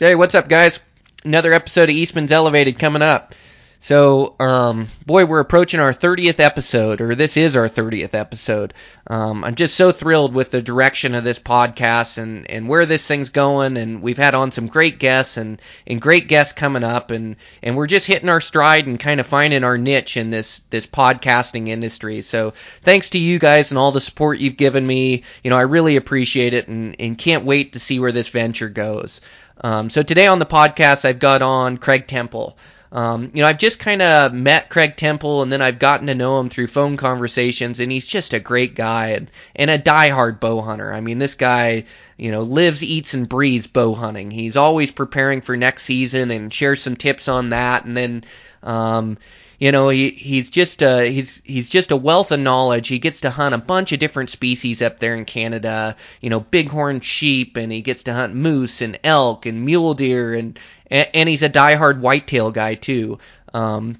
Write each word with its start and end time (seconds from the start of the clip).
Hey, 0.00 0.14
what's 0.14 0.36
up, 0.36 0.48
guys? 0.48 0.80
Another 1.24 1.52
episode 1.52 1.88
of 1.88 1.96
Eastman's 1.96 2.30
Elevated 2.30 2.78
coming 2.78 3.02
up. 3.02 3.34
So, 3.80 4.36
um, 4.38 4.86
boy, 5.04 5.26
we're 5.26 5.40
approaching 5.40 5.80
our 5.80 5.92
30th 5.92 6.38
episode, 6.38 7.00
or 7.00 7.16
this 7.16 7.36
is 7.36 7.56
our 7.56 7.68
30th 7.68 8.14
episode. 8.14 8.74
Um, 9.08 9.42
I'm 9.42 9.56
just 9.56 9.74
so 9.74 9.90
thrilled 9.90 10.36
with 10.36 10.52
the 10.52 10.62
direction 10.62 11.16
of 11.16 11.24
this 11.24 11.40
podcast 11.40 12.18
and, 12.18 12.48
and 12.48 12.68
where 12.68 12.86
this 12.86 13.04
thing's 13.08 13.30
going. 13.30 13.76
And 13.76 14.00
we've 14.00 14.16
had 14.18 14.36
on 14.36 14.52
some 14.52 14.68
great 14.68 15.00
guests 15.00 15.36
and, 15.36 15.60
and 15.84 16.00
great 16.00 16.28
guests 16.28 16.52
coming 16.52 16.84
up. 16.84 17.10
And, 17.10 17.34
and 17.60 17.76
we're 17.76 17.88
just 17.88 18.06
hitting 18.06 18.28
our 18.28 18.40
stride 18.40 18.86
and 18.86 19.00
kind 19.00 19.18
of 19.18 19.26
finding 19.26 19.64
our 19.64 19.78
niche 19.78 20.16
in 20.16 20.30
this, 20.30 20.60
this 20.70 20.86
podcasting 20.86 21.66
industry. 21.66 22.22
So 22.22 22.54
thanks 22.82 23.10
to 23.10 23.18
you 23.18 23.40
guys 23.40 23.72
and 23.72 23.78
all 23.78 23.90
the 23.90 24.00
support 24.00 24.38
you've 24.38 24.56
given 24.56 24.86
me. 24.86 25.24
You 25.42 25.50
know, 25.50 25.58
I 25.58 25.62
really 25.62 25.96
appreciate 25.96 26.54
it 26.54 26.68
and, 26.68 26.94
and 27.00 27.18
can't 27.18 27.44
wait 27.44 27.72
to 27.72 27.80
see 27.80 27.98
where 27.98 28.12
this 28.12 28.28
venture 28.28 28.68
goes. 28.68 29.20
Um, 29.60 29.90
so 29.90 30.02
today 30.02 30.26
on 30.26 30.38
the 30.38 30.46
podcast, 30.46 31.04
I've 31.04 31.18
got 31.18 31.42
on 31.42 31.78
Craig 31.78 32.06
Temple. 32.06 32.56
Um, 32.90 33.28
you 33.34 33.42
know, 33.42 33.48
I've 33.48 33.58
just 33.58 33.80
kind 33.80 34.00
of 34.00 34.32
met 34.32 34.70
Craig 34.70 34.96
Temple 34.96 35.42
and 35.42 35.52
then 35.52 35.60
I've 35.60 35.78
gotten 35.78 36.06
to 36.06 36.14
know 36.14 36.40
him 36.40 36.48
through 36.48 36.68
phone 36.68 36.96
conversations 36.96 37.80
and 37.80 37.92
he's 37.92 38.06
just 38.06 38.32
a 38.32 38.40
great 38.40 38.74
guy 38.74 39.08
and, 39.08 39.30
and 39.54 39.70
a 39.70 39.78
diehard 39.78 40.40
bow 40.40 40.62
hunter. 40.62 40.90
I 40.90 41.02
mean, 41.02 41.18
this 41.18 41.34
guy, 41.34 41.84
you 42.16 42.30
know, 42.30 42.42
lives, 42.42 42.82
eats, 42.82 43.12
and 43.12 43.28
breathes 43.28 43.66
bow 43.66 43.92
hunting. 43.92 44.30
He's 44.30 44.56
always 44.56 44.90
preparing 44.90 45.42
for 45.42 45.54
next 45.54 45.82
season 45.82 46.30
and 46.30 46.52
shares 46.52 46.80
some 46.80 46.96
tips 46.96 47.28
on 47.28 47.50
that. 47.50 47.84
And 47.84 47.94
then, 47.94 48.24
um, 48.62 49.18
you 49.58 49.72
know, 49.72 49.88
he, 49.88 50.10
he's 50.10 50.50
just 50.50 50.82
a, 50.82 51.10
he's, 51.10 51.42
he's 51.44 51.68
just 51.68 51.90
a 51.90 51.96
wealth 51.96 52.30
of 52.30 52.38
knowledge. 52.38 52.88
He 52.88 53.00
gets 53.00 53.22
to 53.22 53.30
hunt 53.30 53.54
a 53.54 53.58
bunch 53.58 53.92
of 53.92 53.98
different 53.98 54.30
species 54.30 54.82
up 54.82 55.00
there 55.00 55.16
in 55.16 55.24
Canada, 55.24 55.96
you 56.20 56.30
know, 56.30 56.40
bighorn 56.40 57.00
sheep 57.00 57.56
and 57.56 57.72
he 57.72 57.82
gets 57.82 58.04
to 58.04 58.14
hunt 58.14 58.34
moose 58.34 58.82
and 58.82 59.00
elk 59.02 59.46
and 59.46 59.64
mule 59.64 59.94
deer 59.94 60.34
and, 60.34 60.58
and, 60.90 61.28
he's 61.28 61.42
a 61.42 61.50
diehard 61.50 62.00
whitetail 62.00 62.50
guy 62.52 62.74
too. 62.74 63.18
Um, 63.52 63.96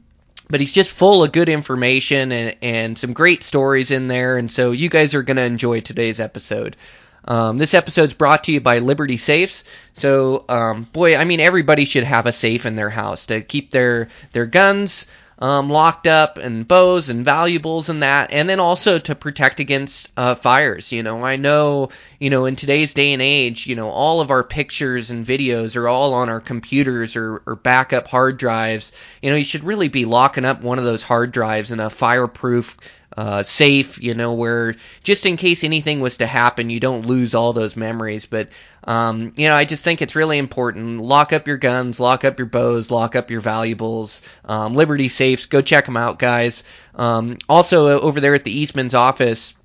but 0.48 0.61
he's 0.61 0.73
just 0.73 0.91
full 0.91 1.25
of 1.25 1.33
good 1.33 1.48
information 1.48 2.33
and, 2.33 2.56
and 2.62 2.98
some 2.98 3.12
great 3.12 3.43
stories 3.43 3.91
in 3.91 4.09
there. 4.09 4.39
And 4.39 4.50
so 4.50 4.70
you 4.70 4.89
guys 4.89 5.15
are 5.15 5.22
going 5.22 5.37
to 5.37 5.45
enjoy 5.45 5.81
today's 5.81 6.20
episode. 6.20 6.77
Um, 7.25 7.59
this 7.59 7.75
episode's 7.75 8.15
brought 8.15 8.45
to 8.45 8.53
you 8.53 8.61
by 8.61 8.78
Liberty 8.78 9.19
Safes. 9.19 9.65
So, 9.93 10.47
um, 10.48 10.84
boy, 10.84 11.17
I 11.17 11.25
mean, 11.25 11.41
everybody 11.41 11.84
should 11.84 12.05
have 12.05 12.27
a 12.27 12.33
safe 12.33 12.65
in 12.65 12.77
their 12.77 12.89
house 12.89 13.27
to 13.27 13.43
keep 13.43 13.70
their 13.70 14.09
their 14.33 14.47
guns, 14.47 15.06
um, 15.41 15.70
locked 15.70 16.06
up 16.06 16.36
and 16.36 16.67
bows 16.67 17.11
and 17.11 17.25
valuables 17.25 17.89
and 17.89 18.03
that, 18.03 18.33
and 18.33 18.48
then 18.48 18.61
also 18.61 18.98
to 18.98 19.14
protect 19.14 19.61
against 19.61 20.11
uh, 20.17 20.34
fires. 20.34 20.91
You 20.91 21.03
know, 21.03 21.22
I 21.22 21.36
know, 21.36 21.91
you 22.19 22.31
know, 22.31 22.47
in 22.47 22.56
today's 22.56 22.94
day 22.94 23.12
and 23.12 23.22
age, 23.22 23.66
you 23.66 23.77
know, 23.77 23.91
all 23.91 24.20
of 24.20 24.31
our 24.31 24.42
pictures 24.42 25.11
and 25.11 25.25
videos 25.25 25.77
are 25.77 25.89
all 25.89 26.14
on 26.14 26.28
our 26.28 26.41
computers 26.41 27.14
or, 27.14 27.42
or 27.47 27.55
backup 27.55 28.09
hard 28.09 28.39
drives. 28.39 28.92
You 29.22 29.31
know, 29.31 29.36
you 29.36 29.44
should 29.44 29.64
really 29.64 29.89
be 29.89 30.05
locking 30.05 30.44
up 30.44 30.62
one 30.62 30.78
of 30.78 30.84
those 30.84 31.03
hard 31.03 31.31
drives 31.31 31.70
in 31.70 31.78
a 31.81 31.91
fireproof 31.91 32.77
uh, 33.19 33.42
safe, 33.42 34.00
you 34.00 34.14
know, 34.14 34.34
where 34.34 34.77
just 35.02 35.27
in 35.27 35.36
case 35.36 35.64
anything 35.64 35.98
was 35.98 36.19
to 36.19 36.27
happen, 36.27 36.70
you 36.70 36.78
don't 36.78 37.05
lose 37.05 37.34
all 37.34 37.52
those 37.52 37.77
memories. 37.77 38.27
But, 38.27 38.48
um, 38.84 39.33
you 39.34 39.48
know, 39.48 39.56
I 39.56 39.64
just 39.64 39.83
think 39.83 40.02
it's 40.02 40.14
really 40.14 40.38
important. 40.38 41.00
Lock 41.00 41.33
up 41.33 41.48
your 41.48 41.56
guns, 41.56 41.98
lock 41.98 42.25
up 42.25 42.38
your 42.38 42.47
bows, 42.47 42.92
lock 42.92 43.16
up 43.16 43.33
your 43.33 43.41
valuables. 43.41 44.22
Um, 44.44 44.75
Liberty 44.75 45.08
Safes, 45.08 45.47
go 45.47 45.62
check 45.62 45.86
them 45.86 45.97
out, 45.97 46.20
guys. 46.20 46.62
Um, 46.94 47.38
also, 47.48 47.88
uh, 47.88 48.00
over 48.00 48.20
there 48.20 48.36
at 48.36 48.44
the 48.44 48.56
Eastman's 48.56 48.94
office, 48.94 49.56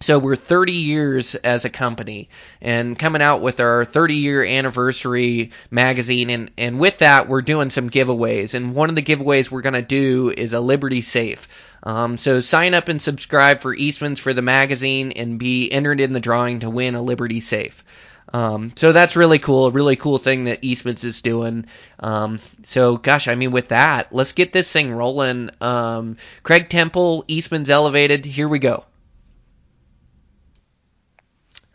so 0.00 0.18
we're 0.18 0.34
30 0.34 0.72
years 0.72 1.34
as 1.34 1.66
a 1.66 1.70
company 1.70 2.30
and 2.62 2.98
coming 2.98 3.20
out 3.22 3.42
with 3.42 3.60
our 3.60 3.84
30 3.84 4.14
year 4.14 4.42
anniversary 4.42 5.50
magazine 5.70 6.30
and, 6.30 6.50
and 6.58 6.80
with 6.80 6.98
that 6.98 7.28
we're 7.28 7.42
doing 7.42 7.70
some 7.70 7.88
giveaways 7.88 8.54
and 8.54 8.74
one 8.74 8.90
of 8.90 8.96
the 8.96 9.02
giveaways 9.02 9.50
we're 9.50 9.62
going 9.62 9.74
to 9.74 9.82
do 9.82 10.32
is 10.36 10.52
a 10.52 10.60
Liberty 10.60 11.00
Safe. 11.00 11.48
Um, 11.84 12.16
so 12.16 12.40
sign 12.40 12.72
up 12.72 12.88
and 12.88 13.00
subscribe 13.00 13.60
for 13.60 13.74
Eastman's 13.74 14.18
for 14.18 14.32
the 14.32 14.42
magazine 14.42 15.12
and 15.12 15.38
be 15.38 15.70
entered 15.70 16.00
in 16.00 16.14
the 16.14 16.20
drawing 16.20 16.60
to 16.60 16.70
win 16.70 16.94
a 16.94 17.02
Liberty 17.02 17.40
Safe. 17.40 17.84
Um, 18.32 18.72
so 18.74 18.92
that's 18.92 19.16
really 19.16 19.38
cool, 19.38 19.66
a 19.66 19.70
really 19.70 19.94
cool 19.94 20.16
thing 20.16 20.44
that 20.44 20.64
Eastman's 20.64 21.04
is 21.04 21.20
doing. 21.20 21.66
Um, 22.00 22.40
so 22.62 22.96
gosh, 22.96 23.28
I 23.28 23.34
mean, 23.34 23.50
with 23.50 23.68
that, 23.68 24.14
let's 24.14 24.32
get 24.32 24.52
this 24.52 24.72
thing 24.72 24.92
rolling. 24.92 25.50
Um, 25.60 26.16
Craig 26.42 26.70
Temple, 26.70 27.26
Eastman's 27.28 27.68
Elevated, 27.68 28.24
here 28.24 28.48
we 28.48 28.58
go. 28.58 28.84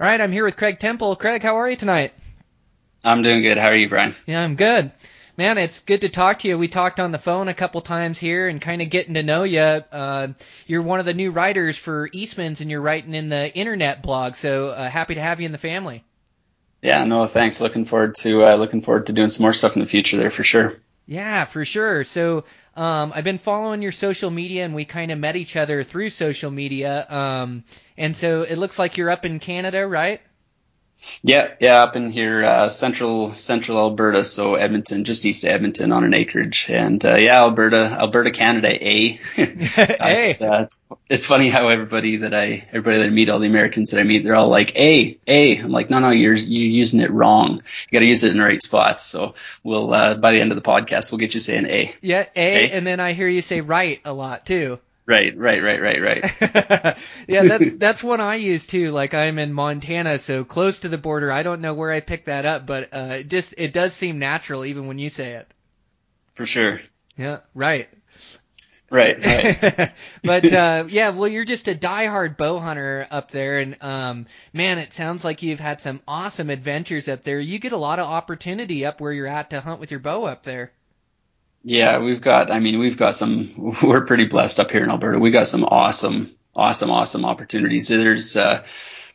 All 0.01 0.07
right, 0.07 0.19
I'm 0.19 0.31
here 0.31 0.43
with 0.43 0.57
Craig 0.57 0.79
Temple. 0.79 1.15
Craig, 1.15 1.43
how 1.43 1.57
are 1.57 1.69
you 1.69 1.75
tonight? 1.75 2.13
I'm 3.03 3.21
doing 3.21 3.43
good. 3.43 3.57
How 3.57 3.67
are 3.67 3.75
you, 3.75 3.87
Brian? 3.87 4.15
Yeah, 4.25 4.43
I'm 4.43 4.55
good 4.55 4.91
man, 5.39 5.57
it's 5.57 5.79
good 5.79 6.01
to 6.01 6.09
talk 6.09 6.39
to 6.39 6.49
you. 6.49 6.57
We 6.57 6.67
talked 6.67 6.99
on 6.99 7.13
the 7.13 7.17
phone 7.17 7.47
a 7.47 7.53
couple 7.53 7.79
times 7.79 8.19
here 8.19 8.49
and 8.49 8.59
kind 8.59 8.81
of 8.81 8.89
getting 8.89 9.13
to 9.13 9.23
know 9.23 9.43
you. 9.43 9.61
Uh, 9.61 10.27
you're 10.67 10.81
one 10.81 10.99
of 10.99 11.05
the 11.05 11.13
new 11.13 11.31
writers 11.31 11.77
for 11.77 12.09
Eastman's 12.11 12.59
and 12.59 12.69
you're 12.69 12.81
writing 12.81 13.13
in 13.13 13.29
the 13.29 13.55
internet 13.55 14.03
blog. 14.03 14.35
So 14.35 14.67
uh, 14.67 14.89
happy 14.89 15.15
to 15.15 15.21
have 15.21 15.39
you 15.39 15.45
in 15.45 15.53
the 15.53 15.57
family. 15.57 16.03
Yeah, 16.81 17.05
no, 17.05 17.25
thanks. 17.25 17.61
Looking 17.61 17.85
forward 17.85 18.15
to 18.15 18.43
uh, 18.43 18.55
looking 18.55 18.81
forward 18.81 19.07
to 19.07 19.13
doing 19.13 19.29
some 19.29 19.45
more 19.45 19.53
stuff 19.53 19.77
in 19.77 19.79
the 19.79 19.85
future 19.85 20.17
there 20.17 20.29
for 20.29 20.43
sure. 20.43 20.73
Yeah, 21.07 21.45
for 21.45 21.63
sure. 21.63 22.03
So 22.03 22.43
um, 22.75 23.13
I've 23.15 23.23
been 23.23 23.37
following 23.37 23.81
your 23.81 23.93
social 23.93 24.31
media, 24.31 24.65
and 24.65 24.75
we 24.75 24.83
kind 24.83 25.09
of 25.09 25.19
met 25.19 25.37
each 25.37 25.55
other 25.55 25.85
through 25.85 26.09
social 26.09 26.51
media. 26.51 27.05
Um, 27.09 27.63
and 27.97 28.15
so 28.15 28.41
it 28.41 28.57
looks 28.57 28.77
like 28.77 28.97
you're 28.97 29.09
up 29.09 29.25
in 29.25 29.39
Canada, 29.39 29.87
right? 29.87 30.21
Yeah, 31.23 31.51
yeah, 31.59 31.83
up 31.83 31.95
in 31.95 32.09
here, 32.09 32.43
uh, 32.43 32.69
central 32.69 33.31
central 33.33 33.77
Alberta, 33.77 34.23
so 34.23 34.55
Edmonton, 34.55 35.03
just 35.03 35.25
east 35.25 35.43
of 35.43 35.49
Edmonton, 35.49 35.91
on 35.91 36.03
an 36.03 36.13
acreage, 36.13 36.69
and 36.69 37.03
uh, 37.05 37.15
yeah, 37.15 37.39
Alberta, 37.41 37.85
Alberta, 37.85 38.31
Canada, 38.31 38.69
A. 38.87 39.19
it's, 39.37 40.41
uh, 40.41 40.61
it's, 40.63 40.87
it's 41.09 41.25
funny 41.25 41.49
how 41.49 41.69
everybody 41.69 42.17
that 42.17 42.33
I 42.33 42.65
everybody 42.69 42.97
that 42.97 43.07
I 43.07 43.09
meet, 43.09 43.29
all 43.29 43.39
the 43.39 43.47
Americans 43.47 43.91
that 43.91 43.99
I 43.99 44.03
meet, 44.03 44.23
they're 44.23 44.35
all 44.35 44.49
like 44.49 44.75
A, 44.75 45.17
A. 45.27 45.57
I'm 45.57 45.71
like, 45.71 45.89
no, 45.89 45.99
no, 45.99 46.09
you're 46.09 46.33
you're 46.33 46.63
using 46.63 46.99
it 46.99 47.11
wrong. 47.11 47.53
You 47.53 47.91
got 47.91 47.99
to 47.99 48.05
use 48.05 48.23
it 48.23 48.31
in 48.31 48.37
the 48.37 48.43
right 48.43 48.61
spots. 48.61 49.05
So 49.05 49.35
we'll 49.63 49.93
uh, 49.93 50.15
by 50.15 50.31
the 50.31 50.41
end 50.41 50.51
of 50.51 50.55
the 50.55 50.61
podcast, 50.61 51.11
we'll 51.11 51.19
get 51.19 51.33
you 51.33 51.39
saying 51.39 51.65
A. 51.65 51.95
Yeah, 52.01 52.25
A, 52.35 52.65
a, 52.65 52.71
and 52.71 52.85
then 52.85 52.99
I 52.99 53.13
hear 53.13 53.27
you 53.27 53.41
say 53.41 53.61
right 53.61 54.01
a 54.03 54.13
lot 54.13 54.45
too. 54.45 54.79
Right, 55.09 55.35
right, 55.35 55.63
right, 55.63 55.81
right, 55.81 56.01
right. 56.03 56.97
yeah, 57.27 57.41
that's 57.41 57.73
that's 57.73 58.03
one 58.03 58.21
I 58.21 58.35
use 58.35 58.67
too. 58.67 58.91
Like 58.91 59.15
I'm 59.15 59.39
in 59.39 59.53
Montana, 59.53 60.19
so 60.19 60.43
close 60.43 60.81
to 60.81 60.87
the 60.87 60.99
border. 60.99 61.31
I 61.31 61.41
don't 61.41 61.61
know 61.61 61.73
where 61.73 61.89
I 61.91 61.99
picked 61.99 62.27
that 62.27 62.45
up, 62.45 62.67
but 62.67 62.93
uh, 62.93 63.15
it 63.21 63.27
just 63.27 63.55
it 63.57 63.73
does 63.73 63.95
seem 63.95 64.19
natural 64.19 64.65
even 64.65 64.85
when 64.85 64.99
you 64.99 65.09
say 65.09 65.31
it. 65.31 65.51
For 66.35 66.45
sure. 66.45 66.79
Yeah, 67.17 67.39
right. 67.55 67.89
Right, 68.91 69.17
right. 69.73 69.91
but 70.23 70.53
uh, 70.53 70.83
yeah, 70.87 71.09
well, 71.09 71.27
you're 71.27 71.43
just 71.43 71.67
a 71.67 71.73
diehard 71.73 72.37
bow 72.37 72.59
hunter 72.59 73.07
up 73.09 73.31
there, 73.31 73.61
and 73.61 73.77
um, 73.81 74.27
man, 74.53 74.77
it 74.77 74.93
sounds 74.93 75.23
like 75.25 75.41
you've 75.41 75.59
had 75.59 75.81
some 75.81 76.01
awesome 76.07 76.51
adventures 76.51 77.07
up 77.07 77.23
there. 77.23 77.39
You 77.39 77.57
get 77.57 77.71
a 77.71 77.77
lot 77.77 77.97
of 77.97 78.07
opportunity 78.07 78.85
up 78.85 79.01
where 79.01 79.11
you're 79.11 79.25
at 79.25 79.49
to 79.49 79.61
hunt 79.61 79.79
with 79.79 79.89
your 79.89 79.99
bow 80.01 80.25
up 80.25 80.43
there. 80.43 80.71
Yeah, 81.63 81.99
we've 81.99 82.21
got, 82.21 82.51
I 82.51 82.59
mean, 82.59 82.79
we've 82.79 82.97
got 82.97 83.15
some, 83.15 83.49
we're 83.83 84.05
pretty 84.05 84.25
blessed 84.25 84.59
up 84.59 84.71
here 84.71 84.83
in 84.83 84.89
Alberta. 84.89 85.19
We 85.19 85.31
got 85.31 85.47
some 85.47 85.63
awesome, 85.63 86.29
awesome, 86.55 86.89
awesome 86.89 87.25
opportunities. 87.25 87.87
There's, 87.87 88.37
uh, 88.37 88.63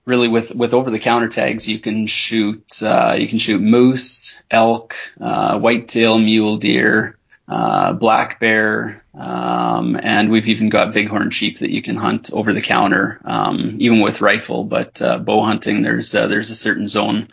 really 0.05 0.28
with, 0.28 0.54
with 0.54 0.75
over 0.75 0.91
the 0.91 0.99
counter 0.99 1.28
tags, 1.28 1.69
you 1.69 1.78
can 1.78 2.06
shoot, 2.06 2.83
uh, 2.83 3.16
you 3.19 3.27
can 3.27 3.38
shoot 3.38 3.60
moose, 3.60 4.43
elk, 4.50 4.94
uh, 5.21 5.59
whitetail, 5.59 6.19
mule 6.19 6.59
deer, 6.59 7.16
uh, 7.49 7.93
black 7.94 8.41
bear, 8.41 9.04
um, 9.15 9.99
and 10.03 10.31
we've 10.31 10.49
even 10.49 10.69
got 10.69 10.94
bighorn 10.94 11.31
sheep 11.31 11.59
that 11.59 11.71
you 11.71 11.83
can 11.83 11.97
hunt 11.97 12.31
over 12.33 12.53
the 12.53 12.60
counter, 12.60 13.21
um, 13.25 13.77
even 13.81 14.00
with 14.00 14.21
rifle. 14.21 14.65
But 14.65 15.00
uh, 15.03 15.19
bow 15.19 15.43
hunting, 15.43 15.83
there's 15.83 16.15
uh, 16.15 16.27
there's 16.27 16.50
a 16.50 16.54
certain 16.54 16.88
zone 16.88 17.28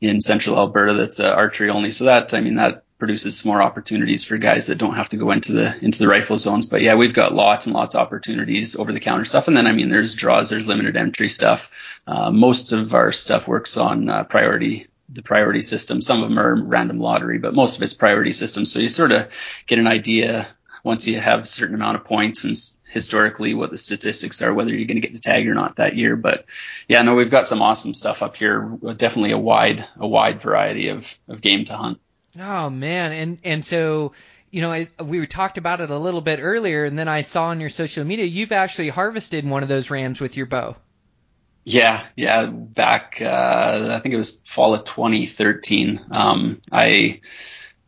in 0.00 0.20
central 0.20 0.56
Alberta 0.56 0.94
that's 0.94 1.20
archery 1.20 1.70
only. 1.70 1.90
So 1.90 2.04
that 2.04 2.34
I 2.34 2.40
mean 2.40 2.54
that 2.54 2.84
produces 2.98 3.38
some 3.38 3.50
more 3.50 3.62
opportunities 3.62 4.24
for 4.24 4.36
guys 4.38 4.66
that 4.66 4.78
don't 4.78 4.96
have 4.96 5.08
to 5.10 5.16
go 5.16 5.30
into 5.30 5.52
the 5.52 5.78
into 5.82 5.98
the 5.98 6.08
rifle 6.08 6.36
zones. 6.36 6.66
But 6.66 6.82
yeah, 6.82 6.96
we've 6.96 7.14
got 7.14 7.34
lots 7.34 7.66
and 7.66 7.74
lots 7.74 7.94
of 7.94 8.00
opportunities 8.00 8.76
over 8.76 8.92
the 8.92 9.00
counter 9.00 9.24
stuff. 9.24 9.48
And 9.48 9.56
then 9.56 9.66
I 9.66 9.72
mean, 9.72 9.88
there's 9.88 10.14
draws, 10.14 10.50
there's 10.50 10.68
limited 10.68 10.96
entry 10.96 11.28
stuff. 11.28 12.00
Uh, 12.06 12.30
most 12.30 12.72
of 12.72 12.94
our 12.94 13.12
stuff 13.12 13.46
works 13.46 13.76
on 13.76 14.08
uh, 14.08 14.24
priority 14.24 14.88
the 15.10 15.22
priority 15.22 15.62
system. 15.62 16.02
Some 16.02 16.22
of 16.22 16.28
them 16.28 16.38
are 16.38 16.54
random 16.54 16.98
lottery, 16.98 17.38
but 17.38 17.54
most 17.54 17.76
of 17.76 17.82
it's 17.82 17.94
priority 17.94 18.32
system. 18.32 18.64
So 18.64 18.78
you 18.78 18.88
sort 18.88 19.12
of 19.12 19.32
get 19.66 19.78
an 19.78 19.86
idea 19.86 20.46
once 20.84 21.08
you 21.08 21.18
have 21.18 21.40
a 21.40 21.46
certain 21.46 21.74
amount 21.74 21.96
of 21.96 22.04
points 22.04 22.44
and 22.44 22.54
historically 22.92 23.54
what 23.54 23.70
the 23.70 23.78
statistics 23.78 24.42
are, 24.42 24.52
whether 24.52 24.74
you're 24.74 24.86
going 24.86 25.00
to 25.00 25.06
get 25.06 25.12
the 25.12 25.20
tag 25.20 25.48
or 25.48 25.54
not 25.54 25.76
that 25.76 25.96
year. 25.96 26.14
But 26.14 26.44
yeah, 26.88 27.02
no, 27.02 27.14
we've 27.14 27.30
got 27.30 27.46
some 27.46 27.62
awesome 27.62 27.94
stuff 27.94 28.22
up 28.22 28.36
here. 28.36 28.78
Definitely 28.96 29.32
a 29.32 29.38
wide, 29.38 29.84
a 29.96 30.06
wide 30.06 30.40
variety 30.40 30.88
of, 30.88 31.18
of 31.26 31.40
game 31.40 31.64
to 31.64 31.74
hunt. 31.74 32.00
Oh 32.40 32.70
man, 32.70 33.12
and 33.12 33.38
and 33.44 33.64
so 33.64 34.12
you 34.50 34.62
know 34.62 34.72
I, 34.72 34.88
we 35.02 35.26
talked 35.26 35.58
about 35.58 35.80
it 35.80 35.90
a 35.90 35.98
little 35.98 36.20
bit 36.20 36.40
earlier, 36.42 36.84
and 36.84 36.98
then 36.98 37.08
I 37.08 37.22
saw 37.22 37.46
on 37.46 37.60
your 37.60 37.70
social 37.70 38.04
media 38.04 38.24
you've 38.24 38.52
actually 38.52 38.88
harvested 38.88 39.48
one 39.48 39.62
of 39.62 39.68
those 39.68 39.90
rams 39.90 40.20
with 40.20 40.36
your 40.36 40.46
bow. 40.46 40.76
Yeah, 41.64 42.02
yeah. 42.16 42.46
Back, 42.46 43.20
uh, 43.20 43.88
I 43.92 44.00
think 44.00 44.14
it 44.14 44.18
was 44.18 44.40
fall 44.40 44.72
of 44.72 44.84
2013. 44.84 46.00
Um, 46.10 46.60
I 46.72 47.20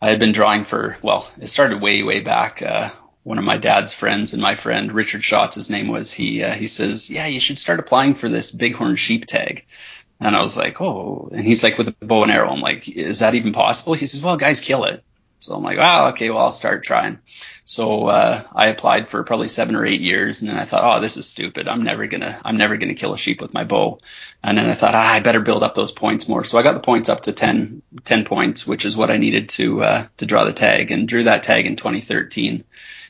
I 0.02 0.10
had 0.10 0.18
been 0.18 0.32
drawing 0.32 0.64
for 0.64 0.96
well, 1.02 1.30
it 1.40 1.48
started 1.48 1.80
way 1.80 2.02
way 2.02 2.20
back. 2.20 2.62
Uh, 2.62 2.90
one 3.22 3.38
of 3.38 3.44
my 3.44 3.58
dad's 3.58 3.92
friends 3.92 4.32
and 4.32 4.42
my 4.42 4.54
friend 4.54 4.92
Richard 4.92 5.22
Schatz, 5.22 5.54
his 5.54 5.70
name 5.70 5.88
was. 5.88 6.12
He 6.12 6.42
uh, 6.42 6.52
he 6.52 6.66
says, 6.66 7.10
yeah, 7.10 7.26
you 7.26 7.40
should 7.40 7.58
start 7.58 7.80
applying 7.80 8.14
for 8.14 8.28
this 8.28 8.50
bighorn 8.50 8.96
sheep 8.96 9.26
tag. 9.26 9.66
And 10.20 10.36
I 10.36 10.42
was 10.42 10.56
like, 10.56 10.80
oh, 10.80 11.30
and 11.32 11.44
he's 11.44 11.62
like 11.62 11.78
with 11.78 11.88
a 11.88 12.04
bow 12.04 12.22
and 12.22 12.32
arrow. 12.32 12.50
I'm 12.50 12.60
like, 12.60 12.88
is 12.88 13.20
that 13.20 13.34
even 13.34 13.52
possible? 13.52 13.94
He 13.94 14.06
says, 14.06 14.22
well, 14.22 14.36
guys 14.36 14.60
kill 14.60 14.84
it. 14.84 15.02
So 15.40 15.54
I'm 15.54 15.62
like, 15.62 15.78
wow, 15.78 16.08
okay, 16.10 16.28
well, 16.28 16.40
I'll 16.40 16.52
start 16.52 16.82
trying. 16.82 17.18
So 17.64 18.08
uh, 18.08 18.42
I 18.54 18.66
applied 18.68 19.08
for 19.08 19.24
probably 19.24 19.48
seven 19.48 19.74
or 19.74 19.86
eight 19.86 20.02
years, 20.02 20.42
and 20.42 20.50
then 20.50 20.58
I 20.58 20.66
thought, 20.66 20.84
oh, 20.84 21.00
this 21.00 21.16
is 21.16 21.26
stupid. 21.26 21.66
I'm 21.66 21.82
never 21.82 22.06
gonna, 22.06 22.38
I'm 22.44 22.58
never 22.58 22.76
gonna 22.76 22.94
kill 22.94 23.14
a 23.14 23.18
sheep 23.18 23.40
with 23.40 23.54
my 23.54 23.64
bow. 23.64 24.00
And 24.44 24.58
then 24.58 24.68
I 24.68 24.74
thought, 24.74 24.94
ah, 24.94 25.14
I 25.14 25.20
better 25.20 25.40
build 25.40 25.62
up 25.62 25.74
those 25.74 25.92
points 25.92 26.28
more. 26.28 26.44
So 26.44 26.58
I 26.58 26.62
got 26.62 26.74
the 26.74 26.80
points 26.80 27.08
up 27.08 27.22
to 27.22 27.32
10, 27.32 27.80
10 28.04 28.24
points, 28.26 28.66
which 28.66 28.84
is 28.84 28.98
what 28.98 29.10
I 29.10 29.16
needed 29.16 29.48
to 29.50 29.82
uh, 29.82 30.06
to 30.18 30.26
draw 30.26 30.44
the 30.44 30.52
tag, 30.52 30.90
and 30.90 31.08
drew 31.08 31.24
that 31.24 31.42
tag 31.42 31.64
in 31.64 31.76
2013. 31.76 32.64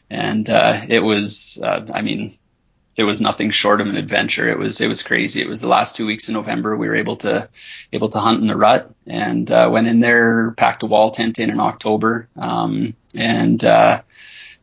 And 0.08 0.48
uh, 0.48 0.82
it 0.88 1.00
was, 1.00 1.60
uh, 1.62 1.86
I 1.92 2.02
mean, 2.02 2.30
it 3.00 3.04
was 3.04 3.22
nothing 3.22 3.48
short 3.48 3.80
of 3.80 3.86
an 3.86 3.96
adventure. 3.96 4.46
It 4.46 4.58
was 4.58 4.80
it 4.82 4.88
was 4.88 5.02
crazy. 5.02 5.40
It 5.40 5.48
was 5.48 5.62
the 5.62 5.68
last 5.68 5.96
two 5.96 6.06
weeks 6.06 6.28
in 6.28 6.34
November. 6.34 6.76
We 6.76 6.86
were 6.86 6.96
able 6.96 7.16
to 7.16 7.48
able 7.94 8.08
to 8.10 8.20
hunt 8.20 8.42
in 8.42 8.46
the 8.46 8.56
rut 8.56 8.94
and 9.06 9.50
uh, 9.50 9.70
went 9.72 9.86
in 9.86 10.00
there, 10.00 10.50
packed 10.50 10.82
a 10.82 10.86
wall 10.86 11.10
tent 11.10 11.38
in 11.38 11.48
in 11.48 11.60
October, 11.60 12.28
um, 12.36 12.94
and 13.16 13.64
uh, 13.64 14.02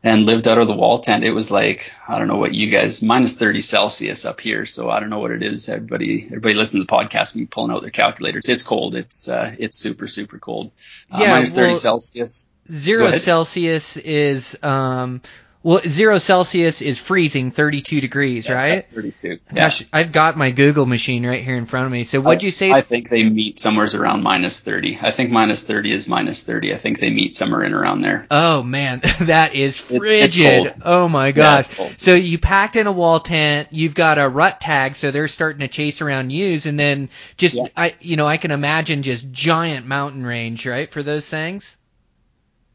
and 0.04 0.28
lived 0.28 0.48
out 0.48 0.60
of 0.60 0.68
the 0.68 0.75
wall 0.75 1.00
tent. 1.00 1.24
It 1.24 1.31
was 1.31 1.50
like 1.50 1.94
I 2.07 2.19
don't 2.19 2.28
know 2.28 2.38
what 2.38 2.54
you 2.54 2.69
guys 2.69 3.01
minus 3.01 3.36
30 3.36 3.62
Celsius 3.62 4.24
up 4.24 4.39
here, 4.39 4.68
so 4.68 4.88
I 4.88 5.00
don't 5.00 5.10
know 5.10 5.19
what 5.19 5.31
it 5.31 5.42
is. 5.42 5.68
Everybody 5.68 6.25
everybody 6.28 6.54
listen 6.54 6.80
to 6.80 6.86
the 6.86 6.94
podcast 6.94 7.36
me 7.36 7.48
pulling 7.48 7.72
out 7.72 7.81
their 7.81 7.89
calculators. 7.89 8.50
It's 8.50 8.62
cold. 8.62 8.94
It's 8.94 9.28
uh, 9.28 9.56
it's 9.57 9.78
super 9.78 10.06
super 10.06 10.38
cold. 10.38 10.72
Uh, 11.12 11.18
Yeah, 11.22 11.31
minus 11.31 11.54
30 11.54 11.69
well, 11.69 11.75
Celsius. 11.75 12.50
Zero 12.69 13.10
Celsius 13.12 13.98
is 13.98 14.62
um 14.62 15.22
well 15.63 15.80
zero 15.86 16.18
Celsius 16.19 16.81
is 16.81 17.00
freezing 17.00 17.51
32 17.51 18.01
degrees, 18.01 18.50
right? 18.50 18.75
That's 18.75 18.94
32. 18.94 19.27
Yeah. 19.30 19.38
Gosh, 19.54 19.83
I've 19.92 20.12
got 20.12 20.38
my 20.38 20.51
Google 20.51 20.86
machine 20.86 21.25
right 21.25 21.44
here 21.44 21.56
in 21.56 21.65
front 21.65 21.86
of 21.88 21.92
me. 21.92 22.04
So 22.04 22.21
what'd 22.21 22.44
you 22.44 22.51
say? 22.51 22.71
I 22.71 22.81
think 22.81 23.09
they 23.09 23.24
meet 23.24 23.59
somewhere 23.59 23.88
around 23.95 24.24
minus 24.24 24.62
30. 24.62 25.00
I 25.01 25.12
think 25.12 25.31
minus 25.31 25.63
30 25.63 25.92
is 25.92 26.07
minus 26.07 26.44
30. 26.44 26.74
I 26.74 26.77
think 26.77 27.00
they 27.00 27.09
meet 27.09 27.36
somewhere 27.36 27.63
in 27.63 27.74
around 27.74 28.01
there. 28.01 28.25
Oh 28.31 28.63
man, 28.63 29.01
that 29.21 29.56
is 29.56 29.83
it's 29.89 30.07
frigid. 30.07 30.74
oh 30.83 31.07
my 31.09 31.27
Yeah, 31.27 31.31
gosh. 31.33 31.65
it's 31.68 31.75
cold. 31.75 31.94
so 31.98 32.15
you 32.15 32.38
packed 32.38 32.75
in 32.75 32.88
a 32.88 32.92
wall 32.92 33.19
tent, 33.19 33.69
you've 33.71 33.95
got 33.95 34.18
a 34.18 34.27
rut 34.27 34.62
tag, 34.62 34.95
so 34.95 35.12
they're 35.12 35.27
starting 35.27 35.62
to 35.62 35.68
chase 35.68 36.01
around 36.01 36.31
ewes, 36.31 36.65
and 36.65 36.80
then 36.80 37.10
just 37.38 37.56
Yeah. 37.56 37.68
I, 37.75 37.95
you 38.01 38.15
know, 38.15 38.25
I 38.27 38.38
can 38.38 38.51
imagine 38.51 39.03
just 39.03 39.31
giant 39.31 39.86
mountain 39.86 40.25
range, 40.25 40.65
right, 40.65 40.92
for 40.92 41.03
those 41.03 41.30
things. 41.30 41.77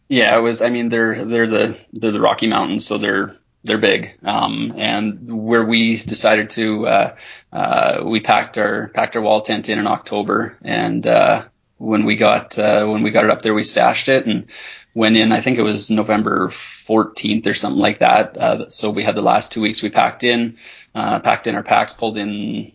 Yeah, 0.09 0.37
it 0.37 0.41
was. 0.41 0.63
I 0.63 0.69
mean, 0.69 0.89
they're 0.89 1.25
they're 1.25 1.47
the 1.47 1.81
they're 1.93 2.13
the 2.13 2.21
Rocky 2.21 2.47
Mountains, 2.47 2.87
so 2.87 2.99
they're 2.99 3.33
they're 3.65 3.79
big. 3.79 4.19
Um, 4.23 4.73
and 4.77 5.31
where 5.31 5.65
we 5.65 5.97
decided 5.97 6.51
to 6.51 6.87
uh, 6.87 7.17
uh, 7.53 8.03
we 8.05 8.21
packed 8.21 8.59
our 8.59 8.89
packed 8.89 9.17
our 9.17 9.23
wall 9.23 9.41
tent 9.41 9.69
in 9.69 9.79
in 9.79 9.87
October, 9.87 10.59
and 10.63 11.07
uh, 11.07 11.45
when 11.79 12.05
we 12.05 12.17
got 12.17 12.59
uh, 12.59 12.85
when 12.87 13.03
we 13.03 13.11
got 13.11 13.25
it 13.25 13.31
up 13.31 13.43
there, 13.43 13.55
we 13.55 13.63
stashed 13.63 14.09
it 14.09 14.27
and 14.27 14.51
went 14.95 15.17
in. 15.17 15.33
I 15.33 15.41
think 15.41 15.59
it 15.59 15.63
was 15.63 15.91
November 15.91 16.49
14th 16.49 17.47
or 17.47 17.55
something 17.55 17.81
like 17.81 17.99
that. 17.99 18.37
Uh, 18.37 18.69
so 18.69 18.91
we 18.91 19.03
had 19.03 19.15
the 19.17 19.23
last 19.23 19.53
two 19.53 19.63
weeks 19.63 19.83
we 19.83 19.89
packed 19.89 20.25
in, 20.25 20.59
uh, 20.95 21.21
packed 21.21 21.47
in 21.47 21.55
our 21.55 21.63
packs, 21.63 21.95
pulled 21.95 22.19
in. 22.19 22.73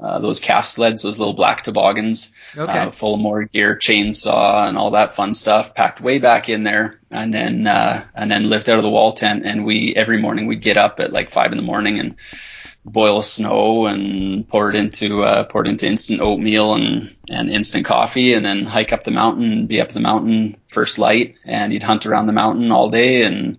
Uh, 0.00 0.04
uh, 0.04 0.18
those 0.18 0.40
calf 0.40 0.66
sleds, 0.66 1.02
those 1.02 1.18
little 1.18 1.34
black 1.34 1.62
toboggans, 1.62 2.34
Okay. 2.56 2.78
uh, 2.80 2.90
full 2.90 3.14
of 3.14 3.20
more 3.20 3.44
gear, 3.44 3.76
chainsaw, 3.76 4.68
and 4.68 4.76
all 4.76 4.90
that 4.92 5.12
fun 5.14 5.34
stuff, 5.34 5.74
packed 5.74 6.00
way 6.00 6.18
back 6.18 6.48
in 6.48 6.64
there, 6.64 7.00
and 7.10 7.32
then 7.32 7.66
uh, 7.66 8.04
and 8.14 8.30
then 8.30 8.50
lived 8.50 8.68
out 8.68 8.78
of 8.78 8.82
the 8.82 8.90
wall 8.90 9.12
tent. 9.12 9.44
And 9.46 9.64
we 9.64 9.94
every 9.96 10.20
morning 10.20 10.46
we'd 10.46 10.62
get 10.62 10.76
up 10.76 11.00
at 11.00 11.12
like 11.12 11.30
five 11.30 11.52
in 11.52 11.58
the 11.58 11.64
morning 11.64 11.98
and 12.00 12.16
boil 12.84 13.22
snow 13.22 13.86
and 13.86 14.46
pour 14.46 14.68
it 14.68 14.76
into 14.76 15.22
uh, 15.22 15.44
pour 15.44 15.64
it 15.64 15.68
into 15.68 15.86
instant 15.86 16.20
oatmeal 16.20 16.74
and 16.74 17.14
and 17.28 17.50
instant 17.50 17.86
coffee, 17.86 18.34
and 18.34 18.44
then 18.44 18.64
hike 18.64 18.92
up 18.92 19.04
the 19.04 19.10
mountain 19.10 19.52
and 19.52 19.68
be 19.68 19.80
up 19.80 19.90
the 19.92 20.00
mountain 20.00 20.56
first 20.68 20.98
light, 20.98 21.36
and 21.44 21.72
you'd 21.72 21.82
hunt 21.82 22.04
around 22.04 22.26
the 22.26 22.32
mountain 22.32 22.72
all 22.72 22.90
day 22.90 23.22
and 23.22 23.58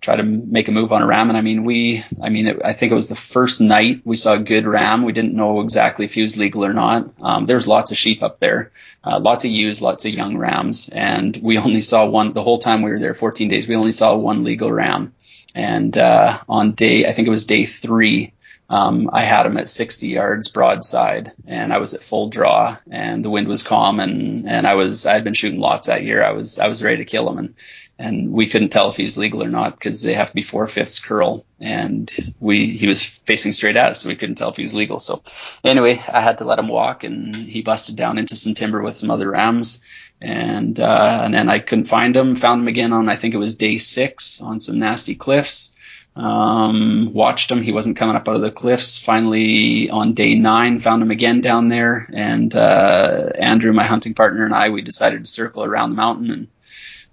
try 0.00 0.16
to 0.16 0.22
make 0.22 0.68
a 0.68 0.72
move 0.72 0.92
on 0.92 1.02
a 1.02 1.06
ram. 1.06 1.28
And 1.28 1.36
I 1.36 1.42
mean, 1.42 1.64
we, 1.64 2.02
I 2.22 2.30
mean, 2.30 2.46
it, 2.46 2.60
I 2.64 2.72
think 2.72 2.90
it 2.90 2.94
was 2.94 3.08
the 3.08 3.14
first 3.14 3.60
night 3.60 4.00
we 4.04 4.16
saw 4.16 4.34
a 4.34 4.38
good 4.38 4.66
ram. 4.66 5.04
We 5.04 5.12
didn't 5.12 5.34
know 5.34 5.60
exactly 5.60 6.06
if 6.06 6.14
he 6.14 6.22
was 6.22 6.38
legal 6.38 6.64
or 6.64 6.72
not. 6.72 7.10
Um, 7.20 7.46
there's 7.46 7.68
lots 7.68 7.90
of 7.90 7.96
sheep 7.96 8.22
up 8.22 8.40
there, 8.40 8.72
uh, 9.04 9.20
lots 9.20 9.44
of 9.44 9.50
ewes, 9.50 9.82
lots 9.82 10.06
of 10.06 10.12
young 10.12 10.38
rams. 10.38 10.88
And 10.88 11.36
we 11.42 11.58
only 11.58 11.82
saw 11.82 12.06
one, 12.06 12.32
the 12.32 12.42
whole 12.42 12.58
time 12.58 12.82
we 12.82 12.90
were 12.90 12.98
there, 12.98 13.14
14 13.14 13.48
days, 13.48 13.68
we 13.68 13.76
only 13.76 13.92
saw 13.92 14.16
one 14.16 14.44
legal 14.44 14.72
ram. 14.72 15.14
And, 15.54 15.96
uh, 15.98 16.38
on 16.48 16.72
day, 16.72 17.06
I 17.06 17.12
think 17.12 17.28
it 17.28 17.32
was 17.32 17.44
day 17.44 17.66
three, 17.66 18.32
um, 18.70 19.10
I 19.12 19.24
had 19.24 19.46
him 19.46 19.56
at 19.56 19.68
60 19.68 20.06
yards 20.06 20.46
broadside 20.46 21.32
and 21.44 21.72
I 21.72 21.78
was 21.78 21.92
at 21.92 22.02
full 22.02 22.28
draw 22.28 22.76
and 22.88 23.24
the 23.24 23.30
wind 23.30 23.48
was 23.48 23.64
calm 23.64 23.98
and, 23.98 24.48
and 24.48 24.64
I 24.64 24.76
was, 24.76 25.06
I 25.06 25.14
had 25.14 25.24
been 25.24 25.34
shooting 25.34 25.58
lots 25.58 25.88
that 25.88 26.04
year. 26.04 26.22
I 26.22 26.30
was, 26.30 26.60
I 26.60 26.68
was 26.68 26.84
ready 26.84 26.98
to 26.98 27.04
kill 27.04 27.28
him 27.28 27.38
and, 27.38 27.54
and 28.00 28.32
we 28.32 28.46
couldn't 28.46 28.70
tell 28.70 28.88
if 28.88 28.96
he 28.96 29.04
was 29.04 29.18
legal 29.18 29.44
or 29.44 29.48
not 29.48 29.74
because 29.74 30.02
they 30.02 30.14
have 30.14 30.30
to 30.30 30.34
be 30.34 30.40
four 30.40 30.66
fifths 30.66 31.00
curl 31.00 31.44
and 31.60 32.10
we, 32.40 32.64
he 32.64 32.86
was 32.86 33.04
facing 33.04 33.52
straight 33.52 33.76
at 33.76 33.90
us. 33.90 34.00
So 34.00 34.08
we 34.08 34.16
couldn't 34.16 34.36
tell 34.36 34.48
if 34.48 34.56
he 34.56 34.62
was 34.62 34.74
legal. 34.74 34.98
So 34.98 35.22
anyway, 35.62 36.02
I 36.10 36.22
had 36.22 36.38
to 36.38 36.44
let 36.44 36.58
him 36.58 36.68
walk 36.68 37.04
and 37.04 37.36
he 37.36 37.60
busted 37.60 37.96
down 37.96 38.16
into 38.16 38.36
some 38.36 38.54
timber 38.54 38.80
with 38.80 38.96
some 38.96 39.10
other 39.10 39.30
rams. 39.30 39.84
And, 40.18 40.80
uh, 40.80 41.20
and 41.24 41.34
then 41.34 41.50
I 41.50 41.58
couldn't 41.58 41.88
find 41.88 42.16
him, 42.16 42.36
found 42.36 42.62
him 42.62 42.68
again 42.68 42.94
on, 42.94 43.10
I 43.10 43.16
think 43.16 43.34
it 43.34 43.38
was 43.38 43.54
day 43.54 43.76
six 43.76 44.40
on 44.40 44.60
some 44.60 44.78
nasty 44.78 45.14
cliffs 45.14 45.76
um, 46.16 47.12
watched 47.12 47.50
him. 47.50 47.62
He 47.62 47.72
wasn't 47.72 47.96
coming 47.96 48.16
up 48.16 48.28
out 48.28 48.36
of 48.36 48.42
the 48.42 48.50
cliffs. 48.50 48.98
Finally, 48.98 49.90
on 49.90 50.14
day 50.14 50.34
nine, 50.34 50.80
found 50.80 51.02
him 51.02 51.10
again 51.10 51.40
down 51.40 51.68
there. 51.68 52.08
And 52.12 52.54
uh, 52.54 53.30
Andrew, 53.38 53.72
my 53.72 53.86
hunting 53.86 54.14
partner, 54.14 54.44
and 54.44 54.54
I, 54.54 54.70
we 54.70 54.82
decided 54.82 55.24
to 55.24 55.30
circle 55.30 55.62
around 55.62 55.90
the 55.90 55.96
mountain 55.96 56.30
and 56.30 56.48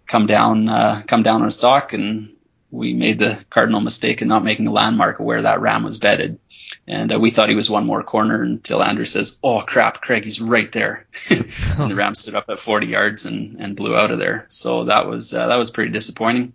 come 0.07 0.25
down, 0.25 0.69
uh, 0.69 1.01
come 1.06 1.24
down 1.24 1.42
on 1.42 1.48
a 1.48 1.51
stalk. 1.51 1.94
And 1.94 2.36
we 2.71 2.94
made 2.94 3.19
the 3.19 3.44
cardinal 3.50 3.81
mistake 3.81 4.21
in 4.21 4.27
not 4.27 4.44
making 4.44 4.68
a 4.68 4.71
landmark 4.71 5.19
of 5.19 5.25
where 5.25 5.42
that 5.42 5.62
ram 5.62 5.83
was 5.83 6.00
bedded. 6.00 6.39
And 6.88 7.13
uh, 7.13 7.19
we 7.19 7.30
thought 7.30 7.50
he 7.50 7.56
was 7.56 7.69
one 7.69 7.86
more 7.86 8.04
corner 8.04 8.42
until 8.42 8.83
Andrew 8.83 9.06
says, 9.06 9.39
"Oh 9.44 9.62
crap, 9.62 10.01
Craig, 10.01 10.24
he's 10.24 10.42
right 10.42 10.71
there." 10.71 11.07
and 11.30 11.92
the 11.92 11.95
ram 11.95 12.15
stood 12.15 12.36
up 12.36 12.50
at 12.50 12.59
40 12.59 12.88
yards 12.88 13.25
and, 13.25 13.57
and 13.59 13.75
blew 13.75 13.95
out 13.95 14.12
of 14.12 14.19
there. 14.19 14.45
So 14.50 14.85
that 14.85 15.07
was 15.07 15.33
uh, 15.33 15.47
that 15.47 15.57
was 15.57 15.71
pretty 15.71 15.92
disappointing 15.92 16.54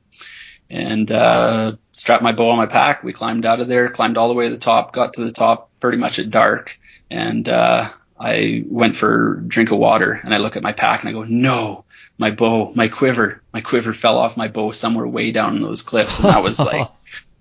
and 0.72 1.12
uh, 1.12 1.76
strapped 1.92 2.22
my 2.22 2.32
bow 2.32 2.50
on 2.50 2.56
my 2.56 2.66
pack. 2.66 3.04
We 3.04 3.12
climbed 3.12 3.44
out 3.44 3.60
of 3.60 3.68
there, 3.68 3.88
climbed 3.88 4.16
all 4.16 4.28
the 4.28 4.34
way 4.34 4.46
to 4.46 4.50
the 4.50 4.58
top, 4.58 4.92
got 4.92 5.14
to 5.14 5.24
the 5.24 5.30
top 5.30 5.70
pretty 5.80 5.98
much 5.98 6.18
at 6.18 6.30
dark, 6.30 6.78
and 7.10 7.46
uh, 7.46 7.90
I 8.18 8.64
went 8.66 8.96
for 8.96 9.34
a 9.34 9.42
drink 9.42 9.72
of 9.72 9.78
water. 9.78 10.12
And 10.12 10.32
I 10.32 10.38
look 10.38 10.56
at 10.56 10.62
my 10.62 10.72
pack 10.72 11.00
and 11.00 11.10
I 11.10 11.12
go, 11.12 11.24
no, 11.24 11.84
my 12.18 12.30
bow, 12.30 12.72
my 12.74 12.88
quiver, 12.88 13.42
my 13.52 13.60
quiver 13.60 13.92
fell 13.92 14.18
off 14.18 14.36
my 14.36 14.48
bow 14.48 14.70
somewhere 14.70 15.06
way 15.06 15.32
down 15.32 15.56
in 15.56 15.62
those 15.62 15.82
cliffs, 15.82 16.20
and 16.20 16.28
that 16.28 16.42
was 16.42 16.60
like. 16.64 16.88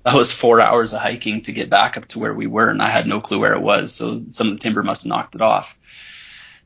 That 0.04 0.16
was 0.16 0.34
four 0.34 0.60
hours 0.60 0.94
of 0.94 1.00
hiking 1.00 1.42
to 1.44 1.52
get 1.52 1.70
back 1.70 1.96
up 1.96 2.08
to 2.08 2.20
where 2.20 2.34
we 2.34 2.48
were, 2.48 2.68
and 2.68 2.82
I 2.82 2.90
had 2.90 3.06
no 3.06 3.22
clue 3.22 3.40
where 3.40 3.54
it 3.54 3.62
was. 3.62 3.94
So 3.94 4.24
some 4.30 4.48
of 4.48 4.54
the 4.54 4.60
timber 4.60 4.82
must 4.82 5.04
have 5.04 5.10
knocked 5.10 5.36
it 5.36 5.42
off. 5.42 5.78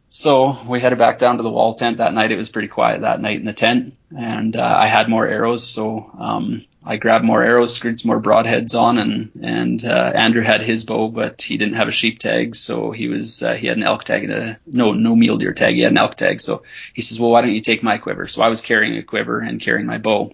So 0.10 0.56
we 0.70 0.80
headed 0.80 1.00
back 1.00 1.18
down 1.18 1.38
to 1.38 1.44
the 1.44 1.50
wall 1.50 1.74
tent 1.74 1.98
that 1.98 2.14
night. 2.14 2.32
It 2.32 2.38
was 2.38 2.50
pretty 2.50 2.68
quiet 2.68 3.02
that 3.02 3.20
night 3.20 3.40
in 3.40 3.46
the 3.46 3.54
tent, 3.54 3.96
and 4.16 4.56
uh, 4.56 4.76
I 4.80 4.88
had 4.88 5.10
more 5.10 5.28
arrows, 5.28 5.68
so 5.68 6.10
um, 6.18 6.66
I 6.86 6.98
grabbed 6.98 7.26
more 7.26 7.44
arrows, 7.44 7.74
screwed 7.74 8.00
some 8.00 8.10
more 8.10 8.22
broadheads 8.22 8.80
on, 8.80 9.00
and 9.00 9.32
and 9.42 9.84
uh, 9.84 10.12
Andrew 10.16 10.44
had 10.44 10.62
his 10.62 10.84
bow, 10.84 11.08
but 11.08 11.42
he 11.42 11.58
didn't 11.58 11.76
have 11.76 11.88
a 11.88 11.92
sheep 11.92 12.20
tag, 12.20 12.56
so 12.56 12.92
he 12.92 13.08
was 13.08 13.42
uh, 13.42 13.56
he 13.56 13.68
had 13.68 13.78
an 13.78 13.84
elk 13.84 14.04
tag 14.04 14.24
and 14.24 14.34
a 14.34 14.60
no 14.68 14.94
no 14.94 15.16
mule 15.16 15.38
deer 15.38 15.54
tag. 15.54 15.74
He 15.74 15.82
had 15.82 15.92
an 15.92 15.98
elk 15.98 16.16
tag, 16.16 16.40
so 16.40 16.64
he 16.94 17.02
says, 17.02 17.20
well, 17.20 17.32
why 17.32 17.42
don't 17.42 17.54
you 17.54 17.62
take 17.62 17.82
my 17.82 17.98
quiver? 17.98 18.28
So 18.28 18.44
I 18.44 18.50
was 18.50 18.62
carrying 18.62 18.98
a 18.98 19.04
quiver 19.04 19.40
and 19.40 19.60
carrying 19.60 19.88
my 19.88 19.98
bow 19.98 20.32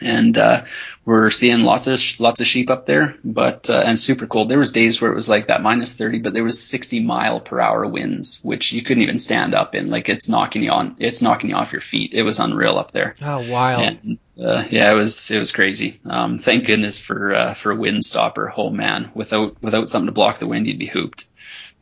and 0.00 0.36
uh, 0.36 0.64
we're 1.04 1.30
seeing 1.30 1.64
lots 1.64 1.86
of 1.86 1.98
sh- 1.98 2.20
lots 2.20 2.40
of 2.40 2.46
sheep 2.46 2.70
up 2.70 2.86
there, 2.86 3.16
but 3.24 3.68
uh, 3.70 3.82
and 3.84 3.98
super 3.98 4.26
cold. 4.26 4.48
There 4.48 4.58
was 4.58 4.72
days 4.72 5.00
where 5.00 5.10
it 5.10 5.14
was 5.14 5.28
like 5.28 5.46
that 5.46 5.62
minus 5.62 5.96
thirty, 5.96 6.18
but 6.18 6.32
there 6.32 6.44
was 6.44 6.62
sixty 6.62 7.00
mile 7.00 7.40
per 7.40 7.60
hour 7.60 7.86
winds, 7.86 8.42
which 8.42 8.72
you 8.72 8.82
couldn't 8.82 9.02
even 9.02 9.18
stand 9.18 9.54
up 9.54 9.74
in. 9.74 9.90
Like 9.90 10.08
it's 10.08 10.28
knocking 10.28 10.62
you 10.62 10.70
on, 10.70 10.96
it's 10.98 11.22
knocking 11.22 11.50
you 11.50 11.56
off 11.56 11.72
your 11.72 11.80
feet. 11.80 12.14
It 12.14 12.22
was 12.22 12.40
unreal 12.40 12.78
up 12.78 12.90
there. 12.90 13.14
Oh, 13.22 13.50
wild. 13.50 13.98
And, 14.02 14.18
uh, 14.40 14.64
yeah, 14.70 14.90
it 14.90 14.94
was 14.94 15.30
it 15.30 15.38
was 15.38 15.52
crazy. 15.52 16.00
Um, 16.04 16.38
thank 16.38 16.66
goodness 16.66 16.98
for 16.98 17.34
uh, 17.34 17.54
for 17.54 17.72
a 17.72 17.76
wind 17.76 18.04
stopper. 18.04 18.52
Oh 18.56 18.70
man, 18.70 19.10
without 19.14 19.62
without 19.62 19.88
something 19.88 20.06
to 20.06 20.12
block 20.12 20.38
the 20.38 20.46
wind, 20.46 20.66
you'd 20.66 20.78
be 20.78 20.86
hooped. 20.86 21.26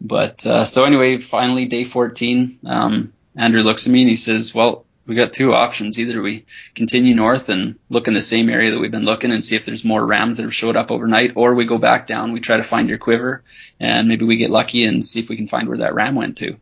But 0.01 0.47
uh, 0.47 0.65
so 0.65 0.85
anyway, 0.85 1.19
finally 1.19 1.67
day 1.67 1.85
fourteen, 1.85 2.59
um, 2.65 3.13
Andrew 3.37 3.63
looks 3.63 3.87
at 3.87 3.93
me 3.93 4.03
and 4.03 4.11
he 4.11 4.17
says, 4.17 4.55
"Well, 4.55 4.85
we 5.09 5.15
got 5.15 5.33
two 5.33 5.55
options. 5.55 5.99
Either 5.99 6.21
we 6.21 6.45
continue 6.75 7.15
north 7.15 7.49
and 7.49 7.79
look 7.89 8.07
in 8.09 8.15
the 8.15 8.23
same 8.23 8.51
area 8.51 8.71
that 8.71 8.79
we've 8.79 8.91
been 8.91 9.07
looking 9.07 9.33
and 9.33 9.43
see 9.43 9.57
if 9.57 9.65
there's 9.65 9.85
more 9.85 10.05
rams 10.05 10.37
that 10.37 10.43
have 10.43 10.55
showed 10.55 10.77
up 10.77 10.91
overnight, 10.91 11.33
or 11.35 11.55
we 11.55 11.65
go 11.65 11.79
back 11.79 12.07
down, 12.07 12.33
we 12.33 12.41
try 12.41 12.59
to 12.59 12.63
find 12.63 12.91
your 12.91 12.99
quiver, 12.99 13.43
and 13.81 14.07
maybe 14.07 14.27
we 14.27 14.37
get 14.37 14.51
lucky 14.51 14.85
and 14.85 15.03
see 15.03 15.19
if 15.19 15.31
we 15.31 15.37
can 15.37 15.47
find 15.47 15.67
where 15.67 15.79
that 15.79 15.95
ram 15.95 16.15
went 16.15 16.37
to. 16.39 16.59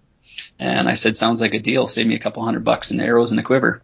And 0.61 0.89
I 0.89 0.95
said, 0.95 1.17
sounds 1.17 1.41
like 1.41 1.55
a 1.55 1.59
deal. 1.59 1.89
Save 1.89 2.07
me 2.07 2.15
a 2.15 2.21
couple 2.21 2.45
hundred 2.45 2.65
bucks 2.65 2.93
in 2.93 3.01
arrows 3.01 3.33
and 3.33 3.41
a 3.41 3.43
quiver. 3.43 3.83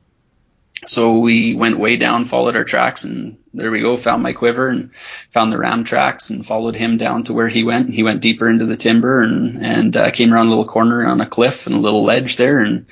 So 0.87 1.19
we 1.19 1.55
went 1.55 1.79
way 1.79 1.97
down, 1.97 2.25
followed 2.25 2.57
our 2.57 2.65
tracks, 2.65 3.05
and 3.05 3.39
there 3.55 3.71
we 3.71 3.81
go. 3.81 3.97
Found 3.97 4.23
my 4.23 4.33
quiver 4.33 4.69
and 4.69 4.95
found 4.95 5.53
the 5.53 5.59
ram 5.59 5.85
tracks 5.85 6.31
and 6.31 6.45
followed 6.45 6.75
him 6.75 6.97
down 6.97 7.25
to 7.25 7.33
where 7.33 7.49
he 7.49 7.63
went. 7.63 7.93
He 7.93 8.03
went 8.03 8.21
deeper 8.21 8.49
into 8.49 8.67
the 8.67 8.77
timber 8.77 9.23
and 9.23 9.65
and 9.65 9.97
uh, 9.97 10.11
came 10.11 10.33
around 10.33 10.47
a 10.47 10.51
little 10.51 10.67
corner 10.67 11.07
on 11.07 11.21
a 11.21 11.27
cliff 11.27 11.67
and 11.67 11.77
a 11.77 11.81
little 11.81 12.03
ledge 12.03 12.37
there. 12.37 12.59
And 12.59 12.87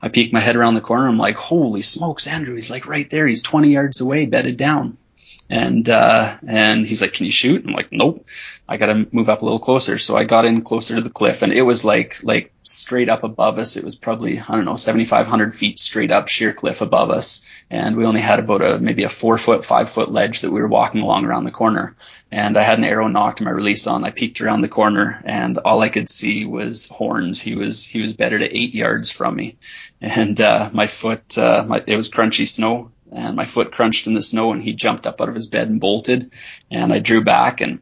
I 0.00 0.08
peeked 0.08 0.32
my 0.32 0.40
head 0.40 0.56
around 0.56 0.74
the 0.74 0.80
corner. 0.80 1.08
I'm 1.08 1.18
like, 1.18 1.36
holy 1.36 1.82
smokes, 1.82 2.26
Andrew! 2.26 2.54
He's 2.54 2.70
like 2.70 2.86
right 2.86 3.08
there. 3.08 3.26
He's 3.26 3.42
20 3.42 3.70
yards 3.70 4.00
away, 4.00 4.26
bedded 4.26 4.56
down. 4.56 4.98
And 5.48 5.88
uh, 5.88 6.36
and 6.46 6.84
he's 6.84 7.00
like, 7.00 7.12
can 7.12 7.26
you 7.26 7.32
shoot? 7.32 7.64
I'm 7.64 7.72
like, 7.72 7.92
nope. 7.92 8.26
I 8.68 8.78
got 8.78 8.86
to 8.86 9.06
move 9.12 9.28
up 9.28 9.42
a 9.42 9.44
little 9.44 9.60
closer. 9.60 9.96
So 9.96 10.16
I 10.16 10.24
got 10.24 10.44
in 10.44 10.62
closer 10.62 10.96
to 10.96 11.00
the 11.00 11.10
cliff, 11.10 11.42
and 11.42 11.52
it 11.52 11.62
was 11.62 11.84
like 11.84 12.18
like 12.24 12.52
straight 12.64 13.08
up 13.08 13.22
above 13.22 13.58
us. 13.58 13.76
It 13.76 13.84
was 13.84 13.94
probably 13.94 14.40
I 14.40 14.52
don't 14.52 14.64
know 14.64 14.74
7,500 14.74 15.54
feet 15.54 15.78
straight 15.78 16.10
up 16.10 16.26
sheer 16.26 16.52
cliff 16.52 16.80
above 16.80 17.10
us, 17.10 17.46
and 17.70 17.94
we 17.94 18.06
only 18.06 18.20
had 18.20 18.40
about 18.40 18.62
a 18.62 18.78
maybe 18.80 19.04
a 19.04 19.08
four 19.08 19.38
foot, 19.38 19.64
five 19.64 19.88
foot 19.88 20.10
ledge 20.10 20.40
that 20.40 20.50
we 20.50 20.60
were 20.60 20.66
walking 20.66 21.02
along 21.02 21.24
around 21.24 21.44
the 21.44 21.52
corner. 21.52 21.94
And 22.32 22.56
I 22.56 22.64
had 22.64 22.78
an 22.78 22.84
arrow 22.84 23.06
nocked 23.06 23.40
my 23.40 23.50
release 23.50 23.86
on. 23.86 24.02
I 24.02 24.10
peeked 24.10 24.40
around 24.40 24.62
the 24.62 24.68
corner, 24.68 25.22
and 25.24 25.58
all 25.58 25.80
I 25.80 25.90
could 25.90 26.10
see 26.10 26.44
was 26.44 26.88
horns. 26.88 27.40
He 27.40 27.54
was 27.54 27.86
he 27.86 28.00
was 28.00 28.16
bedded 28.16 28.42
at 28.42 28.52
eight 28.52 28.74
yards 28.74 29.10
from 29.12 29.36
me, 29.36 29.58
and 30.00 30.40
uh, 30.40 30.70
my 30.72 30.86
foot 30.86 31.36
uh, 31.38 31.64
my, 31.66 31.82
it 31.86 31.96
was 31.96 32.10
crunchy 32.10 32.46
snow 32.46 32.90
and 33.12 33.36
my 33.36 33.44
foot 33.44 33.72
crunched 33.72 34.06
in 34.06 34.14
the 34.14 34.22
snow 34.22 34.52
and 34.52 34.62
he 34.62 34.72
jumped 34.72 35.06
up 35.06 35.20
out 35.20 35.28
of 35.28 35.34
his 35.34 35.46
bed 35.46 35.68
and 35.68 35.80
bolted. 35.80 36.32
And 36.70 36.92
I 36.92 36.98
drew 36.98 37.22
back 37.22 37.60
and 37.60 37.80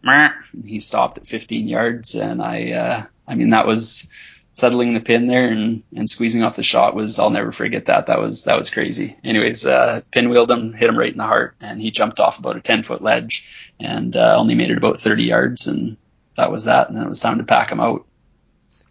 he 0.65 0.81
stopped 0.81 1.19
at 1.19 1.27
15 1.27 1.67
yards. 1.69 2.15
And 2.15 2.43
I 2.43 2.73
uh, 2.73 3.03
I 3.27 3.35
mean 3.35 3.51
that 3.51 3.67
was 3.67 4.13
settling 4.53 4.95
the 4.95 5.01
pin 5.01 5.27
there 5.27 5.49
and, 5.49 5.83
and 5.97 6.09
squeezing 6.09 6.45
off 6.45 6.57
the 6.57 6.63
shot 6.63 6.95
was 6.95 7.19
I'll 7.19 7.31
never 7.31 7.53
forget 7.53 7.87
that. 7.87 8.07
That 8.07 8.21
was 8.21 8.45
that 8.45 8.59
was 8.59 8.71
crazy. 8.71 9.17
Anyways 9.25 9.67
uh, 9.67 10.03
pinwheeled 10.13 10.51
him 10.51 10.73
hit 10.73 10.91
him 10.91 10.99
right 10.99 11.13
in 11.13 11.19
the 11.19 11.25
heart 11.25 11.57
and 11.61 11.81
he 11.81 11.91
jumped 11.91 12.21
off 12.21 12.39
about 12.39 12.57
a 12.57 12.61
10 12.61 12.83
foot 12.83 13.03
ledge 13.03 13.73
and 13.81 14.17
uh, 14.17 14.37
only 14.39 14.55
made 14.55 14.71
it 14.71 14.79
about 14.79 14.99
30 14.99 15.25
yards. 15.25 15.67
And 15.67 15.97
that 16.37 16.51
was 16.51 16.65
that. 16.65 16.89
And 16.89 16.97
then 16.97 17.05
it 17.05 17.09
was 17.09 17.21
time 17.21 17.39
to 17.39 17.45
pack 17.45 17.71
him 17.71 17.81
out 17.81 18.07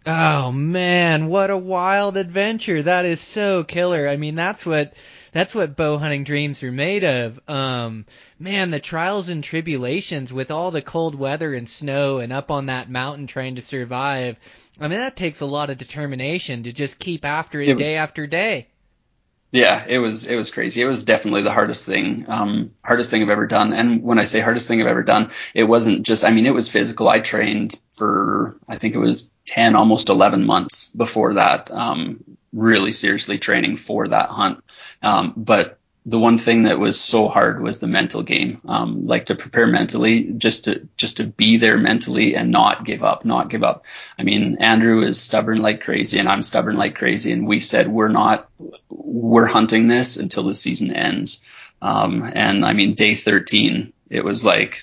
Oh 0.06 0.52
man, 0.52 1.28
what 1.28 1.50
a 1.50 1.56
wild 1.56 2.16
adventure. 2.18 2.82
That 2.82 3.06
is 3.06 3.20
so 3.20 3.64
killer. 3.64 4.06
I 4.06 4.16
mean, 4.16 4.34
that's 4.34 4.66
what 4.66 4.92
that's 5.32 5.54
what 5.54 5.76
bow 5.76 5.96
hunting 5.96 6.24
dreams 6.24 6.62
are 6.62 6.70
made 6.70 7.04
of. 7.04 7.40
Um, 7.48 8.04
man, 8.38 8.70
the 8.70 8.80
trials 8.80 9.30
and 9.30 9.42
tribulations 9.42 10.32
with 10.32 10.50
all 10.50 10.70
the 10.70 10.82
cold 10.82 11.14
weather 11.14 11.54
and 11.54 11.68
snow 11.68 12.18
and 12.18 12.32
up 12.32 12.50
on 12.50 12.66
that 12.66 12.90
mountain 12.90 13.26
trying 13.26 13.56
to 13.56 13.62
survive. 13.62 14.38
I 14.78 14.88
mean, 14.88 14.98
that 14.98 15.16
takes 15.16 15.40
a 15.40 15.46
lot 15.46 15.70
of 15.70 15.78
determination 15.78 16.64
to 16.64 16.72
just 16.72 16.98
keep 16.98 17.24
after 17.24 17.60
it, 17.60 17.70
it 17.70 17.78
was, 17.78 17.88
day 17.88 17.96
after 17.96 18.26
day. 18.26 18.68
Yeah, 19.54 19.84
it 19.86 20.00
was 20.00 20.26
it 20.26 20.34
was 20.34 20.50
crazy. 20.50 20.82
It 20.82 20.86
was 20.86 21.04
definitely 21.04 21.42
the 21.42 21.52
hardest 21.52 21.86
thing, 21.86 22.24
um, 22.26 22.72
hardest 22.84 23.12
thing 23.12 23.22
I've 23.22 23.28
ever 23.28 23.46
done. 23.46 23.72
And 23.72 24.02
when 24.02 24.18
I 24.18 24.24
say 24.24 24.40
hardest 24.40 24.66
thing 24.66 24.80
I've 24.80 24.88
ever 24.88 25.04
done, 25.04 25.30
it 25.54 25.62
wasn't 25.62 26.04
just. 26.04 26.24
I 26.24 26.32
mean, 26.32 26.46
it 26.46 26.52
was 26.54 26.68
physical. 26.68 27.08
I 27.08 27.20
trained 27.20 27.80
for 27.92 28.56
I 28.68 28.78
think 28.78 28.96
it 28.96 28.98
was 28.98 29.32
ten, 29.46 29.76
almost 29.76 30.08
eleven 30.08 30.44
months 30.44 30.92
before 30.92 31.34
that. 31.34 31.70
Um, 31.70 32.24
really 32.52 32.90
seriously 32.90 33.38
training 33.38 33.76
for 33.76 34.08
that 34.08 34.28
hunt. 34.28 34.64
Um, 35.02 35.34
but 35.36 35.78
the 36.06 36.18
one 36.18 36.36
thing 36.36 36.64
that 36.64 36.78
was 36.78 37.00
so 37.00 37.28
hard 37.28 37.62
was 37.62 37.78
the 37.78 37.86
mental 37.86 38.22
game. 38.22 38.60
Um, 38.66 39.06
like 39.06 39.26
to 39.26 39.34
prepare 39.34 39.66
mentally, 39.66 40.24
just 40.24 40.64
to 40.64 40.86
just 40.96 41.16
to 41.16 41.24
be 41.26 41.56
there 41.56 41.78
mentally 41.78 42.36
and 42.36 42.50
not 42.50 42.84
give 42.84 43.02
up, 43.02 43.24
not 43.24 43.48
give 43.48 43.64
up. 43.64 43.86
I 44.18 44.22
mean, 44.22 44.58
Andrew 44.60 45.00
is 45.00 45.20
stubborn 45.20 45.62
like 45.62 45.82
crazy, 45.82 46.18
and 46.18 46.28
I'm 46.28 46.42
stubborn 46.42 46.76
like 46.76 46.96
crazy, 46.96 47.32
and 47.32 47.46
we 47.46 47.58
said 47.60 47.88
we're 47.88 48.08
not, 48.08 48.50
we're 48.90 49.46
hunting 49.46 49.88
this 49.88 50.18
until 50.18 50.42
the 50.42 50.54
season 50.54 50.92
ends. 50.92 51.48
Um, 51.80 52.22
and 52.34 52.64
I 52.64 52.74
mean, 52.74 52.94
day 52.94 53.14
13, 53.14 53.92
it 54.10 54.24
was 54.24 54.44
like, 54.44 54.82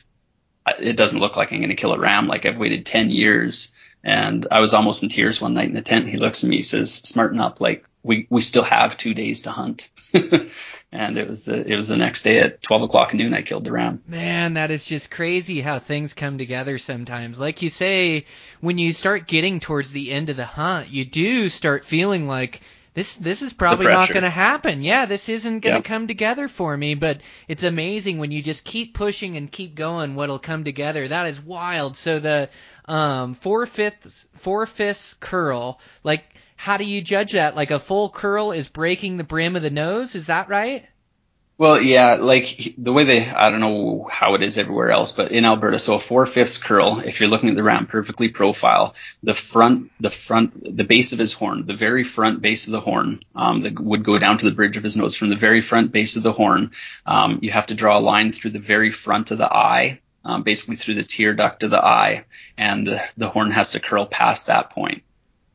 it 0.79 0.97
doesn't 0.97 1.19
look 1.19 1.37
like 1.37 1.51
I'm 1.51 1.59
going 1.59 1.69
to 1.69 1.75
kill 1.75 1.93
a 1.93 1.99
ram. 1.99 2.27
Like 2.27 2.45
I've 2.45 2.59
waited 2.59 2.85
10 2.85 3.11
years, 3.11 3.77
and 4.03 4.47
I 4.51 4.59
was 4.59 4.73
almost 4.73 5.03
in 5.03 5.09
tears 5.09 5.39
one 5.39 5.53
night 5.53 5.69
in 5.69 5.75
the 5.75 5.81
tent. 5.81 6.09
He 6.09 6.17
looks 6.17 6.43
at 6.43 6.49
me, 6.49 6.57
he 6.57 6.61
says, 6.63 6.93
"Smarten 6.93 7.39
up, 7.39 7.61
like 7.61 7.85
we 8.01 8.25
we 8.31 8.41
still 8.41 8.63
have 8.63 8.97
two 8.97 9.13
days 9.13 9.43
to 9.43 9.51
hunt." 9.51 9.89
and 10.91 11.17
it 11.17 11.27
was 11.27 11.45
the 11.45 11.65
it 11.65 11.75
was 11.75 11.87
the 11.87 11.97
next 11.97 12.23
day 12.23 12.39
at 12.39 12.61
12 12.61 12.83
o'clock 12.83 13.13
noon 13.13 13.33
I 13.33 13.41
killed 13.41 13.63
the 13.63 13.71
ram. 13.71 14.01
Man, 14.07 14.55
that 14.55 14.71
is 14.71 14.85
just 14.85 15.09
crazy 15.09 15.61
how 15.61 15.79
things 15.79 16.13
come 16.13 16.37
together 16.37 16.77
sometimes. 16.77 17.39
Like 17.39 17.61
you 17.61 17.69
say, 17.69 18.25
when 18.59 18.77
you 18.77 18.91
start 18.91 19.27
getting 19.27 19.59
towards 19.59 19.91
the 19.91 20.11
end 20.11 20.29
of 20.29 20.37
the 20.37 20.45
hunt, 20.45 20.89
you 20.89 21.05
do 21.05 21.49
start 21.49 21.85
feeling 21.85 22.27
like 22.27 22.61
this 22.93 23.15
this 23.15 23.41
is 23.41 23.53
probably 23.53 23.87
not 23.87 24.09
going 24.09 24.23
to 24.23 24.29
happen. 24.29 24.83
Yeah, 24.83 25.05
this 25.05 25.29
isn't 25.29 25.61
going 25.61 25.77
to 25.77 25.81
come 25.81 26.07
together 26.07 26.49
for 26.49 26.75
me. 26.75 26.95
But 26.95 27.21
it's 27.47 27.63
amazing 27.63 28.17
when 28.17 28.31
you 28.31 28.41
just 28.41 28.65
keep 28.65 28.93
pushing 28.93 29.37
and 29.37 29.49
keep 29.49 29.75
going, 29.75 30.15
what'll 30.15 30.39
come 30.39 30.65
together. 30.65 31.07
That 31.07 31.27
is 31.27 31.39
wild. 31.41 31.95
So 31.95 32.19
the 32.19 32.49
um, 32.85 33.35
four 33.35 33.65
fifths 33.65 34.27
four 34.33 34.65
fifths 34.65 35.13
curl, 35.13 35.79
like 36.03 36.25
how 36.61 36.77
do 36.77 36.83
you 36.83 37.01
judge 37.01 37.31
that? 37.31 37.55
Like 37.55 37.71
a 37.71 37.79
full 37.79 38.07
curl 38.11 38.51
is 38.51 38.67
breaking 38.67 39.17
the 39.17 39.23
brim 39.23 39.55
of 39.55 39.63
the 39.63 39.71
nose, 39.71 40.13
is 40.13 40.27
that 40.27 40.47
right? 40.47 40.85
Well, 41.57 41.81
yeah, 41.81 42.17
like 42.21 42.75
the 42.77 42.93
way 42.93 43.03
they, 43.03 43.27
I 43.27 43.49
don't 43.49 43.61
know 43.61 44.07
how 44.11 44.35
it 44.35 44.43
is 44.43 44.59
everywhere 44.59 44.91
else, 44.91 45.11
but 45.11 45.31
in 45.31 45.43
Alberta, 45.43 45.79
so 45.79 45.95
a 45.95 45.99
four 45.99 46.27
fifths 46.27 46.59
curl, 46.59 46.99
if 46.99 47.19
you're 47.19 47.29
looking 47.29 47.49
at 47.49 47.55
the 47.55 47.63
ram 47.63 47.87
perfectly 47.87 48.29
profile, 48.29 48.93
the 49.23 49.33
front, 49.33 49.91
the 49.99 50.11
front, 50.11 50.77
the 50.77 50.83
base 50.83 51.13
of 51.13 51.19
his 51.19 51.33
horn, 51.33 51.65
the 51.65 51.73
very 51.73 52.03
front 52.03 52.43
base 52.43 52.67
of 52.67 52.73
the 52.73 52.79
horn, 52.79 53.21
um, 53.35 53.61
that 53.61 53.79
would 53.79 54.03
go 54.03 54.19
down 54.19 54.37
to 54.37 54.45
the 54.45 54.55
bridge 54.55 54.77
of 54.77 54.83
his 54.83 54.95
nose 54.95 55.15
from 55.15 55.29
the 55.29 55.35
very 55.35 55.61
front 55.61 55.91
base 55.91 56.15
of 56.15 56.21
the 56.21 56.31
horn. 56.31 56.69
Um, 57.07 57.39
you 57.41 57.49
have 57.49 57.67
to 57.67 57.75
draw 57.75 57.97
a 57.97 58.07
line 58.13 58.33
through 58.33 58.51
the 58.51 58.59
very 58.59 58.91
front 58.91 59.31
of 59.31 59.39
the 59.39 59.51
eye, 59.51 59.99
um, 60.23 60.43
basically 60.43 60.75
through 60.75 60.95
the 60.95 61.03
tear 61.03 61.33
duct 61.33 61.63
of 61.63 61.71
the 61.71 61.83
eye, 61.83 62.25
and 62.55 62.85
the, 62.85 63.03
the 63.17 63.29
horn 63.29 63.49
has 63.49 63.71
to 63.71 63.79
curl 63.79 64.05
past 64.05 64.45
that 64.45 64.69
point. 64.69 65.01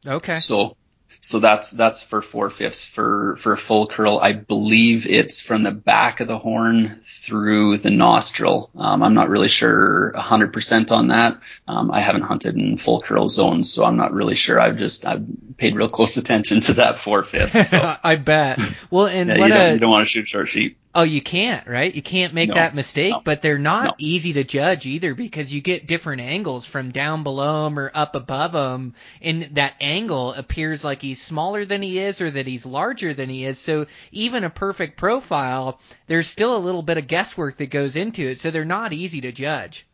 Okay. 0.05 0.35
So 0.35 0.77
so 1.21 1.39
that's 1.39 1.73
that's 1.73 2.03
for 2.03 2.23
four 2.23 2.51
fifths. 2.51 2.85
For 2.85 3.37
for 3.37 3.53
a 3.53 3.57
full 3.57 3.87
curl, 3.87 4.19
I 4.19 4.33
believe 4.33 5.07
it's 5.07 5.41
from 5.41 5.63
the 5.63 5.73
back 5.73 6.21
of 6.21 6.29
the 6.29 6.39
horn 6.39 7.01
through 7.03 7.79
the 7.79 7.91
nostril. 7.91 8.71
Um, 8.77 9.03
I'm 9.03 9.15
not 9.15 9.29
really 9.29 9.49
sure 9.49 10.13
100% 10.15 10.91
on 10.93 11.09
that. 11.09 11.39
Um, 11.67 11.91
I 11.91 12.01
haven't 12.01 12.23
hunted 12.23 12.57
in 12.57 12.77
full 12.77 13.01
curl 13.01 13.29
zones, 13.29 13.73
so 13.73 13.85
I'm 13.85 13.97
not 13.97 14.13
really 14.13 14.35
sure. 14.35 14.61
I've 14.61 14.77
just 14.77 15.07
I've 15.07 15.27
paid 15.57 15.75
real 15.75 15.89
close 15.89 16.17
attention 16.17 16.61
to 16.61 16.75
that 16.75 16.99
four 16.99 17.23
fifths. 17.23 17.71
So. 17.71 17.97
I 18.05 18.17
bet. 18.17 18.59
Well, 18.91 19.07
and 19.07 19.29
yeah, 19.29 19.35
you 19.35 19.49
don't, 19.49 19.61
a, 19.61 19.73
you 19.75 19.81
don't 19.81 19.91
want 19.91 20.07
to 20.07 20.11
shoot 20.11 20.29
short 20.29 20.49
sheep. 20.49 20.79
Oh, 20.99 21.03
you 21.03 21.21
can't, 21.21 21.67
right? 21.69 21.95
You 21.95 22.01
can't 22.01 22.33
make 22.33 22.49
no, 22.49 22.55
that 22.55 22.75
mistake, 22.75 23.13
no, 23.13 23.21
but 23.23 23.43
they're 23.43 23.59
not 23.59 23.85
no. 23.85 23.95
easy 23.99 24.33
to 24.33 24.45
judge 24.45 24.87
either 24.87 25.15
because 25.15 25.53
you 25.53 25.61
get 25.61 25.87
different 25.87 26.23
angles 26.23 26.65
from 26.65 26.91
down 26.91 27.23
below 27.23 27.65
them 27.65 27.79
or 27.79 27.91
up 27.95 28.15
above 28.15 28.53
them, 28.53 28.95
and 29.21 29.43
that 29.57 29.75
angle 29.79 30.33
appears 30.33 30.85
like 30.85 31.03
he's 31.03 31.21
smaller 31.21 31.67
than 31.67 31.83
he 31.83 31.99
is 31.99 32.23
or 32.23 32.31
that 32.31 32.47
he's 32.47 32.65
larger 32.65 33.13
than 33.13 33.29
he 33.29 33.45
is. 33.45 33.59
So 33.59 33.89
even 34.11 34.43
a 34.43 34.49
perfect 34.49 34.97
profile, 34.97 35.79
there's 36.07 36.29
still 36.29 36.57
a 36.57 36.65
little 36.65 36.83
bit 36.83 36.97
of 36.97 37.07
guesswork 37.07 37.59
that 37.59 37.67
goes 37.67 37.95
into 37.95 38.23
it, 38.23 38.41
so 38.41 38.51
they're 38.51 38.65
not 38.65 38.95
easy 38.95 39.21
to 39.21 39.33
judge. 39.33 39.87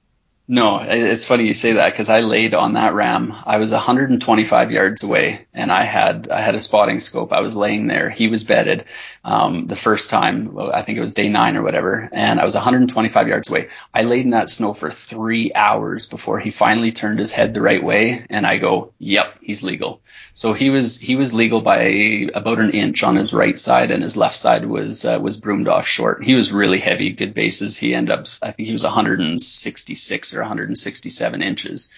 No, 0.52 0.80
it's 0.86 1.24
funny 1.24 1.46
you 1.46 1.54
say 1.54 1.72
that 1.72 1.92
because 1.92 2.10
I 2.10 2.20
laid 2.20 2.52
on 2.52 2.74
that 2.74 2.92
ram. 2.92 3.32
I 3.46 3.56
was 3.56 3.72
125 3.72 4.70
yards 4.70 5.02
away, 5.02 5.46
and 5.54 5.72
I 5.72 5.84
had 5.84 6.28
I 6.28 6.42
had 6.42 6.54
a 6.54 6.60
spotting 6.60 7.00
scope. 7.00 7.32
I 7.32 7.40
was 7.40 7.56
laying 7.56 7.86
there. 7.86 8.10
He 8.10 8.28
was 8.28 8.44
bedded 8.44 8.84
um, 9.24 9.66
the 9.66 9.76
first 9.76 10.10
time. 10.10 10.58
I 10.58 10.82
think 10.82 10.98
it 10.98 11.00
was 11.00 11.14
day 11.14 11.30
nine 11.30 11.56
or 11.56 11.62
whatever, 11.62 12.06
and 12.12 12.38
I 12.38 12.44
was 12.44 12.54
125 12.54 13.28
yards 13.28 13.48
away. 13.48 13.68
I 13.94 14.02
laid 14.02 14.26
in 14.26 14.32
that 14.32 14.50
snow 14.50 14.74
for 14.74 14.90
three 14.90 15.54
hours 15.54 16.04
before 16.04 16.38
he 16.38 16.50
finally 16.50 16.92
turned 16.92 17.18
his 17.18 17.32
head 17.32 17.54
the 17.54 17.62
right 17.62 17.82
way, 17.82 18.26
and 18.28 18.46
I 18.46 18.58
go, 18.58 18.92
"Yep, 18.98 19.38
he's 19.40 19.62
legal." 19.62 20.02
So 20.34 20.52
he 20.52 20.68
was 20.68 21.00
he 21.00 21.16
was 21.16 21.32
legal 21.32 21.62
by 21.62 22.28
about 22.34 22.58
an 22.58 22.72
inch 22.72 23.02
on 23.04 23.16
his 23.16 23.32
right 23.32 23.58
side, 23.58 23.90
and 23.90 24.02
his 24.02 24.18
left 24.18 24.36
side 24.36 24.66
was 24.66 25.06
uh, 25.06 25.18
was 25.18 25.38
broomed 25.38 25.68
off 25.68 25.86
short. 25.86 26.22
He 26.22 26.34
was 26.34 26.52
really 26.52 26.78
heavy, 26.78 27.10
good 27.14 27.32
bases. 27.32 27.78
He 27.78 27.94
ended 27.94 28.18
up, 28.18 28.26
I 28.42 28.50
think 28.50 28.66
he 28.66 28.74
was 28.74 28.84
166 28.84 30.34
or 30.34 30.41
167 30.42 31.42
inches. 31.42 31.92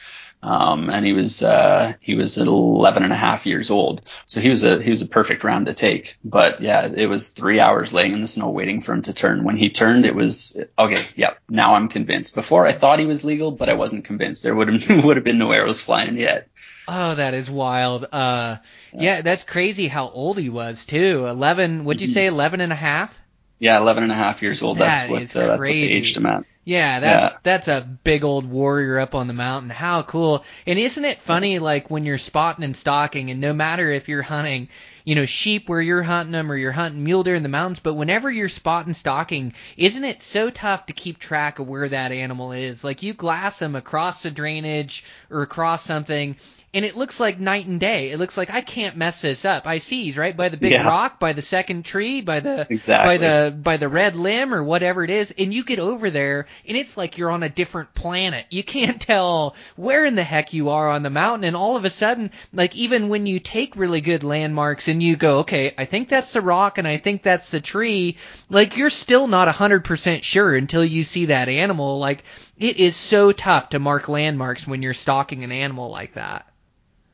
Um, 0.45 0.91
and 0.91 1.07
he 1.07 1.15
was 1.15 1.43
uh, 1.43 1.95
he 2.01 2.15
was 2.15 2.37
11 2.37 3.03
and 3.03 3.13
a 3.13 3.17
half 3.17 3.47
years 3.47 3.71
old, 3.71 4.03
so 4.27 4.43
he 4.43 4.51
was 4.51 4.63
a 4.63 4.83
he 4.83 4.91
was 4.91 5.01
a 5.01 5.09
perfect 5.09 5.43
round 5.43 5.67
to 5.67 5.73
take. 5.75 6.19
But 6.23 6.61
yeah, 6.61 6.87
it 6.87 7.07
was 7.07 7.31
three 7.31 7.61
hours 7.61 7.95
laying 7.95 8.13
in 8.13 8.21
the 8.21 8.29
snow 8.29 8.51
waiting 8.51 8.83
for 8.83 8.93
him 8.93 9.01
to 9.03 9.15
turn. 9.15 9.45
When 9.45 9.57
he 9.57 9.71
turned, 9.71 10.05
it 10.05 10.15
was 10.15 10.63
okay. 10.79 11.03
Yep, 11.17 11.39
now 11.49 11.77
I'm 11.77 11.89
convinced. 11.89 12.35
Before 12.35 12.67
I 12.67 12.73
thought 12.73 12.99
he 12.99 13.07
was 13.07 13.25
legal, 13.25 13.53
but 13.53 13.71
I 13.71 13.75
wasn't 13.75 14.05
convinced. 14.05 14.43
There 14.43 14.55
would 14.55 14.69
have 14.69 15.05
would 15.05 15.17
have 15.17 15.25
been 15.25 15.39
no 15.39 15.51
arrows 15.51 15.81
flying 15.81 16.19
yet. 16.19 16.49
Oh, 16.87 17.15
that 17.15 17.33
is 17.33 17.51
wild. 17.51 18.07
Uh, 18.13 18.59
yeah, 18.93 19.23
that's 19.23 19.45
crazy 19.45 19.89
how 19.89 20.11
old 20.11 20.39
he 20.39 20.51
was 20.51 20.85
too. 20.85 21.27
11, 21.27 21.85
What'd 21.85 22.03
you 22.03 22.07
say 22.07 22.27
11 22.27 22.61
and 22.61 22.73
a 22.73 22.77
half? 22.77 23.19
Yeah, 23.65 23.79
11 23.79 24.03
and 24.03 24.13
a 24.13 24.15
half 24.15 24.43
years 24.43 24.63
old. 24.63 24.79
That 24.79 25.09
that's 25.09 25.09
what, 25.09 25.37
uh, 25.37 25.47
that's 25.47 25.69
what 25.69 25.79
they 25.79 25.89
aged 25.89 26.17
him 26.19 26.27
at. 26.27 26.45
Yeah, 26.67 27.01
that's 27.01 27.33
Yeah. 27.33 27.39
that's 27.43 27.69
a 27.69 27.81
big 28.05 28.25
old 28.25 28.45
warrior 28.47 28.99
up 28.99 29.15
on 29.15 29.27
the 29.27 29.33
mountain. 29.35 29.71
How 29.71 30.03
cool. 30.03 30.45
And 30.67 30.79
isn't 30.79 31.05
it 31.05 31.23
funny 31.23 31.59
like 31.59 31.91
when 31.91 32.05
you're 32.05 32.19
spotting 32.19 32.65
and 32.65 32.77
stalking 32.77 33.31
and 33.31 33.41
no 33.41 33.55
matter 33.55 33.91
if 33.91 34.09
you're 34.09 34.23
hunting, 34.23 34.69
you 35.05 35.15
know, 35.15 35.27
sheep 35.27 35.69
where 35.69 35.81
you're 35.81 36.03
hunting 36.03 36.33
them 36.33 36.51
or 36.53 36.57
you're 36.57 36.73
hunting 36.73 37.05
mule 37.05 37.23
deer 37.23 37.35
in 37.35 37.43
the 37.43 37.49
mountains, 37.51 37.81
but 37.81 37.95
whenever 37.95 38.31
you're 38.31 38.49
spotting 38.49 38.95
stalking, 38.95 39.53
isn't 39.77 40.05
it 40.05 40.23
so 40.23 40.49
tough 40.51 40.87
to 40.87 40.95
keep 40.95 41.19
track 41.19 41.59
of 41.59 41.69
where 41.69 41.89
that 41.89 42.13
animal 42.13 42.53
is? 42.53 42.85
Like 42.85 43.03
you 43.03 43.15
glass 43.15 43.59
them 43.59 43.77
across 43.77 44.23
the 44.23 44.31
drainage 44.31 45.05
or 45.31 45.43
across 45.43 45.83
something 45.83 46.37
and 46.75 46.85
it 46.85 46.97
looks 46.97 47.21
like 47.21 47.39
night 47.39 47.67
and 47.67 47.79
day. 47.79 48.11
It 48.11 48.19
looks 48.19 48.37
like 48.37 48.51
I 48.53 48.61
can't 48.61 48.97
mess 48.97 49.23
this 49.23 49.45
up. 49.45 49.65
I 49.65 49.79
see 49.79 50.03
he's 50.03 50.19
right 50.19 50.37
by 50.37 50.49
the 50.49 50.57
big 50.57 50.73
Yeah. 50.73 50.83
rock, 50.89 51.21
by 51.21 51.33
the 51.33 51.41
second 51.41 51.85
tree, 51.85 52.21
by 52.21 52.41
the 52.41 52.67
Exactly. 52.69 53.11
by 53.11 53.17
the 53.19 53.53
by 53.57 53.77
the 53.77 53.89
red 53.89 54.17
limb 54.17 54.53
or 54.53 54.61
whatever 54.65 55.05
it 55.05 55.11
is, 55.11 55.33
and 55.39 55.55
you 55.55 55.63
get 55.63 55.79
over 55.79 56.11
there 56.11 56.47
and 56.67 56.77
it's 56.77 56.97
like 56.97 57.17
you're 57.17 57.31
on 57.31 57.45
a 57.45 57.49
different 57.49 57.95
planet. 57.95 58.47
You 58.51 58.65
can't 58.65 59.01
tell 59.01 59.55
where 59.77 60.05
in 60.05 60.17
the 60.17 60.25
heck 60.25 60.53
you 60.53 60.71
are 60.71 60.91
on 60.91 61.05
the 61.05 61.11
mountain, 61.11 61.45
and 61.45 61.55
all 61.57 61.77
of 61.77 61.85
a 61.85 61.91
sudden, 61.91 62.33
like 62.53 62.75
even 62.75 63.09
when 63.09 63.27
you 63.27 63.39
take 63.39 63.77
really 63.77 64.01
good 64.01 64.25
landmarks 64.25 64.89
and 64.89 65.01
you 65.01 65.15
go, 65.15 65.39
okay, 65.41 65.73
I 65.79 65.85
think 65.85 66.09
that's 66.09 66.33
the 66.33 66.41
rock 66.41 66.79
and 66.79 66.89
I 66.89 66.97
think 66.97 67.23
that's 67.23 67.53
the 67.53 67.61
tree, 67.61 68.17
like 68.51 68.77
you're 68.77 68.91
still 68.91 69.29
not 69.29 69.47
a 69.47 69.53
hundred 69.53 69.85
percent 69.85 70.25
sure 70.25 70.57
until 70.57 70.85
you 70.85 71.05
see 71.05 71.27
that 71.27 71.49
animal. 71.49 72.01
Like 72.01 72.25
it 72.59 72.79
is 72.79 72.97
so 72.97 73.33
tough 73.33 73.71
to 73.71 73.79
mark 73.79 74.09
landmarks 74.09 74.67
when 74.67 74.83
you're 74.83 74.95
stalking 74.95 75.45
an 75.45 75.53
animal 75.53 75.91
like 75.91 76.15
that. 76.15 76.47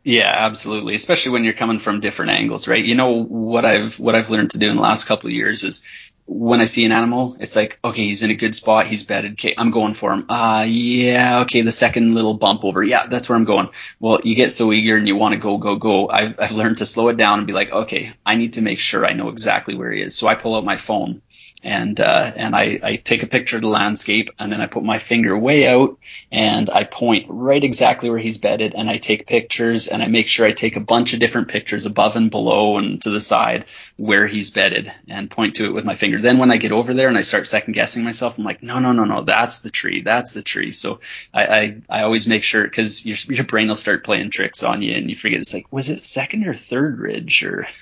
Yeah, 0.02 0.32
absolutely. 0.34 0.94
Especially 0.94 1.32
when 1.32 1.44
you're 1.44 1.52
coming 1.52 1.78
from 1.78 2.00
different 2.00 2.30
angles, 2.30 2.66
right? 2.66 2.82
You 2.84 2.94
know 2.94 3.22
what 3.22 3.64
I've 3.64 4.00
what 4.00 4.14
I've 4.14 4.30
learned 4.30 4.52
to 4.52 4.58
do 4.58 4.70
in 4.70 4.76
the 4.76 4.82
last 4.82 5.04
couple 5.06 5.28
of 5.28 5.34
years 5.34 5.62
is 5.62 6.10
when 6.24 6.60
I 6.60 6.64
see 6.64 6.84
an 6.86 6.92
animal, 6.92 7.36
it's 7.40 7.56
like, 7.56 7.78
okay, 7.84 8.04
he's 8.04 8.22
in 8.22 8.30
a 8.30 8.36
good 8.36 8.54
spot, 8.54 8.86
he's 8.86 9.02
bedded, 9.02 9.32
okay, 9.32 9.52
I'm 9.58 9.72
going 9.72 9.94
for 9.94 10.12
him. 10.12 10.26
Uh 10.28 10.64
yeah, 10.66 11.40
okay, 11.40 11.60
the 11.60 11.72
second 11.72 12.14
little 12.14 12.34
bump 12.34 12.64
over, 12.64 12.82
yeah, 12.82 13.08
that's 13.08 13.28
where 13.28 13.36
I'm 13.36 13.44
going. 13.44 13.68
Well, 13.98 14.20
you 14.24 14.36
get 14.36 14.52
so 14.52 14.72
eager 14.72 14.96
and 14.96 15.06
you 15.06 15.16
want 15.16 15.34
to 15.34 15.40
go, 15.40 15.58
go, 15.58 15.76
go. 15.76 16.08
I've 16.08 16.38
I've 16.38 16.52
learned 16.52 16.78
to 16.78 16.86
slow 16.86 17.08
it 17.08 17.18
down 17.18 17.38
and 17.38 17.46
be 17.46 17.52
like, 17.52 17.70
okay, 17.70 18.12
I 18.24 18.36
need 18.36 18.54
to 18.54 18.62
make 18.62 18.78
sure 18.78 19.04
I 19.04 19.12
know 19.12 19.28
exactly 19.28 19.74
where 19.74 19.92
he 19.92 20.00
is. 20.00 20.16
So 20.16 20.28
I 20.28 20.34
pull 20.34 20.54
out 20.54 20.64
my 20.64 20.76
phone 20.76 21.20
and 21.62 22.00
uh, 22.00 22.32
and 22.36 22.54
I, 22.54 22.80
I 22.82 22.96
take 22.96 23.22
a 23.22 23.26
picture 23.26 23.56
of 23.56 23.62
the 23.62 23.68
landscape 23.68 24.30
and 24.38 24.50
then 24.50 24.60
I 24.60 24.66
put 24.66 24.82
my 24.82 24.98
finger 24.98 25.36
way 25.36 25.68
out 25.68 25.98
and 26.32 26.70
I 26.70 26.84
point 26.84 27.26
right 27.28 27.62
exactly 27.62 28.08
where 28.08 28.18
he's 28.18 28.38
bedded 28.38 28.74
and 28.74 28.88
I 28.88 28.96
take 28.96 29.26
pictures 29.26 29.86
and 29.86 30.02
I 30.02 30.06
make 30.06 30.28
sure 30.28 30.46
I 30.46 30.52
take 30.52 30.76
a 30.76 30.80
bunch 30.80 31.12
of 31.12 31.20
different 31.20 31.48
pictures 31.48 31.86
above 31.86 32.16
and 32.16 32.30
below 32.30 32.78
and 32.78 33.00
to 33.02 33.10
the 33.10 33.20
side 33.20 33.66
where 34.00 34.26
he's 34.26 34.50
bedded 34.50 34.90
and 35.08 35.30
point 35.30 35.56
to 35.56 35.66
it 35.66 35.74
with 35.74 35.84
my 35.84 35.94
finger. 35.94 36.20
Then 36.20 36.38
when 36.38 36.50
I 36.50 36.56
get 36.56 36.72
over 36.72 36.94
there 36.94 37.08
and 37.08 37.18
I 37.18 37.22
start 37.22 37.46
second 37.46 37.74
guessing 37.74 38.02
myself, 38.02 38.38
I'm 38.38 38.44
like, 38.44 38.62
no, 38.62 38.78
no, 38.78 38.92
no, 38.92 39.04
no, 39.04 39.22
that's 39.22 39.60
the 39.60 39.70
tree, 39.70 40.00
that's 40.00 40.32
the 40.32 40.42
tree. 40.42 40.72
So 40.72 41.00
I 41.34 41.46
I, 41.46 41.76
I 41.88 42.02
always 42.02 42.26
make 42.26 42.42
sure 42.42 42.64
because 42.64 43.04
your 43.04 43.16
your 43.28 43.44
brain 43.44 43.68
will 43.68 43.76
start 43.76 44.04
playing 44.04 44.30
tricks 44.30 44.62
on 44.62 44.82
you 44.82 44.94
and 44.94 45.08
you 45.08 45.14
forget. 45.16 45.40
It's 45.40 45.54
like, 45.54 45.70
was 45.70 45.90
it 45.90 46.04
second 46.04 46.46
or 46.46 46.54
third 46.54 46.98
ridge 46.98 47.44
or? 47.44 47.66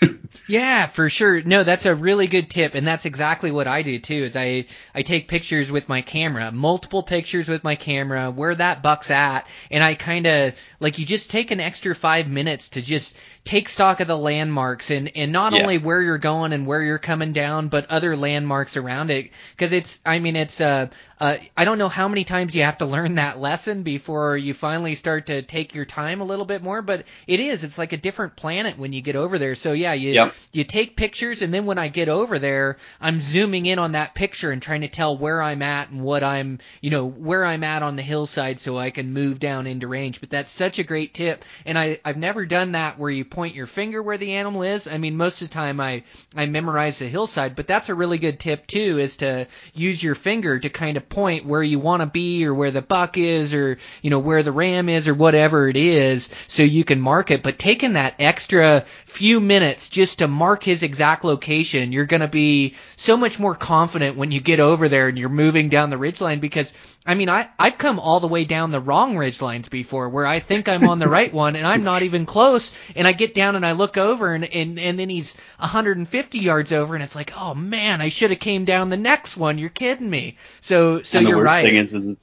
Yeah, 0.48 0.86
for 0.86 1.10
sure. 1.10 1.42
No, 1.42 1.62
that's 1.62 1.84
a 1.84 1.94
really 1.94 2.26
good 2.26 2.48
tip, 2.48 2.74
and 2.74 2.88
that's 2.88 3.04
exactly 3.04 3.50
what 3.50 3.66
I 3.66 3.82
do 3.82 3.98
too. 3.98 4.24
Is 4.24 4.34
I 4.34 4.64
I 4.94 5.02
take 5.02 5.28
pictures 5.28 5.70
with 5.70 5.90
my 5.90 6.00
camera, 6.00 6.50
multiple 6.50 7.02
pictures 7.02 7.48
with 7.48 7.62
my 7.62 7.76
camera, 7.76 8.30
where 8.30 8.54
that 8.54 8.82
buck's 8.82 9.10
at, 9.10 9.46
and 9.70 9.84
I 9.84 9.94
kind 9.94 10.26
of 10.26 10.54
like 10.80 10.98
you 10.98 11.04
just 11.04 11.30
take 11.30 11.50
an 11.50 11.60
extra 11.60 11.94
five 11.94 12.28
minutes 12.28 12.70
to 12.70 12.80
just 12.80 13.14
take 13.44 13.68
stock 13.68 14.00
of 14.00 14.06
the 14.08 14.16
landmarks 14.16 14.90
and 14.90 15.10
and 15.16 15.32
not 15.32 15.52
Yeah. 15.52 15.60
only 15.62 15.78
where 15.78 16.02
you're 16.02 16.18
going 16.18 16.52
and 16.52 16.66
where 16.66 16.82
you're 16.82 16.98
coming 16.98 17.32
down, 17.32 17.68
but 17.68 17.90
other 17.90 18.16
landmarks 18.16 18.76
around 18.76 19.10
it. 19.10 19.30
Because 19.56 19.72
it's, 19.72 20.00
I 20.04 20.18
mean, 20.18 20.36
it's 20.36 20.60
uh, 20.60 20.88
uh, 21.20 21.36
I 21.56 21.64
don't 21.64 21.78
know 21.78 21.88
how 21.88 22.08
many 22.08 22.24
times 22.24 22.54
you 22.54 22.62
have 22.62 22.78
to 22.78 22.86
learn 22.86 23.16
that 23.16 23.38
lesson 23.38 23.82
before 23.82 24.36
you 24.36 24.54
finally 24.54 24.94
start 24.94 25.26
to 25.26 25.42
take 25.42 25.74
your 25.74 25.84
time 25.84 26.20
a 26.20 26.24
little 26.24 26.44
bit 26.44 26.62
more, 26.62 26.80
but 26.82 27.04
it 27.26 27.40
is. 27.40 27.64
It's 27.64 27.78
like 27.78 27.92
a 27.92 27.96
different 27.96 28.36
planet 28.36 28.78
when 28.78 28.92
you 28.92 29.00
get 29.00 29.16
over 29.16 29.38
there. 29.38 29.54
So 29.54 29.72
yeah, 29.72 29.94
you 29.94 30.12
Yep. 30.12 30.34
you 30.52 30.64
take 30.64 30.96
pictures 30.96 31.42
and 31.42 31.52
then 31.52 31.66
when 31.66 31.78
I 31.78 31.88
get 31.88 32.08
over 32.08 32.38
there, 32.38 32.78
I'm 33.00 33.20
zooming 33.20 33.66
in 33.66 33.78
on 33.78 33.92
that 33.92 34.14
picture 34.14 34.50
and 34.50 34.62
trying 34.62 34.82
to 34.82 34.88
tell 34.88 35.16
where 35.16 35.42
I'm 35.42 35.62
at 35.62 35.90
and 35.90 36.02
what 36.02 36.22
I'm, 36.22 36.58
you 36.80 36.90
know, 36.90 37.06
where 37.08 37.44
I'm 37.44 37.64
at 37.64 37.82
on 37.82 37.96
the 37.96 38.02
hillside 38.02 38.60
so 38.60 38.78
I 38.78 38.90
can 38.90 39.12
move 39.12 39.40
down 39.40 39.66
into 39.66 39.88
range. 39.88 40.20
But 40.20 40.30
that's 40.30 40.50
such 40.50 40.78
a 40.78 40.84
great 40.84 41.14
tip. 41.14 41.44
And 41.66 41.78
I, 41.78 41.98
I've 42.04 42.16
never 42.16 42.46
done 42.46 42.72
that 42.72 42.98
where 42.98 43.10
you 43.10 43.24
point 43.24 43.54
your 43.54 43.66
finger 43.66 44.02
where 44.02 44.18
the 44.18 44.34
animal 44.34 44.62
is. 44.62 44.86
I 44.86 44.98
mean, 44.98 45.16
most 45.16 45.42
of 45.42 45.48
the 45.48 45.54
time 45.54 45.80
I, 45.80 46.04
I 46.36 46.46
memorize 46.46 46.98
the 47.00 47.08
hillside, 47.08 47.56
but 47.56 47.66
that's 47.66 47.88
a 47.88 47.94
really 47.94 48.18
good 48.18 48.38
tip 48.38 48.66
too, 48.66 48.98
is 48.98 49.16
to 49.18 49.46
use 49.74 50.02
your 50.02 50.14
finger 50.14 50.58
to 50.58 50.68
kind 50.68 50.96
of 50.96 51.07
point 51.08 51.44
where 51.44 51.62
you 51.62 51.78
want 51.78 52.00
to 52.00 52.06
be 52.06 52.46
or 52.46 52.54
where 52.54 52.70
the 52.70 52.82
buck 52.82 53.16
is 53.16 53.54
or, 53.54 53.78
you 54.02 54.10
know, 54.10 54.18
where 54.18 54.42
the 54.42 54.52
ram 54.52 54.88
is 54.88 55.08
or 55.08 55.14
whatever 55.14 55.68
it 55.68 55.76
is 55.76 56.30
so 56.46 56.62
you 56.62 56.84
can 56.84 57.00
mark 57.00 57.30
it. 57.30 57.42
But 57.42 57.58
taking 57.58 57.94
that 57.94 58.14
extra 58.18 58.84
few 59.06 59.40
minutes 59.40 59.88
just 59.88 60.18
to 60.18 60.28
mark 60.28 60.62
his 60.62 60.82
exact 60.82 61.24
location, 61.24 61.92
you're 61.92 62.06
going 62.06 62.20
to 62.20 62.28
be 62.28 62.74
so 62.96 63.16
much 63.16 63.38
more 63.38 63.54
confident 63.54 64.16
when 64.16 64.30
you 64.30 64.40
get 64.40 64.60
over 64.60 64.88
there 64.88 65.08
and 65.08 65.18
you're 65.18 65.28
moving 65.28 65.68
down 65.68 65.90
the 65.90 65.96
ridgeline 65.96 66.40
because 66.40 66.72
I 67.08 67.14
mean, 67.14 67.30
I, 67.30 67.48
I've 67.58 67.78
come 67.78 67.98
all 67.98 68.20
the 68.20 68.28
way 68.28 68.44
down 68.44 68.70
the 68.70 68.80
wrong 68.80 69.16
ridge 69.16 69.40
lines 69.40 69.70
before 69.70 70.10
where 70.10 70.26
I 70.26 70.40
think 70.40 70.68
I'm 70.68 70.86
on 70.86 70.98
the 70.98 71.08
right 71.08 71.32
one 71.32 71.56
and 71.56 71.66
I'm 71.66 71.82
not 71.82 72.02
even 72.02 72.26
close. 72.26 72.74
And 72.94 73.08
I 73.08 73.12
get 73.12 73.32
down 73.34 73.56
and 73.56 73.64
I 73.64 73.72
look 73.72 73.96
over 73.96 74.34
and, 74.34 74.44
and, 74.44 74.78
and 74.78 74.98
then 74.98 75.08
he's 75.08 75.34
150 75.58 76.38
yards 76.38 76.70
over 76.70 76.94
and 76.94 77.02
it's 77.02 77.16
like, 77.16 77.32
oh 77.34 77.54
man, 77.54 78.02
I 78.02 78.10
should 78.10 78.30
have 78.30 78.40
came 78.40 78.66
down 78.66 78.90
the 78.90 78.98
next 78.98 79.38
one. 79.38 79.56
You're 79.56 79.70
kidding 79.70 80.08
me. 80.08 80.36
So, 80.60 81.02
so 81.02 81.16
and 81.16 81.26
the 81.26 81.30
you're 81.30 81.38
worst 81.38 81.54
right. 81.54 81.62
thing 81.62 81.76
is, 81.78 81.94
is 81.94 82.18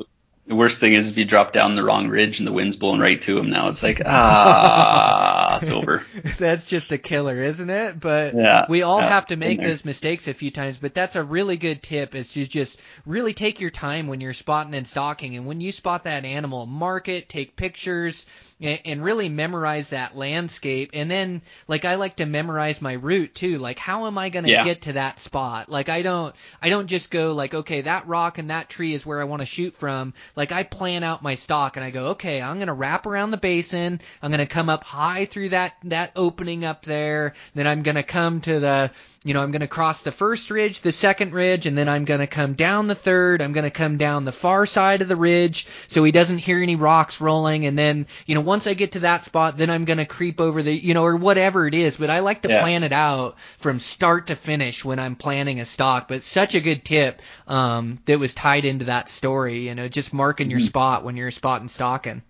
the 0.47 0.55
worst 0.55 0.79
thing 0.79 0.93
is 0.93 1.09
if 1.09 1.17
you 1.17 1.25
drop 1.25 1.53
down 1.53 1.73
the 1.73 1.83
wrong 1.83 2.07
ridge 2.07 2.39
and 2.39 2.47
the 2.47 2.53
wind's 2.53 2.75
blowing 2.75 2.99
right 2.99 3.19
to 3.21 3.37
him. 3.39 3.49
Now 3.49 3.67
it's 3.67 3.81
like 3.81 4.01
ah, 4.05 5.59
it's 5.59 5.71
over. 5.71 6.03
that's 6.37 6.67
just 6.67 6.91
a 6.91 6.99
killer, 6.99 7.41
isn't 7.41 7.69
it? 7.69 7.99
But 7.99 8.35
Yeah, 8.35 8.65
we 8.69 8.83
all 8.83 9.01
yeah, 9.01 9.09
have 9.09 9.27
to 9.27 9.37
make 9.37 9.59
those 9.59 9.85
mistakes 9.85 10.27
a 10.27 10.35
few 10.35 10.51
times. 10.51 10.77
But 10.77 10.93
that's 10.93 11.15
a 11.15 11.23
really 11.23 11.57
good 11.57 11.81
tip 11.81 12.13
is 12.13 12.33
to 12.33 12.45
just 12.45 12.79
really 13.07 13.33
take 13.33 13.59
your 13.59 13.71
time 13.71 14.05
when 14.05 14.21
you're 14.21 14.33
spotting 14.33 14.75
and 14.75 14.87
stalking. 14.87 15.35
And 15.35 15.47
when 15.47 15.61
you 15.61 15.71
spot 15.71 16.03
that 16.03 16.25
animal, 16.25 16.67
mark 16.67 17.07
it, 17.07 17.27
take 17.27 17.55
pictures, 17.55 18.27
and, 18.61 18.79
and 18.85 19.03
really 19.03 19.29
memorize 19.29 19.89
that 19.89 20.15
landscape. 20.15 20.91
And 20.93 21.09
then, 21.09 21.41
like, 21.67 21.85
I 21.85 21.95
like 21.95 22.17
to 22.17 22.25
memorize 22.25 22.81
my 22.81 22.93
route 22.93 23.35
too. 23.35 23.57
Like, 23.57 23.79
how 23.79 24.07
am 24.07 24.17
I 24.17 24.29
going 24.29 24.45
to 24.45 24.51
Yeah. 24.51 24.63
get 24.63 24.83
to 24.83 24.93
that 24.93 25.19
spot? 25.19 25.69
Like, 25.69 25.89
I 25.89 26.01
don't, 26.01 26.35
I 26.61 26.69
don't 26.69 26.87
just 26.87 27.11
go 27.11 27.33
like, 27.33 27.53
okay, 27.53 27.81
that 27.81 28.07
rock 28.07 28.37
and 28.37 28.49
that 28.49 28.69
tree 28.69 28.93
is 28.93 29.05
where 29.05 29.19
I 29.19 29.25
want 29.25 29.41
to 29.41 29.45
shoot 29.45 29.75
from. 29.75 30.13
Like, 30.35 30.51
I 30.51 30.63
plan 30.63 31.03
out 31.03 31.23
my 31.23 31.35
stock 31.35 31.75
and 31.77 31.85
I 31.85 31.91
go, 31.91 32.07
okay, 32.11 32.41
I'm 32.41 32.57
going 32.57 32.67
to 32.67 32.73
wrap 32.73 33.05
around 33.05 33.31
the 33.31 33.37
basin. 33.37 33.99
I'm 34.21 34.31
going 34.31 34.39
to 34.39 34.45
come 34.45 34.69
up 34.69 34.83
high 34.83 35.25
through 35.25 35.49
that, 35.49 35.75
that 35.85 36.11
opening 36.15 36.65
up 36.65 36.85
there. 36.85 37.33
Then 37.53 37.67
I'm 37.67 37.83
going 37.83 37.95
to 37.95 38.03
come 38.03 38.41
to 38.41 38.59
the, 38.59 38.91
you 39.25 39.33
know, 39.33 39.41
I'm 39.41 39.49
going 39.49 39.61
to 39.61 39.67
cross 39.67 40.01
the 40.03 40.11
first 40.11 40.51
ridge, 40.51 40.81
the 40.81 40.91
second 40.91 41.33
ridge, 41.33 41.65
and 41.65 41.75
then 41.75 41.89
I'm 41.89 42.05
going 42.05 42.19
to 42.19 42.27
come 42.27 42.53
down 42.53 42.87
the 42.87 42.93
third. 42.93 43.41
I'm 43.41 43.53
going 43.53 43.63
to 43.63 43.71
come 43.71 43.97
down 43.97 44.23
the 44.23 44.31
far 44.31 44.67
side 44.67 45.01
of 45.01 45.07
the 45.07 45.15
ridge 45.15 45.65
so 45.87 46.03
he 46.03 46.11
doesn't 46.11 46.37
hear 46.37 46.61
any 46.61 46.75
rocks 46.75 47.19
rolling. 47.19 47.65
And 47.65 47.77
then, 47.77 48.05
you 48.27 48.35
know, 48.35 48.41
once 48.41 48.67
I 48.67 48.75
get 48.75 48.91
to 48.91 48.99
that 48.99 49.23
spot, 49.23 49.57
then 49.57 49.71
I'm 49.71 49.85
going 49.85 49.97
to 49.97 50.05
creep 50.05 50.39
over 50.39 50.61
the, 50.61 50.71
you 50.71 50.93
know, 50.93 51.03
or 51.03 51.15
whatever 51.15 51.65
it 51.65 51.73
is. 51.73 51.97
But 51.97 52.11
I 52.11 52.19
like 52.19 52.43
to 52.43 52.49
Yeah. 52.49 52.61
plan 52.61 52.83
it 52.83 52.93
out 52.93 53.35
from 53.57 53.79
start 53.79 54.27
to 54.27 54.35
finish 54.35 54.85
when 54.85 54.99
I'm 54.99 55.15
planning 55.15 55.59
a 55.59 55.65
stock. 55.65 56.07
But 56.07 56.21
such 56.21 56.53
a 56.53 56.61
good 56.61 56.85
tip 56.85 57.19
um, 57.47 57.97
that 58.05 58.19
was 58.19 58.35
tied 58.35 58.63
into 58.63 58.85
that 58.85 59.09
story, 59.09 59.67
you 59.67 59.73
know, 59.73 59.87
just 59.87 60.13
marking 60.13 60.51
your 60.51 60.59
Mhm. 60.59 60.65
spot 60.67 61.03
when 61.03 61.17
you're 61.17 61.31
spotting 61.31 61.67
stalking. 61.67 62.21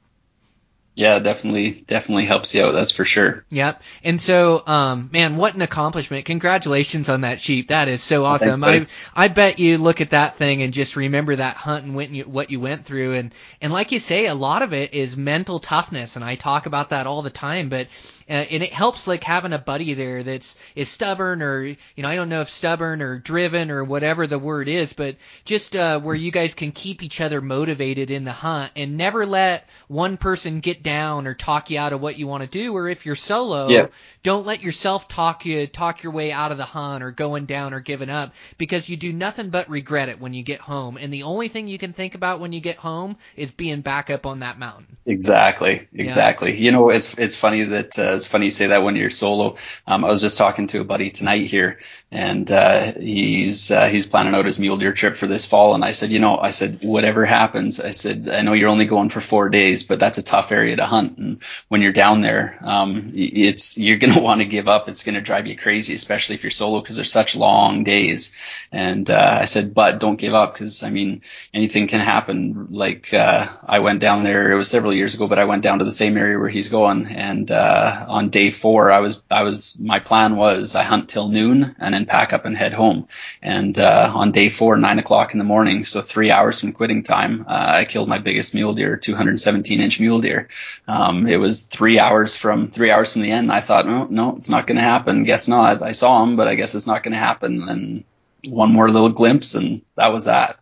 Yeah, 0.95 1.19
definitely, 1.19 1.71
definitely 1.71 2.23
helps 2.23 2.55
you 2.55 2.63
out. 2.63 2.71
That's 2.71 2.91
for 2.91 3.03
sure. 3.03 3.45
Yep. 3.49 3.83
And 4.03 4.19
so, 4.19 4.65
um, 4.65 5.09
man, 5.11 5.35
what 5.35 5.53
an 5.53 5.61
accomplishment. 5.61 6.23
Congratulations 6.23 7.09
on 7.09 7.21
that 7.21 7.41
sheep. 7.41 7.67
That 7.67 7.89
is 7.89 8.01
so 8.01 8.23
awesome. 8.23 8.55
thanks. 8.55 8.91
I, 9.13 9.25
I 9.25 9.27
bet 9.27 9.59
you 9.59 9.77
look 9.77 9.99
at 9.99 10.11
that 10.11 10.37
thing 10.37 10.61
and 10.61 10.73
just 10.73 10.95
remember 10.95 11.35
that 11.35 11.57
hunt 11.57 11.83
and 11.83 11.95
what 11.95 12.09
you, 12.09 12.23
what 12.23 12.49
you 12.49 12.61
went 12.61 12.85
through. 12.85 13.15
And, 13.15 13.35
and 13.59 13.73
like 13.73 13.91
you 13.91 13.99
say, 13.99 14.27
a 14.27 14.33
lot 14.33 14.61
of 14.61 14.71
it 14.71 14.93
is 14.93 15.17
mental 15.17 15.59
toughness. 15.59 16.15
And 16.15 16.23
I 16.23 16.35
talk 16.35 16.65
about 16.65 16.91
that 16.91 17.07
all 17.07 17.21
the 17.21 17.29
time, 17.29 17.67
but 17.67 17.87
and 18.27 18.63
it 18.63 18.73
helps 18.73 19.07
like 19.07 19.23
having 19.23 19.53
a 19.53 19.59
buddy 19.59 19.93
there 19.93 20.23
that's 20.23 20.55
is 20.75 20.89
stubborn 20.89 21.41
or 21.41 21.63
you 21.63 21.75
know 21.97 22.09
I 22.09 22.15
don't 22.15 22.29
know 22.29 22.41
if 22.41 22.49
stubborn 22.49 23.01
or 23.01 23.19
driven 23.19 23.69
or 23.71 23.83
whatever 23.83 24.27
the 24.27 24.39
word 24.39 24.67
is, 24.67 24.93
but 24.93 25.15
just 25.43 25.75
uh, 25.75 25.99
where 25.99 26.15
you 26.15 26.31
guys 26.31 26.55
can 26.55 26.71
keep 26.71 27.03
each 27.03 27.21
other 27.21 27.41
motivated 27.41 28.11
in 28.11 28.23
the 28.23 28.31
hunt 28.31 28.71
and 28.75 28.97
never 28.97 29.25
let 29.25 29.67
one 29.87 30.17
person 30.17 30.59
get 30.59 30.81
down 30.83 31.27
or 31.27 31.33
talk 31.33 31.69
you 31.69 31.79
out 31.79 31.93
of 31.93 32.01
what 32.01 32.17
you 32.17 32.27
want 32.27 32.41
to 32.41 32.47
do. 32.49 32.75
Or 32.75 32.87
if 32.89 33.05
you're 33.05 33.15
solo, 33.15 33.69
Yeah. 33.69 33.87
Don't 34.25 34.47
let 34.47 34.63
yourself 34.63 35.07
talk 35.07 35.45
you 35.45 35.67
talk 35.67 36.01
your 36.01 36.11
way 36.11 36.31
out 36.31 36.51
of 36.51 36.57
the 36.57 36.65
hunt 36.65 37.03
or 37.03 37.11
going 37.11 37.45
down 37.45 37.75
or 37.75 37.79
giving 37.79 38.09
up 38.09 38.33
because 38.57 38.89
you 38.89 38.97
do 38.97 39.13
nothing 39.13 39.51
but 39.51 39.69
regret 39.69 40.09
it 40.09 40.19
when 40.19 40.33
you 40.33 40.41
get 40.41 40.59
home. 40.59 40.97
And 40.99 41.13
the 41.13 41.23
only 41.23 41.47
thing 41.47 41.67
you 41.67 41.77
can 41.77 41.93
think 41.93 42.15
about 42.15 42.39
when 42.39 42.51
you 42.51 42.59
get 42.59 42.77
home 42.77 43.17
is 43.35 43.51
being 43.51 43.81
back 43.81 44.09
up 44.09 44.25
on 44.25 44.39
that 44.39 44.57
mountain. 44.57 44.97
Exactly, 45.05 45.87
exactly. 45.93 46.57
You 46.57 46.71
know, 46.71 46.89
it's 46.89 47.13
it's 47.19 47.35
funny 47.35 47.65
that 47.65 47.99
uh, 47.99 48.13
it's 48.15 48.25
funny 48.25 48.45
you 48.45 48.51
say 48.51 48.67
that 48.67 48.81
when 48.81 48.95
you're 48.95 49.11
solo. 49.11 49.57
Um, 49.85 50.03
I 50.03 50.09
was 50.09 50.21
just 50.21 50.39
talking 50.39 50.65
to 50.67 50.81
a 50.81 50.83
buddy 50.83 51.11
tonight 51.11 51.45
here, 51.45 51.77
and 52.11 52.49
uh, 52.51 52.93
he's 52.93 53.71
uh, 53.71 53.87
he's 53.87 54.05
planning 54.05 54.35
out 54.35 54.45
his 54.45 54.59
mule 54.59 54.77
deer 54.77 54.93
trip 54.93 55.15
for 55.15 55.27
this 55.27 55.45
fall. 55.45 55.73
And 55.73 55.83
I 55.83 55.91
said, 55.91 56.11
you 56.11 56.19
know, 56.19 56.37
I 56.37 56.51
said 56.51 56.79
whatever 56.81 57.25
happens, 57.25 57.79
I 57.79 57.91
said 57.91 58.29
I 58.29 58.41
know 58.41 58.53
you're 58.53 58.69
only 58.69 58.85
going 58.85 59.09
for 59.09 59.21
four 59.21 59.49
days, 59.49 59.83
but 59.83 59.99
that's 59.99 60.17
a 60.17 60.23
tough 60.23 60.51
area 60.51 60.75
to 60.75 60.85
hunt. 60.85 61.17
And 61.17 61.43
when 61.67 61.81
you're 61.81 61.91
down 61.91 62.21
there, 62.21 62.59
um, 62.61 63.11
it's 63.15 63.77
you're 63.77 63.97
gonna 63.97 64.21
want 64.21 64.41
to 64.41 64.45
give 64.45 64.67
up. 64.67 64.87
It's 64.87 65.03
gonna 65.03 65.21
drive 65.21 65.47
you 65.47 65.57
crazy, 65.57 65.93
especially 65.95 66.35
if 66.35 66.43
you're 66.43 66.51
solo 66.51 66.79
because 66.79 66.95
they're 66.97 67.05
such 67.05 67.35
long 67.35 67.83
days. 67.83 68.37
And 68.71 69.09
uh, 69.09 69.39
I 69.41 69.45
said, 69.45 69.73
but 69.73 69.99
don't 69.99 70.19
give 70.19 70.33
up 70.33 70.53
because 70.53 70.83
I 70.83 70.91
mean 70.91 71.21
anything 71.53 71.87
can 71.87 72.01
happen. 72.01 72.67
Like 72.69 73.13
uh, 73.13 73.47
I 73.65 73.79
went 73.79 73.99
down 73.99 74.23
there, 74.23 74.51
it 74.51 74.55
was 74.55 74.69
several 74.69 74.93
years 74.93 75.15
ago, 75.15 75.27
but 75.27 75.39
I 75.39 75.45
went 75.45 75.63
down 75.63 75.79
to 75.79 75.85
the 75.85 75.91
same 75.91 76.17
area 76.17 76.37
where 76.37 76.49
he's 76.49 76.69
going. 76.69 77.07
And 77.07 77.49
uh, 77.49 78.05
on 78.07 78.29
day 78.29 78.51
four, 78.51 78.91
I 78.91 78.99
was 78.99 79.23
I 79.31 79.41
was 79.41 79.81
my 79.81 79.99
plan 79.99 80.35
was 80.35 80.75
I 80.75 80.83
hunt 80.83 81.09
till 81.09 81.29
noon 81.29 81.75
and 81.79 81.94
then 81.95 82.05
pack 82.05 82.33
up 82.33 82.45
and 82.45 82.55
head 82.55 82.73
home. 82.73 83.07
And 83.41 83.77
uh, 83.79 84.11
on 84.13 84.31
day 84.31 84.49
four, 84.49 84.77
nine 84.77 84.99
o'clock 84.99 85.33
in 85.33 85.39
the 85.39 85.45
morning, 85.45 85.85
so 85.85 86.01
three 86.01 86.29
hours 86.29 86.59
from 86.59 86.73
quitting 86.73 87.03
time, 87.03 87.45
uh, 87.47 87.65
I 87.79 87.85
killed 87.85 88.09
my 88.09 88.19
biggest 88.19 88.53
mule 88.53 88.73
deer, 88.73 88.97
217 88.97 89.79
inch 89.79 89.99
mule 89.99 90.19
deer. 90.19 90.49
Um, 90.87 91.25
it 91.27 91.37
was 91.37 91.63
three 91.63 91.97
hours 91.97 92.35
from 92.35 92.67
three 92.67 92.91
hours 92.91 93.13
from 93.13 93.21
the 93.21 93.31
end. 93.31 93.51
I 93.51 93.61
thought, 93.61 93.87
no, 93.87 94.05
no, 94.05 94.35
it's 94.35 94.49
not 94.49 94.67
going 94.67 94.77
to 94.77 94.83
happen. 94.83 95.23
Guess 95.23 95.47
not. 95.47 95.81
I 95.81 95.93
saw 95.93 96.21
him, 96.23 96.35
but 96.35 96.47
I 96.47 96.55
guess 96.55 96.75
it's 96.75 96.87
not 96.87 97.03
going 97.03 97.13
to 97.13 97.17
happen. 97.19 97.67
And 97.69 98.03
one 98.49 98.71
more 98.71 98.89
little 98.89 99.11
glimpse, 99.11 99.55
and 99.55 99.81
that 99.95 100.11
was 100.11 100.25
that. 100.25 100.59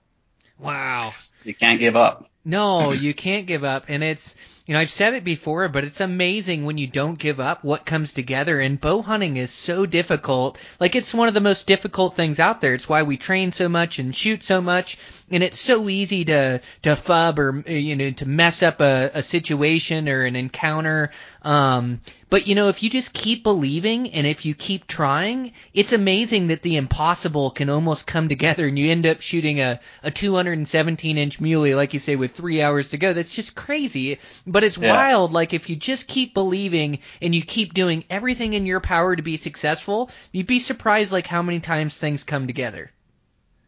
Wow. 0.59 1.11
You 1.43 1.53
can't 1.53 1.79
give 1.79 1.95
up. 1.95 2.25
No, 2.45 2.91
you 2.91 3.13
can't 3.13 3.47
give 3.47 3.63
up. 3.63 3.85
And 3.87 4.03
it's, 4.03 4.35
you 4.65 4.73
know, 4.73 4.79
I've 4.79 4.89
said 4.89 5.13
it 5.13 5.25
before, 5.25 5.67
but 5.67 5.83
it's 5.83 5.99
amazing 5.99 6.63
when 6.63 6.77
you 6.77 6.87
don't 6.87 7.19
give 7.19 7.41
up 7.41 7.65
what 7.65 7.85
comes 7.85 8.13
together. 8.13 8.61
And 8.61 8.79
bow 8.79 9.01
hunting 9.01 9.35
is 9.35 9.51
so 9.51 9.85
difficult. 9.85 10.57
Like, 10.79 10.95
it's 10.95 11.13
one 11.13 11.27
of 11.27 11.33
the 11.33 11.41
most 11.41 11.67
difficult 11.67 12.15
things 12.15 12.39
out 12.39 12.61
there. 12.61 12.73
It's 12.73 12.87
why 12.87 13.03
we 13.03 13.17
train 13.17 13.51
so 13.51 13.67
much 13.67 13.99
and 13.99 14.15
shoot 14.15 14.41
so 14.41 14.61
much. 14.61 14.97
And 15.31 15.41
it's 15.41 15.59
so 15.59 15.89
easy 15.89 16.25
to, 16.25 16.61
to 16.83 16.89
fub 16.89 17.39
or, 17.39 17.69
you 17.71 17.95
know, 17.95 18.11
to 18.11 18.25
mess 18.27 18.61
up 18.61 18.81
a, 18.81 19.09
a 19.15 19.23
situation 19.23 20.07
or 20.09 20.23
an 20.23 20.35
encounter. 20.35 21.11
Um, 21.41 22.01
but 22.29 22.47
you 22.47 22.55
know, 22.55 22.69
if 22.69 22.83
you 22.83 22.89
just 22.89 23.13
keep 23.13 23.43
believing 23.43 24.11
and 24.11 24.27
if 24.27 24.45
you 24.45 24.53
keep 24.53 24.85
trying, 24.85 25.53
it's 25.73 25.93
amazing 25.93 26.47
that 26.47 26.61
the 26.61 26.77
impossible 26.77 27.51
can 27.51 27.69
almost 27.69 28.05
come 28.05 28.27
together 28.29 28.67
and 28.67 28.77
you 28.77 28.91
end 28.91 29.05
up 29.07 29.21
shooting 29.21 29.59
a, 29.61 29.79
a 30.03 30.11
217 30.11 31.17
inch 31.17 31.39
muley, 31.39 31.73
like 31.73 31.93
you 31.93 31.99
say, 31.99 32.15
with 32.15 32.35
three 32.35 32.61
hours 32.61 32.89
to 32.91 32.97
go. 32.97 33.13
That's 33.13 33.33
just 33.33 33.55
crazy. 33.55 34.19
But 34.45 34.63
it's 34.63 34.77
Yeah. 34.77 34.89
wild. 34.91 35.31
Like 35.31 35.53
if 35.53 35.69
you 35.69 35.75
just 35.75 36.07
keep 36.07 36.33
believing 36.33 36.99
and 37.21 37.33
you 37.33 37.41
keep 37.43 37.73
doing 37.73 38.03
everything 38.09 38.53
in 38.53 38.65
your 38.65 38.81
power 38.81 39.15
to 39.15 39.21
be 39.21 39.37
successful, 39.37 40.09
you'd 40.31 40.47
be 40.47 40.59
surprised 40.59 41.11
like 41.11 41.27
how 41.27 41.41
many 41.41 41.59
times 41.59 41.97
things 41.97 42.23
come 42.23 42.47
together. 42.47 42.91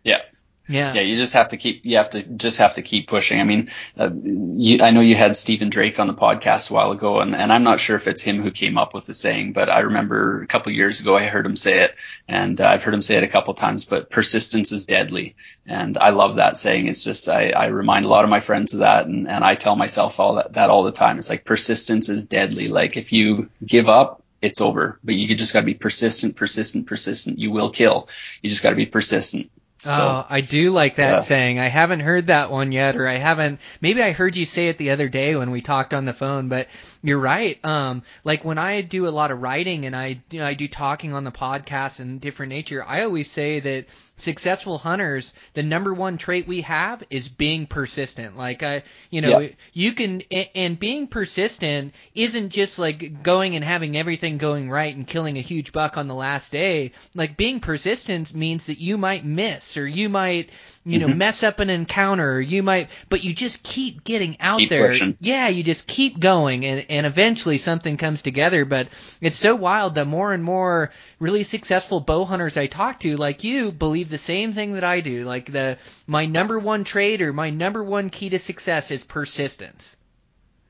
Yeah. 0.03 0.21
Yeah. 0.67 0.93
Yeah, 0.93 1.01
you 1.01 1.15
just 1.15 1.33
have 1.33 1.49
to 1.49 1.57
keep. 1.57 1.85
You 1.85 1.97
have 1.97 2.09
to 2.11 2.23
just 2.23 2.57
have 2.57 2.75
to 2.75 2.81
keep 2.81 3.07
pushing. 3.07 3.39
I 3.39 3.43
mean, 3.43 3.69
uh, 3.97 4.09
you, 4.13 4.81
I 4.81 4.91
know 4.91 5.01
you 5.01 5.15
had 5.15 5.35
Stephen 5.35 5.69
Drake 5.69 5.99
on 5.99 6.07
the 6.07 6.13
podcast 6.13 6.71
a 6.71 6.73
while 6.73 6.91
ago, 6.91 7.19
and, 7.19 7.35
and 7.35 7.53
I'm 7.53 7.63
not 7.63 7.79
sure 7.79 7.95
if 7.95 8.07
it's 8.07 8.21
him 8.21 8.41
who 8.41 8.49
came 8.49 8.77
up 8.77 8.93
with 8.93 9.05
the 9.05 9.13
saying, 9.13 9.53
but 9.53 9.69
I 9.69 9.81
remember 9.81 10.41
a 10.41 10.47
couple 10.47 10.71
years 10.71 11.01
ago 11.01 11.15
I 11.15 11.25
heard 11.25 11.45
him 11.45 11.55
say 11.55 11.81
it, 11.81 11.93
and 12.27 12.59
uh, 12.59 12.67
I've 12.67 12.83
heard 12.83 12.95
him 12.95 13.03
say 13.03 13.17
it 13.17 13.23
a 13.23 13.27
couple 13.27 13.53
times. 13.53 13.85
But 13.85 14.09
persistence 14.09 14.71
is 14.71 14.85
deadly, 14.85 15.35
and 15.67 15.97
I 15.97 16.09
love 16.09 16.37
that 16.37 16.57
saying. 16.57 16.87
It's 16.87 17.03
just 17.03 17.29
I, 17.29 17.51
I 17.51 17.67
remind 17.67 18.05
a 18.05 18.09
lot 18.09 18.23
of 18.23 18.31
my 18.31 18.39
friends 18.39 18.73
of 18.73 18.79
that, 18.79 19.05
and, 19.05 19.27
and 19.27 19.43
I 19.43 19.55
tell 19.55 19.75
myself 19.75 20.19
all 20.19 20.35
that, 20.35 20.53
that 20.53 20.71
all 20.71 20.83
the 20.83 20.91
time. 20.91 21.19
It's 21.19 21.29
like 21.29 21.45
persistence 21.45 22.09
is 22.09 22.25
deadly. 22.27 22.69
Like 22.69 22.97
if 22.97 23.13
you 23.13 23.49
give 23.63 23.87
up, 23.87 24.23
it's 24.41 24.61
over. 24.61 24.99
But 25.03 25.15
you 25.15 25.35
just 25.35 25.53
got 25.53 25.61
to 25.61 25.65
be 25.65 25.73
persistent, 25.73 26.35
persistent, 26.35 26.87
persistent. 26.87 27.39
You 27.39 27.51
will 27.51 27.69
kill. 27.69 28.09
You 28.41 28.49
just 28.49 28.63
got 28.63 28.71
to 28.71 28.75
be 28.75 28.85
persistent. 28.85 29.49
So, 29.85 30.01
oh, 30.01 30.25
I 30.27 30.41
do 30.41 30.71
like 30.71 30.95
that 30.95 31.23
saying. 31.25 31.59
I 31.59 31.67
haven't 31.67 31.99
heard 31.99 32.27
that 32.27 32.49
one 32.49 32.71
yet, 32.71 32.95
or 32.95 33.07
I 33.07 33.17
haven't. 33.17 33.59
Maybe 33.81 34.01
I 34.01 34.13
heard 34.13 34.35
you 34.35 34.47
say 34.47 34.67
it 34.69 34.79
the 34.79 34.89
other 34.89 35.09
day 35.09 35.35
when 35.35 35.51
we 35.51 35.61
talked 35.61 35.93
on 35.93 36.05
the 36.05 36.13
phone. 36.13 36.49
But 36.49 36.69
you're 37.03 37.19
right. 37.19 37.63
Um, 37.63 38.01
like 38.23 38.43
when 38.43 38.57
I 38.57 38.81
do 38.81 39.07
a 39.07 39.09
lot 39.09 39.29
of 39.29 39.43
writing 39.43 39.85
and 39.85 39.95
I 39.95 40.21
you 40.31 40.39
know, 40.39 40.45
I 40.47 40.55
do 40.55 40.67
talking 40.67 41.13
on 41.13 41.23
the 41.23 41.31
podcast 41.31 41.99
and 41.99 42.19
different 42.19 42.49
nature, 42.49 42.83
I 42.83 43.03
always 43.03 43.29
say 43.29 43.59
that 43.59 43.85
successful 44.17 44.77
hunters, 44.77 45.33
the 45.53 45.63
number 45.63 45.93
one 45.93 46.17
trait 46.17 46.47
we 46.47 46.61
have 46.61 47.03
is 47.09 47.27
being 47.27 47.65
persistent. 47.67 48.37
Like 48.37 48.63
I, 48.63 48.83
you 49.09 49.21
know, 49.21 49.39
Yeah. 49.39 49.49
you 49.73 49.91
can 49.93 50.21
and 50.55 50.79
being 50.79 51.07
persistent 51.07 51.93
isn't 52.13 52.49
just 52.49 52.79
like 52.79 53.23
going 53.23 53.55
and 53.55 53.63
having 53.63 53.97
everything 53.97 54.37
going 54.37 54.69
right 54.69 54.95
and 54.95 55.05
killing 55.05 55.37
a 55.37 55.41
huge 55.41 55.71
buck 55.73 55.97
on 55.97 56.07
the 56.07 56.15
last 56.15 56.51
day. 56.51 56.93
Like 57.13 57.35
being 57.37 57.59
persistent 57.59 58.33
means 58.33 58.67
that 58.67 58.79
you 58.79 58.97
might 58.97 59.25
miss 59.25 59.75
or 59.77 59.85
you 59.85 60.07
might, 60.09 60.49
you 60.85 60.99
know, 60.99 61.07
Mhm. 61.07 61.17
mess 61.17 61.43
up 61.43 61.59
an 61.59 61.69
encounter 61.69 62.33
or 62.35 62.41
you 62.41 62.63
might, 62.63 62.89
but 63.09 63.23
you 63.23 63.33
just 63.33 63.63
keep 63.63 64.03
getting 64.03 64.37
out 64.39 64.59
Keep 64.59 64.69
there. 64.69 64.87
pushing. 64.87 65.17
Yeah, 65.19 65.49
you 65.49 65.63
just 65.63 65.87
keep 65.87 66.19
going 66.19 66.65
and, 66.65 66.85
and 66.89 67.05
eventually 67.05 67.57
something 67.57 67.97
comes 67.97 68.21
together. 68.21 68.63
But 68.65 68.87
it's 69.19 69.35
so 69.35 69.55
wild 69.55 69.95
that 69.95 70.07
more 70.07 70.33
and 70.33 70.43
more 70.43 70.91
really 71.19 71.43
successful 71.43 71.99
bow 71.99 72.23
hunters 72.25 72.55
I 72.55 72.67
talk 72.67 72.99
to, 73.01 73.17
like 73.17 73.43
you, 73.43 73.71
believe 73.71 74.04
the 74.09 74.17
same 74.17 74.53
thing 74.53 74.73
that 74.73 74.83
I 74.83 75.01
do. 75.01 75.25
Like 75.25 75.51
the, 75.51 75.77
my 76.07 76.25
number 76.25 76.59
one 76.59 76.83
trait 76.83 77.21
or 77.21 77.33
my 77.33 77.49
number 77.49 77.83
one 77.83 78.09
key 78.09 78.29
to 78.29 78.39
success 78.39 78.91
is 78.91 79.03
persistence. 79.03 79.97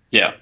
Yeah, 0.09 0.33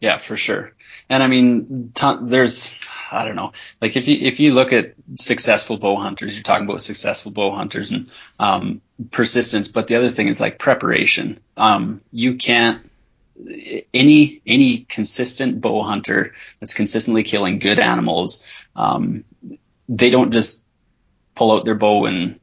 yeah, 0.00 0.18
for 0.18 0.36
sure. 0.36 0.72
And 1.08 1.22
I 1.22 1.26
mean, 1.26 1.92
ton, 1.94 2.28
there's, 2.28 2.80
I 3.10 3.24
don't 3.24 3.36
know, 3.36 3.52
like 3.80 3.96
if 3.96 4.08
you 4.08 4.16
if 4.20 4.40
you 4.40 4.52
look 4.52 4.72
at 4.72 4.94
successful 5.14 5.78
bow 5.78 5.96
hunters, 5.96 6.34
you're 6.34 6.42
talking 6.42 6.66
about 6.66 6.82
successful 6.82 7.32
bow 7.32 7.52
hunters 7.52 7.92
and 7.92 8.10
um, 8.38 8.82
persistence. 9.10 9.68
But 9.68 9.86
the 9.86 9.96
other 9.96 10.08
thing 10.08 10.28
is 10.28 10.40
like 10.40 10.58
preparation. 10.58 11.38
Um, 11.56 12.02
you 12.12 12.34
can't 12.34 12.90
any 13.94 14.40
any 14.46 14.78
consistent 14.78 15.60
bow 15.60 15.82
hunter 15.82 16.34
that's 16.60 16.74
consistently 16.74 17.22
killing 17.22 17.58
good 17.58 17.78
animals. 17.78 18.50
Um, 18.74 19.24
they 19.88 20.10
don't 20.10 20.32
just 20.32 20.65
pull 21.36 21.52
out 21.52 21.64
their 21.64 21.76
bow 21.76 22.06
in 22.06 22.40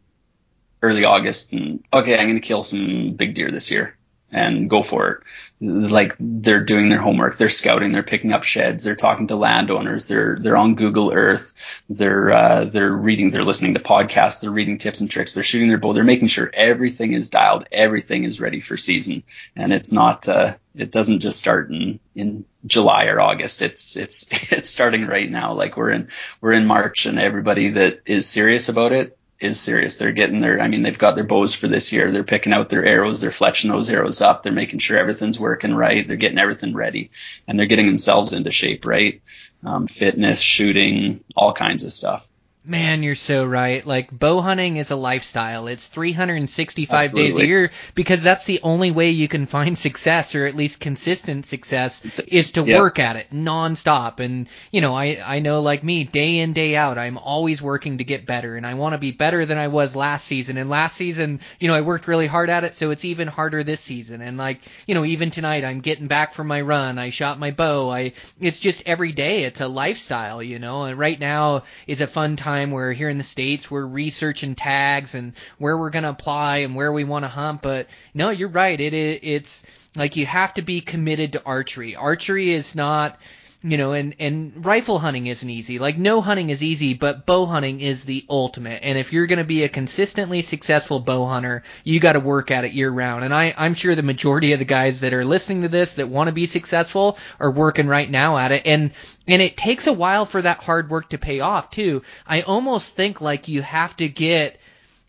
early 0.82 1.04
August 1.04 1.52
and 1.52 1.84
okay, 1.92 2.18
I'm 2.18 2.28
going 2.28 2.40
to 2.40 2.48
kill 2.48 2.64
some 2.64 3.12
big 3.12 3.36
deer 3.36 3.52
this 3.52 3.70
year 3.72 3.98
and 4.34 4.70
go 4.70 4.82
for 4.82 5.10
it. 5.12 5.24
Like 5.62 6.16
they're 6.20 6.66
doing 6.66 6.90
their 6.90 7.00
homework, 7.00 7.38
they're 7.38 7.50
scouting, 7.50 7.92
they're 7.92 8.04
picking 8.04 8.34
up 8.34 8.44
sheds, 8.44 8.84
they're 8.84 8.96
talking 8.96 9.28
to 9.28 9.36
landowners, 9.36 10.08
they're 10.08 10.36
they're 10.38 10.58
on 10.58 10.76
Google 10.76 11.14
Earth, 11.14 11.84
they're 11.88 12.32
uh, 12.32 12.66
they're 12.66 12.92
reading, 12.92 13.30
they're 13.30 13.44
listening 13.44 13.76
to 13.76 13.80
podcasts, 13.80 14.42
they're 14.42 14.52
reading 14.52 14.80
tips 14.80 15.00
and 15.00 15.10
tricks, 15.10 15.36
they're 15.36 15.44
shooting 15.44 15.70
their 15.70 15.78
bow, 15.78 15.94
they're 15.94 16.04
making 16.04 16.28
sure 16.28 16.50
everything 16.54 17.14
is 17.14 17.30
dialed, 17.30 17.66
everything 17.72 18.24
is 18.24 18.42
ready 18.42 18.60
for 18.60 18.76
season, 18.76 19.24
and 19.56 19.72
it's 19.72 19.94
not 19.94 20.28
uh, 20.28 20.56
it 20.76 20.92
doesn't 20.92 21.20
just 21.20 21.40
start 21.40 21.70
in 21.70 22.00
in 22.16 22.46
July 22.66 23.06
or 23.06 23.22
August. 23.22 23.62
It's 23.62 23.96
it's 23.96 24.28
it's 24.52 24.70
starting 24.70 25.06
right 25.06 25.30
now. 25.30 25.54
Like 25.54 25.78
we're 25.78 25.92
in 25.92 26.10
we're 26.42 26.54
in 26.54 26.66
March, 26.66 27.06
and 27.06 27.20
everybody 27.20 27.70
that 27.70 28.02
is 28.06 28.28
serious 28.28 28.68
about 28.68 28.92
it 28.92 29.18
is 29.44 29.60
serious. 29.60 29.98
They're 29.98 30.12
getting 30.12 30.40
their, 30.42 30.62
I 30.62 30.68
mean, 30.68 30.84
they've 30.84 30.98
got 30.98 31.16
their 31.16 31.24
bows 31.24 31.54
for 31.54 31.68
this 31.68 31.92
year. 31.92 32.12
They're 32.12 32.24
picking 32.24 32.54
out 32.54 32.70
their 32.70 32.86
arrows. 32.86 33.22
They're 33.22 33.30
fletching 33.30 33.70
those 33.70 33.90
arrows 33.90 34.22
up. 34.22 34.42
They're 34.42 34.54
making 34.54 34.80
sure 34.80 34.98
everything's 34.98 35.40
working 35.40 35.76
right. 35.76 36.08
They're 36.08 36.18
getting 36.18 36.40
everything 36.40 36.74
ready 36.74 37.12
and 37.48 37.60
they're 37.60 37.66
getting 37.66 37.88
themselves 37.88 38.34
into 38.34 38.52
shape, 38.52 38.86
right? 38.86 39.22
Um, 39.64 39.88
fitness, 39.88 40.42
shooting, 40.42 41.24
all 41.36 41.54
kinds 41.54 41.84
of 41.84 41.92
stuff. 41.92 42.28
Man, 42.66 43.04
you're 43.04 43.16
so 43.16 43.44
right. 43.44 43.86
Like 43.86 44.10
bow 44.10 44.40
hunting 44.40 44.78
is 44.78 44.90
a 44.90 44.96
lifestyle. 44.96 45.68
It's 45.68 45.88
365 45.88 46.98
Absolutely. 46.98 47.32
days 47.32 47.40
a 47.40 47.46
year 47.46 47.72
because 47.94 48.24
that's 48.24 48.46
the 48.46 48.62
only 48.64 48.90
way 48.92 49.10
you 49.10 49.28
can 49.28 49.48
find 49.48 49.78
success 49.88 50.34
or 50.34 50.46
at 50.46 50.56
least 50.56 50.80
consistent 50.80 51.46
success 51.46 52.06
It's- 52.06 52.34
is 52.34 52.54
to 52.54 52.64
yeah. 52.64 52.80
work 52.80 53.00
at 53.00 53.18
it 53.18 53.28
nonstop. 53.34 54.22
And 54.22 54.48
you 54.72 54.80
know, 54.80 54.96
I 54.96 55.18
I 55.26 55.40
know 55.40 55.62
like 55.62 55.84
me, 55.84 56.06
day 56.06 56.40
in 56.40 56.54
day 56.54 56.78
out, 56.78 56.98
I'm 56.98 57.18
always 57.18 57.62
working 57.62 57.98
to 57.98 58.06
get 58.06 58.26
better, 58.26 58.56
and 58.56 58.66
I 58.66 58.76
want 58.76 58.94
to 58.94 58.98
be 58.98 59.12
better 59.12 59.46
than 59.46 59.58
I 59.58 59.68
was 59.68 59.94
last 59.94 60.26
season. 60.26 60.56
And 60.58 60.70
last 60.70 60.96
season, 60.96 61.42
you 61.60 61.68
know, 61.68 61.76
I 61.76 61.82
worked 61.82 62.08
really 62.08 62.28
hard 62.28 62.50
at 62.50 62.64
it, 62.64 62.78
so 62.78 62.92
it's 62.92 63.04
even 63.04 63.28
harder 63.28 63.66
this 63.66 63.82
season. 63.82 64.22
And 64.22 64.38
like 64.38 64.62
you 64.88 64.96
know, 64.96 65.04
even 65.04 65.32
tonight, 65.32 65.66
I'm 65.66 65.82
getting 65.82 66.08
back 66.08 66.34
from 66.34 66.48
my 66.48 66.62
run. 66.62 66.98
I 66.98 67.10
shot 67.10 67.40
my 67.40 67.52
bow. 67.52 67.90
I 67.92 68.14
it's 68.40 68.60
just 68.60 68.84
every 68.86 69.12
day. 69.12 69.44
It's 69.44 69.60
a 69.60 69.68
lifestyle, 69.68 70.42
you 70.42 70.60
know. 70.60 70.86
And 70.86 70.98
right 70.98 71.20
now 71.20 71.64
is 71.88 72.00
a 72.00 72.08
fun 72.08 72.38
time 72.38 72.53
where 72.72 72.92
here 72.94 73.10
in 73.10 73.18
the 73.18 73.24
states 73.24 73.70
we're 73.70 73.86
researching 73.86 74.56
tags 74.56 75.16
and 75.16 75.34
where 75.58 75.78
we're 75.78 75.90
gonna 75.90 76.10
apply 76.10 76.58
and 76.58 76.76
where 76.76 76.92
we 76.92 77.04
want 77.04 77.26
to 77.26 77.30
hunt. 77.30 77.62
But 77.62 77.88
no, 78.14 78.30
you're 78.30 78.50
right. 78.50 78.80
It 78.80 78.94
i- 78.94 79.20
it's 79.24 79.64
like 79.96 80.16
you 80.16 80.26
have 80.26 80.54
to 80.56 80.62
be 80.62 80.82
committed 80.82 81.34
to 81.34 81.44
archery. 81.46 81.96
Archery 81.96 82.52
is 82.52 82.76
not 82.76 83.20
you 83.64 83.78
know, 83.78 83.94
and, 83.94 84.14
and 84.20 84.66
rifle 84.66 85.00
hunting 85.00 85.28
isn't 85.28 85.50
easy. 85.50 85.80
Like 85.80 85.98
no 85.98 86.20
hunting 86.20 86.50
is 86.50 86.62
easy, 86.62 86.94
but 86.94 87.26
bow 87.26 87.46
hunting 87.46 87.80
is 87.80 88.04
the 88.04 88.26
ultimate. 88.30 88.82
And 88.84 88.98
if 88.98 89.14
you're 89.14 89.26
to 89.38 89.46
be 89.46 89.64
a 89.64 89.70
consistently 89.70 90.42
successful 90.42 91.00
bow 91.00 91.26
hunter, 91.26 91.64
you 91.86 92.02
got 92.02 92.14
to 92.14 92.20
work 92.20 92.52
at 92.52 92.66
it 92.66 92.74
year 92.74 92.92
round. 92.92 93.24
And 93.24 93.34
I, 93.34 93.54
I'm 93.58 93.74
sure 93.74 93.96
the 93.96 94.04
majority 94.04 94.52
of 94.52 94.60
the 94.60 94.66
guys 94.66 95.00
that 95.00 95.14
are 95.14 95.24
listening 95.24 95.62
to 95.62 95.70
this 95.70 95.96
that 95.96 96.10
want 96.10 96.28
to 96.28 96.34
be 96.34 96.46
successful 96.46 97.18
are 97.40 97.52
working 97.52 97.88
right 97.88 98.10
now 98.10 98.38
at 98.38 98.52
it. 98.52 98.64
And, 98.66 98.92
and 99.28 99.42
it 99.42 99.56
takes 99.56 99.88
a 99.88 99.94
while 99.94 100.26
for 100.26 100.42
that 100.42 100.62
hard 100.62 100.90
work 100.90 101.10
to 101.12 101.18
pay 101.18 101.40
off 101.40 101.72
too. 101.72 102.04
I 102.28 102.42
almost 102.42 102.98
think 102.98 103.22
like 103.22 103.48
you 103.48 103.62
have 103.62 103.96
to 103.98 104.10
get, 104.10 104.60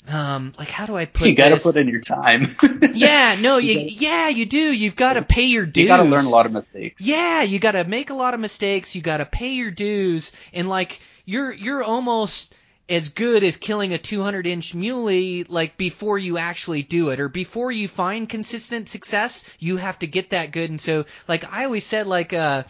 um, 0.09 0.53
like 0.59 0.69
how 0.69 0.87
do 0.87 0.97
I 0.97 1.07
put 1.07 1.29
You 1.29 1.35
got 1.35 1.51
to 1.51 1.57
put 1.57 1.77
in 1.77 1.89
your 1.89 2.01
time. 2.01 2.55
yeah, 2.95 3.37
no, 3.41 3.57
you, 3.57 3.79
yeah, 3.79 4.29
you 4.29 4.45
do. 4.45 4.59
You've 4.59 4.97
got 4.97 5.15
to 5.15 5.23
pay 5.23 5.45
your 5.45 5.65
dues. 5.65 5.83
you 5.83 5.89
got 5.89 6.03
to 6.03 6.09
learn 6.09 6.27
a 6.27 6.31
lot 6.31 6.47
of 6.47 6.53
mistakes. 6.53 7.09
Yeah, 7.09 7.43
you 7.43 7.59
got 7.59 7.73
to 7.73 7.85
make 7.85 8.11
a 8.11 8.15
lot 8.15 8.35
of 8.35 8.41
mistakes. 8.41 8.95
You 8.95 9.01
got 9.01 9.19
to 9.19 9.27
pay 9.27 9.55
your 9.55 9.71
dues, 9.71 10.33
and 10.53 10.69
like 10.69 11.01
you're 11.25 11.53
you're 11.53 11.83
almost 11.83 12.55
as 12.89 13.09
good 13.09 13.43
as 13.45 13.57
killing 13.57 13.95
a 13.95 13.99
200 13.99 14.47
inch 14.47 14.75
muley 14.75 15.45
like 15.45 15.79
before 15.79 16.19
you 16.19 16.37
actually 16.37 16.83
do 16.83 17.09
it 17.09 17.19
or 17.19 17.31
before 17.31 17.73
you 17.73 17.89
find 17.89 18.29
consistent 18.29 18.91
success 18.91 19.43
you 19.59 19.79
have 19.79 19.99
to 19.99 20.07
get 20.07 20.31
that 20.31 20.51
good 20.51 20.69
and 20.69 20.81
so 20.81 21.07
like 21.27 21.51
i 21.51 21.65
always 21.65 21.85
said 21.85 22.07
like 22.07 22.35
uh 22.35 22.63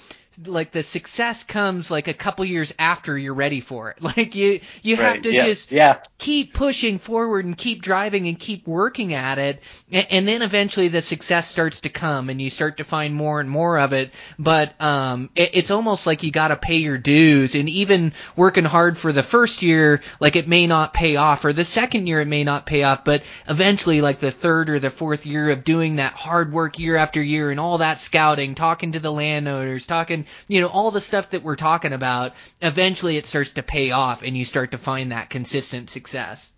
like 0.47 0.73
the 0.73 0.83
success 0.83 1.45
comes 1.45 1.91
like 1.91 2.09
a 2.09 2.15
couple 2.15 2.45
years 2.45 2.75
after 2.79 3.17
you're 3.17 3.35
ready 3.35 3.61
for 3.61 3.91
it. 3.91 3.99
Like 4.15 4.35
you 4.35 4.61
you 4.83 4.97
have 4.97 5.23
to 5.23 5.33
yeah, 5.33 5.45
just 5.45 5.73
yeah. 5.73 5.99
keep 6.19 6.55
pushing 6.55 6.99
forward 6.99 7.47
and 7.47 7.57
keep 7.57 7.83
driving 7.83 8.29
and 8.29 8.39
keep 8.39 8.69
working 8.69 9.15
at 9.15 9.39
it. 9.39 9.61
And, 9.91 10.07
and 10.11 10.29
then 10.29 10.43
eventually 10.43 10.89
the 10.89 11.03
success 11.03 11.49
starts 11.49 11.81
to 11.81 11.89
come 11.89 12.29
and 12.29 12.41
you 12.41 12.51
start 12.51 12.77
to 12.77 12.85
find 12.85 13.15
more 13.15 13.41
and 13.41 13.51
more 13.51 13.79
of 13.79 13.93
it. 13.93 14.13
But 14.39 14.81
um 14.81 15.31
it, 15.35 15.51
it's 15.55 15.71
almost 15.71 16.07
like 16.07 16.23
you 16.23 16.31
got 16.31 16.49
to 16.49 16.57
pay 16.57 16.77
your 16.77 16.99
dues. 16.99 17.55
And 17.55 17.69
even 17.69 18.13
working 18.37 18.65
hard 18.65 18.99
for 18.99 19.11
the 19.11 19.23
first 19.23 19.63
year 19.63 20.03
like 20.21 20.37
it 20.37 20.47
may 20.47 20.67
not 20.67 20.95
pay 20.95 21.17
off. 21.17 21.45
Or 21.45 21.53
the 21.53 21.65
second 21.65 22.07
year 22.07 22.21
it 22.21 22.29
may 22.29 22.45
not 22.45 22.67
pay 22.67 22.85
off 22.85 23.05
but 23.05 23.23
eventually 23.49 24.01
like 24.01 24.21
the 24.21 24.31
third 24.31 24.71
or 24.71 24.79
the 24.79 24.91
fourth 24.91 25.27
year 25.27 25.51
of 25.51 25.65
doing 25.65 25.97
that 25.97 26.13
hard 26.13 26.53
work 26.53 26.79
year 26.79 26.97
after 26.97 27.23
year 27.23 27.51
and 27.51 27.59
all 27.59 27.79
that 27.79 27.99
scouting 27.99 28.55
talking 28.55 28.93
to 28.93 29.01
the 29.01 29.13
landowners 29.13 29.87
talking 29.87 30.24
you 30.49 30.61
know 30.61 30.69
all 30.69 30.91
the 30.91 31.01
stuff 31.01 31.31
that 31.31 31.43
we're 31.43 31.57
talking 31.57 31.93
about 31.93 32.33
eventually 32.63 33.17
it 33.17 33.27
starts 33.27 33.55
to 33.55 33.63
pay 33.63 33.91
off 33.91 34.23
and 34.23 34.37
you 34.37 34.45
start 34.45 34.71
to 34.73 34.79
find 34.79 35.13
that 35.13 35.31
consistent 35.31 35.91
success 35.91 36.53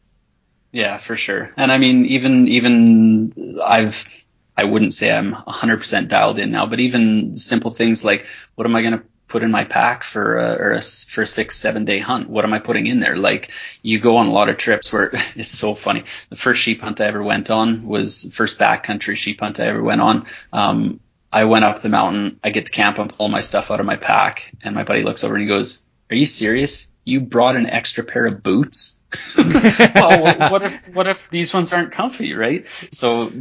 Yeah, 0.72 0.98
for 0.98 1.16
sure. 1.16 1.52
And 1.56 1.72
I 1.72 1.78
mean, 1.78 2.04
even 2.06 2.48
even 2.48 3.58
I've 3.64 4.24
I 4.56 4.64
wouldn't 4.64 4.92
say 4.92 5.14
I'm 5.14 5.32
100% 5.32 6.08
dialed 6.08 6.38
in 6.38 6.50
now, 6.50 6.66
but 6.66 6.80
even 6.80 7.36
simple 7.36 7.70
things 7.70 8.04
like 8.04 8.26
what 8.54 8.66
am 8.66 8.74
I 8.76 8.82
going 8.82 8.98
to 8.98 9.04
put 9.28 9.42
in 9.42 9.50
my 9.50 9.64
pack 9.64 10.04
for 10.04 10.38
a, 10.38 10.54
or 10.54 10.72
a, 10.72 10.80
for 10.80 11.22
a 11.22 11.26
six 11.26 11.56
seven 11.56 11.84
day 11.84 11.98
hunt? 11.98 12.28
What 12.30 12.44
am 12.44 12.52
I 12.52 12.58
putting 12.58 12.86
in 12.86 13.00
there? 13.00 13.16
Like 13.16 13.50
you 13.82 13.98
go 14.00 14.18
on 14.18 14.26
a 14.26 14.32
lot 14.32 14.48
of 14.48 14.56
trips 14.56 14.92
where 14.92 15.10
it's 15.36 15.50
so 15.50 15.74
funny. 15.74 16.04
The 16.30 16.36
first 16.36 16.60
sheep 16.60 16.80
hunt 16.80 17.00
I 17.00 17.06
ever 17.06 17.22
went 17.22 17.50
on 17.50 17.86
was 17.86 18.34
first 18.34 18.58
backcountry 18.58 19.16
sheep 19.16 19.40
hunt 19.40 19.60
I 19.60 19.66
ever 19.66 19.82
went 19.82 20.00
on. 20.00 20.26
Um, 20.52 21.00
I 21.36 21.44
went 21.44 21.66
up 21.66 21.80
the 21.80 21.90
mountain. 21.90 22.40
I 22.42 22.48
get 22.48 22.64
to 22.64 22.72
camp 22.72 22.96
and 22.96 23.14
pull 23.14 23.28
my 23.28 23.42
stuff 23.42 23.70
out 23.70 23.78
of 23.78 23.84
my 23.84 23.96
pack, 23.96 24.54
and 24.62 24.74
my 24.74 24.84
buddy 24.84 25.02
looks 25.02 25.22
over 25.22 25.34
and 25.34 25.42
he 25.42 25.46
goes, 25.46 25.84
"Are 26.10 26.16
you 26.16 26.24
serious? 26.24 26.90
You 27.06 27.22
brought 27.22 27.56
an 27.56 27.66
extra 27.66 28.04
pair 28.04 28.26
of 28.26 28.42
boots?" 28.42 29.00
well, 29.38 30.22
what, 30.22 30.50
what 30.50 30.62
if 30.62 30.94
what 30.94 31.06
if 31.06 31.30
these 31.30 31.54
ones 31.54 31.72
aren't 31.72 31.92
comfy, 31.92 32.34
right? 32.34 32.66
So, 32.90 33.32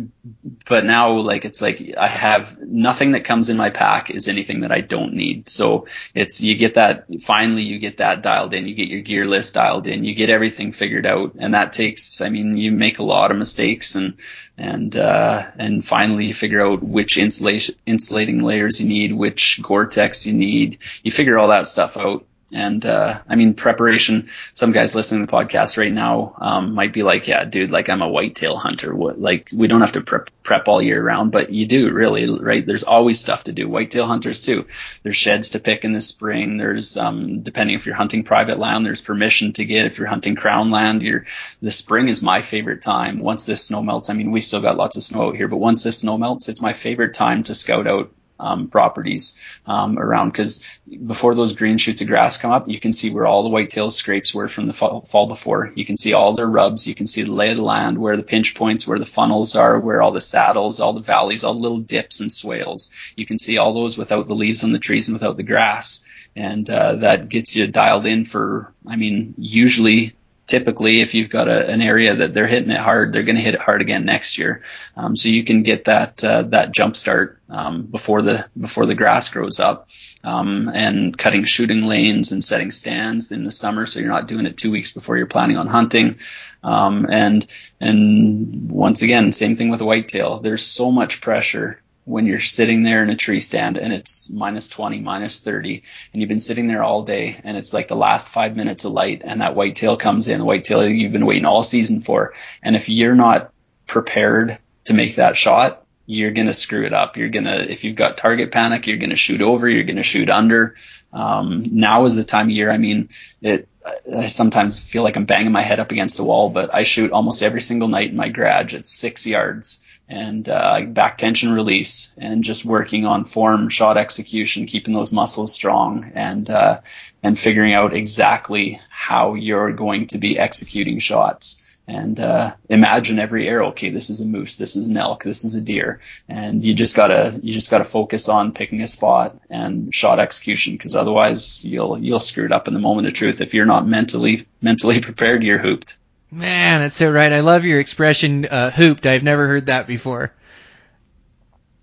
but 0.67 0.85
now 0.85 1.13
like 1.13 1.43
it's 1.43 1.59
like 1.61 1.95
I 1.97 2.07
have 2.07 2.59
nothing 2.59 3.13
that 3.13 3.25
comes 3.25 3.49
in 3.49 3.57
my 3.57 3.71
pack 3.71 4.11
is 4.11 4.27
anything 4.27 4.61
that 4.61 4.71
I 4.71 4.81
don't 4.81 5.13
need. 5.13 5.49
So 5.49 5.87
it's 6.13 6.41
you 6.41 6.55
get 6.55 6.75
that 6.75 7.05
finally 7.21 7.63
you 7.63 7.79
get 7.79 7.97
that 7.97 8.21
dialed 8.21 8.53
in, 8.53 8.67
you 8.67 8.75
get 8.75 8.89
your 8.89 9.01
gear 9.01 9.25
list 9.25 9.55
dialed 9.55 9.87
in, 9.87 10.05
you 10.05 10.13
get 10.13 10.29
everything 10.29 10.71
figured 10.71 11.07
out, 11.07 11.33
and 11.39 11.55
that 11.55 11.73
takes. 11.73 12.21
I 12.21 12.29
mean, 12.29 12.57
you 12.57 12.71
make 12.71 12.99
a 12.99 13.03
lot 13.03 13.31
of 13.31 13.37
mistakes 13.37 13.95
and 13.95 14.19
and 14.57 14.95
uh, 14.95 15.49
and 15.57 15.83
finally 15.83 16.27
you 16.27 16.33
figure 16.33 16.65
out 16.65 16.83
which 16.83 17.17
insulation 17.17 17.75
insulating 17.87 18.43
layers 18.43 18.79
you 18.79 18.87
need, 18.87 19.13
which 19.13 19.61
Gore-Tex 19.63 20.27
you 20.27 20.33
need. 20.33 20.77
You 21.03 21.11
figure 21.11 21.39
all 21.39 21.47
that 21.47 21.65
stuff 21.65 21.97
out. 21.97 22.25
And 22.53 22.85
uh, 22.85 23.21
I 23.27 23.35
mean, 23.35 23.55
preparation. 23.55 24.27
Some 24.53 24.71
guys 24.71 24.93
listening 24.93 25.25
to 25.25 25.31
the 25.31 25.35
podcast 25.35 25.77
right 25.79 25.91
now 25.91 26.35
um, 26.39 26.73
might 26.73 26.93
be 26.93 27.01
like, 27.01 27.27
"Yeah, 27.27 27.43
dude, 27.43 27.71
like 27.71 27.89
I'm 27.89 28.03
a 28.03 28.07
whitetail 28.07 28.55
hunter. 28.55 28.93
What? 28.93 29.19
Like 29.19 29.49
we 29.51 29.67
don't 29.67 29.81
have 29.81 29.93
to 29.93 30.01
prep 30.01 30.29
prep 30.43 30.67
all 30.67 30.79
year 30.79 31.01
round, 31.01 31.31
but 31.31 31.51
you 31.51 31.65
do 31.65 31.91
really, 31.91 32.27
right? 32.27 32.63
There's 32.63 32.83
always 32.83 33.19
stuff 33.19 33.45
to 33.45 33.51
do. 33.51 33.67
Whitetail 33.67 34.05
hunters 34.05 34.41
too. 34.41 34.67
There's 35.01 35.15
sheds 35.15 35.51
to 35.51 35.59
pick 35.59 35.85
in 35.85 35.93
the 35.93 36.01
spring. 36.01 36.57
There's 36.57 36.97
um, 36.97 37.41
depending 37.41 37.75
if 37.75 37.87
you're 37.87 37.95
hunting 37.95 38.23
private 38.23 38.59
land, 38.59 38.85
there's 38.85 39.01
permission 39.01 39.53
to 39.53 39.65
get. 39.65 39.87
If 39.87 39.97
you're 39.97 40.07
hunting 40.07 40.35
crown 40.35 40.69
land, 40.69 41.01
you're 41.01 41.25
the 41.63 41.71
spring 41.71 42.09
is 42.09 42.21
my 42.21 42.41
favorite 42.41 42.83
time. 42.83 43.19
Once 43.19 43.47
this 43.47 43.65
snow 43.65 43.81
melts, 43.81 44.11
I 44.11 44.13
mean, 44.13 44.31
we 44.31 44.41
still 44.41 44.61
got 44.61 44.77
lots 44.77 44.97
of 44.97 45.03
snow 45.03 45.29
out 45.29 45.35
here, 45.35 45.47
but 45.47 45.57
once 45.57 45.81
this 45.81 46.01
snow 46.01 46.19
melts, 46.19 46.47
it's 46.47 46.61
my 46.61 46.73
favorite 46.73 47.15
time 47.15 47.41
to 47.43 47.55
scout 47.55 47.87
out 47.87 48.11
um, 48.39 48.67
properties 48.67 49.41
um, 49.65 49.97
around 49.97 50.29
because 50.29 50.65
before 51.05 51.35
those 51.35 51.53
green 51.53 51.77
shoots 51.77 52.01
of 52.01 52.07
grass 52.07 52.37
come 52.37 52.51
up, 52.51 52.67
you 52.67 52.79
can 52.79 52.91
see 52.91 53.09
where 53.09 53.25
all 53.25 53.43
the 53.43 53.49
whitetail 53.49 53.89
scrapes 53.89 54.33
were 54.33 54.47
from 54.47 54.67
the 54.67 54.73
fall, 54.73 55.01
fall 55.01 55.27
before. 55.27 55.71
You 55.75 55.85
can 55.85 55.97
see 55.97 56.13
all 56.13 56.33
their 56.33 56.47
rubs. 56.47 56.87
You 56.87 56.95
can 56.95 57.07
see 57.07 57.23
the 57.23 57.31
lay 57.31 57.51
of 57.51 57.57
the 57.57 57.63
land, 57.63 57.97
where 57.97 58.17
the 58.17 58.23
pinch 58.23 58.55
points, 58.55 58.87
where 58.87 58.99
the 58.99 59.05
funnels 59.05 59.55
are, 59.55 59.79
where 59.79 60.01
all 60.01 60.11
the 60.11 60.21
saddles, 60.21 60.79
all 60.79 60.93
the 60.93 61.01
valleys, 61.01 61.43
all 61.43 61.53
the 61.53 61.61
little 61.61 61.79
dips 61.79 62.21
and 62.21 62.31
swales. 62.31 62.93
You 63.15 63.25
can 63.25 63.37
see 63.37 63.57
all 63.57 63.73
those 63.73 63.97
without 63.97 64.27
the 64.27 64.35
leaves 64.35 64.63
on 64.63 64.71
the 64.71 64.79
trees 64.79 65.07
and 65.07 65.15
without 65.15 65.37
the 65.37 65.43
grass. 65.43 66.05
And 66.35 66.69
uh, 66.69 66.97
that 66.97 67.29
gets 67.29 67.55
you 67.55 67.67
dialed 67.67 68.05
in 68.05 68.25
for, 68.25 68.73
I 68.85 68.97
mean, 68.97 69.35
usually 69.37 70.13
typically 70.47 71.01
if 71.01 71.13
you've 71.13 71.29
got 71.29 71.47
a, 71.47 71.69
an 71.69 71.81
area 71.81 72.15
that 72.15 72.33
they're 72.33 72.47
hitting 72.47 72.71
it 72.71 72.77
hard, 72.77 73.11
they're 73.11 73.23
going 73.23 73.35
to 73.35 73.41
hit 73.41 73.55
it 73.55 73.61
hard 73.61 73.81
again 73.81 74.05
next 74.05 74.37
year. 74.37 74.61
Um, 74.95 75.15
so 75.15 75.29
you 75.29 75.43
can 75.43 75.63
get 75.63 75.85
that 75.85 76.23
uh, 76.23 76.43
that 76.43 76.71
jump 76.71 76.95
start 76.95 77.39
um, 77.49 77.83
before 77.83 78.21
the 78.21 78.47
before 78.59 78.85
the 78.85 78.95
grass 78.95 79.29
grows 79.29 79.59
up. 79.59 79.89
Um, 80.23 80.71
and 80.73 81.15
cutting 81.15 81.43
shooting 81.43 81.85
lanes 81.85 82.31
and 82.31 82.43
setting 82.43 82.71
stands 82.71 83.31
in 83.31 83.43
the 83.43 83.51
summer, 83.51 83.85
so 83.85 83.99
you're 83.99 84.09
not 84.09 84.27
doing 84.27 84.47
it 84.47 84.57
two 84.57 84.71
weeks 84.71 84.91
before 84.91 85.17
you're 85.17 85.27
planning 85.27 85.57
on 85.57 85.67
hunting. 85.67 86.17
Um, 86.63 87.05
and 87.07 87.45
and 87.79 88.71
once 88.71 89.03
again, 89.03 89.31
same 89.31 89.55
thing 89.55 89.69
with 89.69 89.83
whitetail. 89.83 90.39
There's 90.39 90.65
so 90.65 90.89
much 90.89 91.21
pressure 91.21 91.79
when 92.05 92.27
you're 92.27 92.39
sitting 92.39 92.83
there 92.83 93.01
in 93.01 93.09
a 93.09 93.15
tree 93.15 93.39
stand 93.39 93.77
and 93.77 93.91
it's 93.91 94.31
minus 94.31 94.69
20, 94.69 94.99
minus 94.99 95.39
30, 95.39 95.83
and 96.13 96.21
you've 96.21 96.29
been 96.29 96.39
sitting 96.39 96.67
there 96.67 96.83
all 96.83 97.01
day 97.01 97.39
and 97.43 97.57
it's 97.57 97.73
like 97.73 97.87
the 97.87 97.95
last 97.95 98.29
five 98.29 98.55
minutes 98.55 98.85
of 98.85 98.93
light 98.93 99.23
and 99.25 99.41
that 99.41 99.55
whitetail 99.55 99.97
comes 99.97 100.27
in, 100.27 100.39
the 100.39 100.45
whitetail 100.45 100.87
you've 100.87 101.11
been 101.11 101.25
waiting 101.25 101.45
all 101.45 101.63
season 101.63 102.01
for. 102.01 102.33
And 102.61 102.75
if 102.75 102.89
you're 102.89 103.15
not 103.15 103.51
prepared 103.87 104.59
to 104.85 104.93
make 104.93 105.15
that 105.15 105.35
shot, 105.35 105.83
you're 106.05 106.31
going 106.31 106.45
to 106.45 106.53
screw 106.53 106.85
it 106.85 106.93
up. 106.93 107.17
You're 107.17 107.29
going 107.29 107.45
to, 107.45 107.71
if 107.71 107.83
you've 107.83 107.95
got 107.95 108.17
target 108.17 108.51
panic, 108.51 108.85
you're 108.85 108.97
going 108.97 109.09
to 109.09 109.15
shoot 109.15 109.41
over, 109.41 109.67
you're 109.67 109.83
going 109.83 109.95
to 109.95 110.03
shoot 110.03 110.29
under. 110.29 110.75
Um, 111.11 111.63
now 111.71 112.05
is 112.05 112.15
the 112.15 112.23
time 112.23 112.47
of 112.47 112.51
year. 112.51 112.69
I 112.69 112.77
mean, 112.77 113.09
it, 113.41 113.67
I 114.15 114.27
sometimes 114.27 114.79
feel 114.79 115.01
like 115.01 115.15
I'm 115.15 115.25
banging 115.25 115.51
my 115.51 115.63
head 115.63 115.79
up 115.79 115.91
against 115.91 116.19
a 116.19 116.23
wall, 116.23 116.51
but 116.51 116.71
I 116.71 116.83
shoot 116.83 117.11
almost 117.11 117.41
every 117.41 117.61
single 117.61 117.87
night 117.87 118.11
in 118.11 118.15
my 118.15 118.29
garage 118.29 118.75
at 118.75 118.85
six 118.85 119.25
yards 119.25 119.84
and 120.07 120.47
uh, 120.47 120.81
back 120.87 121.17
tension 121.17 121.51
release 121.53 122.15
and 122.19 122.43
just 122.43 122.63
working 122.65 123.05
on 123.05 123.25
form 123.25 123.69
shot 123.69 123.97
execution, 123.97 124.65
keeping 124.67 124.93
those 124.93 125.11
muscles 125.11 125.53
strong 125.53 126.11
and, 126.15 126.49
uh, 126.49 126.81
and 127.23 127.37
figuring 127.37 127.73
out 127.73 127.93
exactly 127.95 128.79
how 128.89 129.33
you're 129.33 129.71
going 129.73 130.07
to 130.07 130.17
be 130.17 130.37
executing 130.37 130.99
shots. 130.99 131.61
and 131.87 132.19
uh, 132.19 132.55
imagine 132.69 133.19
every 133.19 133.47
arrow. 133.47 133.67
Okay, 133.69 133.89
this 133.91 134.09
is 134.09 134.19
a 134.21 134.25
moose, 134.25 134.57
this 134.57 134.75
is 134.75 134.87
an 134.87 134.97
elk, 134.97 135.23
this 135.23 135.43
is 135.43 135.55
a 135.55 135.61
deer, 135.61 135.99
and 136.27 136.63
you 136.65 136.73
just 136.73 136.95
gotta 136.95 137.39
you 137.43 137.53
just 137.53 137.69
gotta 137.69 137.83
focus 137.83 138.27
on 138.27 138.53
picking 138.53 138.81
a 138.81 138.87
spot 138.87 139.37
and 139.49 139.93
shot 139.93 140.19
execution 140.19 140.73
because 140.73 140.95
otherwise 140.95 141.63
you'll 141.63 141.99
you'll 141.99 142.19
screw 142.19 142.45
it 142.45 142.51
up 142.51 142.67
in 142.67 142.73
the 142.73 142.79
moment 142.79 143.07
of 143.07 143.13
truth 143.13 143.39
if 143.41 143.53
you're 143.53 143.67
not 143.67 143.87
mentally 143.87 144.47
mentally 144.61 144.99
prepared. 145.09 145.43
You're 145.43 145.59
hooped. 145.59 145.97
Man, 146.35 146.81
that's 146.81 146.97
so 146.97 147.09
right. 147.09 147.31
I 147.31 147.39
love 147.39 147.63
your 147.63 147.79
expression, 147.79 148.45
uh, 148.45 148.69
hooped. 148.69 149.05
I've 149.05 149.23
never 149.23 149.47
heard 149.47 149.67
that 149.67 149.87
before. 149.87 150.33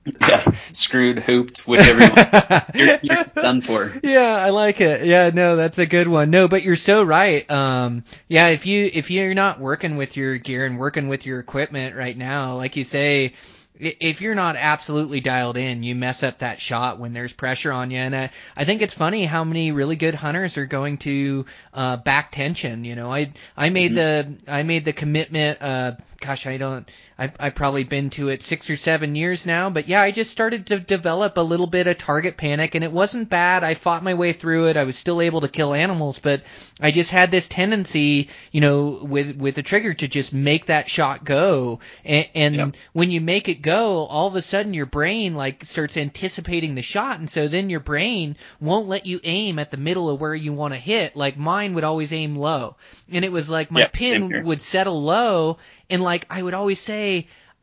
yeah, 0.20 0.40
screwed, 0.50 1.20
hooped, 1.20 1.66
whichever 1.66 2.00
you're, 2.74 2.98
you're 3.02 3.24
done 3.40 3.62
for. 3.62 3.92
Yeah, 4.02 4.34
I 4.34 4.50
like 4.50 4.80
it. 4.80 5.06
Yeah, 5.06 5.30
no, 5.32 5.56
that's 5.56 5.78
a 5.78 5.86
good 5.86 6.06
one. 6.08 6.30
No, 6.30 6.48
but 6.48 6.64
you're 6.64 6.76
so 6.76 7.02
right. 7.02 7.48
Um, 7.50 8.04
yeah, 8.28 8.48
if 8.48 8.66
you 8.66 8.90
if 8.92 9.10
you're 9.10 9.32
not 9.32 9.58
working 9.58 9.96
with 9.96 10.16
your 10.16 10.36
gear 10.38 10.66
and 10.66 10.76
working 10.76 11.08
with 11.08 11.24
your 11.24 11.38
equipment 11.40 11.94
right 11.96 12.16
now, 12.16 12.56
like 12.56 12.76
you 12.76 12.84
say, 12.84 13.32
if 13.78 14.20
you're 14.20 14.34
not 14.34 14.56
absolutely 14.56 15.20
dialed 15.20 15.56
in, 15.56 15.82
you 15.82 15.94
mess 15.94 16.22
up 16.22 16.38
that 16.38 16.60
shot 16.60 16.98
when 16.98 17.12
there's 17.12 17.32
pressure 17.32 17.72
on 17.72 17.90
you. 17.90 17.98
And 17.98 18.14
I, 18.14 18.30
I 18.56 18.64
think 18.64 18.82
it's 18.82 18.94
funny 18.94 19.24
how 19.24 19.44
many 19.44 19.72
really 19.72 19.96
good 19.96 20.14
hunters 20.14 20.58
are 20.58 20.66
going 20.66 20.98
to 20.98 21.46
uh, 21.72 21.96
back 21.96 22.32
tension. 22.32 22.84
You 22.84 22.94
know, 22.94 23.12
I 23.12 23.32
I 23.56 23.70
made 23.70 23.92
mm-hmm. 23.92 24.34
the 24.44 24.52
I 24.52 24.62
made 24.62 24.84
the 24.84 24.92
commitment. 24.92 25.62
Uh, 25.62 25.92
gosh, 26.20 26.46
I 26.46 26.58
don't. 26.58 26.88
I've, 27.22 27.36
I've 27.38 27.54
probably 27.54 27.84
been 27.84 28.10
to 28.10 28.30
it 28.30 28.42
six 28.42 28.68
or 28.68 28.74
seven 28.74 29.14
years 29.14 29.46
now, 29.46 29.70
but 29.70 29.86
yeah, 29.86 30.02
I 30.02 30.10
just 30.10 30.32
started 30.32 30.66
to 30.66 30.80
develop 30.80 31.36
a 31.36 31.42
little 31.42 31.68
bit 31.68 31.86
of 31.86 31.96
target 31.96 32.36
panic, 32.36 32.74
and 32.74 32.82
it 32.82 32.90
wasn't 32.90 33.28
bad. 33.28 33.62
I 33.62 33.74
fought 33.74 34.02
my 34.02 34.14
way 34.14 34.32
through 34.32 34.68
it. 34.68 34.76
I 34.76 34.82
was 34.82 34.96
still 34.96 35.20
able 35.20 35.42
to 35.42 35.48
kill 35.48 35.72
animals, 35.72 36.18
but 36.18 36.42
I 36.80 36.90
just 36.90 37.12
had 37.12 37.30
this 37.30 37.46
tendency, 37.46 38.28
you 38.50 38.60
know, 38.60 38.98
with 39.02 39.36
with 39.36 39.54
the 39.54 39.62
trigger 39.62 39.94
to 39.94 40.08
just 40.08 40.32
make 40.32 40.66
that 40.66 40.90
shot 40.90 41.24
go, 41.24 41.78
and, 42.04 42.28
and 42.34 42.54
yep. 42.56 42.76
when 42.92 43.12
you 43.12 43.20
make 43.20 43.48
it 43.48 43.62
go, 43.62 44.04
all 44.06 44.26
of 44.26 44.34
a 44.34 44.42
sudden 44.42 44.74
your 44.74 44.86
brain 44.86 45.36
like 45.36 45.64
starts 45.64 45.96
anticipating 45.96 46.74
the 46.74 46.82
shot, 46.82 47.20
and 47.20 47.30
so 47.30 47.46
then 47.46 47.70
your 47.70 47.78
brain 47.78 48.34
won't 48.60 48.88
let 48.88 49.06
you 49.06 49.20
aim 49.22 49.60
at 49.60 49.70
the 49.70 49.76
middle 49.76 50.10
of 50.10 50.20
where 50.20 50.34
you 50.34 50.52
want 50.52 50.74
to 50.74 50.80
hit. 50.80 51.14
Like 51.14 51.36
mine 51.36 51.74
would 51.74 51.84
always 51.84 52.12
aim 52.12 52.34
low, 52.34 52.74
and 53.12 53.24
it 53.24 53.30
was 53.30 53.48
like 53.48 53.70
my 53.70 53.82
yep, 53.82 53.92
pin 53.92 54.42
would 54.44 54.60
settle 54.60 55.00
low, 55.00 55.58
and 55.88 56.02
like 56.02 56.26
I 56.28 56.42
would 56.42 56.54
always 56.54 56.80
say, 56.80 57.11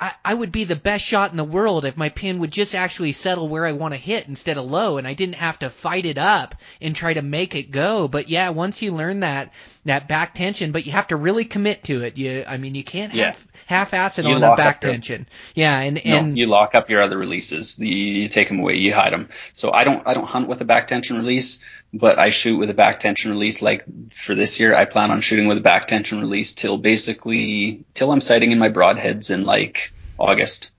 I, 0.01 0.13
I 0.23 0.33
would 0.33 0.51
be 0.51 0.63
the 0.63 0.77
best 0.77 1.03
shot 1.03 1.31
in 1.31 1.37
the 1.37 1.43
world 1.43 1.83
if 1.83 1.97
my 1.97 2.09
pin 2.09 2.39
would 2.39 2.51
just 2.51 2.73
actually 2.73 3.11
settle 3.11 3.49
where 3.49 3.65
I 3.65 3.73
want 3.73 3.93
to 3.93 3.99
hit 3.99 4.29
instead 4.29 4.57
of 4.57 4.65
low, 4.65 4.97
and 4.97 5.05
I 5.05 5.13
didn't 5.13 5.35
have 5.35 5.59
to 5.59 5.69
fight 5.69 6.05
it 6.05 6.17
up 6.17 6.55
and 6.81 6.95
try 6.95 7.13
to 7.13 7.21
make 7.21 7.53
it 7.53 7.71
go. 7.71 8.07
But 8.07 8.29
yeah, 8.29 8.49
once 8.49 8.81
you 8.81 8.93
learn 8.93 9.21
that 9.21 9.51
that 9.85 10.07
back 10.07 10.35
tension, 10.35 10.71
but 10.71 10.85
you 10.85 10.93
have 10.93 11.07
to 11.07 11.17
really 11.17 11.43
commit 11.45 11.83
to 11.85 12.03
it. 12.03 12.17
You, 12.17 12.45
I 12.47 12.57
mean, 12.57 12.75
you 12.75 12.83
can't 12.83 13.13
yeah. 13.13 13.25
half 13.25 13.47
half 13.65 13.93
ass 13.93 14.19
it 14.19 14.25
you 14.25 14.35
on 14.35 14.41
the 14.41 14.53
back 14.55 14.79
tension. 14.79 15.27
Your, 15.53 15.65
yeah, 15.65 15.79
and 15.79 16.01
no, 16.05 16.15
and 16.15 16.37
you 16.37 16.47
lock 16.47 16.75
up 16.75 16.89
your 16.89 17.01
other 17.01 17.17
releases. 17.17 17.77
You, 17.79 17.95
you 17.95 18.27
take 18.29 18.47
them 18.47 18.59
away, 18.59 18.75
you 18.75 18.93
hide 18.93 19.11
them. 19.11 19.27
So 19.51 19.73
I 19.73 19.83
don't 19.83 20.07
I 20.07 20.13
don't 20.13 20.27
hunt 20.27 20.47
with 20.47 20.61
a 20.61 20.65
back 20.65 20.87
tension 20.87 21.17
release 21.17 21.65
but 21.93 22.19
I 22.19 22.29
shoot 22.29 22.57
with 22.57 22.69
a 22.69 22.73
back 22.73 22.99
tension 22.99 23.31
release. 23.31 23.61
Like 23.61 23.83
for 24.11 24.35
this 24.35 24.59
year, 24.59 24.75
I 24.75 24.85
plan 24.85 25.11
on 25.11 25.21
shooting 25.21 25.47
with 25.47 25.57
a 25.57 25.61
back 25.61 25.87
tension 25.87 26.19
release 26.19 26.53
till 26.53 26.77
basically 26.77 27.83
till 27.93 28.11
I'm 28.11 28.21
sighting 28.21 28.51
in 28.51 28.59
my 28.59 28.69
broadheads 28.69 29.31
in 29.31 29.45
like 29.45 29.91
August. 30.17 30.71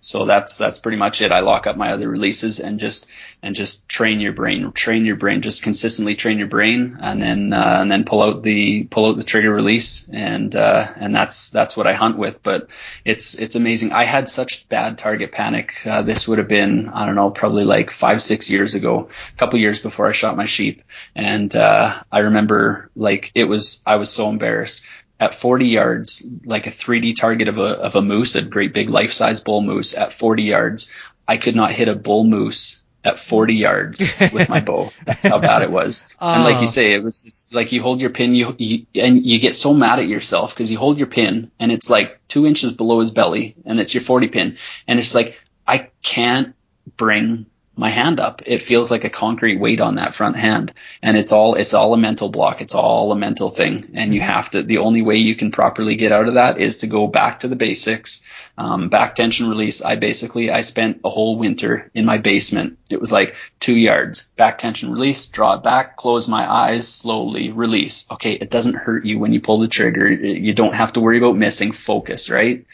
So 0.00 0.24
that's 0.24 0.56
that's 0.58 0.78
pretty 0.78 0.96
much 0.96 1.20
it. 1.20 1.30
I 1.30 1.40
lock 1.40 1.66
up 1.66 1.76
my 1.76 1.92
other 1.92 2.08
releases 2.08 2.58
and 2.58 2.80
just 2.80 3.06
and 3.42 3.54
just 3.54 3.88
train 3.88 4.20
your 4.20 4.32
brain, 4.32 4.72
train 4.72 5.06
your 5.06 5.16
brain, 5.16 5.40
just 5.40 5.62
consistently 5.62 6.14
train 6.14 6.38
your 6.38 6.46
brain, 6.46 6.98
and 7.00 7.22
then 7.22 7.52
uh, 7.52 7.78
and 7.80 7.90
then 7.90 8.04
pull 8.04 8.22
out 8.22 8.42
the 8.42 8.84
pull 8.84 9.06
out 9.06 9.16
the 9.16 9.24
trigger 9.24 9.50
release, 9.50 10.10
and 10.10 10.54
uh, 10.54 10.86
and 10.96 11.14
that's 11.14 11.50
that's 11.50 11.76
what 11.76 11.86
I 11.86 11.94
hunt 11.94 12.18
with. 12.18 12.42
But 12.42 12.70
it's 13.04 13.38
it's 13.38 13.56
amazing. 13.56 13.92
I 13.92 14.04
had 14.04 14.28
such 14.28 14.68
bad 14.68 14.98
target 14.98 15.32
panic. 15.32 15.86
Uh, 15.86 16.02
this 16.02 16.28
would 16.28 16.38
have 16.38 16.48
been 16.48 16.88
I 16.88 17.06
don't 17.06 17.14
know 17.14 17.30
probably 17.30 17.64
like 17.64 17.90
five 17.90 18.20
six 18.20 18.50
years 18.50 18.74
ago, 18.74 19.08
a 19.32 19.36
couple 19.36 19.58
years 19.58 19.78
before 19.78 20.06
I 20.06 20.12
shot 20.12 20.36
my 20.36 20.46
sheep, 20.46 20.82
and 21.14 21.54
uh, 21.56 22.02
I 22.12 22.18
remember 22.20 22.90
like 22.94 23.32
it 23.34 23.44
was 23.44 23.82
I 23.86 23.96
was 23.96 24.10
so 24.10 24.28
embarrassed 24.28 24.84
at 25.18 25.34
40 25.34 25.66
yards, 25.66 26.34
like 26.46 26.66
a 26.66 26.70
3D 26.70 27.14
target 27.14 27.48
of 27.48 27.58
a, 27.58 27.78
of 27.78 27.94
a 27.94 28.00
moose, 28.00 28.36
a 28.36 28.42
great 28.42 28.72
big 28.72 28.88
life 28.88 29.12
size 29.12 29.40
bull 29.40 29.60
moose 29.60 29.94
at 29.94 30.14
40 30.14 30.44
yards, 30.44 30.94
I 31.28 31.36
could 31.36 31.54
not 31.54 31.72
hit 31.72 31.88
a 31.88 31.94
bull 31.94 32.24
moose 32.24 32.82
at 33.04 33.18
40 33.18 33.54
yards 33.54 34.12
with 34.32 34.48
my 34.48 34.60
bow. 34.60 34.92
That's 35.04 35.26
how 35.26 35.38
bad 35.38 35.62
it 35.62 35.70
was. 35.70 36.16
Oh. 36.20 36.34
And 36.34 36.44
like 36.44 36.56
you 36.56 36.64
oh. 36.64 36.66
say, 36.66 36.92
it 36.92 37.02
was 37.02 37.22
just, 37.22 37.54
like 37.54 37.72
you 37.72 37.82
hold 37.82 38.00
your 38.00 38.10
pin, 38.10 38.34
you, 38.34 38.54
you 38.58 38.86
and 38.94 39.24
you 39.24 39.38
get 39.38 39.54
so 39.54 39.72
mad 39.72 39.98
at 39.98 40.08
yourself 40.08 40.54
because 40.54 40.70
you 40.70 40.78
hold 40.78 40.98
your 40.98 41.06
pin 41.06 41.50
and 41.58 41.72
it's 41.72 41.88
like 41.88 42.20
two 42.28 42.46
inches 42.46 42.72
below 42.72 43.00
his 43.00 43.10
belly 43.10 43.56
and 43.64 43.80
it's 43.80 43.94
your 43.94 44.02
40 44.02 44.28
pin. 44.28 44.58
And 44.86 44.98
it's 44.98 45.14
like, 45.14 45.40
I 45.66 45.88
can't 46.02 46.54
bring 46.96 47.46
my 47.80 47.88
hand 47.88 48.20
up. 48.20 48.42
It 48.44 48.58
feels 48.58 48.90
like 48.90 49.04
a 49.04 49.10
concrete 49.10 49.58
weight 49.58 49.80
on 49.80 49.94
that 49.94 50.14
front 50.14 50.36
hand. 50.36 50.74
And 51.02 51.16
it's 51.16 51.32
all, 51.32 51.54
it's 51.54 51.72
all 51.72 51.94
a 51.94 51.96
mental 51.96 52.28
block. 52.28 52.60
It's 52.60 52.74
all 52.74 53.10
a 53.10 53.16
mental 53.16 53.48
thing. 53.48 53.92
And 53.94 54.14
you 54.14 54.20
have 54.20 54.50
to, 54.50 54.62
the 54.62 54.78
only 54.78 55.00
way 55.00 55.16
you 55.16 55.34
can 55.34 55.50
properly 55.50 55.96
get 55.96 56.12
out 56.12 56.28
of 56.28 56.34
that 56.34 56.58
is 56.58 56.78
to 56.78 56.86
go 56.86 57.06
back 57.06 57.40
to 57.40 57.48
the 57.48 57.56
basics. 57.56 58.22
Um, 58.58 58.90
back 58.90 59.14
tension 59.14 59.48
release. 59.48 59.82
I 59.82 59.96
basically, 59.96 60.50
I 60.50 60.60
spent 60.60 61.00
a 61.04 61.10
whole 61.10 61.38
winter 61.38 61.90
in 61.94 62.04
my 62.04 62.18
basement. 62.18 62.78
It 62.90 63.00
was 63.00 63.10
like 63.10 63.34
two 63.58 63.76
yards. 63.76 64.30
Back 64.36 64.58
tension 64.58 64.92
release, 64.92 65.26
draw 65.26 65.54
it 65.54 65.62
back, 65.62 65.96
close 65.96 66.28
my 66.28 66.50
eyes, 66.52 66.86
slowly 66.86 67.50
release. 67.50 68.10
Okay. 68.12 68.32
It 68.32 68.50
doesn't 68.50 68.76
hurt 68.76 69.06
you 69.06 69.18
when 69.18 69.32
you 69.32 69.40
pull 69.40 69.58
the 69.58 69.68
trigger. 69.68 70.06
You 70.10 70.52
don't 70.52 70.74
have 70.74 70.92
to 70.92 71.00
worry 71.00 71.16
about 71.16 71.36
missing 71.36 71.72
focus, 71.72 72.28
right? 72.28 72.66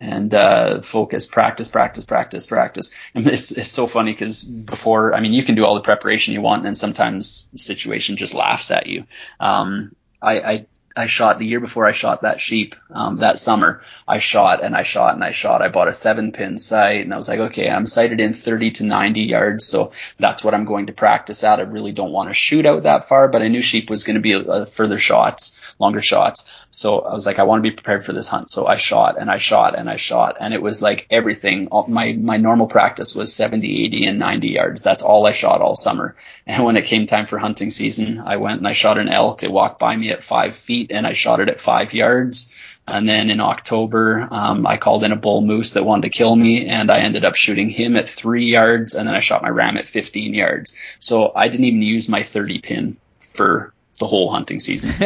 And 0.00 0.34
uh, 0.34 0.80
focus, 0.82 1.26
practice, 1.26 1.68
practice, 1.68 2.04
practice, 2.04 2.46
practice. 2.46 2.94
And 3.14 3.26
it's 3.26 3.56
it's 3.56 3.70
so 3.70 3.86
funny 3.86 4.12
because 4.12 4.42
before, 4.44 5.14
I 5.14 5.20
mean, 5.20 5.32
you 5.32 5.42
can 5.42 5.54
do 5.54 5.64
all 5.64 5.74
the 5.74 5.80
preparation 5.80 6.34
you 6.34 6.42
want, 6.42 6.66
and 6.66 6.76
sometimes 6.76 7.50
the 7.50 7.58
situation 7.58 8.16
just 8.16 8.34
laughs 8.34 8.70
at 8.70 8.86
you. 8.86 9.06
Um, 9.40 9.94
I, 10.24 10.40
I, 10.40 10.66
I 10.96 11.06
shot 11.06 11.38
the 11.38 11.44
year 11.44 11.60
before 11.60 11.86
I 11.86 11.92
shot 11.92 12.22
that 12.22 12.40
sheep 12.40 12.76
um, 12.90 13.18
that 13.18 13.36
summer. 13.36 13.82
I 14.08 14.18
shot 14.18 14.64
and 14.64 14.74
I 14.74 14.82
shot 14.82 15.14
and 15.14 15.22
I 15.22 15.32
shot. 15.32 15.60
I 15.60 15.68
bought 15.68 15.88
a 15.88 15.92
seven 15.92 16.32
pin 16.32 16.56
sight 16.56 17.02
and 17.02 17.12
I 17.12 17.18
was 17.18 17.28
like, 17.28 17.40
okay, 17.40 17.68
I'm 17.68 17.84
sighted 17.84 18.20
in 18.20 18.32
30 18.32 18.70
to 18.72 18.84
90 18.84 19.20
yards, 19.20 19.66
so 19.66 19.92
that's 20.18 20.42
what 20.42 20.54
I'm 20.54 20.64
going 20.64 20.86
to 20.86 20.94
practice 20.94 21.44
at. 21.44 21.58
I 21.58 21.64
really 21.64 21.92
don't 21.92 22.12
want 22.12 22.30
to 22.30 22.34
shoot 22.34 22.64
out 22.64 22.84
that 22.84 23.06
far, 23.06 23.28
but 23.28 23.42
I 23.42 23.48
knew 23.48 23.60
sheep 23.60 23.90
was 23.90 24.04
going 24.04 24.14
to 24.14 24.20
be 24.20 24.32
a, 24.32 24.40
a 24.40 24.66
further 24.66 24.96
shots 24.96 25.60
longer 25.78 26.00
shots. 26.00 26.50
So 26.74 27.00
I 27.00 27.14
was 27.14 27.24
like, 27.24 27.38
I 27.38 27.44
want 27.44 27.62
to 27.62 27.70
be 27.70 27.74
prepared 27.74 28.04
for 28.04 28.12
this 28.12 28.28
hunt. 28.28 28.50
So 28.50 28.66
I 28.66 28.76
shot 28.76 29.16
and 29.18 29.30
I 29.30 29.38
shot 29.38 29.78
and 29.78 29.88
I 29.88 29.96
shot. 29.96 30.38
And 30.40 30.52
it 30.52 30.60
was 30.60 30.82
like 30.82 31.06
everything. 31.10 31.68
My, 31.88 32.12
my 32.12 32.36
normal 32.36 32.66
practice 32.66 33.14
was 33.14 33.34
70, 33.34 33.84
80 33.84 34.06
and 34.06 34.18
90 34.18 34.48
yards. 34.48 34.82
That's 34.82 35.02
all 35.02 35.26
I 35.26 35.30
shot 35.32 35.60
all 35.60 35.76
summer. 35.76 36.16
And 36.46 36.62
when 36.62 36.76
it 36.76 36.84
came 36.84 37.06
time 37.06 37.24
for 37.26 37.38
hunting 37.38 37.70
season, 37.70 38.18
I 38.18 38.36
went 38.36 38.58
and 38.58 38.68
I 38.68 38.74
shot 38.74 38.98
an 38.98 39.08
elk. 39.08 39.42
It 39.42 39.50
walked 39.50 39.78
by 39.78 39.96
me 39.96 40.10
at 40.10 40.22
five 40.22 40.54
feet 40.54 40.90
and 40.90 41.06
I 41.06 41.14
shot 41.14 41.40
it 41.40 41.48
at 41.48 41.58
five 41.58 41.94
yards. 41.94 42.54
And 42.86 43.08
then 43.08 43.30
in 43.30 43.40
October, 43.40 44.28
um, 44.30 44.66
I 44.66 44.76
called 44.76 45.04
in 45.04 45.12
a 45.12 45.16
bull 45.16 45.40
moose 45.40 45.72
that 45.72 45.86
wanted 45.86 46.02
to 46.02 46.18
kill 46.18 46.36
me, 46.36 46.66
and 46.66 46.90
I 46.90 46.98
ended 46.98 47.24
up 47.24 47.34
shooting 47.34 47.70
him 47.70 47.96
at 47.96 48.08
three 48.08 48.46
yards, 48.46 48.94
and 48.94 49.08
then 49.08 49.14
I 49.14 49.20
shot 49.20 49.42
my 49.42 49.48
ram 49.48 49.78
at 49.78 49.88
15 49.88 50.34
yards. 50.34 50.76
So 50.98 51.32
I 51.34 51.48
didn't 51.48 51.64
even 51.64 51.80
use 51.80 52.10
my 52.10 52.22
30 52.22 52.60
pin 52.60 52.96
for 53.20 53.72
the 54.04 54.08
whole 54.08 54.30
hunting 54.30 54.60
season. 54.60 54.92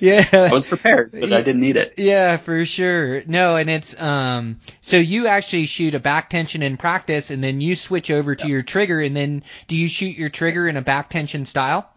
yeah. 0.00 0.24
I 0.32 0.52
was 0.52 0.68
prepared, 0.68 1.10
but 1.10 1.32
I 1.32 1.42
didn't 1.42 1.60
need 1.60 1.76
it. 1.76 1.94
Yeah, 1.96 2.36
for 2.36 2.64
sure. 2.64 3.24
No, 3.26 3.56
and 3.56 3.68
it's 3.68 4.00
um 4.00 4.60
so 4.80 4.98
you 4.98 5.26
actually 5.26 5.66
shoot 5.66 5.94
a 5.94 5.98
back 5.98 6.30
tension 6.30 6.62
in 6.62 6.76
practice 6.76 7.30
and 7.30 7.42
then 7.42 7.60
you 7.60 7.74
switch 7.74 8.12
over 8.12 8.36
to 8.36 8.44
yep. 8.44 8.50
your 8.50 8.62
trigger 8.62 9.00
and 9.00 9.16
then 9.16 9.42
do 9.66 9.76
you 9.76 9.88
shoot 9.88 10.16
your 10.16 10.28
trigger 10.28 10.68
in 10.68 10.76
a 10.76 10.82
back 10.82 11.10
tension 11.10 11.44
style? 11.44 11.90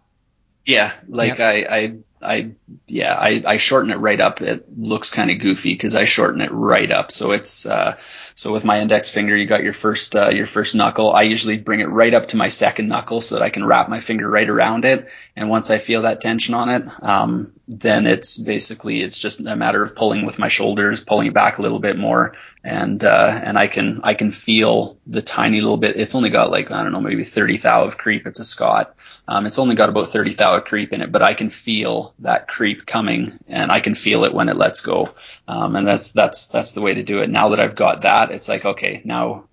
Yeah, 0.64 0.92
like 1.06 1.38
yep. 1.38 1.40
I 1.40 1.76
I 1.76 1.94
I 2.20 2.50
yeah, 2.88 3.14
I 3.14 3.42
I 3.46 3.56
shorten 3.58 3.92
it 3.92 3.98
right 3.98 4.20
up. 4.20 4.42
It 4.42 4.66
looks 4.76 5.10
kind 5.10 5.30
of 5.30 5.38
goofy 5.38 5.76
cuz 5.76 5.94
I 5.94 6.04
shorten 6.04 6.40
it 6.40 6.50
right 6.50 6.90
up. 6.90 7.12
So 7.12 7.30
it's 7.30 7.64
uh 7.64 7.96
so 8.36 8.52
with 8.52 8.66
my 8.66 8.80
index 8.82 9.08
finger, 9.08 9.34
you 9.34 9.46
got 9.46 9.62
your 9.62 9.72
first 9.72 10.14
uh, 10.14 10.28
your 10.28 10.44
first 10.44 10.74
knuckle. 10.74 11.10
I 11.10 11.22
usually 11.22 11.56
bring 11.56 11.80
it 11.80 11.88
right 11.88 12.12
up 12.12 12.26
to 12.28 12.36
my 12.36 12.48
second 12.48 12.86
knuckle 12.86 13.22
so 13.22 13.34
that 13.34 13.42
I 13.42 13.48
can 13.48 13.64
wrap 13.64 13.88
my 13.88 13.98
finger 13.98 14.28
right 14.28 14.48
around 14.48 14.84
it. 14.84 15.08
And 15.34 15.48
once 15.48 15.70
I 15.70 15.78
feel 15.78 16.02
that 16.02 16.20
tension 16.20 16.54
on 16.54 16.68
it, 16.68 16.84
um, 17.00 17.54
then 17.66 18.06
it's 18.06 18.36
basically 18.36 19.00
it's 19.00 19.18
just 19.18 19.40
a 19.40 19.56
matter 19.56 19.82
of 19.82 19.96
pulling 19.96 20.26
with 20.26 20.38
my 20.38 20.48
shoulders, 20.48 21.02
pulling 21.02 21.28
it 21.28 21.32
back 21.32 21.56
a 21.56 21.62
little 21.62 21.78
bit 21.78 21.96
more, 21.96 22.34
and 22.62 23.02
uh, 23.02 23.40
and 23.42 23.58
I 23.58 23.68
can 23.68 24.02
I 24.04 24.12
can 24.12 24.30
feel 24.30 24.98
the 25.06 25.22
tiny 25.22 25.62
little 25.62 25.78
bit. 25.78 25.96
It's 25.96 26.14
only 26.14 26.28
got 26.28 26.50
like 26.50 26.70
I 26.70 26.82
don't 26.82 26.92
know 26.92 27.00
maybe 27.00 27.24
30 27.24 27.56
thou 27.56 27.84
of 27.84 27.96
creep. 27.96 28.26
It's 28.26 28.38
a 28.38 28.44
Scott. 28.44 28.94
Um, 29.28 29.46
it's 29.46 29.58
only 29.58 29.74
got 29.74 29.88
about 29.88 30.08
30 30.08 30.34
thou 30.34 30.60
creep 30.60 30.92
in 30.92 31.02
it, 31.02 31.10
but 31.10 31.22
I 31.22 31.34
can 31.34 31.48
feel 31.48 32.14
that 32.20 32.46
creep 32.46 32.86
coming, 32.86 33.26
and 33.48 33.72
I 33.72 33.80
can 33.80 33.94
feel 33.94 34.24
it 34.24 34.32
when 34.32 34.48
it 34.48 34.56
lets 34.56 34.82
go. 34.82 35.14
Um, 35.48 35.74
and 35.76 35.86
that's 35.86 36.12
that's 36.12 36.46
that's 36.46 36.72
the 36.72 36.80
way 36.80 36.94
to 36.94 37.02
do 37.02 37.22
it. 37.22 37.30
Now 37.30 37.50
that 37.50 37.60
I've 37.60 37.76
got 37.76 38.02
that, 38.02 38.30
it's 38.30 38.48
like 38.48 38.64
okay, 38.64 39.02
now 39.04 39.44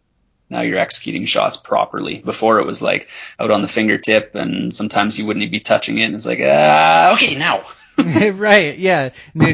now 0.49 0.62
you're 0.62 0.77
executing 0.77 1.25
shots 1.25 1.57
properly. 1.57 2.19
Before 2.19 2.59
it 2.59 2.65
was 2.65 2.81
like 2.81 3.09
out 3.39 3.51
on 3.51 3.62
the 3.62 3.67
fingertip, 3.67 4.36
and 4.36 4.73
sometimes 4.73 5.17
you 5.17 5.25
wouldn't 5.25 5.43
even 5.43 5.51
be 5.51 5.59
touching 5.59 5.97
it. 5.97 6.03
And 6.03 6.15
it's 6.15 6.27
like, 6.27 6.39
ah, 6.41 7.13
okay, 7.13 7.36
now. 7.36 7.62
right, 8.34 8.77
yeah. 8.77 9.10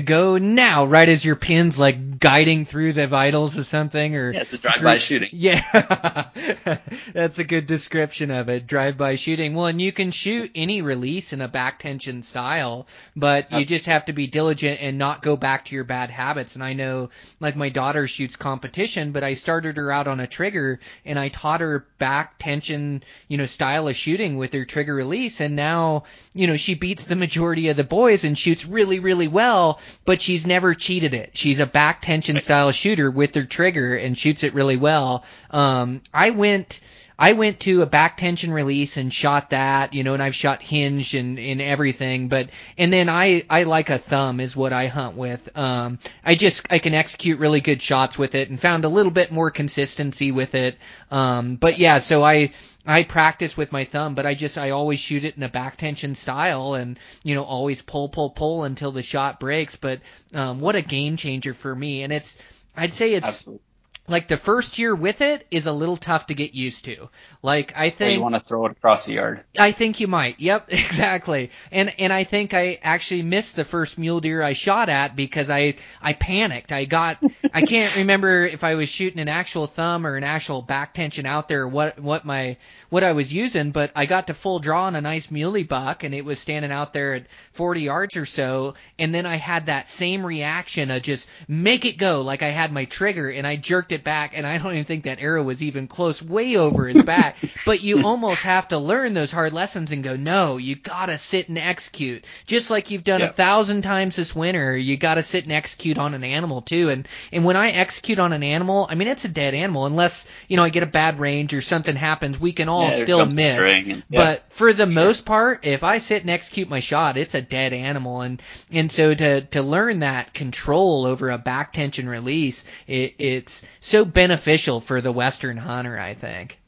Go 0.06 0.38
now, 0.38 0.86
right 0.86 1.10
as 1.10 1.26
your 1.26 1.36
pin's 1.36 1.78
like 1.78 2.20
guiding 2.20 2.66
through 2.66 2.94
the 2.94 3.08
vitals 3.08 3.58
or 3.58 3.64
something, 3.64 4.16
or 4.16 4.32
yeah, 4.32 4.42
it's 4.42 4.54
a 4.54 4.58
drive-by 4.58 4.98
shooting. 4.98 5.30
Yeah, 5.34 5.62
that's 7.14 7.40
a 7.40 7.44
good 7.44 7.66
description 7.66 8.32
of 8.32 8.48
it. 8.48 8.66
Drive-by 8.66 9.18
shooting. 9.18 9.56
Well, 9.56 9.66
and 9.66 9.82
you 9.82 9.92
can 9.92 10.12
shoot 10.12 10.52
any 10.56 10.82
release 10.82 11.34
in 11.34 11.42
a 11.42 11.50
back 11.50 11.80
tension 11.80 12.24
style, 12.24 12.88
but 13.16 13.52
you 13.52 13.66
just 13.66 13.88
have 13.88 14.06
to 14.06 14.14
be 14.14 14.28
diligent 14.28 14.82
and 14.82 14.98
not 14.98 15.22
go 15.22 15.36
back 15.36 15.66
to 15.66 15.76
your 15.76 15.84
bad 15.84 16.10
habits. 16.10 16.56
And 16.56 16.64
I 16.64 16.74
know, 16.74 17.10
like 17.42 17.58
my 17.58 17.70
daughter 17.70 18.08
shoots 18.08 18.38
competition, 18.38 19.12
but 19.12 19.24
I 19.24 19.34
started 19.34 19.76
her 19.78 19.92
out 19.92 20.08
on 20.08 20.22
a 20.22 20.28
trigger 20.28 20.80
and 21.04 21.20
I 21.20 21.28
taught 21.28 21.62
her 21.62 21.86
back 21.98 22.40
tension, 22.40 23.04
you 23.28 23.38
know, 23.38 23.46
style 23.46 23.88
of 23.90 23.96
shooting 23.96 24.38
with 24.38 24.54
her 24.54 24.64
trigger 24.64 24.96
release, 24.96 25.42
and 25.42 25.56
now, 25.56 26.04
you 26.34 26.48
know, 26.48 26.56
she 26.56 26.76
beats 26.76 27.04
the 27.04 27.16
majority 27.18 27.68
of 27.68 27.78
the 27.78 27.84
boys 27.84 28.24
and 28.30 28.38
shoots 28.38 28.66
really, 28.66 29.00
really 29.00 29.28
well, 29.28 29.82
but 30.06 30.22
she's 30.22 30.46
never 30.46 30.76
cheated 30.76 31.16
it. 31.16 31.32
She's 31.36 31.60
a 31.60 31.66
back 31.66 32.02
tension 32.02 32.40
style 32.40 32.72
shooter 32.72 33.10
with 33.10 33.34
her 33.36 33.44
trigger 33.44 33.96
and 33.96 34.18
shoots 34.18 34.44
it 34.44 34.54
really 34.54 34.78
well. 34.78 35.26
Um, 35.50 36.02
I 36.14 36.30
went, 36.30 36.80
I 37.22 37.34
went 37.34 37.60
to 37.62 37.82
a 37.82 37.86
back 37.86 38.16
tension 38.16 38.50
release 38.50 38.96
and 38.96 39.14
shot 39.14 39.50
that, 39.50 39.94
you 39.94 40.06
know, 40.06 40.14
and 40.14 40.24
I've 40.24 40.34
shot 40.34 40.62
hinge 40.62 41.14
and, 41.14 41.38
and 41.38 41.62
everything, 41.62 42.30
but, 42.30 42.50
and 42.78 42.94
then 42.94 43.10
I, 43.10 43.44
I 43.50 43.64
like 43.64 43.90
a 43.90 43.98
thumb 43.98 44.40
is 44.40 44.56
what 44.56 44.72
I 44.72 44.88
hunt 44.88 45.18
with. 45.18 45.58
Um, 45.58 46.00
I 46.24 46.36
just, 46.36 46.72
I 46.72 46.80
can 46.80 46.94
execute 46.94 47.38
really 47.38 47.60
good 47.60 47.82
shots 47.82 48.18
with 48.18 48.36
it 48.36 48.50
and 48.50 48.58
found 48.58 48.86
a 48.86 48.90
little 48.90 49.12
bit 49.12 49.34
more 49.34 49.52
consistency 49.52 50.32
with 50.32 50.56
it. 50.56 50.78
Um, 51.12 51.58
but 51.58 51.78
yeah, 51.78 52.00
so 52.00 52.24
I, 52.24 52.54
I 52.86 53.04
practice 53.04 53.58
with 53.58 53.74
my 53.74 53.84
thumb, 53.84 54.16
but 54.16 54.26
I 54.26 54.34
just 54.34 54.58
I 54.58 54.70
always 54.70 55.00
shoot 55.00 55.26
it 55.26 55.36
in 55.36 55.44
a 55.44 55.50
back 55.50 55.76
tension 55.76 56.16
style, 56.16 56.74
and 56.74 56.98
you 57.22 57.36
know 57.36 57.44
always 57.44 57.82
pull 57.82 58.10
pull 58.10 58.30
pull 58.30 58.64
until 58.64 58.92
the 58.92 59.04
shot 59.04 59.40
breaks. 59.40 59.76
But 59.76 60.00
um, 60.34 60.60
what 60.60 60.76
a 60.76 60.82
game 60.82 61.18
changer 61.18 61.54
for 61.54 61.76
me, 61.76 62.02
and 62.02 62.14
it's 62.14 62.38
I'd 62.76 62.94
say 62.94 63.14
it's 63.14 63.28
Absolutely. 63.28 63.64
Like 64.10 64.28
the 64.28 64.38
first 64.38 64.78
year 64.80 64.96
with 64.96 65.22
it 65.22 65.48
is 65.52 65.68
a 65.68 65.74
little 65.74 65.98
tough 65.98 66.28
to 66.28 66.36
get 66.36 66.54
used 66.56 66.86
to. 66.86 67.10
Like 67.44 67.74
I 67.78 67.90
Or 68.02 68.10
think 68.10 68.12
you 68.12 68.22
want 68.22 68.36
to 68.36 68.42
throw 68.42 68.66
it 68.66 68.72
across 68.74 69.06
the 69.06 69.14
yard. 69.14 69.44
I 69.58 69.72
think 69.72 70.00
you 70.00 70.08
might. 70.08 70.40
Yep, 70.40 70.68
exactly. 70.74 71.52
And 71.72 71.94
and 72.00 72.14
I 72.14 72.24
think 72.24 72.54
I 72.54 72.80
actually 72.82 73.24
missed 73.24 73.56
the 73.56 73.66
first 73.66 73.98
mule 73.98 74.20
deer 74.22 74.42
I 74.42 74.54
shot 74.54 74.90
at 74.90 75.16
because 75.16 75.50
I 75.50 75.76
I 76.02 76.14
panicked. 76.14 76.72
I 76.72 76.86
got 76.86 77.18
I 77.54 77.62
can't 77.64 77.96
remember 77.96 78.46
if 78.46 78.64
I 78.64 78.76
was 78.76 78.90
shooting 78.90 79.20
an 79.20 79.28
actual 79.30 79.68
thumb 79.68 80.06
or 80.06 80.16
an 80.16 80.24
actual 80.24 80.62
back 80.62 80.94
tension 80.94 81.26
out 81.26 81.48
there 81.48 81.64
or 81.64 81.68
what 81.68 82.00
what 82.00 82.26
my 82.26 82.58
what 82.90 83.04
I 83.04 83.14
was 83.14 83.32
using, 83.34 83.72
but 83.72 83.92
I 83.96 84.06
got 84.06 84.28
to 84.28 84.34
full 84.34 84.60
draw 84.60 84.86
on 84.86 84.96
a 84.96 85.02
nice 85.02 85.30
muley 85.32 85.64
buck 85.64 86.04
and 86.04 86.14
it 86.16 86.26
was 86.26 86.40
standing 86.40 86.72
out 86.72 86.94
there 86.94 87.16
at 87.16 87.26
40 87.54 87.82
yards 87.82 88.18
or 88.18 88.26
so 88.26 88.76
and 88.98 89.14
then 89.14 89.26
I 89.26 89.36
had 89.36 89.68
that 89.68 89.90
same 89.90 90.26
reaction 90.26 90.92
of 90.92 91.02
just 91.02 91.28
make 91.48 91.86
it 91.86 91.98
go 91.98 92.22
like 92.22 92.44
I 92.44 92.48
had 92.50 92.72
my 92.72 92.86
trigger 92.86 93.30
and 93.30 93.46
I 93.46 93.56
jerked 93.56 93.92
it 93.92 93.99
back 94.04 94.38
and 94.38 94.46
I 94.48 94.58
don't 94.58 94.74
even 94.74 94.86
think 94.86 95.04
that 95.04 95.22
arrow 95.22 95.44
was 95.44 95.62
even 95.64 95.88
close 95.88 96.22
way 96.22 96.56
over 96.58 96.88
his 96.88 97.04
back. 97.04 97.38
But 97.66 97.84
you 97.84 98.04
almost 98.06 98.44
have 98.44 98.70
to 98.70 98.78
learn 98.78 99.14
those 99.14 99.32
hard 99.32 99.54
lessons 99.54 99.92
and 99.92 100.04
go 100.04 100.16
no 100.16 100.58
you 100.58 100.76
gotta 100.76 101.18
sit 101.18 101.50
and 101.50 101.58
execute. 101.58 102.26
Just 102.46 102.70
like 102.70 102.90
you've 102.92 103.04
done 103.04 103.22
a 103.22 103.34
thousand 103.34 103.82
times 103.82 104.16
this 104.16 104.36
winter 104.36 104.76
you 104.76 104.98
gotta 104.98 105.24
sit 105.24 105.44
and 105.44 105.52
execute 105.54 105.98
on 105.98 106.14
an 106.14 106.24
animal 106.24 106.62
too. 106.62 106.90
And 106.90 107.08
and 107.32 107.44
when 107.46 107.56
I 107.56 107.70
execute 107.72 108.20
on 108.20 108.34
an 108.34 108.44
animal 108.44 108.88
I 108.90 108.96
mean 108.96 109.08
it's 109.08 109.26
a 109.26 109.30
dead 109.30 109.54
animal. 109.54 109.86
Unless 109.86 110.28
you 110.48 110.58
know 110.58 110.64
I 110.64 110.70
get 110.70 110.84
a 110.84 110.88
bad 110.88 111.20
range 111.20 111.54
or 111.54 111.62
something 111.62 111.96
happens 111.96 112.40
we 112.40 112.52
can 112.54 112.70
all 112.70 112.90
Yeah, 112.90 112.96
still 112.96 113.20
miss. 113.26 113.52
and- 113.52 114.04
yeah. 114.10 114.20
but 114.20 114.46
for 114.50 114.74
the 114.74 114.86
most 114.88 115.26
part, 115.26 115.66
if 115.66 115.84
I 115.84 115.98
sit 116.00 116.22
and 116.22 116.30
execute 116.30 116.70
my 116.70 116.80
shot, 116.80 117.18
it's 117.18 117.36
a 117.36 117.42
dead 117.42 117.74
animal, 117.74 118.22
and 118.22 118.42
and 118.72 118.92
so 118.92 119.14
to 119.14 119.42
to 119.42 119.62
learn 119.62 120.00
that 120.02 120.34
control 120.34 121.06
over 121.06 121.30
a 121.30 121.38
back 121.38 121.74
tension 121.74 122.08
release, 122.10 122.66
it, 122.88 123.16
it's 123.20 123.66
so 123.90 124.06
beneficial 124.06 124.80
for 124.80 125.02
the 125.02 125.12
Western 125.12 125.58
hunter, 125.58 126.00
I 126.00 126.14
think. 126.14 126.60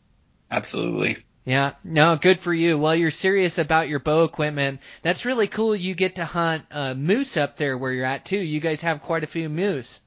Absolutely. 0.50 1.18
Yeah, 1.46 1.72
no, 1.84 2.18
good 2.18 2.40
for 2.40 2.54
you. 2.54 2.78
Well, 2.78 2.96
you're 2.96 3.10
serious 3.10 3.58
about 3.58 3.90
your 3.90 4.00
bow 4.00 4.26
equipment. 4.26 4.80
That's 5.02 5.26
really 5.26 5.48
cool. 5.48 5.76
You 5.76 5.96
get 5.96 6.16
to 6.16 6.26
hunt 6.26 6.66
uh, 6.72 6.94
moose 6.94 7.36
up 7.36 7.58
there 7.58 7.78
where 7.78 7.92
you're 7.92 8.06
at 8.06 8.26
too. 8.26 8.38
You 8.38 8.60
guys 8.60 8.82
have 8.82 9.02
quite 9.02 9.24
a 9.24 9.28
few 9.28 9.50
moose. 9.50 10.02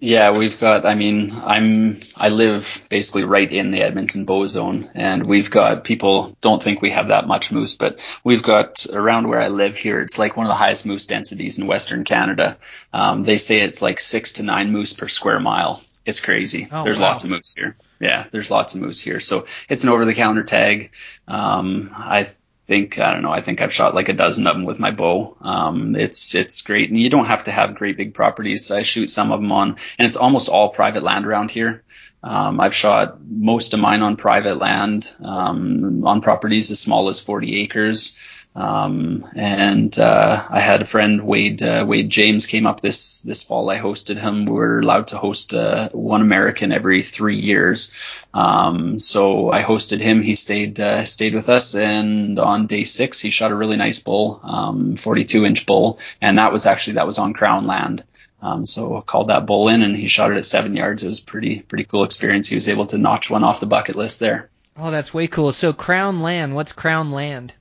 Yeah, 0.00 0.30
we've 0.30 0.60
got. 0.60 0.86
I 0.86 0.94
mean, 0.94 1.32
I'm. 1.34 1.98
I 2.16 2.28
live 2.28 2.86
basically 2.88 3.24
right 3.24 3.50
in 3.50 3.72
the 3.72 3.82
Edmonton 3.82 4.26
bow 4.26 4.46
zone, 4.46 4.88
and 4.94 5.26
we've 5.26 5.50
got 5.50 5.82
people 5.82 6.36
don't 6.40 6.62
think 6.62 6.80
we 6.80 6.90
have 6.90 7.08
that 7.08 7.26
much 7.26 7.50
moose, 7.50 7.74
but 7.74 7.98
we've 8.22 8.44
got 8.44 8.86
around 8.92 9.26
where 9.26 9.40
I 9.40 9.48
live 9.48 9.76
here. 9.76 10.00
It's 10.00 10.18
like 10.18 10.36
one 10.36 10.46
of 10.46 10.50
the 10.50 10.54
highest 10.54 10.86
moose 10.86 11.06
densities 11.06 11.58
in 11.58 11.66
Western 11.66 12.04
Canada. 12.04 12.58
Um, 12.92 13.24
they 13.24 13.38
say 13.38 13.60
it's 13.60 13.82
like 13.82 13.98
six 13.98 14.34
to 14.34 14.44
nine 14.44 14.70
moose 14.70 14.92
per 14.92 15.08
square 15.08 15.40
mile. 15.40 15.82
It's 16.08 16.20
crazy. 16.20 16.68
Oh, 16.72 16.84
there's 16.84 16.98
wow. 16.98 17.10
lots 17.10 17.24
of 17.24 17.30
moose 17.30 17.52
here. 17.54 17.76
Yeah, 18.00 18.24
there's 18.32 18.50
lots 18.50 18.74
of 18.74 18.80
moose 18.80 18.98
here. 18.98 19.20
So 19.20 19.44
it's 19.68 19.84
an 19.84 19.90
over-the-counter 19.90 20.44
tag. 20.44 20.92
Um, 21.28 21.90
I 21.94 22.26
think 22.66 22.98
I 22.98 23.12
don't 23.12 23.20
know. 23.20 23.30
I 23.30 23.42
think 23.42 23.60
I've 23.60 23.74
shot 23.74 23.94
like 23.94 24.08
a 24.08 24.14
dozen 24.14 24.46
of 24.46 24.54
them 24.54 24.64
with 24.64 24.80
my 24.80 24.90
bow. 24.90 25.36
Um, 25.42 25.96
it's 25.96 26.34
it's 26.34 26.62
great, 26.62 26.88
and 26.88 26.98
you 26.98 27.10
don't 27.10 27.26
have 27.26 27.44
to 27.44 27.50
have 27.50 27.74
great 27.74 27.98
big 27.98 28.14
properties. 28.14 28.70
I 28.70 28.84
shoot 28.84 29.10
some 29.10 29.32
of 29.32 29.40
them 29.42 29.52
on, 29.52 29.68
and 29.68 30.06
it's 30.06 30.16
almost 30.16 30.48
all 30.48 30.70
private 30.70 31.02
land 31.02 31.26
around 31.26 31.50
here. 31.50 31.82
Um, 32.22 32.58
I've 32.58 32.74
shot 32.74 33.20
most 33.20 33.74
of 33.74 33.80
mine 33.80 34.02
on 34.02 34.16
private 34.16 34.56
land, 34.56 35.14
um, 35.22 36.06
on 36.06 36.22
properties 36.22 36.70
as 36.70 36.80
small 36.80 37.10
as 37.10 37.20
40 37.20 37.60
acres. 37.60 38.18
Um, 38.54 39.24
and 39.36 39.96
uh, 39.98 40.44
I 40.50 40.60
had 40.60 40.82
a 40.82 40.84
friend, 40.84 41.24
Wade 41.24 41.62
uh, 41.62 41.84
Wade 41.86 42.10
James, 42.10 42.46
came 42.46 42.66
up 42.66 42.80
this 42.80 43.20
this 43.22 43.44
fall. 43.44 43.70
I 43.70 43.78
hosted 43.78 44.18
him. 44.18 44.46
We 44.46 44.52
were 44.52 44.80
allowed 44.80 45.08
to 45.08 45.18
host 45.18 45.54
uh, 45.54 45.90
one 45.90 46.22
American 46.22 46.72
every 46.72 47.02
three 47.02 47.36
years. 47.36 47.94
Um, 48.34 48.98
so 48.98 49.52
I 49.52 49.62
hosted 49.62 50.00
him. 50.00 50.22
He 50.22 50.34
stayed 50.34 50.80
uh, 50.80 51.04
stayed 51.04 51.34
with 51.34 51.48
us, 51.48 51.74
and 51.76 52.38
on 52.38 52.66
day 52.66 52.82
six, 52.84 53.20
he 53.20 53.30
shot 53.30 53.52
a 53.52 53.56
really 53.56 53.76
nice 53.76 54.00
bull, 54.00 54.40
um, 54.42 54.96
42 54.96 55.44
inch 55.44 55.66
bull, 55.66 56.00
and 56.20 56.38
that 56.38 56.52
was 56.52 56.66
actually 56.66 56.94
that 56.94 57.06
was 57.06 57.18
on 57.18 57.34
Crown 57.34 57.66
land. 57.66 58.02
Um, 58.40 58.66
so 58.66 58.96
I 58.96 59.00
called 59.02 59.28
that 59.28 59.46
bull 59.46 59.68
in, 59.68 59.82
and 59.82 59.96
he 59.96 60.08
shot 60.08 60.32
it 60.32 60.36
at 60.36 60.46
seven 60.46 60.74
yards. 60.74 61.04
It 61.04 61.08
was 61.08 61.20
pretty 61.20 61.60
pretty 61.60 61.84
cool 61.84 62.04
experience. 62.04 62.48
He 62.48 62.56
was 62.56 62.68
able 62.68 62.86
to 62.86 62.98
notch 62.98 63.30
one 63.30 63.44
off 63.44 63.60
the 63.60 63.66
bucket 63.66 63.94
list 63.94 64.20
there. 64.20 64.48
Oh, 64.76 64.90
that's 64.90 65.12
way 65.12 65.26
cool. 65.26 65.52
So 65.52 65.72
Crown 65.72 66.20
Land, 66.20 66.54
what's 66.54 66.72
Crown 66.72 67.10
Land? 67.10 67.54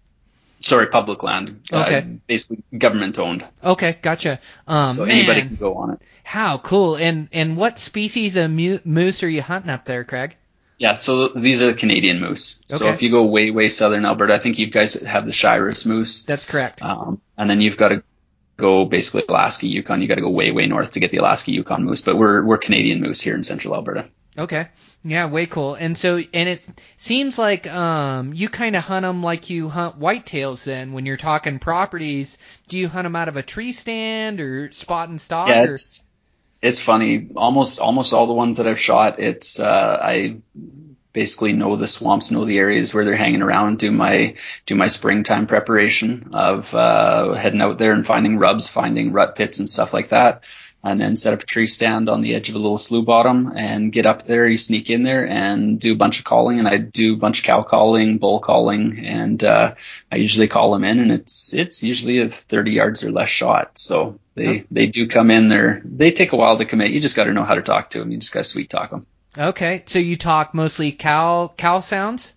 Sorry, 0.61 0.87
public 0.87 1.23
land. 1.23 1.61
Okay. 1.71 1.97
Uh, 1.97 2.01
basically 2.27 2.63
government 2.77 3.19
owned. 3.19 3.45
Okay, 3.63 3.97
gotcha. 4.01 4.39
Um, 4.67 4.95
So 4.95 5.05
man, 5.05 5.11
anybody 5.17 5.41
can 5.41 5.55
go 5.55 5.75
on 5.75 5.91
it. 5.91 6.01
how 6.23 6.57
cool! 6.57 6.95
And 6.95 7.27
and 7.31 7.55
what 7.57 7.77
species 7.79 8.35
of 8.35 8.49
mu- 8.51 8.79
moose 8.83 9.23
are 9.23 9.29
you 9.29 9.41
hunting 9.41 9.69
up 9.71 9.85
there, 9.85 10.03
Craig? 10.03 10.35
Yeah, 10.79 10.93
so 10.93 11.29
these 11.29 11.63
are 11.63 11.71
the 11.71 11.77
Canadian 11.77 12.19
moose. 12.19 12.63
So 12.67 12.87
if 12.89 13.01
you 13.01 13.09
go 13.09 13.25
way, 13.25 13.49
way 13.49 13.67
southern 13.67 14.05
Alberta, 14.05 14.33
I 14.35 14.37
think 14.37 14.59
you 14.59 14.67
guys 14.69 14.93
have 15.03 15.25
the 15.25 15.31
Shiras 15.31 15.87
moose. 15.87 16.23
That's 16.23 16.45
correct. 16.45 16.83
Um, 16.83 17.19
and 17.35 17.49
then 17.49 17.61
you've 17.61 17.77
got 17.77 17.87
to 17.89 18.03
go 18.57 18.85
basically 18.85 19.23
Alaska, 19.27 19.65
Yukon. 19.65 20.01
You 20.03 20.07
got 20.07 20.15
to 20.15 20.21
go 20.21 20.29
way, 20.29 20.51
way 20.51 20.67
north 20.67 20.91
to 20.91 20.99
get 20.99 21.09
the 21.09 21.17
Alaska 21.17 21.51
Yukon 21.51 21.83
moose. 21.83 22.01
But 22.01 22.15
we're 22.17 22.43
we're 22.43 22.57
Canadian 22.59 23.01
moose 23.01 23.21
here 23.21 23.33
in 23.35 23.43
central 23.43 23.73
Alberta. 23.73 24.07
Okay. 24.37 24.67
Yeah, 25.03 25.27
way 25.27 25.45
cool. 25.45 25.75
And 25.75 25.97
so, 25.97 26.17
and 26.17 26.49
it 26.49 26.67
seems 26.97 27.37
like 27.37 27.67
um 27.67 28.33
you 28.33 28.49
kind 28.49 28.75
of 28.75 28.83
hunt 28.83 29.03
them 29.03 29.23
like 29.23 29.49
you 29.49 29.69
hunt 29.69 29.99
whitetails. 29.99 30.63
Then, 30.63 30.93
when 30.93 31.05
you're 31.05 31.17
talking 31.17 31.59
properties, 31.59 32.37
do 32.67 32.77
you 32.77 32.87
hunt 32.87 33.05
them 33.05 33.15
out 33.15 33.29
of 33.29 33.37
a 33.37 33.43
tree 33.43 33.71
stand 33.71 34.41
or 34.41 34.71
spot 34.71 35.09
and 35.09 35.21
stalk? 35.21 35.49
Yeah, 35.49 35.63
or? 35.63 35.71
it's 35.73 36.03
it's 36.61 36.79
funny. 36.79 37.29
Almost 37.35 37.79
almost 37.79 38.13
all 38.13 38.27
the 38.27 38.33
ones 38.33 38.57
that 38.57 38.67
I've 38.67 38.79
shot, 38.79 39.19
it's 39.19 39.59
uh, 39.59 39.99
I 40.01 40.37
basically 41.13 41.53
know 41.53 41.75
the 41.75 41.87
swamps, 41.87 42.31
know 42.31 42.45
the 42.45 42.59
areas 42.59 42.93
where 42.93 43.05
they're 43.05 43.15
hanging 43.15 43.41
around. 43.41 43.79
Do 43.79 43.91
my 43.91 44.35
do 44.65 44.75
my 44.75 44.87
springtime 44.87 45.47
preparation 45.47 46.31
of 46.33 46.73
uh, 46.75 47.33
heading 47.33 47.61
out 47.61 47.77
there 47.77 47.93
and 47.93 48.05
finding 48.05 48.37
rubs, 48.37 48.67
finding 48.67 49.13
rut 49.13 49.35
pits 49.35 49.59
and 49.59 49.69
stuff 49.69 49.93
like 49.93 50.09
that. 50.09 50.43
And 50.89 50.99
then 50.99 51.15
set 51.15 51.33
up 51.33 51.41
a 51.41 51.45
tree 51.45 51.67
stand 51.67 52.09
on 52.09 52.21
the 52.21 52.35
edge 52.35 52.49
of 52.49 52.55
a 52.55 52.59
little 52.59 52.77
slough 52.77 53.05
bottom 53.05 53.51
and 53.55 53.91
get 53.91 54.05
up 54.05 54.23
there. 54.23 54.47
You 54.47 54.57
sneak 54.57 54.89
in 54.89 55.03
there 55.03 55.27
and 55.27 55.79
do 55.79 55.93
a 55.93 55.97
bunch 55.97 56.19
of 56.19 56.25
calling. 56.25 56.59
And 56.59 56.67
I 56.67 56.77
do 56.77 57.13
a 57.13 57.17
bunch 57.17 57.39
of 57.39 57.45
cow 57.45 57.63
calling, 57.63 58.17
bull 58.17 58.39
calling, 58.39 59.05
and 59.05 59.43
uh, 59.43 59.75
I 60.11 60.15
usually 60.15 60.47
call 60.47 60.71
them 60.71 60.83
in. 60.83 60.99
And 60.99 61.11
it's 61.11 61.53
it's 61.53 61.83
usually 61.83 62.19
a 62.19 62.27
30 62.27 62.71
yards 62.71 63.03
or 63.03 63.11
less 63.11 63.29
shot. 63.29 63.77
So 63.77 64.19
they 64.35 64.65
they 64.71 64.87
do 64.87 65.07
come 65.07 65.31
in 65.31 65.49
there. 65.49 65.81
They 65.83 66.11
take 66.11 66.31
a 66.31 66.37
while 66.37 66.57
to 66.57 66.65
commit. 66.65 66.91
You 66.91 66.99
just 66.99 67.15
got 67.15 67.25
to 67.25 67.33
know 67.33 67.43
how 67.43 67.55
to 67.55 67.61
talk 67.61 67.91
to 67.91 67.99
them. 67.99 68.11
You 68.11 68.17
just 68.17 68.33
got 68.33 68.41
to 68.41 68.49
sweet 68.49 68.69
talk 68.69 68.91
them. 68.91 69.05
Okay, 69.37 69.83
so 69.85 69.99
you 69.99 70.17
talk 70.17 70.53
mostly 70.53 70.91
cow 70.91 71.53
cow 71.57 71.81
sounds. 71.81 72.33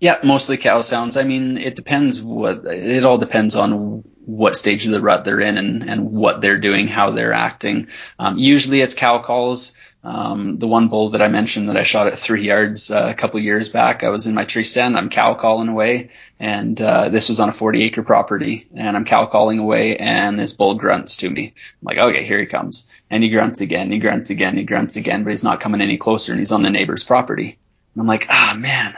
Yeah, 0.00 0.18
mostly 0.24 0.56
cow 0.56 0.80
sounds. 0.80 1.18
I 1.18 1.24
mean, 1.24 1.58
it 1.58 1.76
depends 1.76 2.22
what 2.22 2.64
it 2.64 3.04
all 3.04 3.18
depends 3.18 3.54
on 3.54 4.02
what 4.24 4.56
stage 4.56 4.86
of 4.86 4.92
the 4.92 5.00
rut 5.00 5.26
they're 5.26 5.40
in 5.40 5.58
and, 5.58 5.88
and 5.88 6.10
what 6.10 6.40
they're 6.40 6.58
doing, 6.58 6.88
how 6.88 7.10
they're 7.10 7.34
acting. 7.34 7.88
Um, 8.18 8.38
usually 8.38 8.80
it's 8.80 8.94
cow 8.94 9.18
calls. 9.18 9.76
Um, 10.02 10.56
the 10.56 10.66
one 10.66 10.88
bull 10.88 11.10
that 11.10 11.20
I 11.20 11.28
mentioned 11.28 11.68
that 11.68 11.76
I 11.76 11.82
shot 11.82 12.06
at 12.06 12.18
three 12.18 12.44
yards 12.44 12.90
uh, 12.90 13.08
a 13.10 13.14
couple 13.14 13.38
years 13.40 13.68
back, 13.68 14.02
I 14.02 14.08
was 14.08 14.26
in 14.26 14.34
my 14.34 14.46
tree 14.46 14.62
stand. 14.62 14.96
I'm 14.96 15.10
cow 15.10 15.34
calling 15.34 15.68
away, 15.68 16.08
and 16.38 16.80
uh, 16.80 17.10
this 17.10 17.28
was 17.28 17.38
on 17.38 17.50
a 17.50 17.52
40 17.52 17.82
acre 17.82 18.02
property, 18.02 18.66
and 18.74 18.96
I'm 18.96 19.04
cow 19.04 19.26
calling 19.26 19.58
away, 19.58 19.98
and 19.98 20.40
this 20.40 20.54
bull 20.54 20.76
grunts 20.76 21.18
to 21.18 21.28
me. 21.28 21.52
I'm 21.54 21.82
like, 21.82 21.98
okay, 21.98 22.24
here 22.24 22.40
he 22.40 22.46
comes, 22.46 22.90
and 23.10 23.22
he 23.22 23.28
grunts 23.28 23.60
again, 23.60 23.92
he 23.92 23.98
grunts 23.98 24.30
again, 24.30 24.56
he 24.56 24.62
grunts 24.62 24.96
again, 24.96 25.22
but 25.22 25.30
he's 25.30 25.44
not 25.44 25.60
coming 25.60 25.82
any 25.82 25.98
closer, 25.98 26.32
and 26.32 26.38
he's 26.38 26.52
on 26.52 26.62
the 26.62 26.70
neighbor's 26.70 27.04
property. 27.04 27.58
And 27.94 28.00
I'm 28.00 28.06
like, 28.06 28.26
ah, 28.30 28.56
man, 28.58 28.96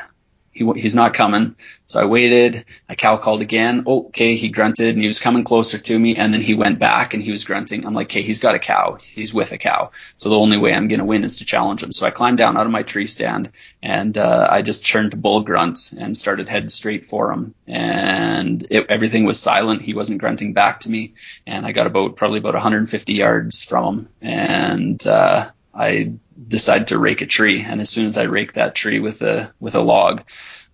he, 0.53 0.71
he's 0.77 0.95
not 0.95 1.15
coming. 1.15 1.57
So 1.87 2.01
I 2.01 2.05
waited. 2.05 2.65
I 2.89 2.95
cow 2.95 3.17
called 3.17 3.43
again. 3.43 3.85
Okay, 3.87 4.35
he 4.35 4.51
grunted 4.51 4.95
and 4.95 5.01
he 5.01 5.07
was 5.07 5.19
coming 5.19 5.45
closer 5.45 5.79
to 5.79 5.99
me. 5.99 6.17
And 6.17 6.33
then 6.33 6.41
he 6.41 6.55
went 6.55 6.79
back 6.79 7.15
and 7.15 7.23
he 7.23 7.31
was 7.31 7.45
grunting. 7.45 7.87
I'm 7.87 7.95
like, 7.95 8.09
okay, 8.09 8.23
he's 8.23 8.39
got 8.39 8.55
a 8.55 8.59
cow. 8.59 8.99
He's 9.01 9.33
with 9.33 9.53
a 9.53 9.59
cow. 9.59 9.91
So 10.19 10.29
the 10.29 10.39
only 10.39 10.59
way 10.59 10.75
I'm 10.75 10.89
going 10.89 11.01
to 11.01 11.07
win 11.07 11.25
is 11.25 11.37
to 11.37 11.45
challenge 11.45 11.83
him. 11.83 11.91
So 11.91 12.07
I 12.07 12.11
climbed 12.11 12.39
down 12.39 12.57
out 12.57 12.67
of 12.67 12.73
my 12.73 12.83
tree 12.83 13.07
stand 13.07 13.51
and 13.83 14.17
uh, 14.17 14.47
I 14.51 14.63
just 14.63 14.87
turned 14.87 15.13
to 15.13 15.17
bull 15.17 15.43
grunts 15.43 15.93
and 15.93 16.17
started 16.17 16.49
heading 16.49 16.69
straight 16.69 17.07
for 17.07 17.33
him. 17.33 17.55
And 17.67 18.67
it, 18.71 18.87
everything 18.91 19.25
was 19.25 19.41
silent. 19.41 19.83
He 19.83 19.95
wasn't 19.95 20.21
grunting 20.21 20.53
back 20.53 20.81
to 20.81 20.91
me. 20.91 21.15
And 21.47 21.65
I 21.65 21.73
got 21.73 21.87
about 21.87 22.17
probably 22.17 22.39
about 22.39 22.55
150 22.55 23.15
yards 23.15 23.63
from 23.63 23.83
him. 23.83 24.09
And 24.21 25.07
uh, 25.07 25.47
I 25.75 26.15
decided 26.49 26.89
to 26.89 26.99
rake 26.99 27.23
a 27.23 27.27
tree. 27.27 27.65
And 27.67 27.81
as 27.81 27.91
soon 27.91 28.07
as 28.07 28.19
I 28.19 28.25
raked 28.25 28.55
that 28.55 28.75
tree 28.75 28.99
with 28.99 29.23
a 29.23 29.53
with 29.61 29.75
a 29.75 29.81
log, 29.81 30.23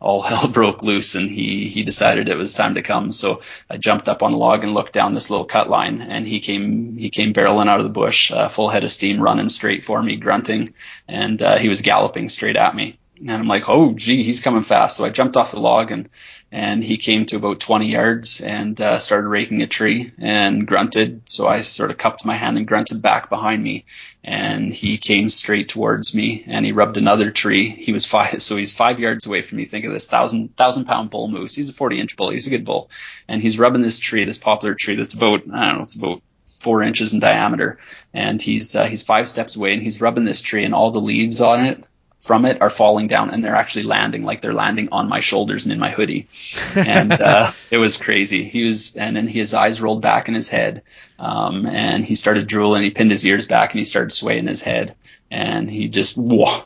all 0.00 0.22
hell 0.28 0.48
broke 0.48 0.82
loose 0.82 1.14
and 1.14 1.28
he 1.28 1.66
he 1.68 1.82
decided 1.82 2.28
it 2.28 2.36
was 2.36 2.54
time 2.54 2.74
to 2.74 2.82
come. 2.82 3.12
So 3.12 3.42
I 3.68 3.76
jumped 3.76 4.08
up 4.08 4.22
on 4.22 4.32
the 4.32 4.38
log 4.38 4.64
and 4.64 4.74
looked 4.74 4.92
down 4.92 5.14
this 5.14 5.30
little 5.30 5.46
cut 5.46 5.68
line 5.68 6.00
and 6.02 6.26
he 6.26 6.40
came 6.40 6.96
he 6.96 7.10
came 7.10 7.32
barreling 7.32 7.68
out 7.68 7.80
of 7.80 7.84
the 7.84 7.90
bush, 7.90 8.30
uh, 8.32 8.48
full 8.48 8.68
head 8.68 8.84
of 8.84 8.92
steam 8.92 9.20
running 9.20 9.48
straight 9.48 9.84
for 9.84 10.02
me, 10.02 10.16
grunting, 10.16 10.74
and 11.06 11.40
uh, 11.42 11.58
he 11.58 11.68
was 11.68 11.82
galloping 11.82 12.28
straight 12.28 12.56
at 12.56 12.74
me. 12.74 12.98
And 13.20 13.30
I'm 13.32 13.48
like, 13.48 13.68
oh, 13.68 13.94
gee, 13.94 14.22
he's 14.22 14.42
coming 14.42 14.62
fast. 14.62 14.96
So 14.96 15.04
I 15.04 15.10
jumped 15.10 15.36
off 15.36 15.50
the 15.50 15.60
log 15.60 15.90
and, 15.90 16.08
and 16.52 16.82
he 16.84 16.96
came 16.96 17.26
to 17.26 17.36
about 17.36 17.60
20 17.60 17.88
yards 17.88 18.40
and 18.40 18.80
uh, 18.80 18.98
started 18.98 19.28
raking 19.28 19.62
a 19.62 19.66
tree 19.66 20.12
and 20.18 20.66
grunted. 20.66 21.22
So 21.28 21.48
I 21.48 21.62
sort 21.62 21.90
of 21.90 21.98
cupped 21.98 22.24
my 22.24 22.34
hand 22.34 22.58
and 22.58 22.66
grunted 22.66 23.02
back 23.02 23.28
behind 23.28 23.62
me. 23.62 23.86
And 24.24 24.72
he 24.72 24.98
came 24.98 25.28
straight 25.28 25.68
towards 25.68 26.14
me 26.14 26.44
and 26.46 26.66
he 26.66 26.72
rubbed 26.72 26.96
another 26.96 27.30
tree. 27.30 27.68
He 27.68 27.92
was 27.92 28.04
five, 28.04 28.42
so 28.42 28.56
he's 28.56 28.72
five 28.72 29.00
yards 29.00 29.26
away 29.26 29.42
from 29.42 29.58
me. 29.58 29.64
Think 29.64 29.84
of 29.84 29.92
this 29.92 30.06
thousand, 30.06 30.56
thousand 30.56 30.84
pound 30.84 31.10
bull 31.10 31.28
moose. 31.28 31.54
He's 31.54 31.68
a 31.68 31.74
40 31.74 32.00
inch 32.00 32.16
bull. 32.16 32.30
He's 32.30 32.46
a 32.46 32.50
good 32.50 32.64
bull. 32.64 32.90
And 33.26 33.40
he's 33.40 33.58
rubbing 33.58 33.82
this 33.82 33.98
tree, 33.98 34.24
this 34.24 34.38
poplar 34.38 34.74
tree 34.74 34.96
that's 34.96 35.14
about, 35.14 35.42
I 35.52 35.66
don't 35.66 35.76
know, 35.76 35.82
it's 35.82 35.96
about 35.96 36.22
four 36.46 36.82
inches 36.82 37.14
in 37.14 37.20
diameter. 37.20 37.78
And 38.12 38.40
he's, 38.40 38.74
uh, 38.74 38.84
he's 38.84 39.02
five 39.02 39.28
steps 39.28 39.56
away 39.56 39.72
and 39.72 39.82
he's 39.82 40.00
rubbing 40.00 40.24
this 40.24 40.40
tree 40.40 40.64
and 40.64 40.74
all 40.74 40.90
the 40.90 40.98
leaves 40.98 41.40
on 41.40 41.64
it 41.64 41.84
from 42.20 42.44
it 42.44 42.60
are 42.60 42.70
falling 42.70 43.06
down 43.06 43.30
and 43.30 43.44
they're 43.44 43.54
actually 43.54 43.84
landing 43.84 44.22
like 44.22 44.40
they're 44.40 44.52
landing 44.52 44.88
on 44.90 45.08
my 45.08 45.20
shoulders 45.20 45.66
and 45.66 45.72
in 45.72 45.78
my 45.78 45.90
hoodie. 45.90 46.26
And 46.74 47.12
uh, 47.12 47.52
it 47.70 47.78
was 47.78 47.96
crazy. 47.96 48.44
He 48.44 48.64
was, 48.64 48.96
and 48.96 49.14
then 49.14 49.26
his 49.26 49.54
eyes 49.54 49.80
rolled 49.80 50.02
back 50.02 50.28
in 50.28 50.34
his 50.34 50.48
head, 50.48 50.82
um, 51.18 51.66
and 51.66 52.04
he 52.04 52.14
started 52.14 52.46
drooling. 52.46 52.82
He 52.82 52.90
pinned 52.90 53.10
his 53.10 53.24
ears 53.24 53.46
back 53.46 53.72
and 53.72 53.78
he 53.78 53.84
started 53.84 54.10
swaying 54.10 54.46
his 54.46 54.62
head, 54.62 54.96
and 55.30 55.70
he 55.70 55.88
just 55.88 56.16
whoa, 56.16 56.62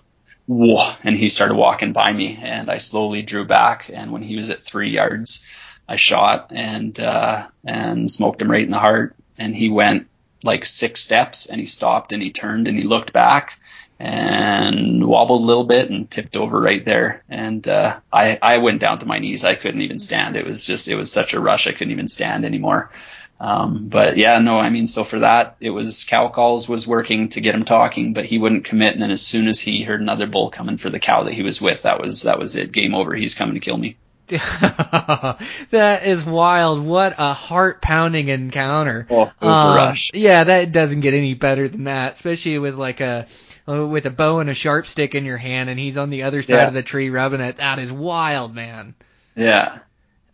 whoa, 0.46 0.92
and 1.04 1.14
he 1.14 1.28
started 1.28 1.54
walking 1.54 1.92
by 1.92 2.12
me, 2.12 2.38
and 2.40 2.70
I 2.70 2.78
slowly 2.78 3.22
drew 3.22 3.44
back. 3.44 3.90
And 3.92 4.10
when 4.10 4.22
he 4.22 4.36
was 4.36 4.48
at 4.48 4.60
three 4.60 4.90
yards, 4.90 5.46
I 5.86 5.96
shot 5.96 6.50
and 6.50 6.98
uh, 6.98 7.48
and 7.64 8.10
smoked 8.10 8.40
him 8.40 8.50
right 8.50 8.64
in 8.64 8.70
the 8.70 8.78
heart, 8.78 9.14
and 9.36 9.54
he 9.54 9.68
went 9.68 10.08
like 10.44 10.64
six 10.64 11.00
steps 11.00 11.46
and 11.46 11.60
he 11.60 11.66
stopped 11.66 12.12
and 12.12 12.22
he 12.22 12.32
turned 12.32 12.66
and 12.66 12.76
he 12.76 12.84
looked 12.84 13.12
back 13.12 13.58
and 14.02 15.06
wobbled 15.06 15.42
a 15.42 15.44
little 15.44 15.62
bit 15.62 15.88
and 15.88 16.10
tipped 16.10 16.36
over 16.36 16.60
right 16.60 16.84
there. 16.84 17.22
And 17.28 17.66
uh, 17.68 18.00
I 18.12 18.36
I 18.42 18.58
went 18.58 18.80
down 18.80 18.98
to 18.98 19.06
my 19.06 19.20
knees. 19.20 19.44
I 19.44 19.54
couldn't 19.54 19.82
even 19.82 20.00
stand. 20.00 20.36
It 20.36 20.44
was 20.44 20.66
just 20.66 20.88
it 20.88 20.96
was 20.96 21.12
such 21.12 21.34
a 21.34 21.40
rush. 21.40 21.68
I 21.68 21.72
couldn't 21.72 21.92
even 21.92 22.08
stand 22.08 22.44
anymore. 22.44 22.90
Um, 23.38 23.88
but 23.88 24.16
yeah, 24.16 24.40
no, 24.40 24.58
I 24.58 24.70
mean, 24.70 24.88
so 24.88 25.04
for 25.04 25.20
that, 25.20 25.56
it 25.60 25.70
was 25.70 26.04
cow 26.04 26.28
calls 26.28 26.68
was 26.68 26.86
working 26.86 27.28
to 27.30 27.40
get 27.40 27.54
him 27.54 27.64
talking, 27.64 28.12
but 28.12 28.24
he 28.24 28.38
wouldn't 28.38 28.64
commit. 28.64 28.94
And 28.94 29.02
then 29.02 29.12
as 29.12 29.24
soon 29.24 29.46
as 29.46 29.60
he 29.60 29.82
heard 29.82 30.00
another 30.00 30.26
bull 30.26 30.50
coming 30.50 30.78
for 30.78 30.90
the 30.90 31.00
cow 31.00 31.24
that 31.24 31.32
he 31.32 31.42
was 31.44 31.62
with, 31.62 31.82
that 31.82 32.00
was 32.00 32.22
that 32.22 32.40
was 32.40 32.56
it. 32.56 32.72
Game 32.72 32.96
over. 32.96 33.14
He's 33.14 33.34
coming 33.34 33.54
to 33.54 33.60
kill 33.60 33.78
me. 33.78 33.96
that 34.28 36.00
is 36.04 36.24
wild. 36.24 36.84
What 36.84 37.14
a 37.18 37.34
heart 37.34 37.82
pounding 37.82 38.28
encounter. 38.28 39.06
Oh, 39.10 39.24
it 39.24 39.44
was 39.44 39.62
um, 39.62 39.72
a 39.72 39.76
rush. 39.76 40.10
Yeah, 40.14 40.44
that 40.44 40.72
doesn't 40.72 41.00
get 41.00 41.14
any 41.14 41.34
better 41.34 41.68
than 41.68 41.84
that, 41.84 42.14
especially 42.14 42.58
with 42.58 42.74
like 42.76 43.00
a 43.00 43.26
with 43.66 44.06
a 44.06 44.10
bow 44.10 44.40
and 44.40 44.50
a 44.50 44.54
sharp 44.54 44.86
stick 44.86 45.14
in 45.14 45.24
your 45.24 45.36
hand, 45.36 45.70
and 45.70 45.78
he's 45.78 45.96
on 45.96 46.10
the 46.10 46.24
other 46.24 46.42
side 46.42 46.54
yeah. 46.54 46.68
of 46.68 46.74
the 46.74 46.82
tree 46.82 47.10
rubbing 47.10 47.40
it. 47.40 47.58
That 47.58 47.78
is 47.78 47.92
wild, 47.92 48.54
man. 48.54 48.94
Yeah. 49.36 49.78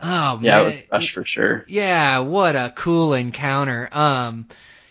Oh 0.00 0.38
yeah, 0.42 0.62
man. 0.62 0.72
it 0.72 0.88
was 0.92 1.08
for 1.08 1.24
sure. 1.24 1.64
Yeah, 1.68 2.20
what 2.20 2.56
a 2.56 2.72
cool 2.74 3.14
encounter. 3.14 3.88
Um, 3.92 4.48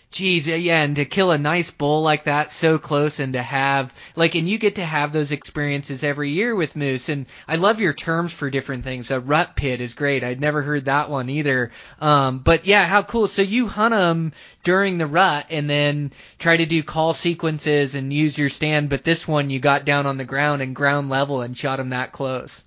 Geez, 0.09 0.47
yeah, 0.47 0.83
and 0.83 0.95
to 0.95 1.03
kill 1.03 1.31
a 1.31 1.37
nice 1.37 1.69
bull 1.69 2.01
like 2.01 2.23
that 2.23 2.49
so 2.49 2.79
close 2.79 3.19
and 3.19 3.33
to 3.33 3.41
have, 3.41 3.93
like, 4.15 4.35
and 4.35 4.49
you 4.49 4.57
get 4.57 4.75
to 4.75 4.85
have 4.85 5.11
those 5.11 5.33
experiences 5.33 6.01
every 6.01 6.29
year 6.29 6.55
with 6.55 6.77
moose. 6.77 7.09
And 7.09 7.25
I 7.45 7.57
love 7.57 7.81
your 7.81 7.93
terms 7.93 8.31
for 8.31 8.49
different 8.49 8.85
things. 8.85 9.11
A 9.11 9.19
rut 9.19 9.55
pit 9.57 9.81
is 9.81 9.95
great. 9.95 10.23
I'd 10.23 10.39
never 10.39 10.61
heard 10.61 10.85
that 10.85 11.09
one 11.09 11.29
either. 11.29 11.71
Um, 11.99 12.39
but 12.39 12.65
yeah, 12.65 12.85
how 12.85 13.03
cool. 13.03 13.27
So 13.27 13.41
you 13.41 13.67
hunt 13.67 13.93
them 13.93 14.31
during 14.63 14.97
the 14.97 15.07
rut 15.07 15.47
and 15.49 15.69
then 15.69 16.13
try 16.39 16.55
to 16.55 16.65
do 16.65 16.83
call 16.83 17.13
sequences 17.13 17.93
and 17.93 18.13
use 18.13 18.37
your 18.37 18.49
stand. 18.49 18.89
But 18.89 19.03
this 19.03 19.27
one 19.27 19.49
you 19.49 19.59
got 19.59 19.83
down 19.83 20.05
on 20.05 20.15
the 20.15 20.25
ground 20.25 20.61
and 20.61 20.73
ground 20.73 21.09
level 21.09 21.41
and 21.41 21.55
shot 21.55 21.77
them 21.77 21.89
that 21.89 22.13
close. 22.13 22.65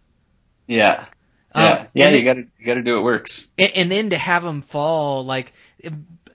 Yeah. 0.67 1.07
Yeah, 1.53 1.63
uh, 1.63 1.85
yeah, 1.95 2.11
you 2.11 2.23
gotta 2.23 2.45
you 2.61 2.67
gotta 2.67 2.83
do 2.83 2.99
it 2.99 3.03
works. 3.03 3.51
And, 3.59 3.73
and 3.75 3.91
then 3.91 4.11
to 4.11 4.19
have 4.19 4.45
them 4.45 4.63
fall 4.63 5.25
like 5.25 5.53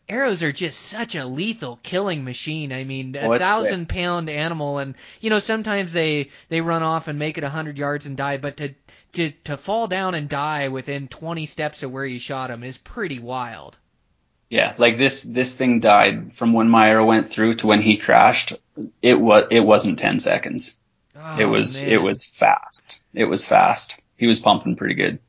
arrows 0.08 0.44
are 0.44 0.52
just 0.52 0.80
such 0.80 1.16
a 1.16 1.26
lethal 1.26 1.80
killing 1.84 2.24
machine. 2.24 2.72
I 2.72 2.84
mean, 2.84 3.16
a 3.16 3.28
oh, 3.28 3.38
thousand 3.38 3.90
pound 3.90 4.30
animal, 4.30 4.78
and 4.80 4.96
you 5.20 5.30
know 5.30 5.40
sometimes 5.40 5.94
they 5.94 6.30
they 6.50 6.62
run 6.62 6.84
off 6.84 7.08
and 7.08 7.20
make 7.20 7.38
it 7.38 7.44
a 7.44 7.50
hundred 7.50 7.78
yards 7.78 8.06
and 8.06 8.18
die, 8.18 8.38
but 8.38 8.58
to 8.58 8.74
to 9.14 9.32
to 9.46 9.58
fall 9.58 9.88
down 9.88 10.16
and 10.16 10.30
die 10.30 10.68
within 10.68 11.08
20 11.08 11.46
steps 11.46 11.84
of 11.84 11.92
where 11.92 12.06
you 12.06 12.20
shot 12.20 12.52
him 12.52 12.64
is 12.64 12.78
pretty 12.78 13.20
wild. 13.20 13.78
Yeah, 14.50 14.74
like 14.78 14.98
this 14.98 15.24
this 15.24 15.56
thing 15.56 15.80
died 15.80 16.32
from 16.32 16.54
when 16.54 16.70
my 16.70 16.90
arrow 16.90 17.06
went 17.06 17.30
through 17.30 17.56
to 17.56 17.68
when 17.68 17.82
he 17.82 17.98
crashed. 17.98 18.54
It 19.02 19.20
was 19.20 19.48
it 19.50 19.62
wasn't 19.62 20.00
10 20.00 20.20
seconds. 20.20 20.78
Oh, 21.18 21.40
it 21.40 21.46
was 21.46 21.84
man. 21.84 21.94
it 21.94 22.02
was 22.02 22.24
fast. 22.24 23.04
It 23.14 23.26
was 23.26 23.46
fast. 23.46 24.00
He 24.18 24.28
was 24.28 24.40
pumping 24.40 24.76
pretty 24.76 24.96
good. 24.96 25.20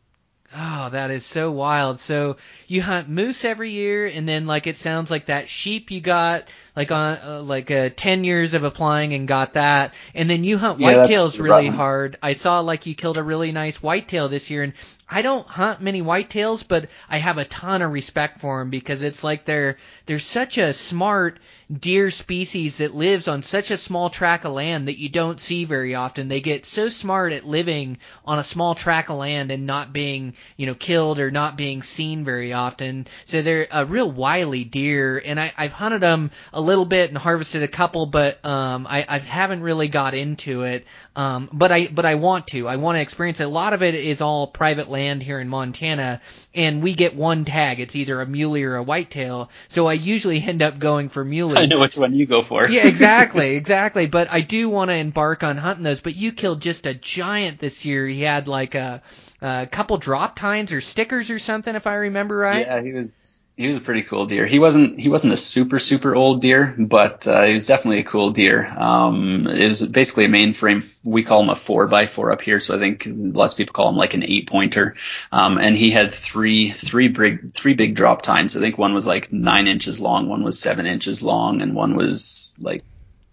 Oh, 0.59 0.89
that 0.91 1.11
is 1.11 1.25
so 1.27 1.53
wild. 1.53 1.99
So 2.01 2.37
you 2.67 2.81
hunt 2.81 3.09
moose 3.11 3.45
every 3.45 3.71
year, 3.71 4.07
and 4.07 4.27
then 4.27 4.47
like 4.47 4.67
it 4.67 4.79
sounds 4.79 5.11
like 5.11 5.27
that 5.27 5.51
sheep 5.51 5.91
you 5.91 6.01
got 6.01 6.45
like 6.75 6.91
on 6.91 7.19
uh, 7.23 7.43
like 7.43 7.71
uh, 7.71 7.91
ten 7.95 8.25
years 8.25 8.55
of 8.55 8.65
applying 8.65 9.13
and 9.13 9.29
got 9.29 9.53
that, 9.53 9.93
and 10.15 10.31
then 10.31 10.45
you 10.45 10.57
hunt 10.57 10.79
Yeah, 10.79 10.81
whitetails 10.81 11.39
really 11.39 11.69
rotten. 11.69 11.69
hard. 11.69 12.17
I 12.23 12.33
saw 12.33 12.61
like 12.61 12.87
you 12.87 12.95
killed 12.95 13.19
a 13.19 13.23
really 13.23 13.53
nice 13.53 13.83
whitetail 13.83 14.29
this 14.29 14.49
year, 14.49 14.63
and 14.63 14.73
I 15.09 15.21
don't 15.21 15.47
hunt 15.47 15.83
many 15.83 16.01
whitetails, 16.01 16.67
but 16.67 16.89
I 17.11 17.19
have 17.19 17.37
a 17.37 17.45
ton 17.45 17.83
of 17.83 17.93
respect 17.93 18.41
for 18.41 18.59
them 18.61 18.71
because 18.71 19.03
it's 19.03 19.23
like 19.23 19.45
they're 19.45 19.77
they're 20.07 20.19
such 20.19 20.57
a 20.57 20.73
smart 20.73 21.39
deer 21.73 22.13
species 22.13 22.79
that 22.79 22.95
lives 22.95 23.27
on 23.27 23.43
such 23.43 23.73
a 23.73 23.77
small 23.77 24.09
tract 24.09 24.45
of 24.45 24.53
land 24.53 24.87
that 24.87 24.99
you 24.99 25.09
don't 25.09 25.41
see 25.41 25.65
very 25.65 25.97
often. 25.97 26.29
They 26.29 26.41
get 26.41 26.65
so 26.65 26.89
smart 26.89 27.33
at 27.33 27.45
living 27.45 27.99
on 28.25 28.39
a 28.39 28.45
small 28.45 28.77
tract 28.77 29.11
of 29.11 29.17
land 29.17 29.51
and 29.51 29.67
not 29.67 29.93
being, 29.93 30.35
you 30.57 30.67
know, 30.67 30.75
killed 30.75 31.19
or 31.19 31.33
not 31.33 31.57
being 31.57 31.83
seen 31.83 32.25
very 32.25 32.53
often. 32.53 33.09
So 33.25 33.43
they're 33.43 33.67
a 33.73 33.85
real 33.85 34.11
wily 34.11 34.63
deer, 34.63 35.21
and 35.25 35.41
I, 35.41 35.53
I've 35.59 35.73
hunted 35.73 36.01
them 36.01 36.31
a 36.53 36.61
little 36.61 36.85
bit 36.85 37.11
and 37.11 37.19
harvested 37.19 37.65
a 37.65 37.69
couple, 37.69 38.07
but 38.07 38.45
um, 38.47 38.87
I, 38.89 39.05
I 39.09 39.19
haven't 39.19 39.63
really 39.63 39.89
got 39.89 40.15
into 40.15 40.63
it. 40.63 40.87
Um, 41.17 41.49
but 41.53 41.73
I 41.73 41.89
but 41.89 42.07
I 42.07 42.15
want 42.15 42.49
to. 42.49 42.69
I 42.69 42.77
want 42.77 42.97
to 42.97 43.03
experience 43.03 43.41
it. 43.41 43.45
A 43.45 43.49
lot 43.49 43.73
of 43.73 43.83
it 43.83 43.95
is 43.95 44.21
all 44.21 44.47
private 44.47 44.89
land 44.89 45.23
here 45.23 45.41
in 45.41 45.49
Montana, 45.49 46.21
and 46.57 46.83
we 46.83 46.95
get 46.95 47.15
one 47.15 47.45
tag. 47.45 47.81
It's 47.81 47.95
either 47.95 48.21
a 48.21 48.27
muley 48.27 48.65
or 48.65 48.77
a 48.77 48.83
whitetail. 48.83 49.51
So 49.69 49.87
I 49.87 49.93
usually 49.93 50.43
end 50.43 50.63
up 50.63 50.79
going 50.79 51.11
for 51.11 51.25
muleys. 51.25 51.59
I 51.59 51.67
know 51.67 51.81
which 51.81 51.97
one 51.97 52.15
you 52.15 52.27
go 52.27 52.43
for. 52.43 52.69
yeah, 52.69 52.87
exactly, 52.87 53.57
exactly. 53.57 54.07
But 54.07 54.33
I 54.33 54.41
do 54.41 54.69
want 54.69 54.91
to 54.91 54.97
embark 54.97 55.45
on 55.45 55.57
hunting 55.57 55.85
those. 55.85 56.01
But 56.01 56.17
you 56.17 56.33
killed 56.33 56.63
just 56.63 56.87
a 56.87 56.95
giant 56.95 57.59
this 57.59 57.85
year. 57.85 58.07
He 58.07 58.23
had 58.23 58.49
like 58.49 58.75
a, 58.75 59.03
a 59.43 59.67
couple 59.71 59.99
drop 59.99 60.37
tines 60.37 60.73
or 60.73 60.81
stickers 60.81 61.31
or 61.31 61.39
something, 61.39 61.75
if 61.75 61.87
I 61.87 61.95
remember 61.95 62.37
right. 62.37 62.67
Yeah, 62.67 62.81
he 62.81 62.93
was 62.93 63.36
he 63.57 63.67
was 63.67 63.79
a 63.79 63.81
pretty 63.81 64.03
cool 64.03 64.27
deer. 64.27 64.45
He 64.45 64.59
wasn't 64.59 65.01
he 65.01 65.09
wasn't 65.09 65.33
a 65.33 65.37
super 65.37 65.79
super 65.79 66.15
old 66.15 66.43
deer, 66.43 66.75
but 66.79 67.27
uh, 67.27 67.45
he 67.45 67.55
was 67.55 67.65
definitely 67.65 68.01
a 68.01 68.05
cool 68.05 68.31
deer. 68.31 68.67
Um, 68.67 69.47
it 69.47 69.67
was 69.67 69.87
basically 69.87 70.27
a 70.27 70.29
mainframe. 70.29 70.85
We 71.07 71.23
call 71.23 71.43
him 71.43 71.49
a 71.49 71.57
four 71.57 71.87
by 71.87 72.07
four 72.07 72.33
up 72.33 72.43
here, 72.43 72.61
so 72.61 72.77
I 72.77 72.79
think 72.79 73.07
lots 73.09 73.55
of 73.55 73.59
people 73.59 73.73
call 73.73 73.89
him 73.89 73.97
like 73.97 74.13
an 74.13 74.25
eight 74.25 74.47
pointer. 74.47 74.95
Um, 75.33 75.57
and 75.57 75.75
he 75.75 75.91
had 75.91 76.13
three 76.13 76.69
three 76.69 77.09
big 77.09 77.55
three 77.55 77.73
big 77.73 77.95
drop 77.95 78.21
tines. 78.21 78.57
I 78.57 78.61
think 78.61 78.77
one 78.77 78.93
was 78.93 79.07
like 79.07 79.33
nine 79.33 79.67
inches 79.67 80.01
long, 80.01 80.29
one 80.29 80.45
was 80.45 80.61
seven 80.61 80.85
inches 80.85 81.23
long, 81.23 81.63
and 81.63 81.75
one 81.75 81.97
was 81.97 82.55
like 82.61 82.83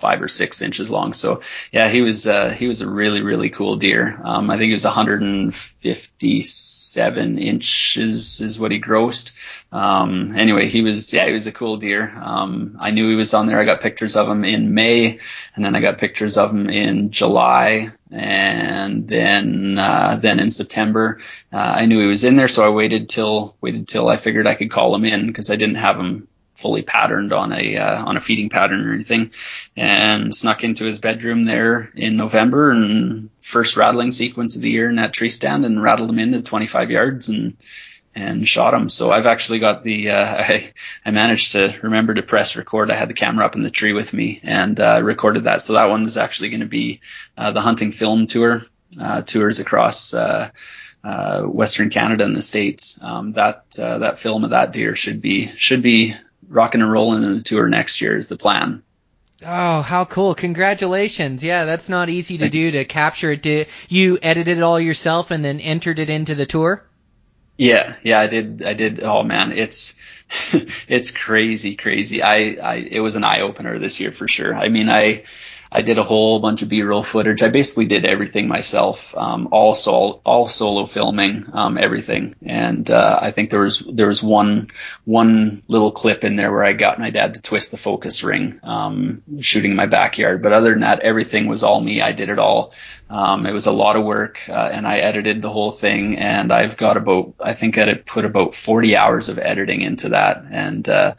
five 0.04 0.22
or 0.22 0.28
six 0.28 0.62
inches 0.62 0.92
long. 0.92 1.14
So 1.14 1.42
yeah, 1.72 1.88
he 1.88 2.02
was 2.02 2.28
uh, 2.28 2.50
he 2.50 2.68
was 2.68 2.82
a 2.82 2.90
really 2.90 3.24
really 3.24 3.50
cool 3.50 3.78
deer. 3.78 4.20
Um, 4.22 4.50
I 4.50 4.58
think 4.58 4.68
he 4.68 4.74
was 4.74 4.84
157 4.84 7.38
inches 7.38 8.42
is 8.42 8.60
what 8.60 8.72
he 8.72 8.82
grossed. 8.82 9.32
Um, 9.72 10.36
anyway, 10.36 10.68
he 10.68 10.82
was 10.82 11.14
yeah 11.14 11.26
he 11.26 11.32
was 11.32 11.48
a 11.48 11.54
cool 11.54 11.78
deer. 11.78 12.14
Um, 12.22 12.76
I 12.82 12.92
knew 12.92 13.10
he 13.10 13.16
was 13.16 13.34
on 13.34 13.48
there. 13.48 13.60
I 13.60 13.64
got 13.64 13.80
pictures 13.80 14.18
of 14.18 14.28
him 14.28 14.44
in 14.44 14.74
May, 14.74 15.20
and 15.56 15.64
then 15.64 15.74
I 15.74 15.80
got 15.80 16.00
pictures 16.00 16.38
of 16.38 16.52
him 16.52 16.70
in 16.70 17.12
July, 17.12 17.94
and 18.12 19.08
then 19.08 19.78
uh, 19.78 20.20
then 20.22 20.42
in 20.42 20.52
September. 20.52 21.20
Uh, 21.52 21.74
I 21.80 21.86
knew 21.86 22.00
he 22.02 22.08
was 22.08 22.26
in 22.26 22.36
there, 22.36 22.50
so 22.50 22.66
I 22.66 22.70
waited 22.70 23.08
till 23.08 23.56
waited 23.62 23.88
till 23.88 24.10
I 24.10 24.18
figured 24.18 24.48
I 24.48 24.56
could 24.56 24.70
call 24.70 24.94
him 24.94 25.06
in 25.06 25.28
because 25.28 25.50
I 25.50 25.56
didn't 25.56 25.76
have 25.76 25.98
him 25.98 26.28
fully 26.56 26.82
patterned 26.82 27.34
on 27.34 27.52
a 27.52 27.78
uh, 27.78 28.06
on 28.06 28.18
a 28.18 28.22
feeding 28.22 28.50
pattern 28.50 28.88
or 28.88 28.94
anything, 28.94 29.32
and 29.76 30.34
snuck 30.34 30.64
into 30.64 30.86
his 30.86 31.00
bedroom 31.00 31.46
there 31.46 31.92
in 31.96 32.16
November 32.16 32.72
and 32.72 33.30
first 33.42 33.78
rattling 33.78 34.12
sequence 34.12 34.56
of 34.56 34.62
the 34.62 34.70
year 34.70 34.90
in 34.90 34.98
that 34.98 35.14
tree 35.14 35.30
stand 35.30 35.66
and 35.66 35.82
rattled 35.82 36.10
him 36.10 36.20
into 36.20 36.42
25 36.42 36.92
yards 36.92 37.30
and 37.30 37.58
and 38.16 38.48
shot 38.48 38.74
him. 38.74 38.90
So 38.90 39.12
I've 39.12 39.26
actually 39.26 39.60
got 39.60 39.84
the 39.84 40.12
uh, 40.12 40.26
I 40.26 40.72
I 41.06 41.12
managed 41.12 41.54
to 41.54 41.74
remember 41.82 42.14
to 42.14 42.22
press 42.22 42.56
record. 42.56 42.92
I 42.92 42.96
had 42.96 43.10
the 43.10 43.14
camera 43.14 43.46
up 43.46 43.56
in 43.56 43.64
the 43.64 43.70
tree 43.70 43.94
with 43.94 44.14
me 44.14 44.40
and 44.44 44.80
uh, 44.80 45.02
recorded 45.04 45.46
that. 45.46 45.62
So 45.62 45.74
that 45.74 45.90
one 45.90 46.04
is 46.04 46.18
actually 46.18 46.50
going 46.50 46.62
to 46.62 46.68
be 46.68 47.02
uh, 47.38 47.52
the 47.52 47.62
hunting 47.62 47.92
film 47.92 48.28
tour 48.28 48.62
uh, 49.00 49.22
tours 49.22 49.60
across. 49.60 50.14
Uh, 50.14 50.50
uh, 51.06 51.42
Western 51.42 51.90
Canada 51.90 52.24
and 52.24 52.34
the 52.34 52.42
states. 52.42 53.04
Um, 53.04 53.34
that 53.34 53.72
that 53.72 54.20
film 54.20 54.46
of 54.46 54.52
that 54.52 54.72
deer 54.72 54.96
should 54.96 55.20
be 55.20 55.48
should 55.48 55.82
be 55.82 56.14
rocking 56.54 56.82
and 56.82 56.92
rolling 56.92 57.24
on 57.24 57.34
the 57.34 57.42
tour 57.42 57.68
next 57.68 58.02
year 58.02 58.16
is 58.16 58.28
the 58.28 58.38
plan. 58.38 58.84
Oh, 59.46 59.82
how 59.82 60.06
cool! 60.06 60.36
Congratulations! 60.36 61.44
Yeah, 61.44 61.66
that's 61.66 61.90
not 61.90 62.10
easy 62.10 62.38
to 62.38 62.46
Thanks. 62.46 62.56
do 62.56 62.72
to 62.72 62.86
capture 62.86 63.32
it. 63.32 63.42
Did 63.42 63.68
you 63.90 64.18
edited 64.22 64.58
it 64.58 64.62
all 64.64 64.80
yourself 64.80 65.32
and 65.32 65.44
then 65.44 65.60
entered 65.60 66.00
it 66.00 66.10
into 66.10 66.34
the 66.36 66.46
tour? 66.46 66.86
Yeah, 67.58 67.96
yeah, 68.04 68.20
I 68.20 68.28
did. 68.28 68.64
I 68.64 68.74
did. 68.74 69.04
Oh 69.04 69.24
man, 69.24 69.52
it's 69.52 70.00
it's 70.88 71.12
crazy, 71.12 71.76
crazy. 71.76 72.24
I, 72.24 72.58
I 72.62 72.76
it 72.76 73.02
was 73.02 73.16
an 73.16 73.24
eye 73.24 73.42
opener 73.42 73.80
this 73.80 74.00
year 74.00 74.12
for 74.12 74.28
sure. 74.28 74.56
I 74.56 74.70
mean, 74.70 74.90
I 74.90 75.24
I 75.74 75.82
did 75.82 75.98
a 75.98 76.04
whole 76.04 76.40
bunch 76.40 76.62
of 76.62 76.70
B-roll 76.70 77.02
footage. 77.04 77.42
I 77.42 77.50
basically 77.50 77.88
did 77.88 78.06
everything 78.06 78.48
myself, 78.48 79.18
um, 79.18 79.50
all 79.52 79.74
sol- 79.74 80.22
all 80.24 80.48
solo 80.48 80.86
filming, 80.86 81.46
um, 81.52 81.80
everything. 81.80 82.36
And 82.46 82.90
uh, 82.92 83.18
I 83.20 83.32
think 83.32 83.50
there 83.50 83.62
was 83.62 83.80
there 83.80 84.08
was 84.08 84.22
one 84.22 84.68
one 85.04 85.64
little 85.68 85.92
clip 85.92 86.24
in 86.24 86.36
there 86.36 86.52
where 86.52 86.64
I 86.64 86.74
got 86.74 87.00
my 87.00 87.10
dad 87.10 87.34
to 87.34 87.42
twist 87.42 87.72
the 87.72 87.78
focus 87.78 88.24
ring, 88.24 88.60
um, 88.62 89.24
shooting 89.42 89.72
in 89.72 89.78
my 89.78 89.88
backyard. 89.88 90.44
But 90.44 90.54
other 90.54 90.70
than 90.70 90.82
that, 90.82 91.00
everything 91.00 91.48
was 91.48 91.64
all 91.64 91.82
me. 91.82 92.02
I 92.02 92.12
did 92.12 92.30
it 92.30 92.38
all. 92.38 92.74
Um, 93.10 93.46
it 93.48 93.52
was 93.52 93.66
a 93.66 93.72
lot 93.72 93.96
of 93.96 94.04
work, 94.04 94.48
uh, 94.50 94.70
and 94.72 94.88
I 94.88 94.98
edited 95.00 95.42
the 95.42 95.50
whole 95.50 95.72
thing. 95.72 96.18
And 96.18 96.52
I've 96.52 96.78
got 96.78 96.98
about 96.98 97.34
I 97.40 97.56
think 97.56 97.80
I 97.80 97.96
put 97.96 98.26
about 98.26 98.54
40 98.54 98.96
hours 98.96 99.30
of 99.30 99.40
editing 99.40 99.82
into 99.82 100.10
that, 100.10 100.46
and 100.52 100.88
uh, 100.88 101.16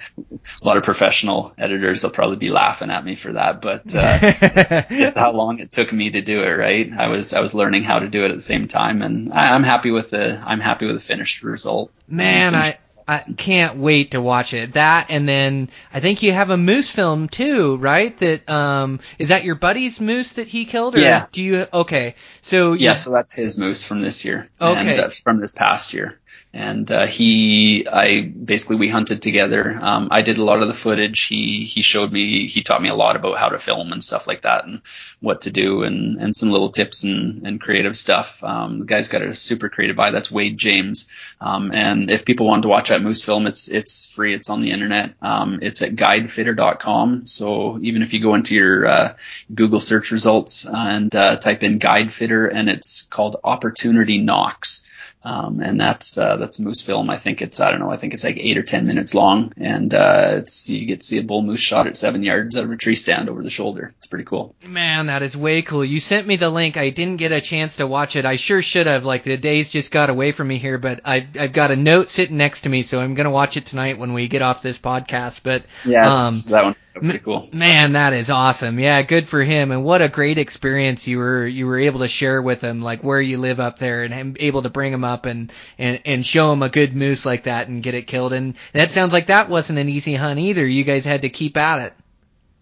a 0.62 0.64
lot 0.64 0.76
of 0.76 0.84
professional 0.84 1.52
editors 1.58 2.04
will 2.04 2.10
probably 2.10 2.36
be 2.36 2.50
laughing 2.50 2.90
at 2.90 3.04
me 3.04 3.16
for 3.16 3.32
that, 3.32 3.60
but. 3.60 3.94
Uh, 4.44 5.10
how 5.14 5.32
long 5.32 5.58
it 5.58 5.70
took 5.70 5.92
me 5.92 6.10
to 6.10 6.20
do 6.20 6.42
it. 6.42 6.52
Right, 6.52 6.90
I 6.96 7.08
was 7.08 7.32
I 7.32 7.40
was 7.40 7.54
learning 7.54 7.84
how 7.84 7.98
to 7.98 8.08
do 8.08 8.24
it 8.24 8.30
at 8.30 8.34
the 8.34 8.40
same 8.40 8.68
time, 8.68 9.02
and 9.02 9.32
I, 9.32 9.54
am 9.54 9.62
happy 9.62 9.90
with 9.90 10.10
the 10.10 10.42
I'm 10.44 10.60
happy 10.60 10.86
with 10.86 10.96
the 10.96 11.02
finished 11.02 11.42
result. 11.42 11.90
Man, 12.08 12.54
I. 12.54 12.78
I 13.06 13.18
can't 13.18 13.76
wait 13.76 14.12
to 14.12 14.22
watch 14.22 14.54
it. 14.54 14.72
That 14.72 15.08
and 15.10 15.28
then 15.28 15.68
I 15.92 16.00
think 16.00 16.22
you 16.22 16.32
have 16.32 16.48
a 16.48 16.56
moose 16.56 16.88
film 16.88 17.28
too, 17.28 17.76
right? 17.76 18.16
That 18.18 18.48
um 18.48 19.00
is 19.18 19.28
that 19.28 19.44
your 19.44 19.56
buddy's 19.56 20.00
moose 20.00 20.34
that 20.34 20.48
he 20.48 20.64
killed 20.64 20.96
or 20.96 21.00
yeah. 21.00 21.26
do 21.30 21.42
you 21.42 21.66
okay. 21.70 22.14
So 22.40 22.72
Yeah, 22.72 22.94
so 22.94 23.10
that's 23.10 23.34
his 23.34 23.58
moose 23.58 23.86
from 23.86 24.00
this 24.00 24.24
year. 24.24 24.48
Okay. 24.58 24.92
And, 24.92 25.00
uh, 25.00 25.08
from 25.10 25.38
this 25.38 25.52
past 25.52 25.92
year 25.92 26.18
and 26.54 26.88
uh, 26.92 27.06
he 27.06 27.86
I 27.88 28.20
basically 28.22 28.76
we 28.76 28.88
hunted 28.88 29.20
together. 29.20 29.76
Um, 29.80 30.08
I 30.12 30.22
did 30.22 30.38
a 30.38 30.44
lot 30.44 30.62
of 30.62 30.68
the 30.68 30.74
footage. 30.74 31.24
He 31.24 31.64
he 31.64 31.82
showed 31.82 32.12
me 32.12 32.46
he 32.46 32.62
taught 32.62 32.80
me 32.80 32.88
a 32.88 32.94
lot 32.94 33.16
about 33.16 33.38
how 33.38 33.48
to 33.48 33.58
film 33.58 33.92
and 33.92 34.02
stuff 34.02 34.28
like 34.28 34.42
that 34.42 34.64
and 34.64 34.80
what 35.20 35.42
to 35.42 35.50
do 35.50 35.82
and 35.82 36.14
and 36.20 36.34
some 36.34 36.50
little 36.50 36.68
tips 36.68 37.02
and 37.02 37.44
and 37.44 37.60
creative 37.60 37.96
stuff. 37.96 38.44
Um, 38.44 38.78
the 38.78 38.84
guy's 38.84 39.08
got 39.08 39.22
a 39.22 39.34
super 39.34 39.68
creative 39.68 39.98
eye. 39.98 40.12
That's 40.12 40.30
Wade 40.30 40.56
James. 40.56 41.10
Um, 41.40 41.72
and 41.72 42.08
if 42.08 42.24
people 42.24 42.46
want 42.46 42.62
to 42.62 42.68
watch 42.68 42.90
that 42.90 43.02
moose 43.02 43.24
film, 43.24 43.48
it's 43.48 43.68
it's 43.68 44.06
free. 44.06 44.32
It's 44.32 44.48
on 44.48 44.62
the 44.62 44.70
internet. 44.70 45.14
Um, 45.20 45.58
it's 45.60 45.82
at 45.82 45.96
guidefitter.com. 45.96 47.26
So 47.26 47.80
even 47.82 48.02
if 48.02 48.14
you 48.14 48.20
go 48.20 48.36
into 48.36 48.54
your 48.54 48.86
uh, 48.86 49.16
Google 49.52 49.80
search 49.80 50.12
results 50.12 50.64
and 50.72 51.14
uh, 51.16 51.36
type 51.36 51.64
in 51.64 51.80
guidefitter 51.80 52.48
and 52.52 52.68
it's 52.68 53.02
called 53.02 53.40
Opportunity 53.42 54.18
Knocks. 54.18 54.83
Um, 55.24 55.60
and 55.60 55.80
that's 55.80 56.18
uh, 56.18 56.36
that's 56.36 56.58
a 56.58 56.62
moose 56.62 56.82
film. 56.82 57.08
I 57.08 57.16
think 57.16 57.40
it's 57.40 57.58
I 57.58 57.70
don't 57.70 57.80
know. 57.80 57.90
I 57.90 57.96
think 57.96 58.12
it's 58.12 58.24
like 58.24 58.36
eight 58.36 58.58
or 58.58 58.62
ten 58.62 58.86
minutes 58.86 59.14
long, 59.14 59.54
and 59.56 59.92
uh, 59.94 60.32
it's 60.34 60.68
you 60.68 60.84
get 60.84 61.00
to 61.00 61.06
see 61.06 61.18
a 61.18 61.22
bull 61.22 61.40
moose 61.40 61.60
shot 61.60 61.86
at 61.86 61.96
seven 61.96 62.22
yards 62.22 62.58
out 62.58 62.64
of 62.64 62.70
a 62.70 62.76
tree 62.76 62.94
stand 62.94 63.30
over 63.30 63.42
the 63.42 63.48
shoulder. 63.48 63.90
It's 63.96 64.06
pretty 64.06 64.26
cool. 64.26 64.54
Man, 64.66 65.06
that 65.06 65.22
is 65.22 65.34
way 65.34 65.62
cool. 65.62 65.82
You 65.82 65.98
sent 65.98 66.26
me 66.26 66.36
the 66.36 66.50
link. 66.50 66.76
I 66.76 66.90
didn't 66.90 67.16
get 67.16 67.32
a 67.32 67.40
chance 67.40 67.76
to 67.76 67.86
watch 67.86 68.16
it. 68.16 68.26
I 68.26 68.36
sure 68.36 68.60
should 68.60 68.86
have. 68.86 69.06
Like 69.06 69.22
the 69.22 69.38
days 69.38 69.70
just 69.70 69.90
got 69.90 70.10
away 70.10 70.32
from 70.32 70.48
me 70.48 70.58
here, 70.58 70.76
but 70.76 71.00
I've 71.06 71.38
I've 71.40 71.52
got 71.54 71.70
a 71.70 71.76
note 71.76 72.10
sitting 72.10 72.36
next 72.36 72.62
to 72.62 72.68
me, 72.68 72.82
so 72.82 73.00
I'm 73.00 73.14
gonna 73.14 73.30
watch 73.30 73.56
it 73.56 73.64
tonight 73.64 73.96
when 73.96 74.12
we 74.12 74.28
get 74.28 74.42
off 74.42 74.60
this 74.60 74.78
podcast. 74.78 75.42
But 75.42 75.64
yeah, 75.86 76.26
um, 76.26 76.34
that 76.50 76.64
one 76.64 76.76
pretty 76.94 77.18
cool. 77.18 77.48
Man, 77.52 77.92
that 77.92 78.12
is 78.12 78.30
awesome. 78.30 78.78
Yeah, 78.78 79.02
good 79.02 79.28
for 79.28 79.42
him. 79.42 79.70
And 79.70 79.84
what 79.84 80.02
a 80.02 80.08
great 80.08 80.38
experience 80.38 81.06
you 81.06 81.18
were 81.18 81.46
you 81.46 81.66
were 81.66 81.78
able 81.78 82.00
to 82.00 82.08
share 82.08 82.40
with 82.40 82.60
him, 82.60 82.82
like 82.82 83.02
where 83.02 83.20
you 83.20 83.38
live 83.38 83.60
up 83.60 83.78
there, 83.78 84.02
and 84.02 84.36
able 84.40 84.62
to 84.62 84.70
bring 84.70 84.92
him 84.92 85.04
up 85.04 85.26
and 85.26 85.52
and 85.78 86.00
and 86.04 86.26
show 86.26 86.52
him 86.52 86.62
a 86.62 86.68
good 86.68 86.94
moose 86.94 87.26
like 87.26 87.44
that 87.44 87.68
and 87.68 87.82
get 87.82 87.94
it 87.94 88.06
killed. 88.06 88.32
And 88.32 88.54
that 88.72 88.92
sounds 88.92 89.12
like 89.12 89.26
that 89.26 89.48
wasn't 89.48 89.78
an 89.78 89.88
easy 89.88 90.14
hunt 90.14 90.38
either. 90.38 90.66
You 90.66 90.84
guys 90.84 91.04
had 91.04 91.22
to 91.22 91.28
keep 91.28 91.56
at 91.56 91.82
it. 91.82 91.94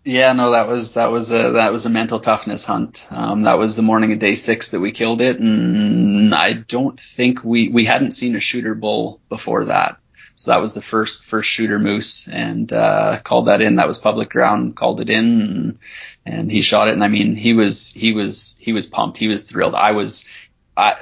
Yeah, 0.04 0.32
no, 0.32 0.50
that 0.50 0.66
was 0.66 0.94
that 0.94 1.12
was 1.12 1.30
a 1.30 1.52
that 1.52 1.70
was 1.70 1.86
a 1.86 1.90
mental 1.90 2.18
toughness 2.18 2.64
hunt. 2.64 3.06
Um, 3.10 3.44
that 3.44 3.58
was 3.58 3.76
the 3.76 3.82
morning 3.82 4.12
of 4.12 4.18
day 4.18 4.34
six 4.34 4.70
that 4.70 4.80
we 4.80 4.90
killed 4.90 5.20
it, 5.20 5.38
and 5.38 6.34
I 6.34 6.54
don't 6.54 6.98
think 6.98 7.44
we 7.44 7.68
we 7.68 7.84
hadn't 7.84 8.10
seen 8.10 8.34
a 8.34 8.40
shooter 8.40 8.74
bull 8.74 9.20
before 9.28 9.66
that. 9.66 9.98
So 10.34 10.50
that 10.50 10.60
was 10.60 10.74
the 10.74 10.82
first 10.82 11.24
first 11.24 11.48
shooter 11.48 11.78
moose, 11.78 12.28
and 12.28 12.72
uh, 12.72 13.20
called 13.22 13.46
that 13.46 13.62
in. 13.62 13.76
That 13.76 13.88
was 13.88 13.98
public 13.98 14.30
ground. 14.30 14.76
Called 14.76 15.00
it 15.00 15.10
in, 15.10 15.40
and, 15.42 15.78
and 16.24 16.50
he 16.50 16.62
shot 16.62 16.88
it. 16.88 16.94
And 16.94 17.04
I 17.04 17.08
mean, 17.08 17.34
he 17.34 17.54
was 17.54 17.92
he 17.92 18.12
was 18.12 18.58
he 18.58 18.72
was 18.72 18.86
pumped. 18.86 19.18
He 19.18 19.28
was 19.28 19.44
thrilled. 19.44 19.74
I 19.74 19.92
was. 19.92 20.28
I, 20.76 20.96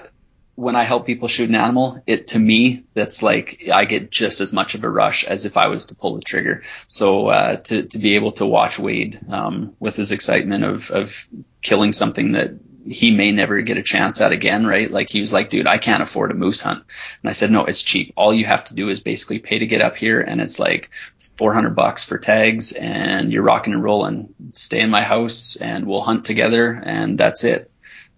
when 0.57 0.77
I 0.77 0.83
help 0.83 1.07
people 1.07 1.27
shoot 1.27 1.49
an 1.49 1.55
animal, 1.55 2.03
it 2.07 2.29
to 2.29 2.39
me 2.39 2.85
that's 2.93 3.23
like 3.23 3.69
I 3.73 3.87
get 3.87 4.11
just 4.11 4.43
as 4.43 4.53
much 4.53 4.75
of 4.75 4.85
a 4.85 4.91
rush 4.91 5.25
as 5.25 5.47
if 5.47 5.57
I 5.57 5.69
was 5.69 5.87
to 5.87 5.95
pull 5.95 6.17
the 6.17 6.23
trigger. 6.23 6.63
So 6.87 7.29
uh, 7.29 7.57
to 7.57 7.85
to 7.85 7.99
be 7.99 8.17
able 8.17 8.33
to 8.33 8.47
watch 8.47 8.79
Wade 8.79 9.19
um, 9.31 9.75
with 9.81 9.97
his 9.97 10.13
excitement 10.13 10.65
of 10.65 10.91
of 10.91 11.29
killing 11.63 11.93
something 11.93 12.33
that 12.33 12.53
he 12.87 13.11
may 13.11 13.33
never 13.33 13.61
get 13.61 13.77
a 13.77 13.83
chance 13.83 14.21
at 14.21 14.33
again, 14.33 14.67
right? 14.67 14.91
Like 14.91 15.11
he 15.11 15.21
was 15.21 15.33
like, 15.33 15.51
dude, 15.51 15.67
I 15.67 15.79
can't 15.79 16.03
afford 16.03 16.31
a 16.31 16.35
moose 16.35 16.61
hunt. 16.61 16.85
And 17.23 17.31
I 17.31 17.33
said, 17.33 17.51
no, 17.51 17.65
it's 17.65 17.83
cheap. 17.83 18.13
All 18.17 18.33
you 18.33 18.45
have 18.45 18.65
to 18.67 18.75
do 18.75 18.89
is 18.89 19.01
basically 19.01 19.39
pay 19.39 19.59
to 19.59 19.67
get 19.67 19.83
up 19.83 19.97
here 19.97 20.21
and 20.21 20.41
it's 20.41 20.59
like 20.59 20.91
400 21.37 21.75
bucks 21.77 22.05
for 22.05 22.19
tags 22.19 22.73
and 22.73 23.33
you're 23.33 23.43
rocking 23.43 23.75
and 23.75 23.83
rolling. 23.83 24.35
Stay 24.53 24.81
in 24.81 24.91
my 24.91 25.03
house 25.03 25.57
and 25.57 25.87
we'll 25.87 26.01
hunt 26.01 26.25
together 26.25 26.73
and 26.73 27.19
that's 27.19 27.45
it. 27.45 27.70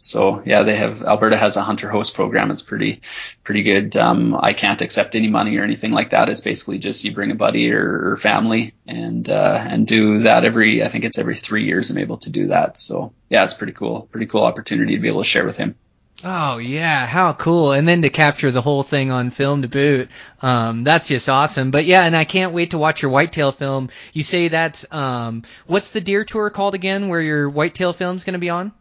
So 0.03 0.43
yeah, 0.45 0.65
they 0.65 0.75
have 0.75 1.05
Alberta 1.05 1.37
has 1.37 1.57
a 1.57 1.63
hunter 1.63 1.89
host 1.89 2.15
program. 2.15 2.51
It's 2.51 2.63
pretty 2.63 3.01
pretty 3.45 3.63
good. 3.63 3.97
Um, 3.97 4.35
I 4.35 4.53
can't 4.53 4.83
accept 4.83 5.15
any 5.15 5.29
money 5.29 5.57
or 5.57 5.63
anything 5.63 5.93
like 5.93 6.11
that. 6.11 6.29
It's 6.29 6.41
basically 6.41 6.79
just 6.79 7.05
you 7.05 7.13
bring 7.13 7.31
a 7.31 7.37
buddy 7.37 7.73
or, 7.73 8.11
or 8.11 8.17
family 8.17 8.75
and 8.85 9.29
uh, 9.31 9.65
and 9.65 9.87
do 9.87 10.23
that 10.23 10.45
every 10.45 10.83
I 10.83 10.89
think 10.89 11.05
it's 11.05 11.19
every 11.19 11.37
three 11.37 11.67
years 11.67 11.91
I'm 11.91 11.99
able 11.99 12.17
to 12.19 12.31
do 12.31 12.49
that. 12.49 12.77
So 12.77 13.13
yeah, 13.29 13.45
it's 13.45 13.55
pretty 13.55 13.75
cool. 13.75 14.09
Pretty 14.11 14.27
cool 14.27 14.43
opportunity 14.43 14.97
to 14.97 15.01
be 15.01 15.07
able 15.07 15.23
to 15.23 15.29
share 15.29 15.45
with 15.45 15.57
him. 15.57 15.77
Oh 16.25 16.59
yeah, 16.59 17.07
how 17.07 17.33
cool! 17.33 17.73
And 17.73 17.87
then 17.87 18.03
to 18.03 18.11
capture 18.11 18.51
the 18.51 18.61
whole 18.61 18.83
thing 18.83 19.13
on 19.13 19.31
film 19.31 19.63
to 19.63 19.69
boot, 19.69 20.09
um, 20.41 20.83
that's 20.83 21.07
just 21.07 21.29
awesome. 21.29 21.71
But 21.71 21.85
yeah, 21.85 22.05
and 22.05 22.17
I 22.17 22.25
can't 22.25 22.53
wait 22.53 22.73
to 22.73 22.79
watch 22.79 23.03
your 23.03 23.11
whitetail 23.13 23.53
film. 23.53 23.91
You 24.13 24.25
say 24.25 24.49
that's 24.49 24.85
um, 24.93 25.45
what's 25.67 25.93
the 25.93 26.01
deer 26.01 26.25
tour 26.25 26.51
called 26.51 26.75
again? 26.75 27.09
Where 27.09 27.21
your 27.21 27.49
whitetail 27.49 27.93
film's 27.93 28.25
going 28.25 28.35
to 28.35 28.41
be 28.41 28.51
on? 28.51 28.73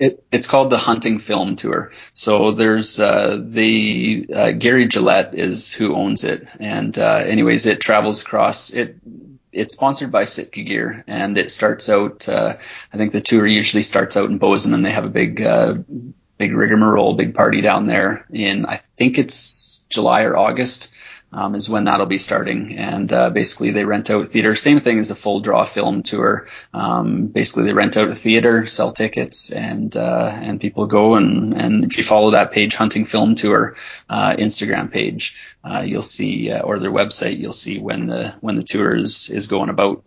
It, 0.00 0.24
it's 0.32 0.46
called 0.46 0.70
the 0.70 0.78
Hunting 0.78 1.18
Film 1.18 1.56
Tour. 1.56 1.92
So 2.14 2.52
there's 2.52 2.98
uh, 2.98 3.38
the 3.44 4.26
uh, 4.34 4.52
Gary 4.52 4.88
Gillette 4.88 5.34
is 5.34 5.74
who 5.74 5.94
owns 5.94 6.24
it, 6.24 6.48
and 6.58 6.98
uh, 6.98 7.22
anyways, 7.26 7.66
it 7.66 7.80
travels 7.80 8.22
across 8.22 8.72
it. 8.72 8.96
It's 9.52 9.74
sponsored 9.74 10.10
by 10.10 10.24
Sitka 10.24 10.62
Gear, 10.62 11.04
and 11.06 11.36
it 11.36 11.50
starts 11.50 11.90
out. 11.90 12.26
Uh, 12.26 12.56
I 12.92 12.96
think 12.96 13.12
the 13.12 13.20
tour 13.20 13.46
usually 13.46 13.82
starts 13.82 14.16
out 14.16 14.30
in 14.30 14.38
Bozeman, 14.38 14.76
and 14.78 14.86
they 14.86 14.90
have 14.92 15.04
a 15.04 15.10
big, 15.10 15.42
uh, 15.42 15.74
big 16.38 16.54
rigmarole, 16.54 17.14
big 17.14 17.34
party 17.34 17.60
down 17.60 17.86
there 17.86 18.24
in 18.32 18.64
I 18.64 18.80
think 18.96 19.18
it's 19.18 19.84
July 19.90 20.22
or 20.22 20.34
August. 20.34 20.94
Um, 21.32 21.54
is 21.54 21.70
when 21.70 21.84
that'll 21.84 22.06
be 22.06 22.18
starting. 22.18 22.76
And 22.76 23.12
uh, 23.12 23.30
basically, 23.30 23.70
they 23.70 23.84
rent 23.84 24.10
out 24.10 24.28
theater. 24.28 24.56
Same 24.56 24.80
thing 24.80 24.98
as 24.98 25.10
a 25.10 25.14
full 25.14 25.40
draw 25.40 25.64
film 25.64 26.02
tour. 26.02 26.46
Um, 26.74 27.26
basically, 27.26 27.64
they 27.64 27.72
rent 27.72 27.96
out 27.96 28.08
a 28.08 28.14
theater, 28.14 28.66
sell 28.66 28.92
tickets, 28.92 29.50
and 29.50 29.96
uh, 29.96 30.30
and 30.32 30.60
people 30.60 30.86
go 30.86 31.14
and 31.14 31.54
and 31.54 31.84
if 31.84 31.98
you 31.98 32.04
follow 32.04 32.32
that 32.32 32.52
page, 32.52 32.74
Hunting 32.74 33.04
Film 33.04 33.34
Tour 33.34 33.76
uh, 34.08 34.36
Instagram 34.36 34.90
page, 34.90 35.54
uh, 35.64 35.82
you'll 35.86 36.02
see 36.02 36.50
uh, 36.50 36.62
or 36.62 36.78
their 36.78 36.90
website, 36.90 37.38
you'll 37.38 37.52
see 37.52 37.78
when 37.78 38.06
the 38.06 38.34
when 38.40 38.56
the 38.56 38.62
tour 38.62 38.96
is 38.96 39.30
is 39.30 39.46
going 39.46 39.70
about. 39.70 40.04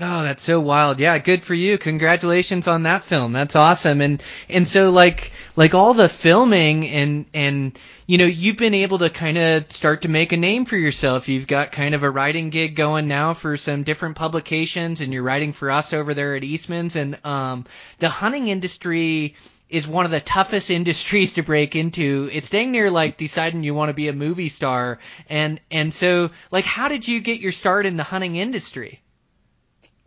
Oh, 0.00 0.22
that's 0.22 0.42
so 0.42 0.58
wild. 0.58 1.00
Yeah, 1.00 1.18
good 1.18 1.44
for 1.44 1.52
you. 1.52 1.76
Congratulations 1.76 2.66
on 2.66 2.84
that 2.84 3.04
film. 3.04 3.32
That's 3.32 3.56
awesome. 3.56 4.00
And 4.00 4.22
and 4.48 4.66
so 4.66 4.90
like 4.90 5.32
like 5.54 5.74
all 5.74 5.92
the 5.92 6.08
filming 6.08 6.86
and 6.88 7.26
and 7.34 7.78
you 8.06 8.18
know, 8.18 8.26
you've 8.26 8.56
been 8.56 8.74
able 8.74 8.98
to 8.98 9.10
kind 9.10 9.38
of 9.38 9.72
start 9.72 10.02
to 10.02 10.08
make 10.08 10.32
a 10.32 10.36
name 10.36 10.64
for 10.64 10.76
yourself. 10.76 11.28
You've 11.28 11.46
got 11.46 11.72
kind 11.72 11.94
of 11.94 12.02
a 12.02 12.10
writing 12.10 12.50
gig 12.50 12.76
going 12.76 13.08
now 13.08 13.34
for 13.34 13.56
some 13.56 13.82
different 13.82 14.16
publications 14.16 15.00
and 15.00 15.12
you're 15.12 15.22
writing 15.22 15.52
for 15.52 15.70
us 15.70 15.92
over 15.92 16.14
there 16.14 16.36
at 16.36 16.44
Eastman's 16.44 16.96
and 16.96 17.18
um 17.24 17.66
the 17.98 18.08
hunting 18.08 18.48
industry 18.48 19.36
is 19.68 19.88
one 19.88 20.04
of 20.04 20.10
the 20.10 20.20
toughest 20.20 20.70
industries 20.78 21.34
to 21.34 21.42
break 21.42 21.76
into. 21.76 22.28
It's 22.32 22.50
dang 22.50 22.72
near 22.72 22.90
like 22.90 23.16
deciding 23.16 23.64
you 23.64 23.74
want 23.74 23.88
to 23.90 23.94
be 23.94 24.08
a 24.08 24.12
movie 24.12 24.48
star. 24.48 24.98
And 25.28 25.60
and 25.70 25.94
so 25.94 26.30
like 26.50 26.64
how 26.64 26.88
did 26.88 27.06
you 27.06 27.20
get 27.20 27.40
your 27.40 27.52
start 27.52 27.86
in 27.86 27.96
the 27.96 28.02
hunting 28.02 28.36
industry? 28.36 29.02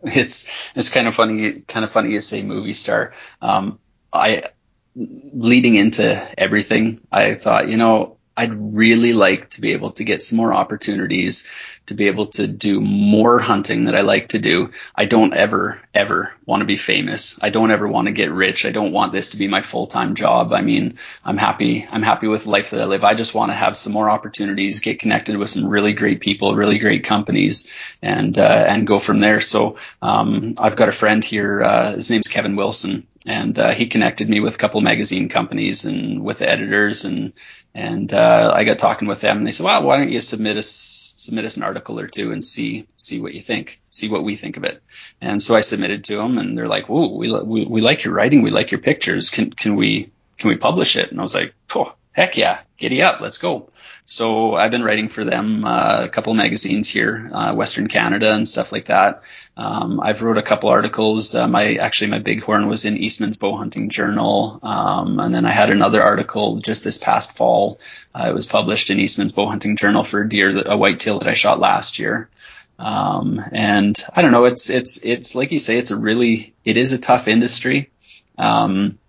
it's 0.03 0.71
it's 0.75 0.89
kind 0.89 1.07
of 1.07 1.15
funny 1.15 1.61
kind 1.61 1.83
of 1.83 1.91
funny 1.91 2.11
to 2.11 2.21
say 2.21 2.43
movie 2.43 2.73
star. 2.73 3.13
Um, 3.41 3.79
I 4.11 4.43
leading 4.95 5.75
into 5.75 6.21
everything, 6.37 6.99
I 7.11 7.35
thought, 7.35 7.67
you 7.67 7.77
know, 7.77 8.17
I'd 8.37 8.53
really 8.53 9.13
like 9.13 9.49
to 9.51 9.61
be 9.61 9.71
able 9.71 9.91
to 9.91 10.03
get 10.03 10.21
some 10.21 10.37
more 10.37 10.53
opportunities 10.53 11.49
to 11.85 11.93
be 11.93 12.07
able 12.07 12.25
to 12.25 12.47
do 12.47 12.81
more 12.81 13.39
hunting 13.39 13.85
that 13.85 13.95
I 13.95 14.01
like 14.01 14.29
to 14.29 14.39
do. 14.39 14.71
I 14.93 15.05
don't 15.05 15.33
ever, 15.33 15.81
ever 15.93 16.33
want 16.45 16.61
to 16.61 16.65
be 16.65 16.75
famous. 16.75 17.39
I 17.41 17.49
don't 17.49 17.71
ever 17.71 17.87
want 17.87 18.07
to 18.07 18.11
get 18.11 18.31
rich. 18.31 18.65
I 18.65 18.71
don't 18.71 18.91
want 18.91 19.13
this 19.13 19.29
to 19.29 19.37
be 19.37 19.47
my 19.47 19.61
full-time 19.61 20.15
job. 20.15 20.51
I 20.51 20.61
mean, 20.61 20.97
I'm 21.23 21.37
happy, 21.37 21.87
I'm 21.89 22.01
happy 22.01 22.27
with 22.27 22.45
the 22.45 22.49
life 22.49 22.71
that 22.71 22.81
I 22.81 22.85
live. 22.85 23.03
I 23.03 23.13
just 23.13 23.35
want 23.35 23.51
to 23.51 23.55
have 23.55 23.77
some 23.77 23.93
more 23.93 24.09
opportunities, 24.09 24.79
get 24.79 24.99
connected 24.99 25.37
with 25.37 25.49
some 25.49 25.67
really 25.67 25.93
great 25.93 26.19
people, 26.19 26.55
really 26.55 26.79
great 26.79 27.05
companies 27.05 27.71
and, 28.01 28.37
uh, 28.37 28.65
and 28.67 28.87
go 28.87 28.99
from 28.99 29.19
there. 29.19 29.39
So, 29.39 29.77
um, 30.01 30.55
I've 30.59 30.75
got 30.75 30.89
a 30.89 30.93
friend 30.93 31.23
here, 31.23 31.61
uh, 31.61 31.95
his 31.95 32.09
name's 32.11 32.27
Kevin 32.27 32.55
Wilson 32.55 33.07
and 33.26 33.57
uh, 33.57 33.71
he 33.71 33.88
connected 33.88 34.30
me 34.30 34.39
with 34.39 34.55
a 34.55 34.57
couple 34.57 34.80
magazine 34.82 35.30
companies 35.30 35.86
and 35.86 36.23
with 36.23 36.39
the 36.39 36.49
editors 36.49 37.05
and 37.05 37.34
and 37.73 38.13
uh, 38.13 38.53
I 38.55 38.63
got 38.63 38.80
talking 38.80 39.07
with 39.07 39.19
them 39.19 39.38
and 39.38 39.45
they 39.47 39.51
said, 39.51 39.65
well, 39.65 39.84
why 39.84 39.97
don't 39.97 40.11
you 40.11 40.21
submit 40.21 40.57
us 40.57 41.13
submit 41.17 41.45
us 41.45 41.57
an 41.57 41.63
article 41.63 41.99
or 41.99 42.07
two 42.07 42.32
and 42.32 42.43
see 42.43 42.88
see 42.97 43.19
what 43.19 43.34
you 43.34 43.41
think, 43.41 43.82
see 43.89 44.09
what 44.09 44.23
we 44.23 44.36
think 44.36 44.57
of 44.57 44.63
it. 44.63 44.82
And 45.21 45.41
so 45.41 45.55
I 45.55 45.61
submitted 45.61 46.05
to 46.05 46.17
them 46.17 46.38
and 46.38 46.57
they're 46.57 46.67
like, 46.67 46.88
whoa, 46.88 47.15
we, 47.15 47.32
we 47.41 47.65
we 47.65 47.82
like 47.82 48.03
your 48.03 48.13
writing, 48.13 48.43
we 48.43 48.51
like 48.51 48.71
your 48.71 48.82
pictures, 48.82 49.30
can 49.30 49.51
can 49.51 49.76
we 49.76 50.11
can 50.38 50.49
we 50.49 50.57
publish 50.57 50.95
it? 50.95 51.11
And 51.11 51.19
I 51.19 51.23
was 51.23 51.36
like, 51.36 51.53
oh, 51.76 51.95
heck 52.16 52.38
yeah, 52.38 52.61
giddy 52.78 53.01
up, 53.01 53.20
let's 53.20 53.39
go. 53.39 53.68
So 54.05 54.55
I've 54.55 54.72
been 54.72 54.84
writing 54.84 55.09
for 55.09 55.26
them, 55.26 55.66
uh, 55.66 56.05
a 56.05 56.09
couple 56.09 56.34
magazines 56.34 56.88
here, 56.88 57.30
uh, 57.34 57.53
Western 57.53 57.88
Canada 57.88 58.32
and 58.34 58.47
stuff 58.47 58.72
like 58.72 58.86
that. 58.86 59.24
Um, 59.57 59.99
I've 59.99 60.24
wrote 60.24 60.38
a 60.38 60.43
couple 60.43 60.70
articles. 60.70 61.36
Uh, 61.36 61.47
my 61.47 61.76
actually 61.76 62.11
my 62.11 62.20
bighorn 62.20 62.68
was 62.70 62.86
in 62.86 62.97
Eastman's 62.97 63.36
Bow 63.36 63.57
Hunting 63.57 63.89
Journal, 63.89 64.59
um, 64.63 65.20
and 65.20 65.36
then 65.36 65.45
I 65.45 65.51
had 65.51 65.70
another 65.70 66.01
article 66.01 66.57
just 66.57 66.86
this 66.86 66.97
past 66.97 67.36
fall. 67.36 67.80
Uh, 68.13 68.28
it 68.30 68.34
was 68.34 68.45
published 68.45 68.89
in 68.89 68.99
Eastman's 68.99 69.34
Bow 69.34 69.47
Hunting 69.49 69.76
Journal 69.76 70.03
for 70.03 70.22
a 70.22 70.30
deer, 70.30 70.63
a 70.66 70.78
whitetail 70.78 71.20
that 71.20 71.28
I 71.28 71.34
shot 71.34 71.59
last 71.59 71.99
year. 71.99 72.30
Um, 72.80 73.41
and 73.51 74.01
I 74.13 74.22
don't 74.22 74.32
know, 74.32 74.45
it's 74.45 74.70
it's 74.70 75.03
it's 75.03 75.36
like 75.36 75.51
you 75.51 75.59
say, 75.59 75.78
it's 75.78 75.91
a 75.91 75.97
really 75.97 76.53
it 76.63 76.78
is 76.78 76.93
a 76.93 76.97
tough 76.97 77.28
industry. 77.28 77.89
Um, 78.38 78.99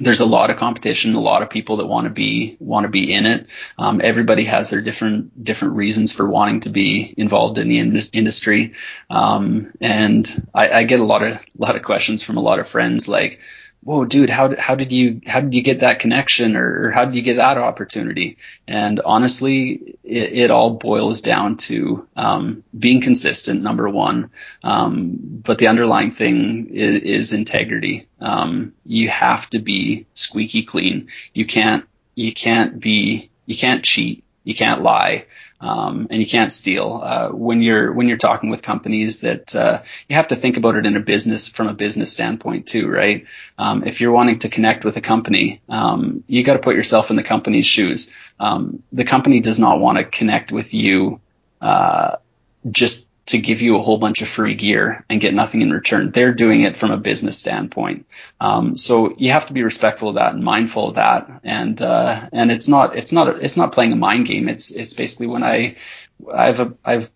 there's 0.00 0.20
a 0.20 0.26
lot 0.26 0.50
of 0.50 0.56
competition, 0.56 1.14
a 1.14 1.20
lot 1.20 1.42
of 1.42 1.50
people 1.50 1.78
that 1.78 1.86
want 1.86 2.04
to 2.04 2.10
be 2.10 2.56
want 2.60 2.84
to 2.84 2.88
be 2.88 3.12
in 3.12 3.26
it. 3.26 3.50
Um, 3.76 4.00
everybody 4.02 4.44
has 4.44 4.70
their 4.70 4.80
different 4.80 5.42
different 5.42 5.74
reasons 5.74 6.12
for 6.12 6.28
wanting 6.28 6.60
to 6.60 6.70
be 6.70 7.14
involved 7.16 7.58
in 7.58 7.68
the 7.68 7.78
in- 7.78 8.00
industry, 8.12 8.74
um, 9.10 9.72
and 9.80 10.48
I, 10.54 10.70
I, 10.70 10.84
get 10.84 11.00
a 11.00 11.04
lot 11.04 11.22
of 11.22 11.36
a 11.36 11.44
lot 11.58 11.76
of 11.76 11.82
questions 11.82 12.22
from 12.22 12.36
a 12.36 12.42
lot 12.42 12.58
of 12.58 12.68
friends 12.68 13.08
like, 13.08 13.40
whoa, 13.88 14.04
dude, 14.04 14.28
how, 14.28 14.54
how 14.54 14.74
did 14.74 14.92
you, 14.92 15.22
how 15.26 15.40
did 15.40 15.54
you 15.54 15.62
get 15.62 15.80
that 15.80 15.98
connection 15.98 16.56
or, 16.56 16.88
or 16.88 16.90
how 16.90 17.06
did 17.06 17.16
you 17.16 17.22
get 17.22 17.36
that 17.36 17.56
opportunity? 17.56 18.36
And 18.66 19.00
honestly, 19.00 19.96
it, 20.04 20.32
it 20.32 20.50
all 20.50 20.72
boils 20.72 21.22
down 21.22 21.56
to, 21.68 22.06
um, 22.14 22.64
being 22.78 23.00
consistent, 23.00 23.62
number 23.62 23.88
one. 23.88 24.30
Um, 24.62 25.16
but 25.42 25.56
the 25.56 25.68
underlying 25.68 26.10
thing 26.10 26.66
is, 26.66 26.96
is 26.96 27.32
integrity. 27.32 28.06
Um, 28.20 28.74
you 28.84 29.08
have 29.08 29.48
to 29.50 29.58
be 29.58 30.04
squeaky 30.12 30.64
clean. 30.64 31.08
You 31.32 31.46
can't, 31.46 31.86
you 32.14 32.34
can't 32.34 32.78
be, 32.78 33.30
you 33.46 33.56
can't 33.56 33.82
cheat. 33.82 34.22
You 34.44 34.54
can't 34.54 34.82
lie 34.82 35.24
um, 35.60 36.06
and 36.10 36.20
you 36.20 36.26
can't 36.26 36.52
steal. 36.52 37.00
Uh, 37.02 37.28
when 37.30 37.62
you're 37.62 37.92
when 37.92 38.08
you're 38.08 38.16
talking 38.16 38.50
with 38.50 38.62
companies, 38.62 39.20
that 39.20 39.54
uh, 39.54 39.82
you 40.08 40.16
have 40.16 40.28
to 40.28 40.36
think 40.36 40.56
about 40.56 40.76
it 40.76 40.86
in 40.86 40.96
a 40.96 41.00
business 41.00 41.48
from 41.48 41.68
a 41.68 41.74
business 41.74 42.12
standpoint 42.12 42.66
too, 42.66 42.88
right? 42.88 43.26
Um, 43.58 43.84
if 43.84 44.00
you're 44.00 44.12
wanting 44.12 44.40
to 44.40 44.48
connect 44.48 44.84
with 44.84 44.96
a 44.96 45.00
company, 45.00 45.60
um, 45.68 46.22
you 46.26 46.44
got 46.44 46.54
to 46.54 46.60
put 46.60 46.76
yourself 46.76 47.10
in 47.10 47.16
the 47.16 47.22
company's 47.22 47.66
shoes. 47.66 48.14
Um, 48.38 48.82
the 48.92 49.04
company 49.04 49.40
does 49.40 49.58
not 49.58 49.80
want 49.80 49.98
to 49.98 50.04
connect 50.04 50.52
with 50.52 50.74
you 50.74 51.20
uh, 51.60 52.16
just 52.70 53.07
to 53.28 53.38
give 53.38 53.60
you 53.60 53.76
a 53.76 53.82
whole 53.82 53.98
bunch 53.98 54.22
of 54.22 54.28
free 54.28 54.54
gear 54.54 55.04
and 55.10 55.20
get 55.20 55.34
nothing 55.34 55.60
in 55.60 55.70
return. 55.70 56.10
They're 56.10 56.32
doing 56.32 56.62
it 56.62 56.78
from 56.78 56.90
a 56.90 56.96
business 56.96 57.38
standpoint. 57.38 58.06
Um, 58.40 58.74
so 58.74 59.14
you 59.18 59.32
have 59.32 59.46
to 59.46 59.52
be 59.52 59.62
respectful 59.62 60.08
of 60.08 60.14
that 60.14 60.32
and 60.32 60.42
mindful 60.42 60.88
of 60.88 60.94
that. 60.94 61.40
And, 61.44 61.80
uh, 61.80 62.28
and 62.32 62.50
it's 62.50 62.68
not, 62.68 62.96
it's 62.96 63.12
not, 63.12 63.28
a, 63.28 63.32
it's 63.32 63.58
not 63.58 63.72
playing 63.72 63.92
a 63.92 63.96
mind 63.96 64.26
game. 64.26 64.48
It's, 64.48 64.70
it's 64.70 64.94
basically 64.94 65.26
when 65.26 65.42
I, 65.42 65.76
I've, 66.34 66.60
a, 66.60 66.74
I've 66.82 67.10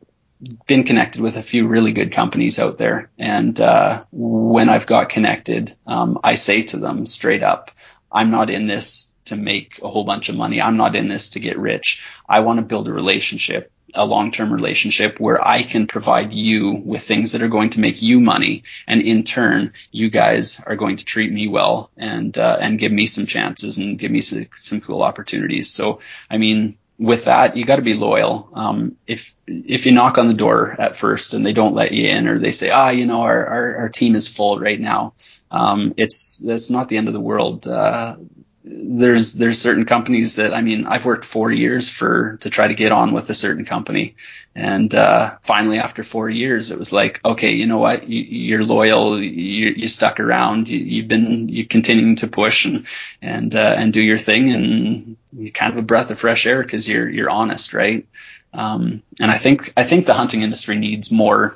been 0.66 0.84
connected 0.84 1.22
with 1.22 1.38
a 1.38 1.42
few 1.42 1.66
really 1.66 1.92
good 1.92 2.12
companies 2.12 2.58
out 2.58 2.76
there. 2.76 3.10
And, 3.18 3.58
uh, 3.58 4.04
when 4.10 4.68
I've 4.68 4.86
got 4.86 5.08
connected, 5.08 5.74
um, 5.86 6.18
I 6.22 6.34
say 6.34 6.60
to 6.62 6.76
them 6.76 7.06
straight 7.06 7.42
up, 7.42 7.70
I'm 8.10 8.30
not 8.30 8.50
in 8.50 8.66
this 8.66 9.16
to 9.24 9.36
make 9.36 9.80
a 9.82 9.88
whole 9.88 10.04
bunch 10.04 10.28
of 10.28 10.36
money. 10.36 10.60
I'm 10.60 10.76
not 10.76 10.94
in 10.94 11.08
this 11.08 11.30
to 11.30 11.40
get 11.40 11.58
rich. 11.58 12.04
I 12.28 12.40
want 12.40 12.58
to 12.58 12.66
build 12.66 12.88
a 12.88 12.92
relationship 12.92 13.72
a 13.94 14.06
long-term 14.06 14.52
relationship 14.52 15.20
where 15.20 15.46
I 15.46 15.62
can 15.62 15.86
provide 15.86 16.32
you 16.32 16.72
with 16.72 17.02
things 17.02 17.32
that 17.32 17.42
are 17.42 17.48
going 17.48 17.70
to 17.70 17.80
make 17.80 18.02
you 18.02 18.20
money, 18.20 18.62
and 18.86 19.02
in 19.02 19.24
turn, 19.24 19.72
you 19.90 20.10
guys 20.10 20.62
are 20.66 20.76
going 20.76 20.96
to 20.96 21.04
treat 21.04 21.32
me 21.32 21.48
well 21.48 21.90
and 21.96 22.36
uh, 22.36 22.58
and 22.60 22.78
give 22.78 22.92
me 22.92 23.06
some 23.06 23.26
chances 23.26 23.78
and 23.78 23.98
give 23.98 24.10
me 24.10 24.20
some, 24.20 24.46
some 24.54 24.80
cool 24.80 25.02
opportunities. 25.02 25.70
So, 25.70 26.00
I 26.30 26.38
mean, 26.38 26.76
with 26.98 27.24
that, 27.24 27.56
you 27.56 27.64
got 27.64 27.76
to 27.76 27.82
be 27.82 27.94
loyal. 27.94 28.48
Um, 28.54 28.96
if 29.06 29.34
if 29.46 29.86
you 29.86 29.92
knock 29.92 30.18
on 30.18 30.28
the 30.28 30.34
door 30.34 30.74
at 30.78 30.96
first 30.96 31.34
and 31.34 31.44
they 31.44 31.52
don't 31.52 31.74
let 31.74 31.92
you 31.92 32.08
in, 32.08 32.28
or 32.28 32.38
they 32.38 32.52
say, 32.52 32.70
ah, 32.70 32.90
you 32.90 33.06
know, 33.06 33.22
our 33.22 33.46
our, 33.46 33.76
our 33.78 33.88
team 33.88 34.14
is 34.14 34.28
full 34.28 34.58
right 34.58 34.80
now, 34.80 35.14
um, 35.50 35.94
it's 35.96 36.38
that's 36.38 36.70
not 36.70 36.88
the 36.88 36.96
end 36.96 37.08
of 37.08 37.14
the 37.14 37.20
world. 37.20 37.66
Uh, 37.66 38.16
there's 38.64 39.34
there's 39.34 39.60
certain 39.60 39.86
companies 39.86 40.36
that 40.36 40.54
I 40.54 40.60
mean 40.60 40.86
I've 40.86 41.04
worked 41.04 41.24
four 41.24 41.50
years 41.50 41.88
for 41.88 42.36
to 42.42 42.50
try 42.50 42.68
to 42.68 42.74
get 42.74 42.92
on 42.92 43.12
with 43.12 43.28
a 43.28 43.34
certain 43.34 43.64
company, 43.64 44.14
and 44.54 44.94
uh, 44.94 45.36
finally 45.42 45.78
after 45.78 46.04
four 46.04 46.30
years 46.30 46.70
it 46.70 46.78
was 46.78 46.92
like 46.92 47.20
okay 47.24 47.54
you 47.54 47.66
know 47.66 47.78
what? 47.78 48.08
You, 48.08 48.56
are 48.58 48.64
loyal. 48.64 49.20
You, 49.20 49.74
you 49.76 49.88
stuck 49.88 50.20
around. 50.20 50.68
You, 50.68 51.02
have 51.02 51.08
been 51.08 51.48
you 51.48 51.66
continuing 51.66 52.16
to 52.16 52.28
push 52.28 52.64
and 52.64 52.86
and 53.20 53.54
uh, 53.54 53.74
and 53.76 53.92
do 53.92 54.02
your 54.02 54.18
thing. 54.18 54.52
And 54.52 55.16
you're 55.32 55.50
kind 55.50 55.72
of 55.72 55.78
a 55.78 55.82
breath 55.82 56.12
of 56.12 56.20
fresh 56.20 56.46
air 56.46 56.62
because 56.62 56.88
you're 56.88 57.08
you're 57.08 57.30
honest 57.30 57.74
right? 57.74 58.06
Um, 58.54 59.02
and 59.18 59.30
I 59.30 59.38
think 59.38 59.72
I 59.76 59.82
think 59.82 60.06
the 60.06 60.14
hunting 60.14 60.42
industry 60.42 60.76
needs 60.76 61.10
more 61.10 61.52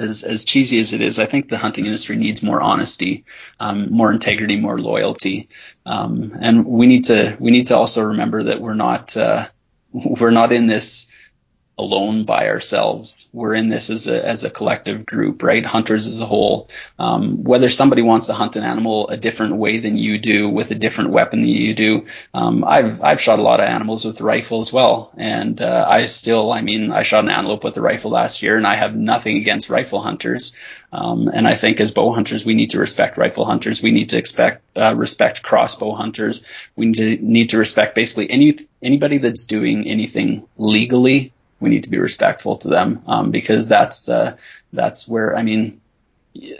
as, 0.00 0.22
as 0.24 0.44
cheesy 0.44 0.80
as 0.80 0.92
it 0.92 1.02
is, 1.02 1.18
I 1.18 1.26
think 1.26 1.48
the 1.48 1.58
hunting 1.58 1.84
industry 1.84 2.16
needs 2.16 2.42
more 2.42 2.60
honesty, 2.60 3.24
um, 3.60 3.92
more 3.92 4.10
integrity, 4.10 4.56
more 4.56 4.80
loyalty, 4.80 5.48
um, 5.84 6.32
and 6.40 6.64
we 6.66 6.86
need 6.86 7.04
to 7.04 7.36
we 7.38 7.50
need 7.50 7.66
to 7.66 7.76
also 7.76 8.04
remember 8.04 8.44
that 8.44 8.60
we're 8.60 8.74
not 8.74 9.16
uh, 9.16 9.48
we're 9.92 10.30
not 10.30 10.52
in 10.52 10.66
this 10.66 11.14
alone 11.80 12.24
by 12.24 12.48
ourselves. 12.48 13.30
We're 13.32 13.54
in 13.54 13.70
this 13.70 13.88
as 13.88 14.06
a, 14.06 14.24
as 14.24 14.44
a 14.44 14.50
collective 14.50 15.06
group, 15.06 15.42
right? 15.42 15.64
Hunters 15.64 16.06
as 16.06 16.20
a 16.20 16.26
whole. 16.26 16.68
Um, 16.98 17.42
whether 17.42 17.70
somebody 17.70 18.02
wants 18.02 18.26
to 18.26 18.34
hunt 18.34 18.56
an 18.56 18.64
animal 18.64 19.08
a 19.08 19.16
different 19.16 19.56
way 19.56 19.78
than 19.78 19.96
you 19.96 20.18
do 20.18 20.48
with 20.50 20.70
a 20.70 20.74
different 20.74 21.10
weapon 21.10 21.40
than 21.40 21.50
you 21.50 21.74
do. 21.74 22.04
Um, 22.34 22.64
I've, 22.64 23.02
I've 23.02 23.20
shot 23.20 23.38
a 23.38 23.42
lot 23.42 23.60
of 23.60 23.66
animals 23.66 24.04
with 24.04 24.20
rifle 24.20 24.60
as 24.60 24.72
well. 24.72 25.10
And, 25.16 25.60
uh, 25.60 25.86
I 25.88 26.06
still, 26.06 26.52
I 26.52 26.60
mean, 26.60 26.92
I 26.92 27.02
shot 27.02 27.24
an 27.24 27.30
antelope 27.30 27.64
with 27.64 27.78
a 27.78 27.82
rifle 27.82 28.10
last 28.10 28.42
year 28.42 28.56
and 28.56 28.66
I 28.66 28.76
have 28.76 28.94
nothing 28.94 29.38
against 29.38 29.70
rifle 29.70 30.00
hunters. 30.02 30.56
Um, 30.92 31.28
and 31.28 31.48
I 31.48 31.54
think 31.54 31.80
as 31.80 31.92
bow 31.92 32.12
hunters, 32.12 32.44
we 32.44 32.54
need 32.54 32.70
to 32.70 32.78
respect 32.78 33.16
rifle 33.16 33.46
hunters. 33.46 33.82
We 33.82 33.92
need 33.92 34.10
to 34.10 34.18
expect, 34.18 34.62
uh, 34.76 34.94
respect 34.94 35.42
crossbow 35.42 35.94
hunters. 35.94 36.46
We 36.76 36.86
need 36.86 36.96
to, 36.96 37.16
need 37.24 37.50
to 37.50 37.58
respect 37.58 37.94
basically 37.94 38.30
any, 38.30 38.58
anybody 38.82 39.18
that's 39.18 39.44
doing 39.44 39.88
anything 39.88 40.46
legally 40.58 41.32
we 41.60 41.70
need 41.70 41.84
to 41.84 41.90
be 41.90 41.98
respectful 41.98 42.56
to 42.56 42.68
them 42.68 43.02
um, 43.06 43.30
because 43.30 43.68
that's 43.68 44.08
uh, 44.08 44.36
that's 44.72 45.08
where 45.08 45.36
I 45.36 45.42
mean 45.42 45.80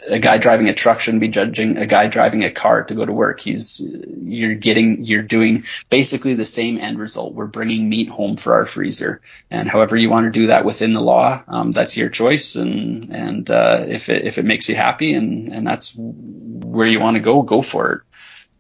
a 0.09 0.19
guy 0.19 0.39
driving 0.39 0.69
a 0.69 0.75
truck 0.75 0.99
shouldn't 0.99 1.21
be 1.21 1.29
judging 1.29 1.77
a 1.77 1.87
guy 1.87 2.09
driving 2.09 2.43
a 2.43 2.51
car 2.51 2.83
to 2.85 2.95
go 2.95 3.05
to 3.05 3.13
work. 3.13 3.41
He's 3.41 3.81
you're 4.23 4.57
getting 4.57 5.05
you're 5.05 5.23
doing 5.23 5.63
basically 5.89 6.35
the 6.35 6.45
same 6.45 6.79
end 6.79 6.99
result. 6.99 7.35
We're 7.35 7.47
bringing 7.47 7.89
meat 7.89 8.09
home 8.09 8.37
for 8.37 8.55
our 8.55 8.67
freezer, 8.67 9.21
and 9.51 9.69
however 9.69 9.97
you 9.97 10.11
want 10.11 10.27
to 10.27 10.39
do 10.39 10.49
that 10.49 10.65
within 10.65 10.93
the 10.93 11.01
law, 11.01 11.43
um, 11.47 11.71
that's 11.71 11.97
your 11.97 12.09
choice. 12.09 12.57
And 12.57 13.11
and 13.15 13.51
uh, 13.51 13.85
if 13.89 14.09
it 14.09 14.25
if 14.25 14.39
it 14.39 14.45
makes 14.45 14.69
you 14.69 14.75
happy 14.75 15.15
and 15.15 15.53
and 15.53 15.67
that's 15.67 15.95
where 15.97 16.87
you 16.87 16.99
want 16.99 17.17
to 17.17 17.23
go, 17.23 17.43
go 17.43 17.63
for 17.63 17.93
it. 17.93 18.01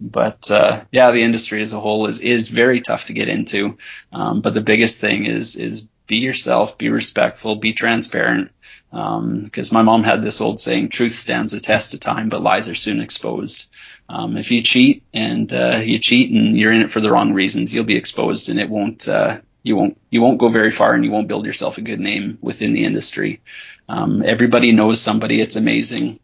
But 0.01 0.51
uh, 0.51 0.81
yeah, 0.91 1.11
the 1.11 1.23
industry 1.23 1.61
as 1.61 1.73
a 1.73 1.81
whole 1.81 2.07
is 2.07 2.21
is 2.21 2.49
very 2.49 2.81
tough 2.81 3.07
to 3.07 3.13
get 3.13 3.29
into. 3.29 3.77
Um, 4.13 4.41
but 4.41 4.55
the 4.55 4.63
biggest 4.63 5.01
thing 5.01 5.27
is 5.27 5.57
is 5.57 5.89
be 6.07 6.19
yourself, 6.19 6.79
be 6.79 6.89
respectful, 6.89 7.57
be 7.57 7.73
transparent. 7.73 8.51
Because 8.91 9.73
um, 9.73 9.75
my 9.75 9.83
mom 9.83 10.03
had 10.03 10.23
this 10.23 10.41
old 10.41 10.59
saying, 10.59 10.89
"Truth 10.89 11.13
stands 11.13 11.53
the 11.53 11.61
test 11.61 11.95
of 11.95 12.01
time, 12.01 12.29
but 12.29 12.43
lies 12.43 12.69
are 12.69 12.75
soon 12.75 13.01
exposed." 13.01 13.71
Um, 14.09 14.37
if 14.37 14.51
you 14.51 14.63
cheat 14.63 15.05
and 15.15 15.53
uh, 15.53 15.81
you 15.85 15.99
cheat 15.99 16.33
and 16.33 16.59
you're 16.59 16.73
in 16.73 16.83
it 16.83 16.91
for 16.91 17.01
the 17.01 17.13
wrong 17.13 17.33
reasons, 17.33 17.73
you'll 17.73 17.85
be 17.85 17.97
exposed, 17.97 18.49
and 18.49 18.59
it 18.59 18.69
won't 18.69 19.07
uh, 19.07 19.39
you 19.63 19.77
won't 19.77 19.99
you 20.11 20.23
won't 20.23 20.39
go 20.39 20.49
very 20.49 20.71
far, 20.71 20.95
and 20.95 21.05
you 21.05 21.11
won't 21.11 21.29
build 21.29 21.47
yourself 21.47 21.79
a 21.79 21.83
good 21.83 22.01
name 22.01 22.39
within 22.41 22.73
the 22.73 22.85
industry. 22.85 23.41
Um, 23.89 24.23
everybody 24.25 24.73
knows 24.73 25.01
somebody. 25.01 25.41
It's 25.41 25.57
amazing 25.57 26.19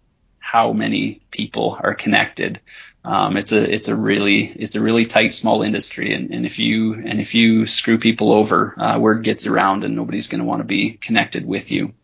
how 0.47 0.73
many 0.73 1.21
people 1.33 1.77
are 1.83 1.95
connected. 1.95 2.61
Um, 3.05 3.37
it's 3.37 3.51
a 3.51 3.73
it's 3.75 3.89
a 3.89 3.97
really 3.97 4.45
it's 4.45 4.77
a 4.77 4.81
really 4.81 5.05
tight 5.05 5.35
small 5.35 5.63
industry, 5.63 6.15
and, 6.15 6.31
and 6.31 6.47
if 6.47 6.61
you 6.61 6.95
and 6.95 7.21
if 7.21 7.35
you 7.35 7.67
screw 7.67 7.99
people 7.99 8.33
over, 8.33 8.81
uh, 8.81 8.99
word 9.01 9.25
gets 9.25 9.49
around, 9.49 9.83
and 9.83 9.97
nobody's 9.97 10.29
going 10.29 10.41
to 10.41 10.47
want 10.47 10.61
to 10.61 10.65
be 10.65 10.93
connected 10.93 11.45
with 11.45 11.73
you. 11.73 11.95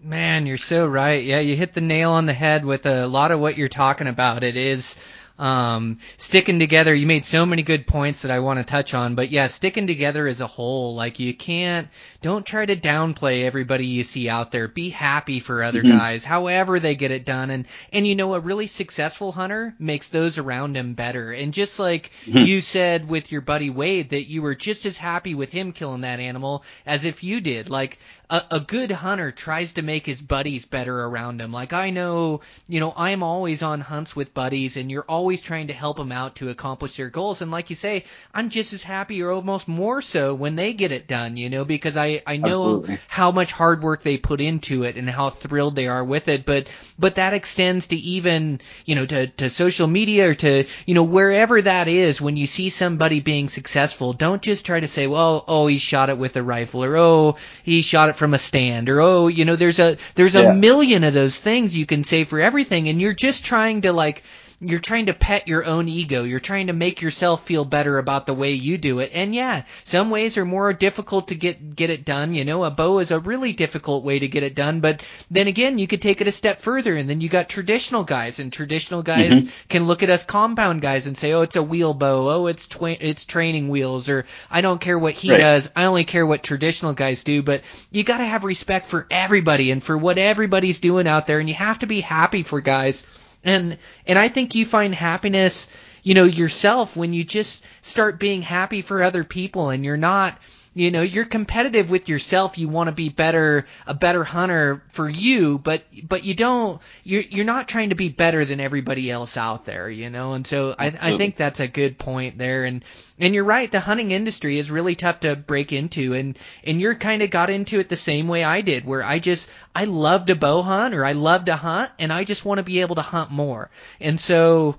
Man, 0.00 0.46
you're 0.46 0.56
so 0.56 0.84
right. 0.84 1.22
Yeah, 1.22 1.38
you 1.38 1.54
hit 1.54 1.74
the 1.74 1.80
nail 1.80 2.10
on 2.10 2.26
the 2.26 2.32
head 2.32 2.64
with 2.64 2.86
a 2.86 3.06
lot 3.06 3.30
of 3.30 3.38
what 3.38 3.56
you're 3.56 3.68
talking 3.68 4.08
about. 4.08 4.42
It 4.42 4.56
is 4.56 4.98
um, 5.38 5.98
sticking 6.16 6.58
together. 6.58 6.94
You 6.94 7.06
made 7.06 7.24
so 7.24 7.46
many 7.46 7.62
good 7.62 7.86
points 7.86 8.22
that 8.22 8.30
I 8.30 8.40
want 8.40 8.58
to 8.58 8.64
touch 8.64 8.94
on, 8.94 9.14
but 9.14 9.30
yeah, 9.30 9.46
sticking 9.46 9.86
together 9.86 10.26
as 10.26 10.40
a 10.40 10.46
whole. 10.46 10.94
Like 10.94 11.18
you 11.18 11.34
can't, 11.34 11.88
don't 12.22 12.46
try 12.46 12.64
to 12.64 12.76
downplay 12.76 13.44
everybody 13.44 13.86
you 13.86 14.04
see 14.04 14.28
out 14.28 14.52
there. 14.52 14.68
Be 14.68 14.88
happy 14.88 15.40
for 15.40 15.62
other 15.62 15.82
mm-hmm. 15.82 15.96
guys, 15.96 16.24
however 16.24 16.80
they 16.80 16.94
get 16.94 17.10
it 17.10 17.24
done. 17.24 17.50
And, 17.50 17.66
and 17.92 18.06
you 18.06 18.16
know, 18.16 18.34
a 18.34 18.40
really 18.40 18.66
successful 18.66 19.32
hunter 19.32 19.74
makes 19.78 20.08
those 20.08 20.38
around 20.38 20.76
him 20.76 20.94
better. 20.94 21.32
And 21.32 21.52
just 21.52 21.78
like 21.78 22.10
mm-hmm. 22.24 22.38
you 22.38 22.60
said 22.60 23.08
with 23.08 23.32
your 23.32 23.40
buddy 23.40 23.70
Wade, 23.70 24.10
that 24.10 24.24
you 24.24 24.42
were 24.42 24.54
just 24.54 24.86
as 24.86 24.98
happy 24.98 25.34
with 25.34 25.52
him 25.52 25.72
killing 25.72 26.02
that 26.02 26.20
animal 26.20 26.64
as 26.84 27.04
if 27.04 27.22
you 27.22 27.40
did. 27.40 27.68
Like, 27.68 27.98
a, 28.28 28.42
a 28.52 28.60
good 28.60 28.90
hunter 28.90 29.30
tries 29.30 29.74
to 29.74 29.82
make 29.82 30.04
his 30.04 30.20
buddies 30.20 30.66
better 30.66 31.04
around 31.04 31.40
him. 31.40 31.52
Like 31.52 31.72
I 31.72 31.90
know, 31.90 32.40
you 32.66 32.80
know, 32.80 32.92
I'm 32.96 33.22
always 33.22 33.62
on 33.62 33.80
hunts 33.80 34.16
with 34.16 34.34
buddies 34.34 34.76
and 34.76 34.90
you're 34.90 35.04
always 35.08 35.40
trying 35.40 35.68
to 35.68 35.72
help 35.72 35.96
them 35.96 36.10
out 36.10 36.36
to 36.36 36.48
accomplish 36.48 36.96
their 36.96 37.08
goals. 37.08 37.40
And 37.40 37.50
like 37.50 37.70
you 37.70 37.76
say, 37.76 38.04
I'm 38.34 38.50
just 38.50 38.72
as 38.72 38.82
happy 38.82 39.22
or 39.22 39.30
almost 39.30 39.68
more 39.68 40.02
so 40.02 40.34
when 40.34 40.56
they 40.56 40.72
get 40.72 40.92
it 40.92 41.06
done, 41.06 41.36
you 41.36 41.50
know, 41.50 41.64
because 41.64 41.96
I, 41.96 42.22
I 42.26 42.36
know 42.36 42.48
Absolutely. 42.48 42.98
how 43.06 43.30
much 43.30 43.52
hard 43.52 43.82
work 43.82 44.02
they 44.02 44.16
put 44.16 44.40
into 44.40 44.82
it 44.82 44.96
and 44.96 45.08
how 45.08 45.30
thrilled 45.30 45.76
they 45.76 45.86
are 45.86 46.04
with 46.04 46.26
it. 46.28 46.44
But, 46.44 46.66
but 46.98 47.16
that 47.16 47.32
extends 47.32 47.88
to 47.88 47.96
even, 47.96 48.60
you 48.84 48.96
know, 48.96 49.06
to, 49.06 49.28
to 49.28 49.50
social 49.50 49.86
media 49.86 50.30
or 50.30 50.34
to, 50.34 50.64
you 50.84 50.94
know, 50.94 51.04
wherever 51.04 51.62
that 51.62 51.86
is 51.86 52.20
when 52.20 52.36
you 52.36 52.46
see 52.46 52.70
somebody 52.70 53.20
being 53.20 53.48
successful, 53.48 54.12
don't 54.12 54.42
just 54.42 54.66
try 54.66 54.80
to 54.80 54.88
say, 54.88 55.06
well, 55.06 55.44
oh, 55.46 55.68
he 55.68 55.78
shot 55.78 56.10
it 56.10 56.18
with 56.18 56.36
a 56.36 56.42
rifle 56.42 56.82
or, 56.82 56.96
oh, 56.96 57.36
he 57.62 57.82
shot 57.82 58.08
it 58.08 58.15
from 58.16 58.34
a 58.34 58.38
stand 58.38 58.88
or 58.88 59.00
oh 59.00 59.28
you 59.28 59.44
know 59.44 59.56
there's 59.56 59.78
a 59.78 59.96
there's 60.14 60.34
a 60.34 60.42
yeah. 60.42 60.52
million 60.52 61.04
of 61.04 61.14
those 61.14 61.38
things 61.38 61.76
you 61.76 61.86
can 61.86 62.02
say 62.04 62.24
for 62.24 62.40
everything 62.40 62.88
and 62.88 63.00
you're 63.00 63.14
just 63.14 63.44
trying 63.44 63.82
to 63.82 63.92
like 63.92 64.22
you're 64.58 64.78
trying 64.78 65.06
to 65.06 65.12
pet 65.12 65.48
your 65.48 65.66
own 65.66 65.86
ego. 65.86 66.22
You're 66.24 66.40
trying 66.40 66.68
to 66.68 66.72
make 66.72 67.02
yourself 67.02 67.44
feel 67.44 67.66
better 67.66 67.98
about 67.98 68.26
the 68.26 68.32
way 68.32 68.52
you 68.52 68.78
do 68.78 69.00
it. 69.00 69.10
And 69.12 69.34
yeah, 69.34 69.64
some 69.84 70.08
ways 70.08 70.38
are 70.38 70.46
more 70.46 70.72
difficult 70.72 71.28
to 71.28 71.34
get 71.34 71.76
get 71.76 71.90
it 71.90 72.06
done. 72.06 72.34
You 72.34 72.46
know, 72.46 72.64
a 72.64 72.70
bow 72.70 73.00
is 73.00 73.10
a 73.10 73.18
really 73.18 73.52
difficult 73.52 74.02
way 74.02 74.18
to 74.18 74.28
get 74.28 74.42
it 74.42 74.54
done. 74.54 74.80
But 74.80 75.02
then 75.30 75.46
again, 75.46 75.78
you 75.78 75.86
could 75.86 76.00
take 76.00 76.22
it 76.22 76.28
a 76.28 76.32
step 76.32 76.62
further, 76.62 76.96
and 76.96 77.08
then 77.08 77.20
you 77.20 77.28
got 77.28 77.50
traditional 77.50 78.04
guys, 78.04 78.38
and 78.38 78.50
traditional 78.50 79.02
guys 79.02 79.44
mm-hmm. 79.44 79.50
can 79.68 79.86
look 79.86 80.02
at 80.02 80.10
us 80.10 80.24
compound 80.24 80.80
guys 80.80 81.06
and 81.06 81.16
say, 81.16 81.32
oh, 81.34 81.42
it's 81.42 81.56
a 81.56 81.62
wheel 81.62 81.92
bow. 81.92 82.30
Oh, 82.30 82.46
it's 82.46 82.66
twi- 82.66 82.98
it's 82.98 83.26
training 83.26 83.68
wheels, 83.68 84.08
or 84.08 84.24
I 84.50 84.62
don't 84.62 84.80
care 84.80 84.98
what 84.98 85.12
he 85.12 85.32
right. 85.32 85.38
does. 85.38 85.70
I 85.76 85.84
only 85.84 86.04
care 86.04 86.26
what 86.26 86.42
traditional 86.42 86.94
guys 86.94 87.24
do. 87.24 87.42
But 87.42 87.62
you 87.90 88.04
got 88.04 88.18
to 88.18 88.24
have 88.24 88.44
respect 88.44 88.86
for 88.86 89.06
everybody 89.10 89.70
and 89.70 89.82
for 89.82 89.98
what 89.98 90.16
everybody's 90.16 90.80
doing 90.80 91.06
out 91.06 91.26
there, 91.26 91.40
and 91.40 91.48
you 91.48 91.54
have 91.54 91.80
to 91.80 91.86
be 91.86 92.00
happy 92.00 92.42
for 92.42 92.62
guys 92.62 93.06
and 93.46 93.78
and 94.06 94.18
I 94.18 94.28
think 94.28 94.54
you 94.54 94.66
find 94.66 94.94
happiness, 94.94 95.68
you 96.02 96.14
know, 96.14 96.24
yourself 96.24 96.96
when 96.96 97.12
you 97.12 97.24
just 97.24 97.64
start 97.82 98.20
being 98.20 98.42
happy 98.42 98.82
for 98.82 99.02
other 99.02 99.24
people 99.24 99.70
and 99.70 99.84
you're 99.84 99.96
not 99.96 100.38
you 100.76 100.90
know 100.90 101.02
you're 101.02 101.24
competitive 101.24 101.90
with 101.90 102.08
yourself. 102.08 102.58
You 102.58 102.68
want 102.68 102.88
to 102.88 102.94
be 102.94 103.08
better 103.08 103.66
a 103.86 103.94
better 103.94 104.22
hunter 104.24 104.82
for 104.90 105.08
you 105.08 105.58
but 105.58 105.82
but 106.06 106.24
you 106.24 106.34
don't 106.34 106.80
you're 107.02 107.22
you're 107.22 107.44
not 107.44 107.66
trying 107.66 107.90
to 107.90 107.96
be 107.96 108.10
better 108.10 108.44
than 108.44 108.60
everybody 108.60 109.10
else 109.10 109.36
out 109.36 109.64
there 109.64 109.88
you 109.88 110.10
know? 110.10 110.34
And 110.34 110.46
so 110.46 110.74
I, 110.78 110.86
I 110.86 111.16
think 111.16 111.36
that's 111.36 111.60
a 111.60 111.66
good 111.66 111.98
point 111.98 112.38
there. 112.38 112.64
And 112.64 112.84
and 113.18 113.34
you're 113.34 113.44
right 113.44 113.70
the 113.70 113.80
hunting 113.80 114.10
industry 114.10 114.58
is 114.58 114.70
really 114.70 114.94
tough 114.94 115.20
to 115.20 115.34
break 115.34 115.72
into. 115.72 116.14
And 116.14 116.38
and 116.62 116.80
you're 116.80 116.94
kind 116.94 117.22
of 117.22 117.30
got 117.30 117.50
into 117.50 117.80
it 117.80 117.88
the 117.88 117.96
same 117.96 118.28
way 118.28 118.44
I 118.44 118.60
did 118.60 118.84
where 118.84 119.02
I 119.02 119.18
just 119.18 119.50
I 119.74 119.84
love 119.84 120.26
to 120.26 120.36
bow 120.36 120.62
hunt 120.62 120.94
or 120.94 121.04
I 121.04 121.12
love 121.12 121.46
to 121.46 121.56
hunt 121.56 121.90
and 121.98 122.12
I 122.12 122.24
just 122.24 122.44
want 122.44 122.58
to 122.58 122.64
be 122.64 122.80
able 122.80 122.96
to 122.96 123.02
hunt 123.02 123.30
more. 123.30 123.70
And 124.00 124.20
so 124.20 124.76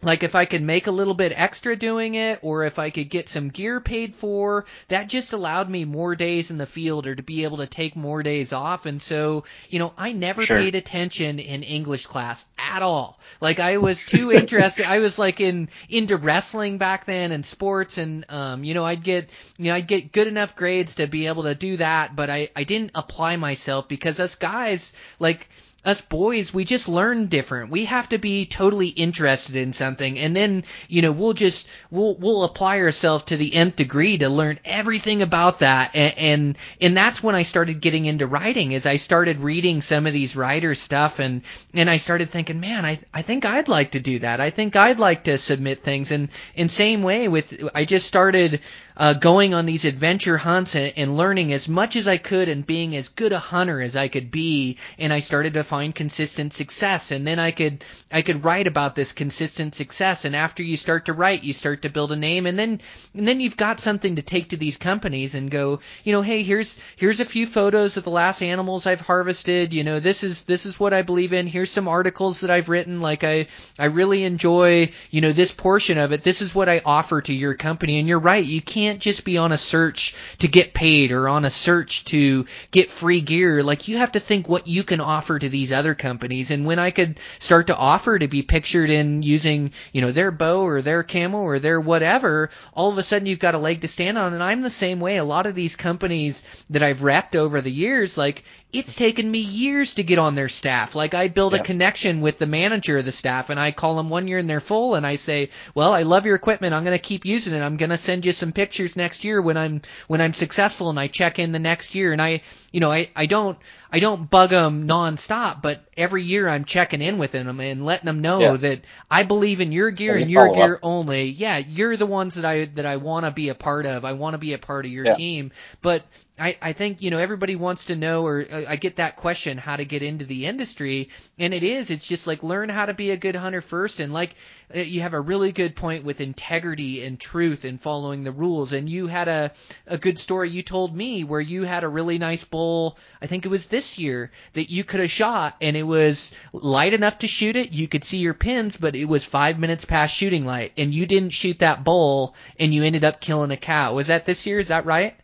like 0.00 0.22
if 0.22 0.34
I 0.36 0.44
could 0.44 0.62
make 0.62 0.86
a 0.86 0.92
little 0.92 1.14
bit 1.14 1.32
extra 1.34 1.74
doing 1.74 2.14
it 2.14 2.38
or 2.42 2.64
if 2.64 2.78
I 2.78 2.90
could 2.90 3.08
get 3.08 3.28
some 3.28 3.48
gear 3.48 3.80
paid 3.80 4.14
for, 4.14 4.66
that 4.88 5.08
just 5.08 5.32
allowed 5.32 5.68
me 5.68 5.84
more 5.84 6.14
days 6.14 6.52
in 6.52 6.58
the 6.58 6.66
field 6.66 7.06
or 7.06 7.16
to 7.16 7.22
be 7.22 7.44
able 7.44 7.56
to 7.58 7.66
take 7.66 7.96
more 7.96 8.22
days 8.22 8.52
off. 8.52 8.86
And 8.86 9.02
so, 9.02 9.44
you 9.68 9.80
know, 9.80 9.92
I 9.98 10.12
never 10.12 10.42
sure. 10.42 10.58
paid 10.58 10.76
attention 10.76 11.40
in 11.40 11.64
English 11.64 12.06
class 12.06 12.46
at 12.58 12.82
all. 12.82 13.18
Like 13.40 13.58
I 13.58 13.78
was 13.78 14.06
too 14.06 14.30
interested. 14.32 14.86
I 14.86 15.00
was 15.00 15.18
like 15.18 15.40
in, 15.40 15.68
into 15.88 16.16
wrestling 16.16 16.78
back 16.78 17.04
then 17.04 17.32
and 17.32 17.44
sports 17.44 17.98
and, 17.98 18.24
um, 18.28 18.62
you 18.62 18.74
know, 18.74 18.84
I'd 18.84 19.02
get, 19.02 19.28
you 19.56 19.66
know, 19.66 19.74
I'd 19.74 19.88
get 19.88 20.12
good 20.12 20.28
enough 20.28 20.54
grades 20.54 20.96
to 20.96 21.08
be 21.08 21.26
able 21.26 21.42
to 21.42 21.56
do 21.56 21.76
that, 21.78 22.14
but 22.14 22.30
I, 22.30 22.50
I 22.54 22.62
didn't 22.62 22.92
apply 22.94 23.34
myself 23.36 23.88
because 23.88 24.20
us 24.20 24.36
guys, 24.36 24.92
like, 25.18 25.48
us 25.88 26.02
boys, 26.02 26.52
we 26.52 26.64
just 26.64 26.86
learn 26.86 27.26
different. 27.26 27.70
We 27.70 27.86
have 27.86 28.10
to 28.10 28.18
be 28.18 28.44
totally 28.44 28.88
interested 28.88 29.56
in 29.56 29.72
something, 29.72 30.18
and 30.18 30.36
then 30.36 30.64
you 30.86 31.00
know 31.00 31.12
we'll 31.12 31.32
just 31.32 31.66
we'll 31.90 32.14
we'll 32.14 32.44
apply 32.44 32.80
ourselves 32.80 33.24
to 33.24 33.38
the 33.38 33.54
nth 33.54 33.76
degree 33.76 34.18
to 34.18 34.28
learn 34.28 34.60
everything 34.66 35.22
about 35.22 35.60
that, 35.60 35.96
and, 35.96 36.18
and 36.18 36.58
and 36.82 36.96
that's 36.96 37.22
when 37.22 37.34
I 37.34 37.42
started 37.42 37.80
getting 37.80 38.04
into 38.04 38.26
writing. 38.26 38.72
Is 38.72 38.84
I 38.84 38.96
started 38.96 39.40
reading 39.40 39.80
some 39.80 40.06
of 40.06 40.12
these 40.12 40.36
writers' 40.36 40.80
stuff, 40.80 41.20
and 41.20 41.40
and 41.72 41.88
I 41.88 41.96
started 41.96 42.30
thinking, 42.30 42.60
man, 42.60 42.84
I 42.84 42.98
I 43.14 43.22
think 43.22 43.46
I'd 43.46 43.68
like 43.68 43.92
to 43.92 44.00
do 44.00 44.18
that. 44.18 44.42
I 44.42 44.50
think 44.50 44.76
I'd 44.76 44.98
like 44.98 45.24
to 45.24 45.38
submit 45.38 45.82
things, 45.82 46.10
and 46.10 46.28
in 46.54 46.68
same 46.68 47.02
way 47.02 47.28
with 47.28 47.70
I 47.74 47.86
just 47.86 48.06
started 48.06 48.60
uh, 48.98 49.14
going 49.14 49.54
on 49.54 49.64
these 49.64 49.84
adventure 49.84 50.36
hunts 50.36 50.74
and, 50.74 50.92
and 50.96 51.16
learning 51.16 51.52
as 51.52 51.68
much 51.68 51.96
as 51.96 52.08
I 52.08 52.16
could 52.18 52.48
and 52.48 52.66
being 52.66 52.96
as 52.96 53.08
good 53.08 53.32
a 53.32 53.38
hunter 53.38 53.80
as 53.80 53.96
I 53.96 54.08
could 54.08 54.30
be, 54.30 54.76
and 54.98 55.12
I 55.12 55.20
started 55.20 55.54
to 55.54 55.64
find 55.64 55.77
find 55.78 55.94
consistent 55.94 56.52
success. 56.52 57.12
And 57.12 57.24
then 57.24 57.38
I 57.38 57.52
could 57.52 57.84
I 58.10 58.22
could 58.22 58.44
write 58.44 58.66
about 58.66 58.96
this 58.96 59.12
consistent 59.12 59.76
success. 59.76 60.24
And 60.24 60.34
after 60.34 60.60
you 60.60 60.76
start 60.76 61.04
to 61.04 61.12
write 61.12 61.44
you 61.44 61.52
start 61.52 61.82
to 61.82 61.88
build 61.88 62.10
a 62.10 62.16
name. 62.16 62.46
And 62.46 62.58
then 62.58 62.80
and 63.14 63.28
then 63.28 63.38
you've 63.38 63.56
got 63.56 63.78
something 63.78 64.16
to 64.16 64.22
take 64.22 64.48
to 64.48 64.56
these 64.56 64.76
companies 64.76 65.36
and 65.36 65.52
go 65.52 65.78
you 66.02 66.12
know 66.12 66.22
hey 66.22 66.42
here's 66.42 66.78
here's 66.96 67.20
a 67.20 67.24
few 67.24 67.46
photos 67.46 67.96
of 67.96 68.02
the 68.02 68.10
last 68.10 68.42
animals 68.42 68.86
I've 68.86 69.00
harvested. 69.00 69.72
You 69.72 69.84
know 69.84 70.00
this 70.00 70.24
is 70.24 70.42
this 70.44 70.66
is 70.66 70.80
what 70.80 70.92
I 70.92 71.02
believe 71.02 71.32
in. 71.32 71.46
Here's 71.46 71.70
some 71.70 71.86
articles 71.86 72.40
that 72.40 72.50
I've 72.50 72.68
written. 72.68 73.00
Like 73.00 73.22
I 73.22 73.46
I 73.78 73.84
really 73.84 74.24
enjoy 74.24 74.90
you 75.12 75.20
know 75.20 75.32
this 75.32 75.52
portion 75.52 75.96
of 75.96 76.10
it. 76.10 76.24
This 76.24 76.42
is 76.42 76.56
what 76.56 76.68
I 76.68 76.82
offer 76.84 77.20
to 77.20 77.32
your 77.32 77.54
company. 77.54 78.00
And 78.00 78.08
you're 78.08 78.18
right. 78.18 78.44
You 78.44 78.60
can't 78.60 78.98
just 78.98 79.24
be 79.24 79.38
on 79.38 79.52
a 79.52 79.58
search 79.58 80.16
to 80.38 80.48
get 80.48 80.74
paid 80.74 81.12
or 81.12 81.28
on 81.28 81.44
a 81.44 81.50
search 81.50 82.04
to 82.06 82.46
get 82.72 82.90
free 82.90 83.20
gear. 83.20 83.62
Like 83.62 83.86
you 83.86 83.98
have 83.98 84.12
to 84.12 84.20
think 84.20 84.48
what 84.48 84.66
you 84.66 84.82
can 84.82 85.00
offer 85.00 85.38
to 85.38 85.48
these 85.58 85.72
other 85.72 85.96
companies 85.96 86.52
and 86.52 86.64
when 86.64 86.78
I 86.78 86.92
could 86.92 87.18
start 87.40 87.66
to 87.66 87.76
offer 87.76 88.16
to 88.16 88.28
be 88.28 88.42
pictured 88.42 88.90
in 88.90 89.24
using 89.24 89.72
you 89.92 90.00
know 90.00 90.12
their 90.12 90.30
bow 90.30 90.60
or 90.60 90.82
their 90.82 91.02
camel 91.02 91.40
or 91.40 91.58
their 91.58 91.80
whatever 91.80 92.50
all 92.74 92.90
of 92.90 92.98
a 92.98 93.02
sudden 93.02 93.26
you've 93.26 93.40
got 93.40 93.56
a 93.56 93.58
leg 93.58 93.80
to 93.80 93.88
stand 93.88 94.18
on 94.18 94.34
and 94.34 94.42
I'm 94.42 94.60
the 94.60 94.70
same 94.70 95.00
way 95.00 95.16
a 95.16 95.24
lot 95.24 95.46
of 95.46 95.56
these 95.56 95.74
companies 95.74 96.44
that 96.70 96.84
I've 96.84 97.00
repped 97.00 97.34
over 97.34 97.60
the 97.60 97.72
years 97.72 98.16
like 98.16 98.44
it's 98.70 98.94
taken 98.94 99.30
me 99.30 99.38
years 99.38 99.94
to 99.94 100.02
get 100.02 100.18
on 100.18 100.34
their 100.34 100.50
staff. 100.50 100.94
Like 100.94 101.14
I 101.14 101.28
build 101.28 101.54
a 101.54 101.62
connection 101.62 102.20
with 102.20 102.38
the 102.38 102.46
manager 102.46 102.98
of 102.98 103.06
the 103.06 103.12
staff 103.12 103.48
and 103.48 103.58
I 103.58 103.70
call 103.70 103.96
them 103.96 104.10
one 104.10 104.28
year 104.28 104.36
and 104.36 104.48
they're 104.48 104.60
full 104.60 104.94
and 104.94 105.06
I 105.06 105.16
say, 105.16 105.48
well, 105.74 105.94
I 105.94 106.02
love 106.02 106.26
your 106.26 106.36
equipment. 106.36 106.74
I'm 106.74 106.84
going 106.84 106.96
to 106.96 107.02
keep 107.02 107.24
using 107.24 107.54
it. 107.54 107.62
I'm 107.62 107.78
going 107.78 107.90
to 107.90 107.96
send 107.96 108.26
you 108.26 108.34
some 108.34 108.52
pictures 108.52 108.94
next 108.94 109.24
year 109.24 109.40
when 109.40 109.56
I'm, 109.56 109.80
when 110.06 110.20
I'm 110.20 110.34
successful 110.34 110.90
and 110.90 111.00
I 111.00 111.06
check 111.06 111.38
in 111.38 111.52
the 111.52 111.58
next 111.58 111.94
year 111.94 112.12
and 112.12 112.20
I, 112.20 112.42
you 112.72 112.80
know, 112.80 112.92
I, 112.92 113.10
I 113.16 113.26
don't, 113.26 113.58
I 113.90 113.98
don't 113.98 114.28
bug 114.28 114.50
them 114.50 114.86
nonstop, 114.86 115.62
but 115.62 115.84
every 115.96 116.22
year 116.22 116.48
I'm 116.48 116.64
checking 116.64 117.00
in 117.00 117.16
with 117.16 117.32
them 117.32 117.60
and 117.60 117.84
letting 117.84 118.06
them 118.06 118.20
know 118.20 118.40
yeah. 118.40 118.56
that 118.56 118.80
I 119.10 119.22
believe 119.22 119.60
in 119.60 119.72
your 119.72 119.90
gear 119.90 120.16
and 120.16 120.30
your 120.30 120.52
gear 120.52 120.74
up. 120.74 120.80
only. 120.82 121.24
Yeah, 121.24 121.58
you're 121.58 121.96
the 121.96 122.06
ones 122.06 122.34
that 122.34 122.44
I 122.44 122.66
that 122.66 122.84
I 122.84 122.96
want 122.96 123.24
to 123.24 123.30
be 123.30 123.48
a 123.48 123.54
part 123.54 123.86
of. 123.86 124.04
I 124.04 124.12
want 124.12 124.34
to 124.34 124.38
be 124.38 124.52
a 124.52 124.58
part 124.58 124.84
of 124.84 124.92
your 124.92 125.06
yeah. 125.06 125.14
team. 125.14 125.52
But 125.80 126.04
I, 126.40 126.56
I 126.62 126.72
think 126.72 127.02
you 127.02 127.10
know 127.10 127.18
everybody 127.18 127.56
wants 127.56 127.86
to 127.86 127.96
know 127.96 128.24
or 128.24 128.44
uh, 128.50 128.62
I 128.68 128.76
get 128.76 128.96
that 128.96 129.16
question 129.16 129.58
how 129.58 129.76
to 129.76 129.84
get 129.84 130.02
into 130.02 130.24
the 130.24 130.46
industry. 130.46 131.08
And 131.38 131.52
it 131.52 131.62
is 131.62 131.90
it's 131.90 132.06
just 132.06 132.26
like 132.26 132.42
learn 132.42 132.68
how 132.68 132.86
to 132.86 132.94
be 132.94 133.10
a 133.10 133.16
good 133.16 133.34
hunter 133.34 133.60
first. 133.60 134.00
And 134.00 134.12
like 134.12 134.34
uh, 134.74 134.80
you 134.80 135.00
have 135.00 135.14
a 135.14 135.20
really 135.20 135.52
good 135.52 135.74
point 135.74 136.04
with 136.04 136.20
integrity 136.20 137.04
and 137.04 137.18
truth 137.18 137.64
and 137.64 137.80
following 137.80 138.24
the 138.24 138.32
rules. 138.32 138.72
And 138.72 138.88
you 138.88 139.06
had 139.06 139.28
a 139.28 139.52
a 139.86 139.98
good 139.98 140.18
story 140.18 140.50
you 140.50 140.62
told 140.62 140.94
me 140.94 141.24
where 141.24 141.40
you 141.40 141.64
had 141.64 141.84
a 141.84 141.88
really 141.88 142.18
nice 142.18 142.44
bull 142.44 142.98
I 143.20 143.26
think 143.26 143.44
it 143.44 143.48
was 143.48 143.66
this 143.66 143.98
year 143.98 144.30
that 144.52 144.70
you 144.70 144.84
could 144.84 145.00
have 145.00 145.10
shot. 145.10 145.56
And 145.60 145.76
it 145.76 145.84
was 145.84 146.32
light 146.52 146.94
enough 146.94 147.18
to 147.18 147.28
shoot 147.28 147.56
it. 147.56 147.72
You 147.72 147.88
could 147.88 148.04
see 148.04 148.18
your 148.18 148.34
pins 148.34 148.76
but 148.76 148.96
it 148.96 149.06
was 149.06 149.24
5 149.24 149.58
minutes 149.58 149.84
past 149.84 150.14
shooting 150.14 150.44
light. 150.44 150.72
And 150.76 150.94
you 150.94 151.06
didn't 151.06 151.30
shoot 151.30 151.58
that 151.60 151.84
bull 151.84 152.34
and 152.58 152.72
you 152.72 152.84
ended 152.84 153.04
up 153.04 153.20
killing 153.20 153.50
a 153.50 153.56
cow. 153.56 153.94
Was 153.94 154.06
that 154.06 154.26
this 154.26 154.46
year? 154.46 154.58
Is 154.58 154.68
that 154.68 154.86
right 154.86 155.16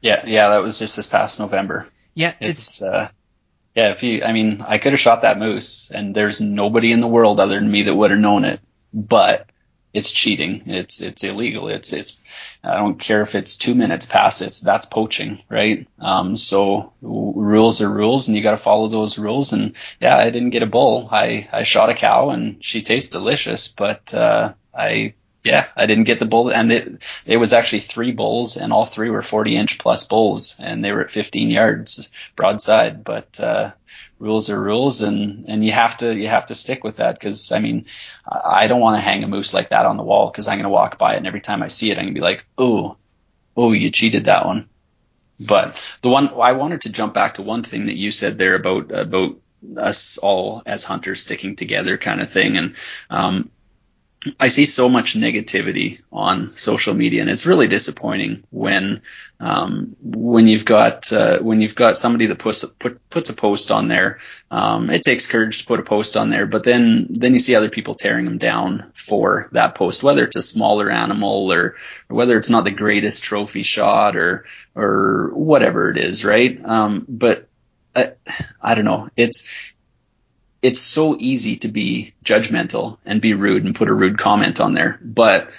yeah, 0.00 0.24
yeah, 0.26 0.50
that 0.50 0.62
was 0.62 0.78
just 0.78 0.96
this 0.96 1.06
past 1.06 1.40
November. 1.40 1.86
Yeah, 2.14 2.34
it's, 2.40 2.80
it's 2.80 2.82
uh, 2.82 3.08
yeah. 3.74 3.90
If 3.90 4.02
you, 4.02 4.22
I 4.24 4.32
mean, 4.32 4.62
I 4.66 4.78
could 4.78 4.92
have 4.92 5.00
shot 5.00 5.22
that 5.22 5.38
moose, 5.38 5.90
and 5.90 6.14
there's 6.14 6.40
nobody 6.40 6.92
in 6.92 7.00
the 7.00 7.08
world 7.08 7.40
other 7.40 7.54
than 7.54 7.70
me 7.70 7.82
that 7.82 7.94
would 7.94 8.10
have 8.10 8.20
known 8.20 8.44
it. 8.44 8.60
But 8.92 9.48
it's 9.92 10.12
cheating. 10.12 10.62
It's 10.66 11.00
it's 11.00 11.24
illegal. 11.24 11.68
It's 11.68 11.92
it's. 11.92 12.58
I 12.62 12.76
don't 12.76 12.98
care 12.98 13.22
if 13.22 13.34
it's 13.34 13.56
two 13.56 13.74
minutes 13.74 14.06
past. 14.06 14.42
It's 14.42 14.60
that's 14.60 14.86
poaching, 14.86 15.40
right? 15.48 15.86
Um, 15.98 16.36
so 16.36 16.92
rules 17.00 17.80
are 17.80 17.92
rules, 17.92 18.28
and 18.28 18.36
you 18.36 18.42
got 18.42 18.52
to 18.52 18.56
follow 18.56 18.88
those 18.88 19.18
rules. 19.18 19.52
And 19.52 19.76
yeah, 20.00 20.16
I 20.16 20.30
didn't 20.30 20.50
get 20.50 20.62
a 20.62 20.66
bull. 20.66 21.08
I 21.10 21.48
I 21.52 21.62
shot 21.62 21.90
a 21.90 21.94
cow, 21.94 22.30
and 22.30 22.64
she 22.64 22.82
tastes 22.82 23.10
delicious, 23.10 23.68
but 23.68 24.12
uh, 24.14 24.54
I 24.74 25.14
yeah, 25.48 25.68
I 25.74 25.86
didn't 25.86 26.04
get 26.04 26.18
the 26.18 26.26
bull, 26.26 26.50
and 26.52 26.70
it 26.70 27.22
it 27.24 27.38
was 27.38 27.54
actually 27.54 27.80
three 27.80 28.12
bulls, 28.12 28.58
and 28.58 28.70
all 28.70 28.84
three 28.84 29.08
were 29.08 29.22
40 29.22 29.56
inch 29.56 29.78
plus 29.78 30.04
bulls, 30.04 30.60
and 30.62 30.84
they 30.84 30.92
were 30.92 31.00
at 31.00 31.10
15 31.10 31.50
yards 31.50 32.12
broadside. 32.36 33.02
But 33.02 33.40
uh, 33.40 33.72
rules 34.18 34.50
are 34.50 34.62
rules, 34.62 35.00
and 35.00 35.46
and 35.48 35.64
you 35.64 35.72
have 35.72 35.96
to 35.98 36.14
you 36.14 36.28
have 36.28 36.46
to 36.46 36.54
stick 36.54 36.84
with 36.84 36.96
that 36.96 37.14
because 37.14 37.50
I 37.50 37.60
mean, 37.60 37.86
I 38.30 38.66
don't 38.66 38.80
want 38.80 38.96
to 38.98 39.00
hang 39.00 39.24
a 39.24 39.28
moose 39.28 39.54
like 39.54 39.70
that 39.70 39.86
on 39.86 39.96
the 39.96 40.04
wall 40.04 40.30
because 40.30 40.48
I'm 40.48 40.58
gonna 40.58 40.68
walk 40.68 40.98
by 40.98 41.14
it, 41.14 41.18
and 41.18 41.26
every 41.26 41.40
time 41.40 41.62
I 41.62 41.68
see 41.68 41.90
it, 41.90 41.98
I'm 41.98 42.04
gonna 42.04 42.14
be 42.14 42.20
like, 42.20 42.44
oh, 42.58 42.98
oh, 43.56 43.72
you 43.72 43.90
cheated 43.90 44.26
that 44.26 44.44
one. 44.44 44.68
But 45.40 45.82
the 46.02 46.10
one 46.10 46.28
I 46.28 46.52
wanted 46.52 46.82
to 46.82 46.92
jump 46.92 47.14
back 47.14 47.34
to 47.34 47.42
one 47.42 47.62
thing 47.62 47.86
that 47.86 47.96
you 47.96 48.12
said 48.12 48.36
there 48.36 48.54
about 48.54 48.92
about 48.92 49.36
us 49.76 50.18
all 50.18 50.62
as 50.66 50.84
hunters 50.84 51.22
sticking 51.22 51.56
together 51.56 51.96
kind 51.96 52.20
of 52.20 52.30
thing, 52.30 52.58
and 52.58 52.76
um, 53.08 53.50
I 54.40 54.48
see 54.48 54.64
so 54.64 54.88
much 54.88 55.14
negativity 55.14 56.00
on 56.12 56.48
social 56.48 56.94
media, 56.94 57.20
and 57.20 57.30
it's 57.30 57.46
really 57.46 57.68
disappointing 57.68 58.44
when 58.50 59.02
um, 59.40 59.96
when 60.02 60.46
you've 60.46 60.64
got 60.64 61.12
uh, 61.12 61.38
when 61.38 61.60
you've 61.60 61.74
got 61.74 61.96
somebody 61.96 62.26
that 62.26 62.38
puts 62.38 62.64
put, 62.64 63.08
puts 63.10 63.30
a 63.30 63.34
post 63.34 63.70
on 63.70 63.88
there. 63.88 64.18
Um, 64.50 64.90
it 64.90 65.02
takes 65.02 65.26
courage 65.26 65.60
to 65.60 65.66
put 65.66 65.80
a 65.80 65.84
post 65.84 66.16
on 66.16 66.30
there, 66.30 66.46
but 66.46 66.64
then 66.64 67.06
then 67.10 67.32
you 67.32 67.38
see 67.38 67.54
other 67.54 67.70
people 67.70 67.94
tearing 67.94 68.24
them 68.24 68.38
down 68.38 68.90
for 68.94 69.48
that 69.52 69.74
post, 69.74 70.02
whether 70.02 70.24
it's 70.24 70.36
a 70.36 70.42
smaller 70.42 70.90
animal 70.90 71.52
or, 71.52 71.76
or 72.08 72.16
whether 72.16 72.36
it's 72.36 72.50
not 72.50 72.64
the 72.64 72.70
greatest 72.70 73.24
trophy 73.24 73.62
shot 73.62 74.16
or 74.16 74.46
or 74.74 75.30
whatever 75.34 75.90
it 75.90 75.98
is, 75.98 76.24
right? 76.24 76.58
Um, 76.64 77.06
but 77.08 77.48
I, 77.94 78.12
I 78.60 78.74
don't 78.74 78.84
know. 78.84 79.08
It's 79.16 79.72
it's 80.62 80.80
so 80.80 81.16
easy 81.18 81.56
to 81.56 81.68
be 81.68 82.14
judgmental 82.24 82.98
and 83.04 83.20
be 83.20 83.34
rude 83.34 83.64
and 83.64 83.74
put 83.74 83.88
a 83.88 83.94
rude 83.94 84.18
comment 84.18 84.60
on 84.60 84.74
there, 84.74 84.98
but 85.02 85.50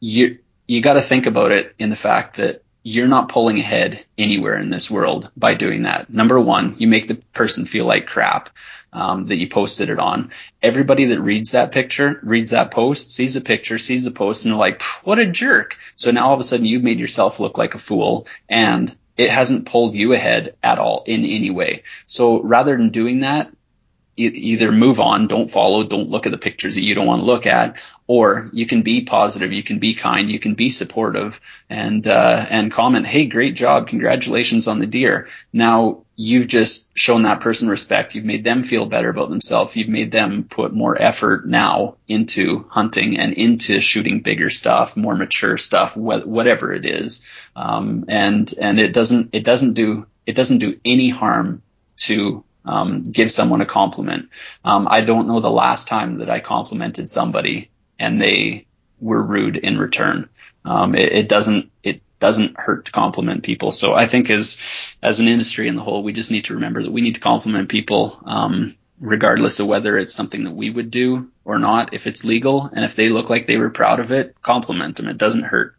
you 0.00 0.38
you 0.66 0.80
got 0.80 0.94
to 0.94 1.00
think 1.00 1.26
about 1.26 1.52
it 1.52 1.74
in 1.78 1.90
the 1.90 1.96
fact 1.96 2.36
that 2.36 2.62
you're 2.82 3.08
not 3.08 3.30
pulling 3.30 3.58
ahead 3.58 4.04
anywhere 4.18 4.58
in 4.58 4.68
this 4.68 4.90
world 4.90 5.30
by 5.36 5.54
doing 5.54 5.82
that. 5.82 6.10
Number 6.10 6.38
one, 6.38 6.76
you 6.78 6.86
make 6.86 7.08
the 7.08 7.14
person 7.32 7.64
feel 7.64 7.86
like 7.86 8.06
crap 8.06 8.50
um, 8.92 9.26
that 9.26 9.36
you 9.36 9.48
posted 9.48 9.88
it 9.88 9.98
on. 9.98 10.30
Everybody 10.62 11.06
that 11.06 11.20
reads 11.20 11.52
that 11.52 11.72
picture, 11.72 12.20
reads 12.22 12.50
that 12.50 12.70
post, 12.70 13.12
sees 13.12 13.34
the 13.34 13.40
picture, 13.40 13.78
sees 13.78 14.04
the 14.04 14.10
post, 14.10 14.44
and 14.44 14.52
they're 14.52 14.58
like, 14.58 14.82
"What 15.02 15.18
a 15.18 15.26
jerk!" 15.26 15.78
So 15.96 16.10
now 16.10 16.28
all 16.28 16.34
of 16.34 16.40
a 16.40 16.44
sudden 16.44 16.66
you've 16.66 16.82
made 16.82 17.00
yourself 17.00 17.40
look 17.40 17.56
like 17.56 17.74
a 17.74 17.78
fool, 17.78 18.26
and 18.48 18.94
it 19.16 19.30
hasn't 19.30 19.66
pulled 19.66 19.94
you 19.94 20.12
ahead 20.12 20.56
at 20.62 20.78
all 20.78 21.04
in 21.06 21.24
any 21.24 21.50
way. 21.50 21.84
So 22.06 22.42
rather 22.42 22.76
than 22.76 22.90
doing 22.90 23.20
that, 23.20 23.50
either 24.16 24.72
move 24.72 25.00
on, 25.00 25.26
don't 25.26 25.50
follow, 25.50 25.84
don't 25.84 26.10
look 26.10 26.26
at 26.26 26.32
the 26.32 26.38
pictures 26.38 26.76
that 26.76 26.82
you 26.82 26.94
don't 26.94 27.06
want 27.06 27.20
to 27.20 27.26
look 27.26 27.46
at, 27.46 27.82
or 28.06 28.50
you 28.52 28.66
can 28.66 28.82
be 28.82 29.02
positive, 29.02 29.52
you 29.52 29.62
can 29.62 29.78
be 29.78 29.94
kind, 29.94 30.30
you 30.30 30.38
can 30.38 30.54
be 30.54 30.68
supportive, 30.68 31.40
and 31.68 32.06
uh, 32.06 32.46
and 32.48 32.70
comment, 32.70 33.06
hey, 33.06 33.26
great 33.26 33.56
job, 33.56 33.88
congratulations 33.88 34.68
on 34.68 34.78
the 34.78 34.86
deer. 34.86 35.28
Now 35.52 36.02
you've 36.16 36.46
just 36.46 36.96
shown 36.96 37.22
that 37.22 37.40
person 37.40 37.68
respect, 37.68 38.14
you've 38.14 38.24
made 38.24 38.44
them 38.44 38.62
feel 38.62 38.86
better 38.86 39.08
about 39.08 39.30
themselves, 39.30 39.74
you've 39.74 39.88
made 39.88 40.12
them 40.12 40.44
put 40.44 40.72
more 40.72 41.00
effort 41.00 41.46
now 41.46 41.96
into 42.06 42.66
hunting 42.68 43.18
and 43.18 43.32
into 43.32 43.80
shooting 43.80 44.20
bigger 44.20 44.50
stuff, 44.50 44.96
more 44.96 45.14
mature 45.16 45.58
stuff, 45.58 45.94
wh- 45.94 46.26
whatever 46.26 46.72
it 46.72 46.84
is, 46.84 47.28
um, 47.56 48.04
and 48.08 48.52
and 48.60 48.78
it 48.78 48.92
doesn't 48.92 49.30
it 49.34 49.44
doesn't 49.44 49.74
do 49.74 50.06
it 50.26 50.36
doesn't 50.36 50.58
do 50.58 50.78
any 50.84 51.08
harm 51.08 51.62
to 51.96 52.44
um, 52.64 53.02
give 53.02 53.30
someone 53.30 53.60
a 53.60 53.66
compliment. 53.66 54.30
Um, 54.64 54.88
I 54.90 55.02
don't 55.02 55.26
know 55.26 55.40
the 55.40 55.50
last 55.50 55.88
time 55.88 56.18
that 56.18 56.30
I 56.30 56.40
complimented 56.40 57.10
somebody 57.10 57.70
and 57.98 58.20
they 58.20 58.66
were 59.00 59.22
rude 59.22 59.56
in 59.56 59.78
return. 59.78 60.28
Um, 60.64 60.94
it, 60.94 61.12
it, 61.12 61.28
doesn't 61.28 61.70
it 61.82 62.00
doesn't 62.18 62.58
hurt 62.58 62.86
to 62.86 62.92
compliment 62.92 63.42
people. 63.42 63.70
So 63.70 63.94
I 63.94 64.06
think 64.06 64.30
as 64.30 64.60
as 65.02 65.20
an 65.20 65.28
industry 65.28 65.68
in 65.68 65.76
the 65.76 65.82
whole, 65.82 66.02
we 66.02 66.12
just 66.12 66.30
need 66.30 66.46
to 66.46 66.54
remember 66.54 66.82
that 66.82 66.92
we 66.92 67.02
need 67.02 67.16
to 67.16 67.20
compliment 67.20 67.68
people. 67.68 68.18
Um, 68.24 68.74
regardless 69.00 69.60
of 69.60 69.66
whether 69.66 69.98
it's 69.98 70.14
something 70.14 70.44
that 70.44 70.54
we 70.54 70.70
would 70.70 70.90
do 70.90 71.30
or 71.44 71.58
not, 71.58 71.92
if 71.92 72.06
it's 72.06 72.24
legal 72.24 72.62
and 72.62 72.84
if 72.84 72.94
they 72.94 73.08
look 73.08 73.28
like 73.28 73.44
they 73.44 73.58
were 73.58 73.70
proud 73.70 74.00
of 74.00 74.12
it, 74.12 74.40
compliment 74.40 74.96
them. 74.96 75.08
It 75.08 75.18
doesn't 75.18 75.44
hurt. 75.44 75.76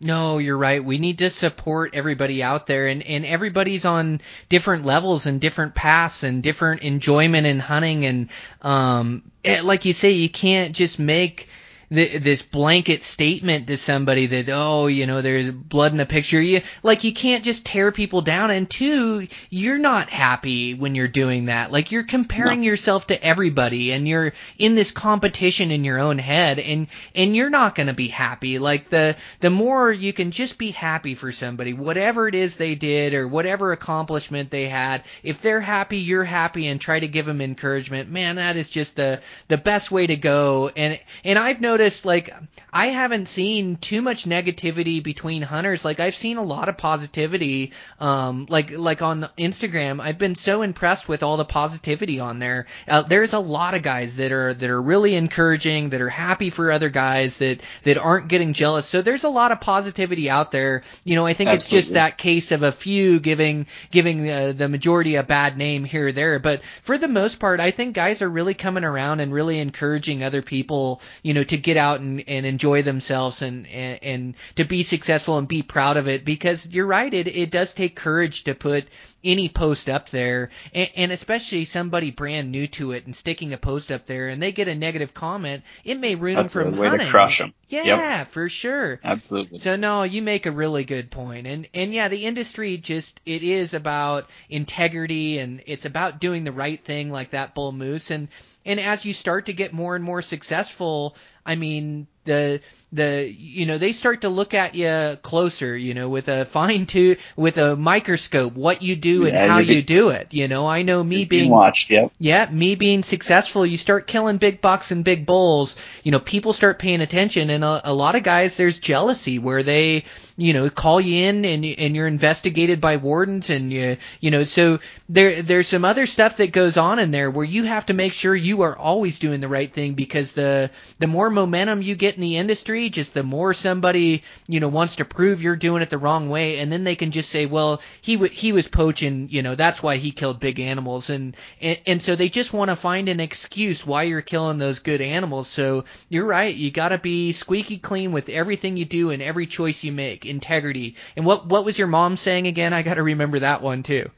No, 0.00 0.38
you're 0.38 0.58
right. 0.58 0.84
We 0.84 0.98
need 0.98 1.18
to 1.18 1.30
support 1.30 1.94
everybody 1.94 2.42
out 2.42 2.66
there 2.66 2.88
and, 2.88 3.02
and 3.02 3.24
everybody's 3.24 3.84
on 3.84 4.20
different 4.48 4.84
levels 4.84 5.26
and 5.26 5.40
different 5.40 5.74
paths 5.74 6.24
and 6.24 6.42
different 6.42 6.82
enjoyment 6.82 7.46
in 7.46 7.60
hunting 7.60 8.04
and 8.04 8.28
um 8.62 9.22
like 9.62 9.84
you 9.84 9.92
say, 9.92 10.10
you 10.12 10.28
can't 10.28 10.74
just 10.74 10.98
make 10.98 11.48
th- 11.92 12.22
this 12.22 12.42
blanket 12.42 13.02
statement 13.02 13.66
to 13.66 13.76
somebody 13.76 14.26
that 14.26 14.48
oh 14.48 14.86
you 14.86 15.06
know 15.06 15.20
there's 15.20 15.50
blood 15.50 15.92
in 15.92 15.98
the 15.98 16.06
picture. 16.06 16.40
You 16.40 16.62
like 16.82 17.04
you 17.04 17.12
can't 17.12 17.44
just 17.44 17.66
tear 17.66 17.92
people 17.92 18.22
down. 18.22 18.50
And 18.50 18.68
two 18.68 19.26
you're 19.50 19.78
not 19.78 20.08
happy 20.08 20.74
when 20.74 20.94
you're 20.94 21.08
doing 21.08 21.46
that. 21.46 21.72
Like 21.72 21.92
you're 21.92 22.04
comparing 22.04 22.60
no. 22.60 22.66
yourself 22.66 23.06
to 23.08 23.24
everybody 23.24 23.92
and 23.92 24.06
you're 24.06 24.32
in 24.58 24.74
this 24.74 24.90
competition 24.90 25.70
in 25.70 25.84
your 25.84 25.98
own 25.98 26.18
head 26.18 26.58
and 26.58 26.86
and 27.14 27.34
you're 27.34 27.50
not 27.50 27.74
going 27.74 27.88
to 27.88 27.94
be 27.94 28.08
happy. 28.08 28.58
Like 28.58 28.90
the 28.90 29.16
the 29.40 29.50
more 29.50 29.92
you 29.92 30.12
can 30.12 30.30
just 30.30 30.58
be 30.58 30.70
happy 30.70 31.14
for 31.14 31.32
somebody 31.32 31.72
whatever 31.72 32.28
it 32.28 32.34
is 32.34 32.56
they 32.56 32.74
did 32.74 33.14
or 33.14 33.28
whatever 33.28 33.72
accomplishment 33.72 34.50
they 34.50 34.66
had 34.68 35.02
if 35.22 35.42
they're 35.42 35.60
happy 35.60 35.98
you're 35.98 36.24
happy 36.24 36.66
and 36.66 36.80
try 36.80 36.98
to 36.98 37.08
give 37.08 37.26
them 37.26 37.40
encouragement 37.40 38.10
man 38.10 38.36
that 38.36 38.56
is 38.56 38.68
just 38.68 38.96
the 38.96 39.20
the 39.48 39.58
best 39.58 39.90
way 39.90 40.06
to 40.06 40.16
go. 40.16 40.70
And 40.76 40.98
and 41.24 41.38
I've 41.38 41.60
noticed 41.60 41.73
noticed 41.74 42.04
like 42.04 42.30
I 42.72 42.86
haven't 42.86 43.26
seen 43.26 43.76
too 43.76 44.00
much 44.00 44.26
negativity 44.26 45.02
between 45.02 45.42
hunters. 45.42 45.84
Like 45.84 45.98
I've 45.98 46.14
seen 46.14 46.36
a 46.36 46.42
lot 46.42 46.68
of 46.68 46.76
positivity. 46.76 47.72
Um, 48.00 48.46
like 48.48 48.76
like 48.76 49.02
on 49.02 49.22
Instagram, 49.36 50.00
I've 50.00 50.18
been 50.18 50.36
so 50.36 50.62
impressed 50.62 51.08
with 51.08 51.24
all 51.24 51.36
the 51.36 51.44
positivity 51.44 52.20
on 52.20 52.38
there. 52.38 52.66
Uh, 52.88 53.02
there's 53.02 53.32
a 53.32 53.40
lot 53.40 53.74
of 53.74 53.82
guys 53.82 54.16
that 54.16 54.30
are 54.30 54.54
that 54.54 54.70
are 54.70 54.80
really 54.80 55.16
encouraging, 55.16 55.90
that 55.90 56.00
are 56.00 56.08
happy 56.08 56.50
for 56.50 56.70
other 56.70 56.90
guys, 56.90 57.38
that 57.38 57.60
that 57.82 57.98
aren't 57.98 58.28
getting 58.28 58.52
jealous. 58.52 58.86
So 58.86 59.02
there's 59.02 59.24
a 59.24 59.28
lot 59.28 59.50
of 59.50 59.60
positivity 59.60 60.30
out 60.30 60.52
there. 60.52 60.82
You 61.04 61.16
know, 61.16 61.26
I 61.26 61.32
think 61.32 61.50
Absolutely. 61.50 61.78
it's 61.78 61.86
just 61.86 61.94
that 61.94 62.18
case 62.18 62.52
of 62.52 62.62
a 62.62 62.70
few 62.72 63.18
giving 63.18 63.66
giving 63.90 64.30
uh, 64.30 64.52
the 64.56 64.68
majority 64.68 65.16
a 65.16 65.24
bad 65.24 65.58
name 65.58 65.84
here 65.84 66.08
or 66.08 66.12
there. 66.12 66.38
But 66.38 66.62
for 66.82 66.98
the 66.98 67.08
most 67.08 67.40
part, 67.40 67.58
I 67.58 67.72
think 67.72 67.94
guys 67.94 68.22
are 68.22 68.30
really 68.30 68.54
coming 68.54 68.84
around 68.84 69.18
and 69.18 69.32
really 69.32 69.58
encouraging 69.58 70.22
other 70.22 70.42
people. 70.42 71.00
You 71.22 71.34
know, 71.34 71.44
to 71.44 71.63
get 71.64 71.76
out 71.76 71.98
and, 71.98 72.22
and 72.28 72.46
enjoy 72.46 72.82
themselves 72.82 73.42
and, 73.42 73.66
and, 73.68 73.98
and 74.02 74.34
to 74.54 74.64
be 74.64 74.82
successful 74.82 75.38
and 75.38 75.48
be 75.48 75.62
proud 75.62 75.96
of 75.96 76.06
it 76.06 76.24
because 76.24 76.68
you're 76.68 76.86
right, 76.86 77.12
it, 77.12 77.26
it 77.26 77.50
does 77.50 77.74
take 77.74 77.96
courage 77.96 78.44
to 78.44 78.54
put 78.54 78.84
any 79.24 79.48
post 79.48 79.88
up 79.88 80.10
there 80.10 80.50
and, 80.74 80.90
and 80.94 81.12
especially 81.12 81.64
somebody 81.64 82.10
brand 82.10 82.52
new 82.52 82.66
to 82.66 82.92
it 82.92 83.06
and 83.06 83.16
sticking 83.16 83.54
a 83.54 83.56
post 83.56 83.90
up 83.90 84.04
there 84.04 84.28
and 84.28 84.42
they 84.42 84.52
get 84.52 84.68
a 84.68 84.74
negative 84.74 85.14
comment, 85.14 85.64
it 85.84 85.98
may 85.98 86.14
ruin 86.14 86.36
That's 86.36 86.52
them 86.52 86.74
from 86.74 86.78
a 86.78 86.80
way 86.80 86.98
to 86.98 87.06
crush 87.06 87.38
them. 87.38 87.54
Yeah, 87.68 87.84
yep. 87.84 88.28
for 88.28 88.48
sure. 88.50 89.00
Absolutely. 89.02 89.58
So 89.58 89.76
no, 89.76 90.02
you 90.02 90.20
make 90.20 90.44
a 90.44 90.52
really 90.52 90.84
good 90.84 91.10
point. 91.10 91.46
And 91.46 91.66
and 91.74 91.92
yeah, 91.94 92.08
the 92.08 92.26
industry 92.26 92.76
just 92.76 93.20
it 93.24 93.42
is 93.42 93.72
about 93.72 94.28
integrity 94.50 95.38
and 95.38 95.62
it's 95.66 95.86
about 95.86 96.20
doing 96.20 96.44
the 96.44 96.52
right 96.52 96.82
thing 96.84 97.10
like 97.10 97.30
that 97.30 97.54
bull 97.54 97.72
moose 97.72 98.10
and 98.10 98.28
and 98.66 98.80
as 98.80 99.04
you 99.04 99.12
start 99.12 99.46
to 99.46 99.52
get 99.52 99.72
more 99.72 99.94
and 99.94 100.04
more 100.04 100.22
successful, 100.22 101.16
I 101.46 101.56
mean, 101.56 102.06
the 102.24 102.60
the 102.92 103.34
you 103.36 103.66
know 103.66 103.78
they 103.78 103.92
start 103.92 104.22
to 104.22 104.28
look 104.28 104.54
at 104.54 104.74
you 104.74 105.18
closer 105.22 105.76
you 105.76 105.94
know 105.94 106.08
with 106.08 106.28
a 106.28 106.44
fine 106.44 106.86
tooth 106.86 107.20
with 107.36 107.58
a 107.58 107.76
microscope 107.76 108.54
what 108.54 108.82
you 108.82 108.94
do 108.96 109.26
and 109.26 109.36
how 109.36 109.58
you 109.58 109.82
do 109.82 110.10
it 110.10 110.28
you 110.30 110.48
know? 110.48 110.66
I 110.66 110.82
know 110.82 111.02
me 111.02 111.24
being, 111.24 111.44
being 111.44 111.50
watched 111.50 111.90
yep. 111.90 112.12
Yeah 112.18 112.48
me 112.50 112.76
being 112.76 113.02
successful 113.02 113.66
you 113.66 113.76
start 113.76 114.06
killing 114.06 114.38
big 114.38 114.60
bucks 114.60 114.90
and 114.90 115.04
big 115.04 115.26
bulls 115.26 115.76
you 116.04 116.12
know 116.12 116.20
people 116.20 116.52
start 116.52 116.78
paying 116.78 117.00
attention 117.00 117.50
and 117.50 117.64
a, 117.64 117.80
a 117.90 117.92
lot 117.92 118.14
of 118.14 118.22
guys 118.22 118.56
there's 118.56 118.78
jealousy 118.78 119.40
where 119.40 119.64
they 119.64 120.04
you 120.36 120.52
know 120.52 120.70
call 120.70 121.00
you 121.00 121.24
in 121.24 121.44
and 121.44 121.64
and 121.64 121.96
you're 121.96 122.06
investigated 122.06 122.80
by 122.80 122.96
wardens 122.96 123.50
and 123.50 123.72
you 123.72 123.96
you 124.20 124.30
know 124.30 124.44
so 124.44 124.78
there 125.08 125.42
there's 125.42 125.68
some 125.68 125.84
other 125.84 126.06
stuff 126.06 126.36
that 126.36 126.52
goes 126.52 126.76
on 126.76 126.98
in 126.98 127.10
there 127.10 127.30
where 127.30 127.44
you 127.44 127.64
have 127.64 127.86
to 127.86 127.94
make 127.94 128.12
sure 128.12 128.34
you 128.34 128.62
are 128.62 128.76
always 128.76 129.18
doing 129.18 129.40
the 129.40 129.48
right 129.48 129.72
thing 129.72 129.94
because 129.94 130.32
the 130.32 130.70
the 130.98 131.06
more 131.06 131.30
momentum 131.30 131.82
you 131.82 131.94
get 131.94 132.14
in 132.14 132.20
the 132.20 132.36
industry 132.36 132.88
just 132.90 133.14
the 133.14 133.22
more 133.22 133.54
somebody 133.54 134.22
you 134.48 134.60
know 134.60 134.68
wants 134.68 134.96
to 134.96 135.04
prove 135.04 135.42
you're 135.42 135.56
doing 135.56 135.82
it 135.82 135.90
the 135.90 135.98
wrong 135.98 136.28
way. 136.28 136.58
And 136.58 136.70
then 136.70 136.84
they 136.84 136.96
can 136.96 137.10
just 137.10 137.30
say 137.30 137.46
well 137.46 137.80
he 138.00 138.16
w- 138.16 138.32
he 138.32 138.52
was 138.52 138.68
poaching 138.68 139.28
you 139.30 139.42
know 139.42 139.54
that's 139.54 139.82
why 139.82 139.96
he 139.96 140.10
killed 140.10 140.40
big 140.40 140.60
animals. 140.60 141.10
And 141.10 141.36
and, 141.60 141.80
and 141.86 142.02
so 142.02 142.16
they 142.16 142.28
just 142.28 142.52
want 142.52 142.70
to 142.70 142.76
find 142.76 143.08
an 143.08 143.20
excuse 143.20 143.86
why 143.86 144.04
you're 144.04 144.20
killing 144.20 144.58
those 144.58 144.80
good 144.80 145.00
animals. 145.00 145.48
So 145.48 145.84
you're 146.08 146.26
right 146.26 146.54
you 146.54 146.70
got 146.70 146.88
to 146.90 146.98
be 146.98 147.32
squeaky 147.32 147.78
clean 147.78 148.12
with 148.12 148.28
everything 148.28 148.76
you 148.76 148.84
do 148.84 149.10
and 149.10 149.22
every 149.22 149.46
choice 149.46 149.84
you 149.84 149.92
make 149.92 150.26
integrity 150.26 150.96
and 151.16 151.24
what 151.24 151.46
what 151.46 151.64
was 151.64 151.78
your 151.78 151.88
mom 151.88 152.16
saying 152.16 152.46
again 152.46 152.72
I 152.72 152.82
got 152.82 152.94
to 152.94 153.02
remember 153.02 153.40
that 153.40 153.62
one 153.62 153.82
too 153.82 154.10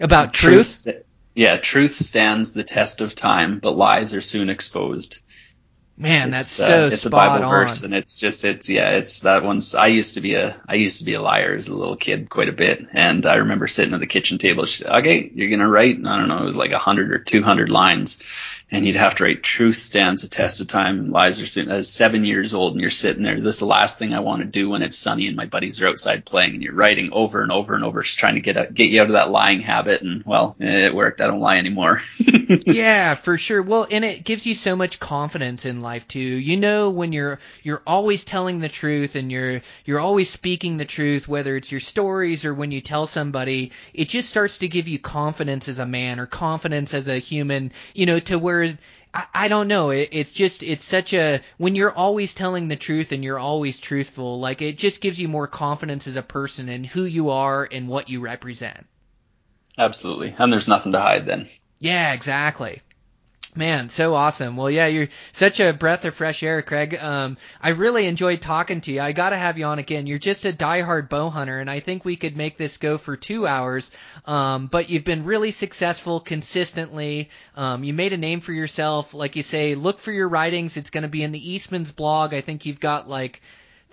about 0.00 0.32
truth, 0.32 0.82
truth? 0.82 1.04
yeah 1.34 1.56
truth 1.56 1.92
stands 1.92 2.52
the 2.52 2.64
test 2.64 3.00
of 3.00 3.14
time 3.14 3.58
but 3.58 3.76
lies 3.76 4.14
are 4.14 4.20
soon 4.20 4.50
exposed 4.50 5.22
Man, 6.00 6.30
that's 6.30 6.58
it's, 6.58 6.66
so 6.66 6.84
uh, 6.84 6.86
it's 6.86 7.04
a 7.04 7.10
Bible 7.10 7.44
on. 7.44 7.50
verse, 7.50 7.82
and 7.82 7.92
it's 7.92 8.18
just 8.18 8.46
it's 8.46 8.70
yeah, 8.70 8.92
it's 8.92 9.20
that 9.20 9.44
one's. 9.44 9.74
I 9.74 9.88
used 9.88 10.14
to 10.14 10.22
be 10.22 10.32
a 10.32 10.58
I 10.66 10.76
used 10.76 11.00
to 11.00 11.04
be 11.04 11.12
a 11.12 11.20
liar 11.20 11.52
as 11.54 11.68
a 11.68 11.76
little 11.76 11.96
kid 11.96 12.30
quite 12.30 12.48
a 12.48 12.52
bit, 12.52 12.86
and 12.94 13.26
I 13.26 13.34
remember 13.34 13.66
sitting 13.66 13.92
at 13.92 14.00
the 14.00 14.06
kitchen 14.06 14.38
table. 14.38 14.64
She 14.64 14.82
said, 14.82 14.90
"Okay, 15.00 15.30
you're 15.34 15.50
gonna 15.50 15.68
write 15.68 15.98
I 15.98 16.16
don't 16.16 16.28
know, 16.28 16.38
it 16.38 16.46
was 16.46 16.56
like 16.56 16.70
a 16.70 16.78
hundred 16.78 17.12
or 17.12 17.18
two 17.18 17.42
hundred 17.42 17.70
lines, 17.70 18.22
and 18.70 18.86
you'd 18.86 18.96
have 18.96 19.16
to 19.16 19.24
write 19.24 19.42
truth 19.42 19.76
stands 19.76 20.22
a 20.22 20.30
test 20.30 20.60
of 20.60 20.68
time. 20.68 20.98
And 20.98 21.10
lies 21.10 21.40
are 21.40 21.46
soon 21.46 21.70
as 21.70 21.92
seven 21.92 22.24
years 22.24 22.54
old 22.54 22.74
and 22.74 22.80
you're 22.80 22.90
sitting 22.90 23.22
there. 23.22 23.40
This 23.40 23.54
is 23.54 23.60
the 23.60 23.66
last 23.66 23.98
thing 23.98 24.14
i 24.14 24.20
want 24.20 24.42
to 24.42 24.46
do 24.46 24.70
when 24.70 24.82
it's 24.82 24.98
sunny 24.98 25.26
and 25.26 25.36
my 25.36 25.46
buddies 25.46 25.80
are 25.80 25.88
outside 25.88 26.24
playing 26.24 26.54
and 26.54 26.62
you're 26.62 26.74
writing 26.74 27.10
over 27.12 27.42
and 27.42 27.50
over 27.50 27.74
and 27.74 27.84
over 27.84 28.02
just 28.02 28.18
trying 28.18 28.34
to 28.34 28.40
get 28.40 28.72
get 28.74 28.90
you 28.90 29.00
out 29.00 29.08
of 29.08 29.14
that 29.14 29.30
lying 29.30 29.60
habit. 29.60 30.02
And 30.02 30.24
well 30.24 30.56
it 30.58 30.94
worked. 30.94 31.20
I 31.20 31.26
don't 31.26 31.40
lie 31.40 31.58
anymore 31.58 32.00
yeah 32.66 33.14
for 33.14 33.38
sure 33.38 33.62
well 33.62 33.86
and 33.90 34.04
it 34.04 34.24
gives 34.24 34.44
you 34.44 34.54
so 34.54 34.74
much 34.74 34.98
confidence 34.98 35.64
in 35.64 35.82
life 35.82 36.08
too 36.08 36.18
you 36.18 36.56
know 36.56 36.90
when 36.90 37.12
you're 37.12 37.38
you're 37.62 37.82
always 37.86 38.24
telling 38.24 38.58
the 38.58 38.68
truth 38.68 39.14
and 39.14 39.30
you're 39.30 39.60
you're 39.84 40.00
always 40.00 40.28
speaking 40.28 40.76
the 40.76 40.84
truth 40.84 41.28
whether 41.28 41.56
it's 41.56 41.70
your 41.70 41.80
stories 41.80 42.44
or 42.44 42.52
when 42.52 42.72
you 42.72 42.80
tell 42.80 43.06
somebody 43.06 43.70
it 43.94 44.08
just 44.08 44.28
starts 44.28 44.58
to 44.58 44.68
give 44.68 44.88
you 44.88 44.98
confidence 44.98 45.68
as 45.68 45.78
a 45.78 45.86
man 45.86 46.18
or 46.18 46.26
confidence 46.26 46.92
as 46.92 47.08
a 47.08 47.18
human 47.18 47.70
you 47.94 48.04
know 48.04 48.18
to 48.18 48.38
where 48.38 48.76
I, 49.12 49.48
don't 49.48 49.66
know. 49.66 49.90
It, 49.90 50.10
it's 50.12 50.30
just 50.30 50.62
it's 50.62 50.84
such 50.84 51.12
a 51.14 51.40
when 51.58 51.74
you're 51.74 51.92
always 51.92 52.32
telling 52.32 52.68
the 52.68 52.76
truth 52.76 53.10
and 53.10 53.24
you're 53.24 53.40
always 53.40 53.80
truthful, 53.80 54.38
like 54.38 54.62
it 54.62 54.78
just 54.78 55.00
gives 55.00 55.18
you 55.18 55.26
more 55.26 55.48
confidence 55.48 56.06
as 56.06 56.14
a 56.14 56.22
person 56.22 56.68
and 56.68 56.86
who 56.86 57.02
you 57.02 57.30
are 57.30 57.68
and 57.72 57.88
what 57.88 58.08
you 58.08 58.20
represent. 58.20 58.86
Absolutely, 59.76 60.32
and 60.38 60.52
there's 60.52 60.68
nothing 60.68 60.92
to 60.92 61.00
hide 61.00 61.26
then. 61.26 61.48
Yeah, 61.80 62.12
exactly. 62.12 62.80
Man, 63.56 63.88
so 63.90 64.14
awesome. 64.14 64.56
Well, 64.56 64.70
yeah, 64.70 64.86
you're 64.86 65.08
such 65.32 65.60
a 65.60 65.72
breath 65.72 66.04
of 66.04 66.14
fresh 66.14 66.42
air, 66.42 66.62
Craig. 66.62 66.94
Um, 67.00 67.36
I 67.60 67.70
really 67.70 68.06
enjoyed 68.06 68.40
talking 68.42 68.80
to 68.82 68.92
you. 68.92 69.00
I 69.00 69.12
gotta 69.12 69.36
have 69.36 69.58
you 69.58 69.64
on 69.66 69.80
again. 69.80 70.06
You're 70.06 70.18
just 70.18 70.44
a 70.44 70.52
diehard 70.52 71.08
bow 71.08 71.30
hunter, 71.30 71.58
and 71.58 71.68
I 71.70 71.80
think 71.80 72.04
we 72.04 72.16
could 72.16 72.36
make 72.36 72.58
this 72.58 72.76
go 72.76 72.98
for 72.98 73.16
two 73.16 73.46
hours. 73.48 73.90
Um, 74.26 74.68
but 74.68 74.90
you've 74.90 75.04
been 75.04 75.24
really 75.24 75.50
successful 75.50 76.20
consistently. 76.20 77.30
Um, 77.56 77.82
you 77.84 77.92
made 77.94 78.12
a 78.12 78.18
name 78.18 78.40
for 78.40 78.52
yourself. 78.52 79.14
Like 79.14 79.36
you 79.36 79.42
say, 79.42 79.74
look 79.74 80.00
for 80.00 80.12
your 80.12 80.28
writings. 80.28 80.76
It's 80.76 80.90
gonna 80.90 81.08
be 81.08 81.24
in 81.24 81.32
the 81.32 81.52
Eastman's 81.52 81.92
blog. 81.92 82.34
I 82.34 82.42
think 82.42 82.66
you've 82.66 82.80
got 82.80 83.08
like 83.08 83.42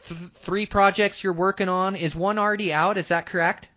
th- 0.08 0.32
three 0.36 0.68
projects 0.68 1.24
you're 1.24 1.34
working 1.34 1.70
on. 1.70 1.96
Is 1.96 2.16
one 2.16 2.38
already 2.38 2.74
out? 2.74 2.98
Is 2.98 3.08
that 3.08 3.26
correct? 3.26 3.70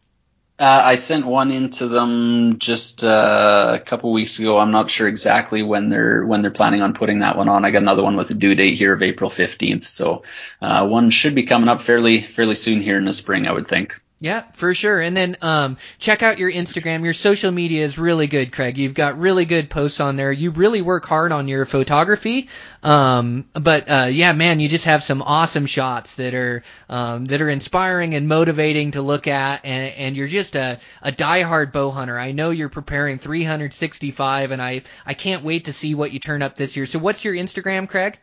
Uh, 0.61 0.83
I 0.85 0.97
sent 0.97 1.25
one 1.25 1.51
into 1.51 1.89
them 1.89 2.59
just 2.59 3.03
uh, 3.03 3.79
a 3.81 3.81
couple 3.81 4.13
weeks 4.13 4.39
ago. 4.39 4.59
I'm 4.59 4.73
not 4.73 4.91
sure 4.91 5.09
exactly 5.09 5.63
when 5.63 5.89
they're 5.89 6.23
when 6.27 6.43
they're 6.43 6.51
planning 6.51 6.83
on 6.83 6.93
putting 6.93 7.21
that 7.21 7.39
one 7.39 7.49
on. 7.49 7.65
I 7.65 7.71
got 7.71 7.81
another 7.81 8.03
one 8.03 8.15
with 8.15 8.31
a 8.31 8.35
due 8.35 8.55
date 8.55 8.75
here 8.75 8.93
of 8.93 9.03
April 9.03 9.31
15th, 9.31 9.85
so 9.85 10.23
uh, 10.61 10.87
one 10.87 11.09
should 11.09 11.35
be 11.35 11.45
coming 11.45 11.71
up 11.71 11.81
fairly 11.81 12.21
fairly 12.21 12.55
soon 12.55 12.83
here 12.83 12.99
in 12.99 13.07
the 13.07 13.13
spring, 13.15 13.47
I 13.47 13.53
would 13.53 13.69
think. 13.69 13.99
Yeah, 14.23 14.43
for 14.53 14.75
sure. 14.75 15.01
And 15.01 15.17
then 15.17 15.37
um, 15.41 15.79
check 15.99 16.23
out 16.23 16.39
your 16.39 16.53
Instagram. 16.53 17.05
Your 17.05 17.15
social 17.15 17.51
media 17.51 17.87
is 17.87 17.99
really 17.99 18.27
good, 18.27 18.53
Craig. 18.53 18.77
You've 18.77 18.93
got 18.93 19.19
really 19.19 19.47
good 19.47 19.71
posts 19.71 19.99
on 19.99 20.17
there. 20.17 20.31
You 20.31 20.51
really 20.51 20.83
work 20.83 21.07
hard 21.07 21.33
on 21.33 21.49
your 21.49 21.65
photography. 21.65 22.51
Um, 22.83 23.47
but 23.55 23.91
uh, 23.91 24.09
yeah, 24.11 24.35
man, 24.35 24.61
you 24.61 24.69
just 24.69 24.85
have 24.85 25.03
some 25.03 25.23
awesome 25.23 25.65
shots 25.65 26.17
that 26.17 26.35
are 26.35 26.63
um, 26.91 27.25
that 27.27 27.41
are 27.41 27.49
inspiring 27.49 28.15
and 28.15 28.29
motivating 28.29 28.91
to 28.91 29.01
look 29.01 29.27
at. 29.27 29.65
And, 29.65 29.95
and 29.95 30.17
you're 30.19 30.29
just 30.29 30.55
a, 30.55 30.79
a 31.01 31.13
diehard 31.13 31.73
bow 31.73 31.91
hunter. 31.91 32.19
I 32.19 32.33
know 32.33 32.51
you're 32.51 32.69
preparing 32.69 33.19
365, 33.19 34.51
and 34.51 34.61
I 34.61 34.83
I 35.07 35.15
can't 35.15 35.45
wait 35.45 35.65
to 35.65 35.73
see 35.73 35.95
what 35.95 36.13
you 36.13 36.19
turn 36.19 36.43
up 36.43 36.57
this 36.57 36.77
year. 36.77 36.85
So 36.85 36.99
what's 36.99 37.25
your 37.25 37.33
Instagram, 37.33 37.89
Craig? 37.89 38.19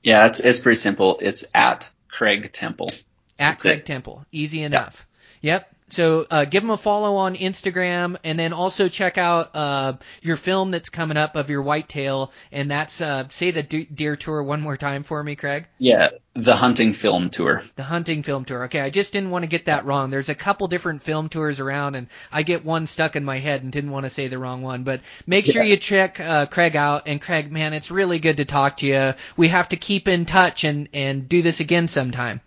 Yeah, 0.00 0.26
it's 0.26 0.38
it's 0.38 0.60
pretty 0.60 0.76
simple. 0.76 1.18
It's 1.20 1.44
at 1.56 1.90
Craig 2.06 2.52
Temple. 2.52 2.90
At 2.90 3.58
That's 3.58 3.64
Craig 3.64 3.78
it. 3.80 3.86
Temple. 3.86 4.24
Easy 4.30 4.62
enough. 4.62 5.07
Yep. 5.42 5.74
so 5.90 6.26
uh, 6.30 6.44
give 6.44 6.62
them 6.62 6.70
a 6.70 6.76
follow 6.76 7.16
on 7.16 7.34
Instagram, 7.34 8.16
and 8.24 8.38
then 8.38 8.52
also 8.52 8.88
check 8.88 9.18
out 9.18 9.54
uh, 9.54 9.94
your 10.22 10.36
film 10.36 10.70
that's 10.70 10.88
coming 10.88 11.16
up 11.16 11.36
of 11.36 11.50
your 11.50 11.62
whitetail, 11.62 12.32
and 12.52 12.70
that's 12.70 13.00
uh, 13.00 13.28
say 13.30 13.50
the 13.50 13.62
deer 13.62 14.16
tour 14.16 14.42
one 14.42 14.60
more 14.60 14.76
time 14.76 15.02
for 15.02 15.22
me, 15.22 15.36
Craig. 15.36 15.66
Yeah, 15.78 16.10
the 16.34 16.56
hunting 16.56 16.92
film 16.92 17.30
tour. 17.30 17.62
The 17.76 17.82
hunting 17.82 18.22
film 18.22 18.44
tour. 18.44 18.64
Okay, 18.64 18.80
I 18.80 18.90
just 18.90 19.12
didn't 19.12 19.30
want 19.30 19.44
to 19.44 19.48
get 19.48 19.66
that 19.66 19.84
wrong. 19.84 20.10
There's 20.10 20.28
a 20.28 20.34
couple 20.34 20.68
different 20.68 21.02
film 21.02 21.28
tours 21.28 21.60
around, 21.60 21.94
and 21.94 22.08
I 22.30 22.42
get 22.42 22.64
one 22.64 22.86
stuck 22.86 23.16
in 23.16 23.24
my 23.24 23.38
head 23.38 23.62
and 23.62 23.72
didn't 23.72 23.90
want 23.90 24.04
to 24.04 24.10
say 24.10 24.28
the 24.28 24.38
wrong 24.38 24.62
one. 24.62 24.82
But 24.82 25.00
make 25.26 25.46
sure 25.46 25.62
yeah. 25.62 25.70
you 25.70 25.76
check 25.76 26.20
uh, 26.20 26.46
Craig 26.46 26.76
out. 26.76 27.08
And 27.08 27.20
Craig, 27.20 27.50
man, 27.50 27.72
it's 27.72 27.90
really 27.90 28.18
good 28.18 28.36
to 28.38 28.44
talk 28.44 28.78
to 28.78 28.86
you. 28.86 29.14
We 29.36 29.48
have 29.48 29.70
to 29.70 29.76
keep 29.76 30.08
in 30.08 30.26
touch 30.26 30.64
and 30.64 30.88
and 30.92 31.28
do 31.28 31.42
this 31.42 31.60
again 31.60 31.88
sometime. 31.88 32.40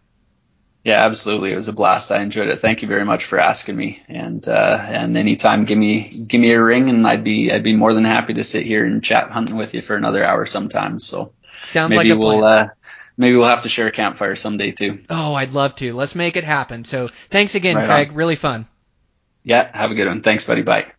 Yeah, 0.83 1.05
absolutely. 1.05 1.51
It 1.51 1.55
was 1.55 1.67
a 1.67 1.73
blast. 1.73 2.11
I 2.11 2.21
enjoyed 2.21 2.47
it. 2.47 2.57
Thank 2.57 2.81
you 2.81 2.87
very 2.87 3.05
much 3.05 3.25
for 3.25 3.39
asking 3.39 3.75
me. 3.75 4.01
And 4.07 4.47
uh, 4.47 4.83
and 4.83 5.15
anytime, 5.15 5.65
give 5.65 5.77
me 5.77 6.09
give 6.27 6.41
me 6.41 6.51
a 6.51 6.63
ring, 6.63 6.89
and 6.89 7.05
I'd 7.05 7.23
be 7.23 7.51
I'd 7.51 7.63
be 7.63 7.75
more 7.75 7.93
than 7.93 8.03
happy 8.03 8.33
to 8.35 8.43
sit 8.43 8.65
here 8.65 8.83
and 8.83 9.03
chat 9.03 9.29
hunting 9.29 9.57
with 9.57 9.75
you 9.75 9.81
for 9.81 9.95
another 9.95 10.25
hour 10.25 10.45
sometime. 10.47 10.97
So 10.97 11.33
sounds 11.67 11.91
maybe 11.91 12.09
like 12.09 12.17
a 12.17 12.19
we'll. 12.19 12.43
Uh, 12.43 12.69
maybe 13.15 13.37
we'll 13.37 13.45
have 13.45 13.61
to 13.61 13.69
share 13.69 13.87
a 13.87 13.91
campfire 13.91 14.35
someday 14.35 14.71
too. 14.71 14.99
Oh, 15.09 15.35
I'd 15.35 15.53
love 15.53 15.75
to. 15.75 15.93
Let's 15.93 16.15
make 16.15 16.35
it 16.35 16.43
happen. 16.43 16.83
So 16.83 17.09
thanks 17.29 17.53
again, 17.53 17.75
right 17.75 17.85
Craig. 17.85 18.09
On. 18.09 18.15
Really 18.15 18.35
fun. 18.35 18.67
Yeah, 19.43 19.69
have 19.75 19.91
a 19.91 19.95
good 19.95 20.07
one. 20.07 20.21
Thanks, 20.21 20.45
buddy. 20.45 20.63
Bye. 20.63 20.91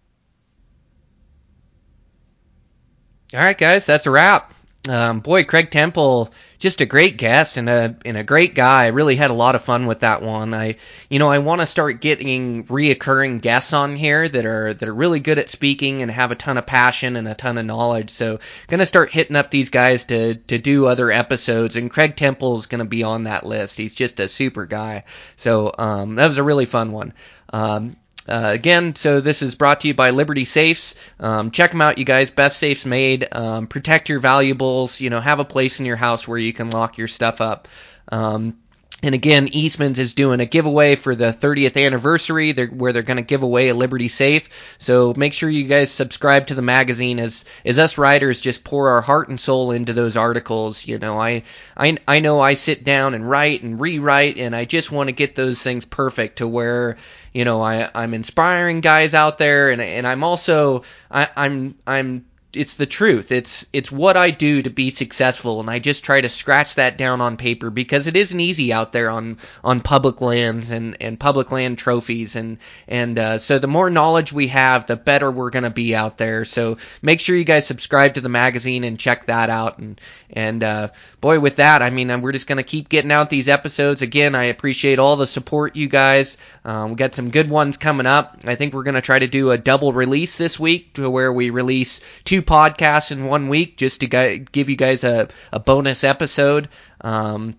All 3.35 3.41
right, 3.41 3.57
guys, 3.57 3.87
that's 3.87 4.07
a 4.07 4.11
wrap. 4.11 4.53
Um, 4.89 5.21
boy, 5.21 5.45
Craig 5.45 5.71
Temple, 5.71 6.33
just 6.63 6.81
a 6.81 6.87
great 6.87 7.17
guest 7.17 7.57
and 7.57 7.69
a 7.69 7.97
and 8.05 8.17
a 8.17 8.23
great 8.23 8.55
guy. 8.55 8.85
I 8.85 8.89
really 8.89 9.17
had 9.17 9.33
a 9.33 9.35
lot 9.35 9.57
of 9.57 9.65
fun 9.65 9.87
with 9.87 10.01
that 10.01 10.23
one. 10.23 10.55
I, 10.55 10.77
you 11.11 11.19
know, 11.19 11.29
I 11.29 11.39
want 11.39 11.61
to 11.61 11.67
start 11.67 12.01
getting 12.01 12.63
reoccurring 12.67 13.41
guests 13.41 13.73
on 13.73 13.97
here 13.97 14.29
that 14.29 14.47
are 14.47 14.73
that 14.73 14.89
are 14.89 14.95
really 14.95 15.19
good 15.19 15.41
at 15.41 15.51
speaking 15.51 16.03
and 16.03 16.11
have 16.11 16.31
a 16.31 16.37
ton 16.37 16.59
of 16.59 16.65
passion 16.65 17.17
and 17.17 17.27
a 17.27 17.35
ton 17.35 17.59
of 17.59 17.67
knowledge. 17.67 18.11
So, 18.11 18.39
gonna 18.69 18.87
start 18.87 19.11
hitting 19.11 19.35
up 19.35 19.51
these 19.51 19.71
guys 19.71 20.07
to 20.07 20.37
to 20.37 20.59
do 20.59 20.87
other 20.87 21.11
episodes. 21.11 21.75
And 21.75 21.91
Craig 21.91 22.15
Temple 22.15 22.59
is 22.59 22.67
gonna 22.67 22.85
be 22.85 23.03
on 23.03 23.25
that 23.25 23.45
list. 23.45 23.77
He's 23.77 23.93
just 23.93 24.21
a 24.21 24.29
super 24.29 24.65
guy. 24.65 25.03
So, 25.35 25.75
um, 25.77 26.15
that 26.15 26.29
was 26.29 26.37
a 26.39 26.45
really 26.45 26.67
fun 26.67 26.93
one. 26.93 27.13
Um, 27.53 27.97
uh, 28.29 28.51
again, 28.53 28.95
so 28.95 29.21
this 29.21 29.43
is 29.43 29.55
brought 29.55 29.81
to 29.81 29.89
you 29.89 29.95
by 29.95 30.11
Liberty 30.11 30.45
Safes. 30.45 30.95
Um, 31.19 31.51
check 31.51 31.73
them 31.73 31.81
out, 31.81 31.99
you 31.99 32.05
guys. 32.05 32.31
Best 32.31 32.59
safes 32.59 32.87
made. 32.87 33.27
Um, 33.33 33.67
protect 33.67 34.09
your 34.09 34.21
valuables. 34.21 35.01
You 35.01 35.11
know, 35.11 35.21
have 35.21 35.41
a 35.41 35.45
place 35.45 35.81
in 35.81 35.87
your 35.87 35.97
house 35.97 36.29
where 36.29 36.39
you 36.39 36.53
can 36.53 36.71
lock 36.71 36.99
your 36.99 37.09
stuff 37.09 37.41
up. 37.41 37.69
Um, 38.11 38.57
and 39.05 39.17
again, 39.17 39.49
Eastman's 39.51 39.99
is 39.99 40.15
doing 40.15 40.39
a 40.39 40.47
giveaway 40.47 40.95
for 40.95 41.17
the 41.17 41.33
30th 41.33 41.85
anniversary 41.85 42.53
they're, 42.53 42.69
where 42.69 42.93
they're 42.93 43.03
going 43.03 43.17
to 43.17 43.25
give 43.25 43.43
away 43.43 43.69
a 43.69 43.75
Liberty 43.75 44.07
Safe. 44.07 44.49
So 44.79 45.13
make 45.17 45.33
sure 45.33 45.51
you 45.51 45.65
guys 45.65 45.91
subscribe 45.91 46.47
to 46.47 46.55
the 46.55 46.63
magazine 46.63 47.19
as, 47.19 47.45
as 47.65 47.81
us 47.81 47.99
writers 47.99 48.41
just 48.41 48.63
pour 48.63 48.91
our 48.91 49.01
heart 49.01 49.29
and 49.29 49.41
soul 49.41 49.73
into 49.73 49.93
those 49.93 50.17
articles. 50.17 50.87
You 50.87 50.99
know, 50.99 51.19
I, 51.19 51.43
I, 51.77 51.97
I 52.07 52.21
know 52.21 52.39
I 52.39 52.55
sit 52.55 52.85
down 52.85 53.15
and 53.15 53.29
write 53.29 53.65
and 53.65 53.81
rewrite 53.81 54.39
and 54.39 54.55
I 54.55 54.67
just 54.67 54.93
want 54.93 55.09
to 55.09 55.15
get 55.15 55.35
those 55.35 55.61
things 55.61 55.85
perfect 55.85 56.39
to 56.39 56.47
where, 56.47 56.97
you 57.33 57.45
know, 57.45 57.63
I, 57.63 57.89
I'm 57.95 58.15
inspiring 58.15 58.81
guys 58.81 59.15
out 59.15 59.39
there 59.39 59.71
and, 59.71 59.81
and 59.81 60.07
I'm 60.07 60.25
also, 60.25 60.83
I, 61.11 61.29
I'm, 61.37 61.77
I'm 61.87 62.25
it's 62.55 62.75
the 62.75 62.87
truth. 62.87 63.33
It's 63.33 63.67
it's 63.73 63.91
what 63.91 64.17
I 64.17 64.31
do 64.31 64.63
to 64.63 64.71
be 64.71 64.91
successful, 64.91 65.61
and 65.61 65.71
I 65.71 65.79
just 65.79 66.05
try 66.05 66.21
to 66.21 66.29
scratch 66.29 66.75
that 66.75 66.99
down 66.99 67.21
on 67.21 67.37
paper 67.37 67.71
because 67.71 68.07
it 68.07 68.17
isn't 68.17 68.39
easy 68.39 68.73
out 68.73 68.93
there 68.93 69.11
on 69.11 69.39
on 69.65 69.81
public 69.81 70.21
lands 70.21 70.71
and 70.71 70.97
and 71.01 71.19
public 71.19 71.51
land 71.51 71.79
trophies, 71.79 72.37
and 72.37 72.59
and 72.87 73.19
uh, 73.19 73.39
so 73.39 73.59
the 73.59 73.69
more 73.69 73.89
knowledge 73.89 74.33
we 74.33 74.49
have, 74.49 74.87
the 74.87 74.97
better 74.97 75.31
we're 75.31 75.51
gonna 75.51 75.71
be 75.71 75.95
out 75.95 76.19
there. 76.19 76.45
So 76.45 76.77
make 77.01 77.21
sure 77.21 77.37
you 77.37 77.45
guys 77.45 77.67
subscribe 77.67 78.15
to 78.15 78.21
the 78.21 78.29
magazine 78.29 78.85
and 78.85 78.99
check 78.99 79.27
that 79.27 79.49
out, 79.49 79.79
and 79.79 80.01
and 80.31 80.63
uh, 80.63 80.89
boy, 81.23 81.39
with 81.39 81.57
that, 81.57 81.83
I 81.83 81.89
mean, 81.89 82.21
we're 82.21 82.33
just 82.33 82.49
gonna 82.49 82.65
keep 82.65 82.91
getting 82.91 83.13
out 83.13 83.31
these 83.31 83.49
episodes. 83.49 84.03
Again, 84.03 84.35
I 84.35 84.45
appreciate 84.45 84.99
all 84.99 85.17
the 85.17 85.27
support 85.27 85.77
you 85.77 85.89
guys. 85.89 86.37
Um, 86.65 86.91
we 86.91 86.97
got 86.97 87.15
some 87.15 87.31
good 87.31 87.49
ones 87.49 87.79
coming 87.79 88.07
up. 88.07 88.41
I 88.45 88.57
think 88.57 88.75
we're 88.75 88.83
gonna 88.83 89.01
try 89.01 89.21
to 89.21 89.29
do 89.29 89.53
a 89.53 89.57
double 89.57 89.93
release 89.93 90.37
this 90.37 90.61
week 90.61 90.95
to 90.95 91.09
where 91.09 91.33
we 91.33 91.51
release 91.51 92.01
two 92.25 92.43
podcasts 92.43 93.13
in 93.13 93.25
one 93.25 93.49
week 93.49 93.79
just 93.79 94.01
to 94.01 94.09
give 94.39 94.69
you 94.69 94.77
guys 94.77 95.05
a, 95.05 95.29
a 95.53 95.61
bonus 95.61 96.03
episode. 96.03 96.69
Um, 97.01 97.55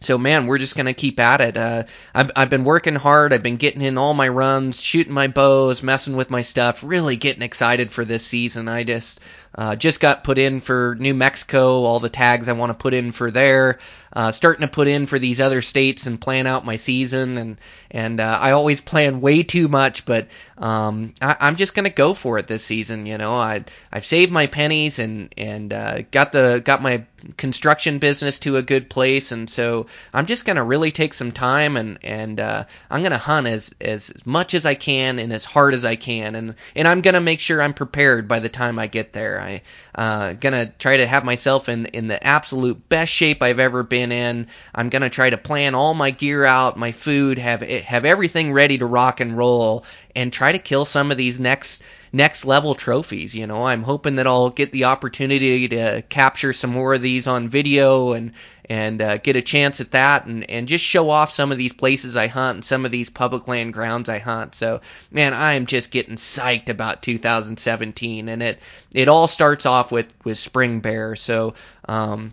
so 0.00 0.16
man, 0.16 0.46
we're 0.46 0.58
just 0.58 0.76
gonna 0.76 0.94
keep 0.94 1.18
at 1.18 1.40
it. 1.40 1.56
Uh, 1.56 1.82
I've, 2.14 2.30
I've 2.36 2.50
been 2.50 2.64
working 2.64 2.94
hard. 2.94 3.32
I've 3.32 3.42
been 3.42 3.56
getting 3.56 3.82
in 3.82 3.98
all 3.98 4.14
my 4.14 4.28
runs, 4.28 4.80
shooting 4.80 5.12
my 5.12 5.26
bows, 5.26 5.82
messing 5.82 6.14
with 6.14 6.30
my 6.30 6.42
stuff, 6.42 6.84
really 6.84 7.16
getting 7.16 7.42
excited 7.42 7.90
for 7.90 8.04
this 8.04 8.24
season. 8.24 8.68
I 8.68 8.84
just, 8.84 9.20
uh, 9.54 9.76
just 9.76 10.00
got 10.00 10.24
put 10.24 10.38
in 10.38 10.60
for 10.60 10.96
New 10.98 11.14
Mexico, 11.14 11.84
all 11.84 11.98
the 12.00 12.08
tags 12.08 12.48
I 12.48 12.52
want 12.52 12.70
to 12.70 12.74
put 12.74 12.94
in 12.94 13.12
for 13.12 13.30
there. 13.30 13.78
Uh, 14.12 14.32
starting 14.32 14.62
to 14.62 14.68
put 14.68 14.88
in 14.88 15.06
for 15.06 15.20
these 15.20 15.40
other 15.40 15.62
states 15.62 16.08
and 16.08 16.20
plan 16.20 16.48
out 16.48 16.66
my 16.66 16.74
season, 16.74 17.38
and 17.38 17.60
and 17.92 18.18
uh, 18.18 18.38
I 18.40 18.50
always 18.52 18.80
plan 18.80 19.20
way 19.20 19.44
too 19.44 19.68
much, 19.68 20.04
but 20.04 20.26
um, 20.58 21.14
I, 21.22 21.36
I'm 21.38 21.54
just 21.54 21.76
gonna 21.76 21.90
go 21.90 22.12
for 22.12 22.38
it 22.38 22.48
this 22.48 22.64
season. 22.64 23.06
You 23.06 23.18
know, 23.18 23.32
I 23.34 23.64
I've 23.92 24.04
saved 24.04 24.32
my 24.32 24.48
pennies 24.48 24.98
and 24.98 25.32
and 25.38 25.72
uh, 25.72 26.02
got 26.10 26.32
the 26.32 26.60
got 26.64 26.82
my 26.82 27.04
construction 27.36 27.98
business 27.98 28.40
to 28.40 28.56
a 28.56 28.62
good 28.62 28.90
place, 28.90 29.30
and 29.30 29.48
so 29.48 29.86
I'm 30.12 30.26
just 30.26 30.44
gonna 30.44 30.64
really 30.64 30.90
take 30.90 31.14
some 31.14 31.30
time 31.30 31.76
and 31.76 31.98
and 32.02 32.40
uh, 32.40 32.64
I'm 32.90 33.04
gonna 33.04 33.16
hunt 33.16 33.46
as 33.46 33.72
as 33.80 34.26
much 34.26 34.54
as 34.54 34.66
I 34.66 34.74
can 34.74 35.20
and 35.20 35.32
as 35.32 35.44
hard 35.44 35.72
as 35.72 35.84
I 35.84 35.94
can, 35.94 36.34
and 36.34 36.54
and 36.74 36.88
I'm 36.88 37.02
gonna 37.02 37.20
make 37.20 37.38
sure 37.38 37.62
I'm 37.62 37.74
prepared 37.74 38.26
by 38.26 38.40
the 38.40 38.48
time 38.48 38.80
I 38.80 38.88
get 38.88 39.12
there. 39.12 39.39
I 39.40 39.62
uh, 39.94 40.34
gonna 40.34 40.66
try 40.66 40.98
to 40.98 41.06
have 41.06 41.24
myself 41.24 41.68
in 41.68 41.86
in 41.86 42.06
the 42.06 42.22
absolute 42.24 42.88
best 42.88 43.12
shape 43.12 43.42
I've 43.42 43.58
ever 43.58 43.82
been 43.82 44.12
in. 44.12 44.46
I'm 44.74 44.88
gonna 44.88 45.10
try 45.10 45.30
to 45.30 45.38
plan 45.38 45.74
all 45.74 45.94
my 45.94 46.10
gear 46.10 46.44
out, 46.44 46.76
my 46.76 46.92
food, 46.92 47.38
have 47.38 47.62
have 47.62 48.04
everything 48.04 48.52
ready 48.52 48.78
to 48.78 48.86
rock 48.86 49.20
and 49.20 49.36
roll, 49.36 49.84
and 50.14 50.32
try 50.32 50.52
to 50.52 50.58
kill 50.58 50.84
some 50.84 51.10
of 51.10 51.16
these 51.16 51.40
next 51.40 51.82
next 52.12 52.44
level 52.44 52.74
trophies. 52.74 53.34
You 53.34 53.46
know, 53.46 53.64
I'm 53.64 53.82
hoping 53.82 54.16
that 54.16 54.26
I'll 54.26 54.50
get 54.50 54.72
the 54.72 54.84
opportunity 54.84 55.68
to 55.68 56.02
capture 56.02 56.52
some 56.52 56.70
more 56.70 56.94
of 56.94 57.02
these 57.02 57.26
on 57.26 57.48
video 57.48 58.12
and 58.12 58.32
and 58.70 59.02
uh, 59.02 59.16
get 59.16 59.34
a 59.34 59.42
chance 59.42 59.80
at 59.80 59.90
that 59.90 60.26
and, 60.26 60.48
and 60.48 60.68
just 60.68 60.84
show 60.84 61.10
off 61.10 61.32
some 61.32 61.50
of 61.50 61.58
these 61.58 61.72
places 61.72 62.16
I 62.16 62.28
hunt 62.28 62.54
and 62.54 62.64
some 62.64 62.84
of 62.84 62.92
these 62.92 63.10
public 63.10 63.48
land 63.48 63.72
grounds 63.72 64.08
I 64.08 64.20
hunt. 64.20 64.54
So, 64.54 64.80
man, 65.10 65.34
I 65.34 65.54
am 65.54 65.66
just 65.66 65.90
getting 65.90 66.14
psyched 66.14 66.68
about 66.68 67.02
2017, 67.02 68.28
and 68.28 68.42
it 68.42 68.60
it 68.94 69.08
all 69.08 69.26
starts 69.26 69.66
off 69.66 69.90
with 69.90 70.12
with 70.24 70.38
spring 70.38 70.80
bear. 70.80 71.16
So, 71.16 71.54
um, 71.88 72.32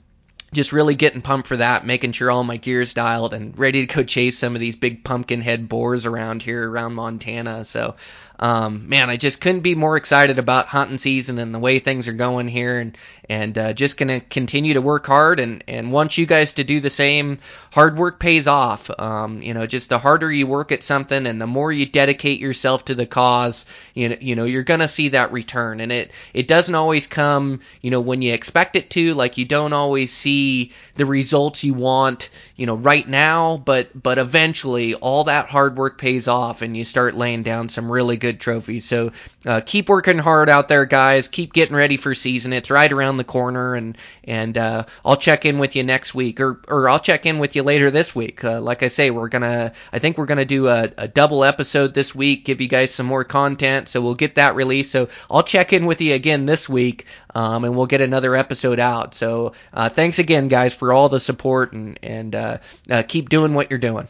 just 0.54 0.72
really 0.72 0.96
getting 0.96 1.22
pumped 1.22 1.48
for 1.48 1.58
that, 1.58 1.86
making 1.86 2.14
sure 2.14 2.32
all 2.32 2.44
my 2.44 2.58
gear's 2.58 2.94
dialed 2.94 3.34
and 3.34 3.58
ready 3.58 3.86
to 3.86 3.94
go 3.94 4.04
chase 4.04 4.38
some 4.38 4.54
of 4.54 4.62
these 4.62 4.76
big 4.76 5.04
pumpkin 5.04 5.42
head 5.42 5.68
boars 5.68 6.06
around 6.06 6.42
here 6.42 6.70
around 6.70 6.94
Montana. 6.94 7.66
So, 7.66 7.96
um, 8.40 8.88
man, 8.90 9.10
I 9.10 9.18
just 9.18 9.42
couldn't 9.42 9.62
be 9.62 9.76
more 9.76 9.98
excited 9.98 10.38
about 10.40 10.68
hunting 10.68 10.98
season 10.98 11.40
and 11.40 11.54
the 11.54 11.60
way 11.60 11.80
things 11.80 12.08
are 12.08 12.14
going 12.14 12.48
here, 12.48 12.80
and 12.80 12.98
and 13.30 13.58
uh, 13.58 13.74
just 13.74 13.98
gonna 13.98 14.20
continue 14.20 14.76
to 14.76 14.82
work 14.82 15.06
hard 15.06 15.40
and 15.40 15.64
and 15.68 15.92
want 15.92 16.18
you 16.18 16.26
guys 16.26 16.54
to 16.54 16.64
do 16.64 16.80
the 16.80 16.90
same. 16.90 17.40
Hard 17.72 17.98
work 17.98 18.20
pays 18.20 18.48
off. 18.48 18.90
Um, 18.98 19.42
you 19.42 19.54
know, 19.54 19.68
just 19.68 19.90
the 19.90 20.00
harder 20.00 20.32
you 20.32 20.48
work 20.48 20.72
at 20.72 20.84
something 20.84 21.28
and 21.28 21.42
the 21.42 21.48
more 21.48 21.72
you 21.72 21.86
dedicate 21.86 22.40
yourself 22.40 22.86
to 22.86 22.96
the 22.96 23.06
cause, 23.06 23.66
you 23.94 24.10
know, 24.10 24.18
you 24.20 24.36
know, 24.36 24.46
you're 24.46 24.64
gonna 24.64 24.88
see 24.88 25.10
that 25.10 25.32
return, 25.32 25.82
and 25.82 25.92
it 25.92 26.12
it 26.34 26.48
doesn't 26.48 26.76
always 26.76 27.08
come, 27.08 27.60
you 27.82 27.92
know, 27.92 28.02
when 28.02 28.22
you 28.22 28.34
expect 28.34 28.76
it 28.76 28.90
to. 28.92 29.14
Like 29.14 29.38
you 29.38 29.46
don't 29.46 29.74
always 29.74 30.12
see 30.12 30.72
the 30.96 31.06
results 31.06 31.64
you 31.64 31.74
want, 31.74 32.30
you 32.56 32.66
know, 32.66 32.76
right 32.76 33.08
now, 33.08 33.58
but 33.58 33.90
but 34.02 34.18
eventually 34.18 34.96
all 34.96 35.26
that 35.26 35.48
hard 35.50 35.78
work 35.78 35.98
pays 35.98 36.28
off, 36.28 36.62
and 36.62 36.76
you 36.76 36.86
start 36.86 37.16
laying 37.16 37.44
down 37.44 37.70
some 37.70 37.92
really 37.92 38.18
good 38.18 38.40
trophies. 38.40 38.86
So 38.86 39.12
uh, 39.46 39.62
keep 39.66 39.90
working 39.90 40.18
hard 40.18 40.50
out 40.50 40.70
there, 40.70 40.86
guys. 40.86 41.28
Keep 41.28 41.54
getting 41.54 41.76
ready 41.76 41.98
for 41.98 42.16
season. 42.16 42.54
It's 42.54 42.72
right 42.72 42.92
around 42.92 43.17
the 43.18 43.24
corner, 43.24 43.76
and 43.76 43.98
and 44.24 44.58
uh, 44.58 44.86
I'll 45.04 45.18
check 45.18 45.46
in 45.46 45.60
with 45.60 45.76
you 45.76 45.84
next 45.84 46.16
week, 46.16 46.40
or 46.40 46.62
or 46.68 46.90
I'll 46.90 47.00
check 47.00 47.26
in 47.26 47.40
with 47.40 47.56
you 47.56 47.64
later 47.64 47.92
this 47.92 48.16
week. 48.16 48.44
Uh, 48.44 48.62
like 48.62 48.84
I 48.84 48.88
say, 48.88 49.12
we're 49.12 49.30
gonna, 49.30 49.74
I 49.92 50.00
think 50.00 50.18
we're 50.18 50.26
gonna 50.26 50.46
do 50.46 50.68
a, 50.68 50.90
a 50.98 51.08
double 51.08 51.44
episode 51.44 51.94
this 51.94 52.14
week, 52.16 52.46
give 52.46 52.62
you 52.62 52.68
guys 52.68 52.94
some 52.94 53.06
more 53.06 53.24
content, 53.24 53.90
so 53.90 54.02
we'll 54.02 54.16
get 54.16 54.36
that 54.36 54.56
released. 54.56 54.92
So 54.92 55.10
I'll 55.30 55.44
check 55.44 55.74
in 55.74 55.86
with 55.86 56.02
you 56.02 56.14
again 56.14 56.46
this 56.46 56.68
week, 56.70 57.06
um, 57.36 57.64
and 57.64 57.76
we'll 57.76 57.88
get 57.88 58.02
another 58.02 58.36
episode 58.36 58.80
out. 58.80 59.14
So 59.14 59.54
uh, 59.74 59.90
thanks 59.90 60.20
again, 60.20 60.48
guys, 60.48 60.76
for 60.76 60.94
all 60.94 61.10
the 61.10 61.20
support, 61.20 61.74
and 61.74 62.00
and 62.04 62.36
uh, 62.36 62.58
uh, 62.90 63.04
keep 63.08 63.30
doing 63.30 63.54
what 63.54 63.70
you're 63.70 63.80
doing. 63.80 64.08